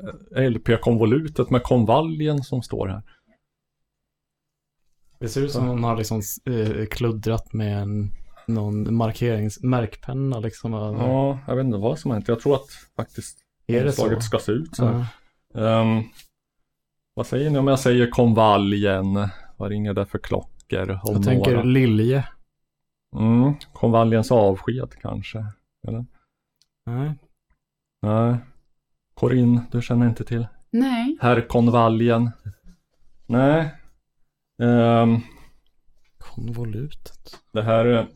LP-konvolutet 0.51 1.51
med 1.51 1.63
konvaljen 1.63 2.43
som 2.43 2.63
står 2.63 2.89
här? 2.89 3.03
Det 5.21 5.29
ser 5.29 5.41
ut 5.41 5.53
som 5.53 5.69
hon 5.69 5.85
har 5.85 5.97
liksom 5.97 6.23
eh, 6.45 6.87
kluddrat 6.91 7.53
med 7.53 7.83
en, 7.83 8.11
någon 8.47 8.95
markerings, 8.95 9.63
märkpenna 9.63 10.41
liksom. 10.41 10.75
över. 10.75 11.09
Ja, 11.09 11.39
jag 11.47 11.57
vet 11.57 11.65
inte 11.65 11.79
vad 11.79 11.99
som 11.99 12.11
har 12.11 12.17
hänt. 12.17 12.29
Jag 12.29 12.41
tror 12.41 12.55
att 12.55 12.69
faktiskt 12.97 13.46
Är 13.67 13.87
omslaget 13.87 14.23
ska 14.23 14.39
se 14.39 14.53
ut 14.53 14.77
så 14.77 14.87
här. 14.87 15.07
Ja. 15.55 15.81
Ehm, 15.81 16.03
vad 17.15 17.27
säger 17.27 17.51
ni 17.51 17.59
om 17.59 17.67
jag 17.67 17.79
säger 17.81 18.11
konvaljen? 18.11 19.29
Vad 19.57 19.69
ringer 19.71 19.95
det 19.95 20.07
för 20.07 20.19
klockor? 20.19 20.91
Om 20.91 21.15
Jag 21.15 21.25
tänker 21.25 21.51
några? 21.51 21.63
lilje. 21.63 22.29
Mm, 23.17 23.55
konvaljens 23.73 24.31
avsked 24.33 24.95
kanske? 25.03 25.47
Eller? 25.89 26.07
Nej. 26.87 27.13
Nej. 28.03 28.37
Corinne, 29.15 29.61
du 29.73 29.83
känner 29.83 30.07
inte 30.09 30.25
till? 30.25 30.47
Nej. 30.71 31.19
Herr 31.21 31.41
konvaljen? 31.49 32.31
Nej. 33.27 33.75
Ehm, 34.63 35.21
Konvolutet. 36.19 37.41
det 37.53 37.63
här 37.63 37.85
är 37.85 38.07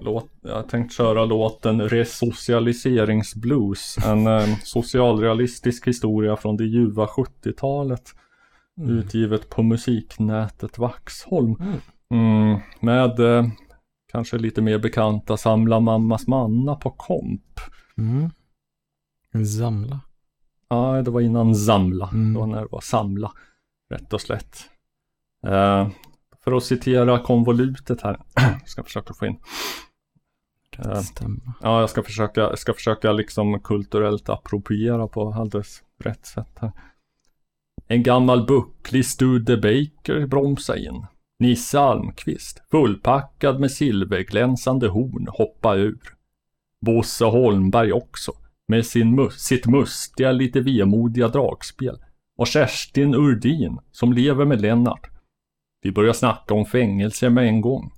låt, 0.00 0.30
jag 0.40 0.54
har 0.54 0.62
tänkt 0.62 0.92
köra 0.92 1.24
låten 1.24 1.88
Resocialiseringsblues. 1.88 3.96
En 4.06 4.26
eh, 4.26 4.58
socialrealistisk 4.62 5.86
historia 5.86 6.36
från 6.36 6.56
det 6.56 6.64
ljuva 6.64 7.06
70-talet. 7.06 8.14
Mm. 8.78 8.98
Utgivet 8.98 9.50
på 9.50 9.62
musiknätet 9.62 10.78
Vaxholm. 10.78 11.56
Mm. 11.60 11.78
Mm, 12.10 12.58
med 12.80 13.20
eh, 13.20 13.46
kanske 14.12 14.38
lite 14.38 14.62
mer 14.62 14.78
bekanta 14.78 15.36
Samla 15.36 15.80
mammas 15.80 16.26
manna 16.26 16.74
på 16.74 16.90
komp. 16.90 17.60
Mm. 17.98 18.30
Samla. 19.46 20.00
Ja, 20.68 21.02
det 21.02 21.10
var 21.10 21.20
innan 21.20 21.54
Zamla. 21.54 22.08
Mm. 22.12 22.32
Det 22.32 22.40
var 22.40 22.46
när 22.46 22.60
det 22.60 22.68
var 22.70 22.80
Samla. 22.80 23.32
Rätt 23.90 24.12
och 24.12 24.20
slätt. 24.20 24.56
Eh, 25.46 25.88
för 26.44 26.52
att 26.52 26.64
citera 26.64 27.18
konvolutet 27.18 28.02
här. 28.02 28.20
Jag 28.34 28.60
ska 28.68 28.82
försöka 28.82 29.14
få 29.14 29.26
in. 29.26 29.38
Eh, 30.78 31.02
ja, 31.60 31.80
jag 31.80 31.90
ska 31.90 32.02
försöka, 32.02 32.56
ska 32.56 32.74
försöka 32.74 33.12
liksom 33.12 33.60
kulturellt 33.60 34.28
appropriera 34.28 35.08
på 35.08 35.32
alldeles 35.32 35.82
rätt 35.98 36.26
sätt 36.26 36.58
här. 36.60 36.72
En 37.86 38.02
gammal 38.02 38.46
bucklig 38.46 39.06
Studebaker 39.06 40.26
bromsa 40.26 40.76
in. 40.76 41.06
Nisse 41.38 41.80
Almqvist, 41.80 42.62
fullpackad 42.70 43.60
med 43.60 43.70
silverglänsande 43.70 44.88
horn, 44.88 45.26
hoppa 45.28 45.74
ur. 45.74 46.00
Bosse 46.80 47.24
Holmberg 47.24 47.92
också, 47.92 48.32
med 48.68 48.86
sin 48.86 49.14
mus- 49.20 49.38
sitt 49.38 49.66
mustiga, 49.66 50.32
lite 50.32 50.60
vemodiga 50.60 51.28
dragspel. 51.28 51.98
Och 52.36 52.46
Kerstin 52.46 53.14
Urdin, 53.14 53.78
som 53.92 54.12
lever 54.12 54.44
med 54.44 54.60
Lennart. 54.60 55.11
Vi 55.82 55.92
börjar 55.92 56.12
snacka 56.12 56.54
om 56.54 56.66
fängelse 56.66 57.30
med 57.30 57.46
en 57.46 57.60
gång. 57.60 57.92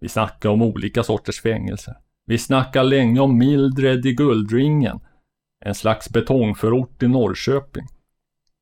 Vi 0.00 0.08
snackar 0.08 0.48
om 0.48 0.62
olika 0.62 1.02
sorters 1.02 1.40
fängelser. 1.40 1.94
Vi 2.26 2.38
snackar 2.38 2.84
länge 2.84 3.20
om 3.20 3.38
Mildred 3.38 4.06
i 4.06 4.12
Guldringen. 4.12 5.00
En 5.64 5.74
slags 5.74 6.10
betongförort 6.10 7.02
i 7.02 7.08
Norrköping. 7.08 7.86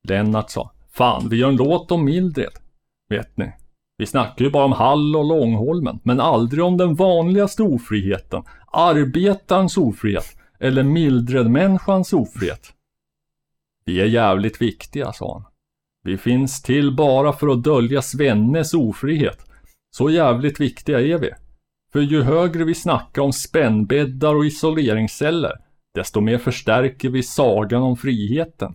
Lennart 0.09 0.51
sa, 0.51 0.73
fan 0.90 1.28
vi 1.28 1.36
gör 1.36 1.49
en 1.49 1.57
låt 1.57 1.90
om 1.90 2.05
Mildred. 2.05 2.53
Vet 3.09 3.36
ni, 3.36 3.53
vi 3.99 4.07
snackar 4.07 4.45
ju 4.45 4.51
bara 4.51 4.65
om 4.65 4.73
Hall 4.73 5.16
och 5.16 5.24
Långholmen, 5.24 6.01
men 6.03 6.20
aldrig 6.20 6.65
om 6.65 6.77
den 6.77 6.95
vanligaste 6.95 7.62
ofriheten. 7.62 8.43
Arbetarens 8.73 9.77
ofrihet. 9.77 10.36
Eller 10.61 10.82
Mildred-människans 10.82 12.12
ofrihet. 12.12 12.73
Vi 13.85 14.01
är 14.01 14.07
jävligt 14.07 14.62
viktiga, 14.62 15.12
sa 15.12 15.32
han. 15.32 15.48
Vi 16.09 16.19
finns 16.19 16.63
till 16.63 16.97
bara 16.97 17.33
för 17.33 17.49
att 17.49 17.63
dölja 17.63 18.03
Svennes 18.03 18.75
ofrihet. 18.75 19.39
Så 19.91 20.11
jävligt 20.11 20.61
viktiga 20.61 21.01
är 21.01 21.19
vi. 21.19 21.31
För 21.93 22.01
ju 22.01 22.23
högre 22.23 22.65
vi 22.65 22.75
snackar 22.75 23.23
om 23.23 23.33
spännbäddar 23.33 24.35
och 24.35 24.47
isoleringsceller, 24.47 25.53
desto 25.95 26.21
mer 26.21 26.39
förstärker 26.39 27.09
vi 27.09 27.23
sagan 27.23 27.83
om 27.83 27.97
friheten. 27.97 28.75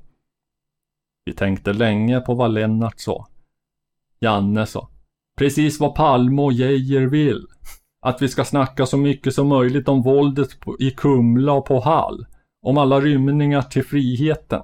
Vi 1.25 1.33
tänkte 1.33 1.73
länge 1.73 2.19
på 2.19 2.33
vad 2.33 2.53
Lennart 2.53 2.99
sa. 2.99 3.27
Janne 4.19 4.65
sa, 4.65 4.89
precis 5.37 5.79
vad 5.79 5.95
Palme 5.95 6.41
och 6.41 6.53
Geijer 6.53 7.07
vill. 7.07 7.45
Att 8.01 8.21
vi 8.21 8.27
ska 8.27 8.45
snacka 8.45 8.85
så 8.85 8.97
mycket 8.97 9.33
som 9.33 9.47
möjligt 9.47 9.87
om 9.87 10.01
våldet 10.01 10.49
i 10.79 10.91
Kumla 10.91 11.53
och 11.53 11.65
på 11.65 11.79
Hall. 11.79 12.25
Om 12.61 12.77
alla 12.77 12.99
rymningar 12.99 13.61
till 13.61 13.85
friheten. 13.85 14.61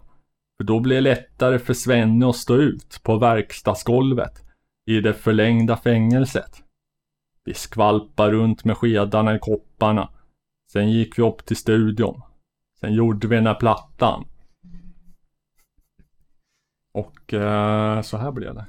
För 0.59 0.63
då 0.63 0.79
blir 0.79 0.95
det 0.95 1.01
lättare 1.01 1.59
för 1.59 1.73
Svenne 1.73 2.29
att 2.29 2.35
stå 2.35 2.55
ut 2.55 2.99
på 3.03 3.17
verkstadsgolvet 3.17 4.43
i 4.85 5.01
det 5.01 5.13
förlängda 5.13 5.77
fängelset. 5.77 6.63
Vi 7.45 7.53
skvalpade 7.53 8.31
runt 8.31 8.65
med 8.65 8.77
skedarna 8.77 9.35
i 9.35 9.39
kopparna. 9.39 10.09
Sen 10.71 10.91
gick 10.91 11.19
vi 11.19 11.23
upp 11.23 11.45
till 11.45 11.57
studion. 11.57 12.21
Sen 12.79 12.93
gjorde 12.93 13.27
vi 13.27 13.35
den 13.35 13.47
här 13.47 13.55
plattan. 13.55 14.25
Och 16.91 17.33
eh, 17.33 18.01
så 18.01 18.17
här 18.17 18.31
blev 18.31 18.55
det. 18.55 18.65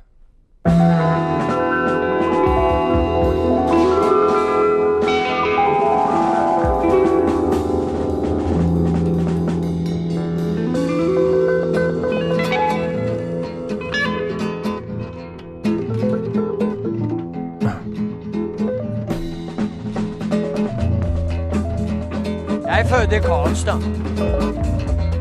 Född 23.10 23.18
i 23.18 23.20
Karlstad. 23.20 23.80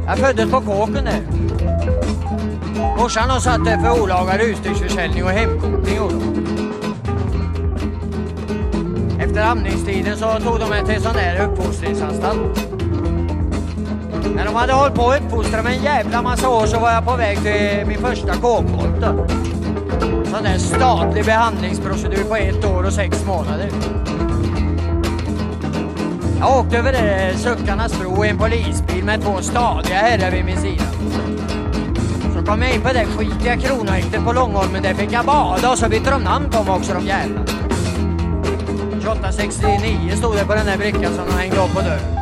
Jag 0.05 0.17
föddes 0.17 0.51
på 0.51 0.61
kåken 0.61 1.05
där. 1.05 1.21
Morsan 2.97 3.29
har 3.29 3.39
satt 3.39 3.65
det 3.65 3.79
för 3.83 4.03
olaga 4.03 4.37
rusdrycksförsäljning 4.37 5.23
och 5.23 5.29
hemkokning. 5.29 5.97
Efter 9.19 9.41
amningstiden 9.41 10.17
så 10.17 10.39
tog 10.39 10.59
de 10.59 10.69
mig 10.69 10.85
till 10.85 11.01
sån 11.01 11.13
där 11.13 11.47
uppfostringsanstalt. 11.47 12.67
När 14.35 14.45
de 14.45 14.55
hade 14.55 14.73
hållit 14.73 14.95
på 14.95 15.09
att 15.09 15.21
uppfostra 15.21 15.63
mig 15.63 15.77
en 15.77 15.83
jävla 15.83 16.21
massa 16.21 16.49
år 16.49 16.65
så 16.65 16.79
var 16.79 16.91
jag 16.91 17.05
på 17.05 17.15
väg 17.15 17.37
till 17.37 17.87
min 17.87 17.99
första 17.99 18.33
kåkbolte. 18.33 19.27
Sån 20.25 20.43
där 20.43 20.57
statlig 20.57 21.25
behandlingsprocedur 21.25 22.23
på 22.23 22.35
ett 22.35 22.65
år 22.65 22.83
och 22.83 22.93
sex 22.93 23.25
månader. 23.25 23.69
Jag 26.39 26.59
åkte 26.59 26.77
över 26.77 26.91
det 26.91 27.37
Suckarnas 27.37 27.99
bro 27.99 28.25
i 28.25 28.29
en 28.29 28.37
polisbil 28.37 29.03
med 29.03 29.21
två 29.21 29.41
stadiga 29.41 29.95
herrar 29.95 30.31
vid 30.31 30.45
min 30.45 30.57
sida. 30.57 30.83
Så 32.35 32.45
kom 32.45 32.61
jag 32.61 32.75
in 32.75 32.81
på 32.81 32.87
det 32.93 33.05
skitiga 33.05 33.57
kronhäktet 33.57 34.25
på 34.25 34.33
Långholmen. 34.33 34.83
Där 34.83 34.93
fick 34.93 35.11
jag 35.11 35.25
bada 35.25 35.71
och 35.71 35.77
så 35.77 35.89
bytte 35.89 36.11
de 36.11 36.23
namn 36.23 36.49
på 36.49 36.63
mig 36.63 36.73
också 36.73 36.93
de 36.93 37.05
jävlarna. 37.05 37.45
2869 39.01 40.15
stod 40.15 40.35
det 40.35 40.45
på 40.45 40.53
den 40.55 40.65
där 40.65 40.77
brickan 40.77 41.13
som 41.15 41.25
de 41.27 41.33
hängde 41.33 41.57
upp 41.57 41.73
på 41.73 41.81
dörren. 41.81 42.15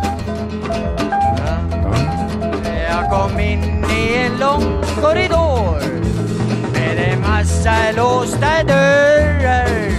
Jag 2.89 3.11
kom 3.11 3.39
in 3.39 3.85
i 3.89 4.15
en 4.15 4.39
lång 4.39 4.83
korridor 5.01 5.81
med 6.73 7.13
en 7.13 7.21
massa 7.21 7.91
låsta 7.95 8.63
dörrar. 8.63 9.91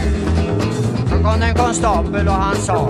Så 1.10 1.24
kom 1.24 1.42
en 1.42 1.54
konstapel 1.54 2.28
och 2.28 2.34
han 2.34 2.56
sa 2.56 2.88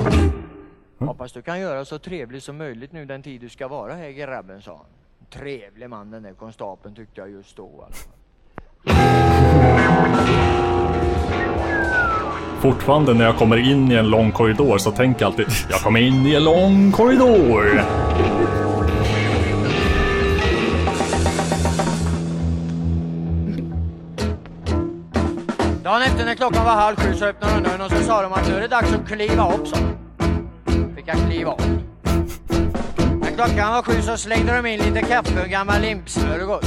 Hoppas 0.98 1.32
du 1.32 1.42
kan 1.42 1.60
göra 1.60 1.84
så 1.84 1.98
trevligt 1.98 2.44
som 2.44 2.56
möjligt 2.56 2.92
nu 2.92 3.04
den 3.04 3.22
tid 3.22 3.40
du 3.40 3.48
ska 3.48 3.68
vara 3.68 3.94
här 3.94 4.10
grabben, 4.10 4.62
sa 4.62 4.76
han. 4.76 4.86
Trevlig 5.30 5.90
man 5.90 6.10
den 6.10 6.22
där 6.22 6.32
konstapeln 6.32 6.94
tyckte 6.94 7.20
jag 7.20 7.30
just 7.30 7.56
då. 7.56 7.86
Alltså. 7.86 8.08
Fortfarande 12.60 13.14
när 13.14 13.24
jag 13.24 13.36
kommer 13.36 13.56
in 13.56 13.92
i 13.92 13.94
en 13.94 14.10
lång 14.10 14.32
korridor 14.32 14.78
så 14.78 14.90
tänker 14.90 15.22
jag 15.22 15.30
alltid 15.30 15.46
Jag 15.70 15.80
kommer 15.80 16.00
in 16.00 16.26
i 16.26 16.34
en 16.34 16.44
lång 16.44 16.92
korridor. 16.92 17.64
Dagen 25.84 26.02
efter 26.02 26.24
när 26.24 26.34
klockan 26.34 26.64
var 26.64 26.72
halv 26.72 26.96
sju 26.96 27.14
så 27.14 27.24
öppnade 27.24 27.54
de 27.54 27.68
dörren 27.68 27.80
och 27.80 27.90
så 27.90 27.96
sa 27.96 28.22
de 28.22 28.32
att 28.32 28.48
nu 28.48 28.54
är 28.54 28.60
det 28.60 28.68
dags 28.68 28.92
att 28.92 29.08
kliva 29.08 29.54
upp 29.54 29.68
så. 29.68 29.76
Fick 31.08 31.16
jag 31.16 31.30
kliva 31.30 31.50
av. 31.50 31.60
När 33.20 33.30
klockan 33.34 33.72
var 33.72 33.82
sju 33.82 34.02
så 34.02 34.16
slängde 34.16 34.56
de 34.56 34.66
in 34.66 34.80
lite 34.80 35.00
kaffe 35.00 35.42
och 35.42 35.48
gammal 35.48 35.80
limpsmörgås. 35.80 36.64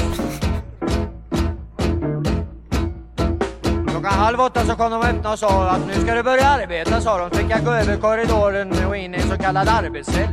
Klockan 3.88 4.14
halv 4.14 4.40
åtta 4.40 4.66
så 4.66 4.76
kom 4.76 4.92
de 4.92 5.00
och 5.00 5.06
öppnade 5.06 5.30
och 5.30 5.40
sa 5.40 5.70
att 5.70 5.88
nu 5.88 5.94
ska 5.94 6.16
du 6.16 6.24
börja 6.24 6.48
arbeta 6.48 7.02
sa 7.02 7.18
de. 7.18 7.38
Fick 7.38 7.52
jag 7.52 7.66
gå 7.66 7.72
över 7.72 7.98
korridoren 7.98 8.86
och 8.88 8.98
in 8.98 9.16
i 9.16 9.18
en 9.18 9.30
så 9.30 9.38
kallad 9.38 9.68
arbetscell. 9.68 10.30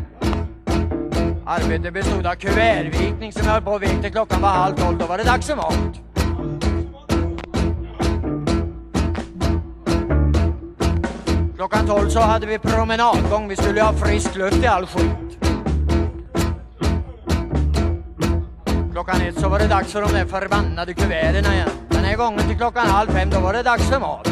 Arbetet 1.47 1.93
bestod 1.93 2.27
av 2.27 2.35
kuvertvikning 2.35 3.33
som 3.33 3.43
jag 3.45 3.53
höll 3.53 3.63
på 3.63 3.71
och 3.71 3.83
vek 3.83 4.03
till 4.03 4.13
klockan 4.13 4.43
var 4.43 4.49
halv 4.49 4.77
tolv. 4.77 4.99
Då 4.99 5.07
var 5.07 5.19
det 5.19 5.25
dags 5.25 5.47
för 5.47 5.57
mat. 5.57 6.08
Klockan 11.59 11.87
tolv 11.87 12.09
så 12.09 12.21
hade 12.21 12.47
vi 12.47 12.59
promenadgång. 12.59 13.49
Vi 13.49 13.57
skulle 13.57 13.83
ha 13.83 13.93
frisk 13.93 14.37
luft 14.37 14.65
i 14.65 14.67
all 14.67 14.87
skit. 14.87 15.39
Klockan 18.93 19.21
ett 19.21 19.41
så 19.41 19.49
var 19.49 19.59
det 19.59 19.67
dags 19.67 19.93
för 19.93 20.03
de 20.03 20.13
där 20.13 20.25
förbannade 20.25 20.95
kuverten 20.95 21.53
igen. 21.53 21.69
Den 21.89 22.05
här 22.05 22.17
gången 22.17 22.49
till 22.49 22.57
klockan 22.57 22.87
halv 22.87 23.09
fem 23.09 23.31
då 23.31 23.41
var 23.41 23.53
det 23.53 23.63
dags 23.63 23.89
för 23.89 24.01
mat. 24.01 24.29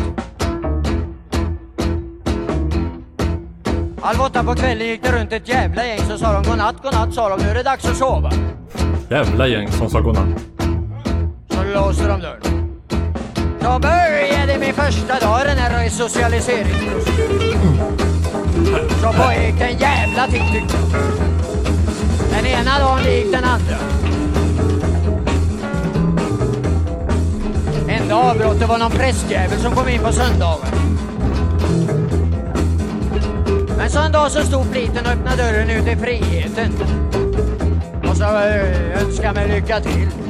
Halv 4.03 4.21
åtta 4.21 4.45
på 4.45 4.55
kvällen 4.55 4.87
gick 4.87 5.03
det 5.03 5.21
runt 5.21 5.33
ett 5.33 5.49
jävla 5.49 5.87
gäng 5.87 5.99
så 5.99 6.19
sa 6.19 6.33
de 6.33 6.51
godnatt, 6.51 6.83
godnatt 6.83 7.15
sa 7.15 7.29
de. 7.29 7.43
Nu 7.45 7.51
är 7.51 7.55
det 7.55 7.63
dags 7.63 7.85
att 7.85 7.97
sova. 7.97 8.31
Jävla 9.11 9.47
gäng 9.47 9.73
som 9.73 9.91
sa 9.91 10.01
godnatt. 10.01 10.43
Så 11.49 11.63
låste 11.75 12.09
de 12.09 12.21
dörren. 12.21 12.66
Då 13.67 13.79
började 13.79 14.59
min 14.59 14.75
första 14.75 15.19
dag 15.19 15.47
den 15.47 15.59
här 15.59 15.85
resocialiseringsproceduren. 15.85 17.99
Så 19.03 19.13
pågick 19.13 19.61
en 19.61 19.79
jävla 19.79 20.27
tid 20.27 20.43
tyckte 20.53 20.77
jag. 20.77 20.85
Den 22.31 22.47
ena 22.47 22.79
dagen 22.79 23.05
gick 23.05 23.33
den 23.33 23.45
andra. 23.45 23.77
Enda 27.89 28.15
avbrottet 28.15 28.69
var 28.69 28.79
någon 28.79 28.91
prästjävel 28.91 29.59
som 29.59 29.75
kom 29.75 29.89
in 29.89 30.01
på 30.01 30.13
söndagen. 30.13 30.69
Men 33.77 33.91
så 33.91 33.99
en 33.99 34.13
dag 34.13 34.31
så 34.31 34.43
stod 34.43 34.73
pliten 34.73 35.07
och 35.07 35.13
öppnade 35.13 35.43
dörren 35.43 35.71
ut 35.71 35.87
i 35.87 35.97
friheten. 35.97 36.73
Och 38.11 38.17
så 38.17 38.25
eh, 38.25 39.03
önskade 39.03 39.35
mig 39.35 39.49
lycka 39.49 39.81
till. 39.81 40.26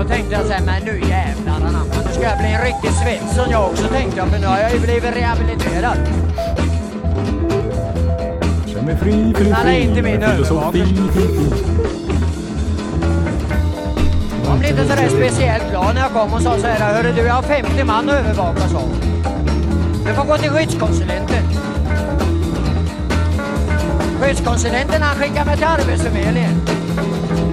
Då 0.00 0.06
tänkte 0.06 0.34
jag 0.34 0.46
såhär, 0.46 0.62
men 0.66 0.82
nu 0.84 1.00
jävlar 1.08 1.56
anamma, 1.56 1.94
nu 2.06 2.12
ska 2.12 2.22
jag 2.22 2.38
bli 2.38 2.52
en 2.52 2.62
riktig 2.64 2.90
Svensson 2.90 3.50
jag 3.50 3.64
också 3.70 3.88
tänkte 3.88 4.18
jag, 4.18 4.28
för 4.28 4.38
nu 4.38 4.46
har 4.46 4.58
jag 4.58 4.72
ju 4.72 4.78
blivit 4.78 5.16
rehabiliterad. 5.16 5.98
Känn 8.66 8.84
mig 8.84 8.96
fri, 8.96 9.34
fri, 9.36 9.46
Knalla 9.46 9.72
in 9.72 9.94
till 9.94 10.02
min 10.02 10.22
är 10.22 10.32
filosofi. 10.32 10.78
Jag 14.44 14.58
blev 14.58 14.70
inte 14.70 14.84
sådär 14.88 15.08
speciellt 15.08 15.70
glad 15.70 15.94
när 15.94 16.00
jag 16.00 16.12
kom 16.12 16.34
och 16.34 16.42
sa 16.42 16.58
så 16.58 16.66
här, 16.66 16.94
hörru 16.94 17.12
du 17.12 17.22
jag 17.22 17.34
har 17.34 17.42
50 17.42 17.84
man 17.84 18.08
att 18.08 18.14
övervaka 18.14 18.68
sa 18.68 18.78
hon. 18.78 19.00
Du 20.06 20.14
får 20.14 20.24
gå 20.24 20.36
till 20.38 20.50
skyddskonsulenten. 20.50 21.44
Skyddskonsulenten 24.20 25.02
han 25.02 25.16
skickade 25.16 25.44
mig 25.44 25.56
till 25.56 25.66
Arbetsförmedlingen. 25.66 26.60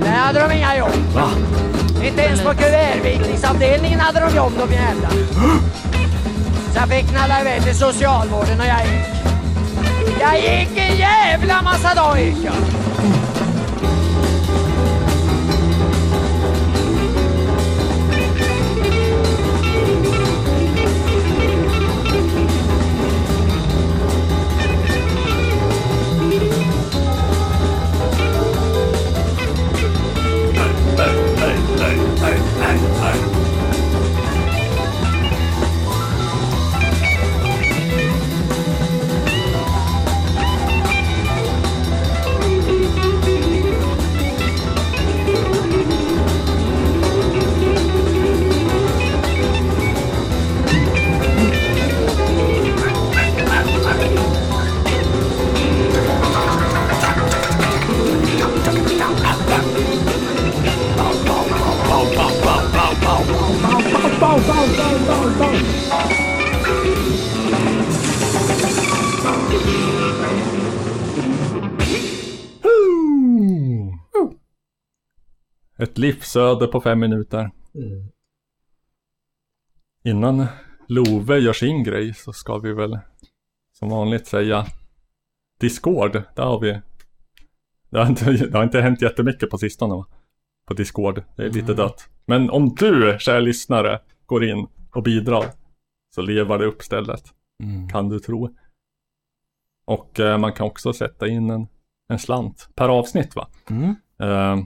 Där 0.02 0.12
hade 0.12 0.40
de 0.40 0.52
inga 0.52 0.78
jobb. 0.78 0.98
Va? 1.16 1.30
Inte 2.04 2.22
ens 2.22 2.42
på 2.42 2.54
kuvertvikningsavdelningen 2.54 4.00
hade 4.00 4.20
de 4.20 4.36
jobb 4.36 4.54
de 4.58 4.74
jävla. 4.74 5.10
Så 6.74 6.76
jag 6.76 6.90
fick 6.90 7.10
knalla 7.10 7.42
iväg 7.42 7.64
till 7.64 7.76
socialvården 7.76 8.60
och 8.60 8.66
jag 8.66 8.82
gick. 8.86 9.18
Jag 10.20 10.36
gick 10.36 10.78
en 10.78 10.98
jävla 10.98 11.62
massa 11.62 11.96
dagar 11.96 12.18
gick 12.18 12.38
jag. 12.46 12.77
Livsöde 76.38 76.68
på 76.68 76.82
fem 76.82 77.00
minuter. 77.00 77.52
Innan 80.04 80.46
Love 80.88 81.38
gör 81.40 81.54
sin 81.54 81.84
grej 81.84 82.14
så 82.14 82.34
ska 82.34 82.58
vi 82.58 82.74
väl 82.74 83.00
som 83.74 83.90
vanligt 83.90 84.28
säga 84.28 84.66
Discord, 85.60 86.12
där 86.12 86.44
har 86.44 86.60
vi 86.60 86.82
Det 87.90 87.98
har 88.00 88.08
inte, 88.08 88.32
det 88.32 88.58
har 88.58 88.64
inte 88.64 88.82
hänt 88.82 89.02
jättemycket 89.02 89.50
på 89.50 89.58
sistone 89.58 89.96
va? 89.96 90.06
På 90.68 90.74
Discord, 90.74 91.24
det 91.36 91.44
är 91.44 91.50
lite 91.50 91.60
Mm. 91.60 91.76
dött. 91.76 92.10
Men 92.26 92.50
om 92.50 92.76
du, 92.76 93.18
kära 93.20 93.40
lyssnare, 93.40 94.02
går 94.26 94.44
in 94.44 94.68
och 94.92 95.04
bidrar 95.04 95.46
så 96.16 96.22
lever 96.22 96.58
det 96.60 96.66
upp 96.66 96.82
stället. 96.82 97.34
Mm. 97.64 97.90
Kan 97.90 98.10
du 98.10 98.20
tro. 98.20 98.56
Och 99.86 100.20
eh, 100.20 100.38
man 100.38 100.54
kan 100.54 100.68
också 100.68 100.94
sätta 100.94 101.28
in 101.28 101.50
en, 101.50 101.68
en 102.10 102.20
slant 102.20 102.70
per 102.76 102.90
avsnitt 102.90 103.36
va? 103.36 103.48
Mm. 103.70 103.96
Eh, 104.20 104.66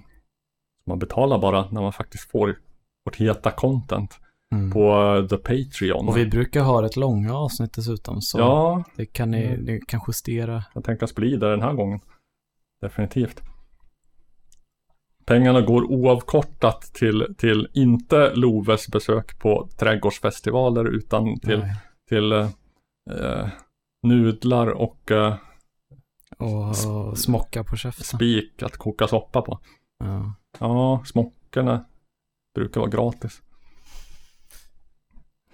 man 0.88 1.00
betalar 1.00 1.40
bara 1.40 1.70
när 1.72 1.82
man 1.82 1.94
faktiskt 1.94 2.32
får 2.32 2.60
vårt 3.06 3.16
heta 3.16 3.52
content 3.52 4.18
Mm. 4.56 4.72
på 4.72 4.94
eh, 5.18 5.28
The 5.28 5.38
Patreon. 5.38 6.08
Och 6.08 6.18
vi 6.18 6.26
brukar 6.26 6.62
ha 6.64 6.82
rätt 6.82 6.96
långa 6.96 7.34
avsnitt 7.34 7.74
dessutom. 7.74 8.22
Så 8.22 8.40
Ja. 8.40 8.84
det 8.96 9.06
kan 9.06 9.32
ni, 9.32 9.44
Mm. 9.46 9.62
ni 9.62 9.80
kan 9.88 10.02
justera. 10.08 10.64
Jag 10.74 10.84
tänkas 10.84 11.16
bli 11.16 11.36
där 11.36 11.50
den 11.50 11.62
här 11.62 11.74
gången. 11.74 12.00
Definitivt. 12.82 13.42
Pengarna 15.26 15.62
går 15.62 15.84
oavkortat 15.92 16.82
till, 16.82 17.36
till 17.38 17.68
inte 17.74 18.36
Loves 18.36 18.88
besök 18.88 19.40
på 19.40 19.68
trädgårdsfestivaler 19.80 20.86
utan 20.86 21.40
till, 21.40 21.60
Nej. 21.60 21.76
till 22.10 22.32
eh, 22.32 22.50
eh, 23.12 23.48
nudlar 24.08 24.68
och 24.68 25.12
eh, 25.12 25.36
Och 26.38 27.18
smocka 27.18 27.64
på 27.64 27.76
käften. 27.76 28.04
spik 28.18 28.64
att 28.64 28.78
koka 28.78 29.08
soppa 29.08 29.42
på. 29.42 29.60
Ja. 30.00 30.34
Ja, 30.60 31.04
smockorna 31.06 31.86
brukar 32.56 32.82
vara 32.82 32.90
gratis. 32.90 33.42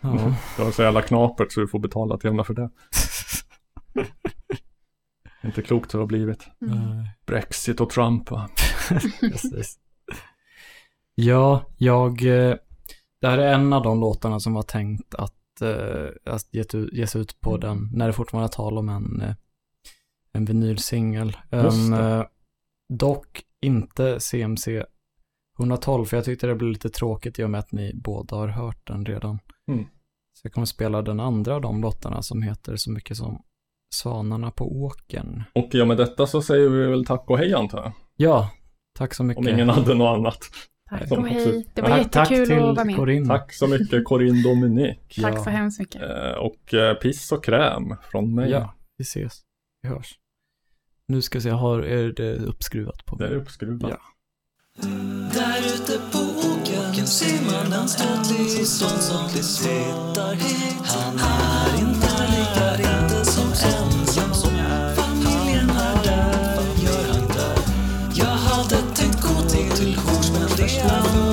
Ja. 0.01 0.35
Det 0.57 0.63
var 0.63 0.71
så 0.71 0.81
jävla 0.83 1.01
knapert 1.01 1.51
så 1.51 1.59
du 1.59 1.67
får 1.67 1.79
betala 1.79 2.17
till 2.17 2.33
med 2.33 2.45
för 2.45 2.53
det. 2.53 2.69
Inte 5.43 5.61
klokt 5.61 5.91
så 5.91 5.97
det 5.97 6.01
har 6.01 6.07
blivit. 6.07 6.47
Nej. 6.59 7.11
Brexit 7.25 7.81
och 7.81 7.89
Trump 7.89 8.31
va? 8.31 8.49
Ja, 11.15 11.65
jag... 11.77 12.21
eh, 12.21 12.55
Det 13.21 13.27
här 13.27 13.37
är 13.37 13.53
en 13.53 13.73
av 13.73 13.83
de 13.83 13.99
låtarna 13.99 14.39
som 14.39 14.53
var 14.53 14.61
tänkt 14.63 15.15
att, 15.15 15.61
eh, 15.61 16.33
att 16.33 16.47
ges 16.91 17.15
ut 17.15 17.39
på 17.41 17.57
den, 17.57 17.89
när 17.93 18.07
det 18.07 18.13
fortfarande 18.13 18.45
är 18.47 18.51
tal 18.51 18.77
om 18.77 18.89
en, 18.89 19.21
eh, 19.21 19.35
en 20.33 20.45
vinylsingel. 20.45 21.37
Um, 21.51 21.95
dock 22.93 23.43
inte 23.67 24.19
CMC 24.19 24.83
112, 25.59 26.05
för 26.05 26.17
jag 26.17 26.25
tyckte 26.25 26.47
det 26.47 26.55
blev 26.55 26.71
lite 26.71 26.89
tråkigt 26.89 27.39
i 27.39 27.43
och 27.43 27.49
med 27.49 27.59
att 27.59 27.71
ni 27.71 27.91
båda 27.95 28.35
har 28.35 28.47
hört 28.47 28.87
den 28.87 29.05
redan. 29.05 29.39
Mm. 29.71 29.83
Så 30.33 30.45
jag 30.45 30.53
kommer 30.53 30.65
spela 30.65 31.01
den 31.01 31.19
andra 31.19 31.55
av 31.55 31.61
de 31.61 31.81
låtarna 31.81 32.21
som 32.21 32.41
heter 32.41 32.75
så 32.75 32.91
mycket 32.91 33.17
som 33.17 33.43
Svanarna 33.95 34.51
på 34.51 34.81
åkern. 34.83 35.43
Och 35.55 35.75
och 35.75 35.87
med 35.87 35.97
detta 35.97 36.27
så 36.27 36.41
säger 36.41 36.69
vi 36.69 36.85
väl 36.87 37.05
tack 37.05 37.29
och 37.29 37.37
hej 37.37 37.53
antar 37.53 37.77
jag. 37.83 37.91
Ja, 38.15 38.49
tack 38.97 39.13
så 39.13 39.23
mycket. 39.23 39.45
Om 39.47 39.47
ingen 39.53 39.69
hade 39.69 39.93
något 39.93 40.17
annat. 40.17 40.39
Tack 40.89 41.11
och 41.11 41.27
hej. 41.27 41.67
Det 41.75 41.81
var 41.81 41.89
Tack- 41.89 41.97
jättekul 41.97 42.11
tack 42.11 42.27
till 42.47 42.53
att 42.63 42.75
vara 42.75 42.85
med. 42.85 42.95
Corinne. 42.95 43.27
Tack 43.27 43.53
så 43.53 43.67
mycket 43.67 44.05
Corinne 44.05 44.43
Dominic. 44.43 44.97
Tack 45.21 45.35
Ja. 45.35 45.43
så 45.43 45.49
hemskt 45.49 45.79
mycket. 45.79 46.01
Eh, 46.01 46.37
Och 46.37 46.73
eh, 46.73 46.93
piss 46.93 47.31
och 47.31 47.43
kräm 47.43 47.95
från 48.11 48.35
mig. 48.35 48.49
Ja, 48.49 48.73
vi 48.97 49.01
ses. 49.01 49.41
Vi 49.81 49.89
hörs. 49.89 50.15
Nu 51.09 51.21
ska 51.21 51.35
jag 51.35 51.43
se, 51.43 51.49
har, 51.49 51.79
är 51.79 52.11
det 52.11 52.35
uppskruvat 52.35 53.05
på? 53.05 53.15
Det 53.15 53.27
är 53.27 53.35
uppskruvat. 53.35 53.91
Ja. 53.91 53.99
Där 55.33 55.59
ute 55.75 55.99
på 56.11 56.19
åkern 56.19 57.07
ser 57.07 57.45
man 57.45 57.73
en 57.73 57.87
ståtlig 57.87 58.67
son 58.67 58.99
som 58.99 59.29
tittar 59.29 60.33
hit. 60.33 60.85
Han 60.85 61.19
är 61.19 61.79
inte 61.79 62.27
lika 62.31 62.69
inte 62.75 63.25
som 63.25 63.47
ensam 63.47 64.33
som 64.33 64.51
familjen 64.95 65.69
är 65.69 66.03
där. 66.03 66.83
Gör 66.83 67.13
han 67.13 67.27
där? 67.27 67.57
Jag 68.13 68.25
hade 68.25 68.75
tänkt 68.95 69.21
gå 69.21 69.49
till 69.49 69.95
Hors 69.95 70.31
men 70.31 70.49
det 70.57 70.81
har 70.89 71.26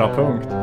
Kontrapunkt. 0.00 0.59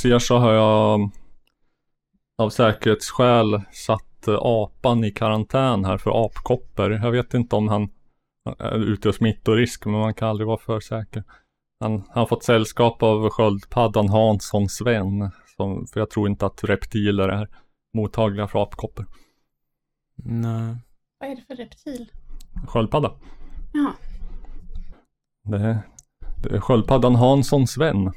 Ser 0.00 0.18
så 0.18 0.38
har 0.38 0.52
jag 0.52 1.10
av 2.38 2.50
säkerhetsskäl 2.50 3.62
satt 3.72 4.28
eh, 4.28 4.38
apan 4.40 5.04
i 5.04 5.10
karantän 5.10 5.84
här 5.84 5.98
för 5.98 6.26
apkoppor. 6.26 6.92
Jag 6.92 7.10
vet 7.10 7.34
inte 7.34 7.56
om 7.56 7.68
han 7.68 7.88
är 8.58 8.78
utgör 8.78 9.12
smittorisk 9.12 9.86
men 9.86 9.94
man 9.94 10.14
kan 10.14 10.28
aldrig 10.28 10.46
vara 10.46 10.58
för 10.58 10.80
säker. 10.80 11.24
Han 11.80 12.02
har 12.08 12.26
fått 12.26 12.44
sällskap 12.44 13.02
av 13.02 13.30
sköldpaddan 13.30 14.08
Hansson 14.08 14.68
Sven. 14.68 15.30
Som, 15.56 15.86
för 15.86 16.00
jag 16.00 16.10
tror 16.10 16.28
inte 16.28 16.46
att 16.46 16.64
reptiler 16.64 17.28
är 17.28 17.48
mottagliga 17.94 18.48
för 18.48 18.62
apkoppor. 18.62 19.06
Nej. 20.24 20.76
Vad 21.18 21.30
är 21.30 21.36
det 21.36 21.42
för 21.46 21.54
reptil? 21.54 22.10
Sköldpadda. 22.68 23.12
Jaha. 23.72 23.92
Det 25.42 25.56
är, 25.56 25.78
det 26.42 26.56
är 26.56 26.60
sköldpaddan 26.60 27.14
Hansson 27.14 27.66
Sven. 27.66 28.12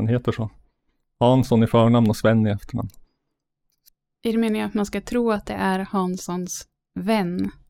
Han 0.00 0.08
heter 0.08 0.32
så. 0.32 0.50
Hansson 1.20 1.62
i 1.62 1.66
förnamn 1.66 2.08
och 2.10 2.16
Sven 2.16 2.46
i 2.46 2.50
efternamn. 2.50 2.88
Är 4.22 4.32
det 4.32 4.38
meningen 4.38 4.66
att 4.68 4.74
man 4.74 4.86
ska 4.86 5.00
tro 5.00 5.30
att 5.30 5.46
det 5.46 5.52
är 5.54 5.78
Hanssons 5.78 6.66
vän? 7.00 7.50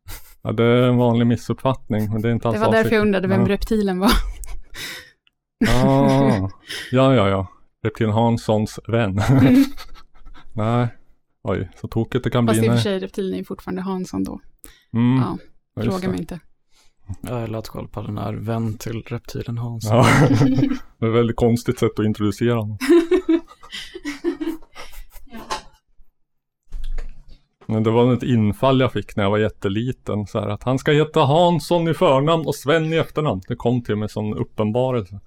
Ja, 0.43 0.53
det 0.53 0.65
är 0.65 0.83
en 0.83 0.97
vanlig 0.97 1.27
missuppfattning. 1.27 2.13
Men 2.13 2.23
det 2.23 2.29
är 2.29 2.33
inte 2.33 2.49
alls 2.49 2.59
Det 2.61 2.65
var 2.67 2.73
därför 2.73 2.93
jag 2.95 3.03
undrade 3.03 3.29
vem 3.29 3.41
Ja. 3.41 3.49
reptilen 3.49 3.99
var. 3.99 4.11
Ah, 5.69 6.49
ja, 6.93 7.15
ja, 7.15 7.29
ja. 7.29 7.47
Reptilien 7.85 8.15
Hanssons 8.15 8.79
vän. 8.89 9.19
Mm. 9.19 9.65
Nej, 10.53 10.89
oj, 11.43 11.71
så 11.81 11.89
tokigt 11.89 12.25
det 12.25 12.31
kan 12.31 12.47
Fast 12.47 12.59
bli. 12.61 12.67
i 12.67 12.71
och 12.71 12.75
för 12.75 12.81
sig 12.81 12.99
reptilen 12.99 13.41
är 13.41 13.45
fortfarande 13.45 13.83
Hansson 13.83 14.25
då. 14.25 14.41
Mm. 14.93 15.17
Ja, 15.19 15.39
Ja, 15.75 15.83
fråga 15.83 16.09
mig 16.09 16.19
inte. 16.21 16.41
Ja, 17.21 17.41
jag 17.41 17.49
lät 17.49 17.69
koll 17.69 17.89
på 17.89 18.03
den 18.03 18.19
här 18.19 18.33
vän 18.33 18.79
till 18.79 19.03
reptilen 19.07 19.59
Hansson. 19.59 19.97
Ja, 19.97 20.07
det 20.99 21.07
är 21.07 21.09
ett 21.09 21.15
väldigt 21.15 21.37
konstigt 21.37 21.79
sätt 21.79 21.99
att 21.99 22.05
introducera 22.05 22.55
honom. 22.55 22.79
Men 27.67 27.83
det 27.83 27.91
var 27.91 28.15
ett 28.15 28.23
infall 28.23 28.81
jag 28.81 28.93
fick 28.93 29.17
när 29.17 29.25
jag 29.25 29.31
var 29.31 29.39
jätteliten. 29.39 30.27
Så 30.27 30.41
här, 30.41 30.49
att 30.49 30.63
han 30.63 30.79
ska 30.79 30.93
heta 30.93 31.21
Hansson 31.21 31.89
i 31.89 31.95
förnamn 31.95 32.47
och 32.47 32.55
Sven 32.55 32.93
i 32.93 32.97
efternamn. 32.97 33.41
Det 33.49 33.57
kom 33.57 33.83
till 33.83 33.97
mig 33.97 34.09
som 34.09 34.35
uppenbarelse. 34.35 35.21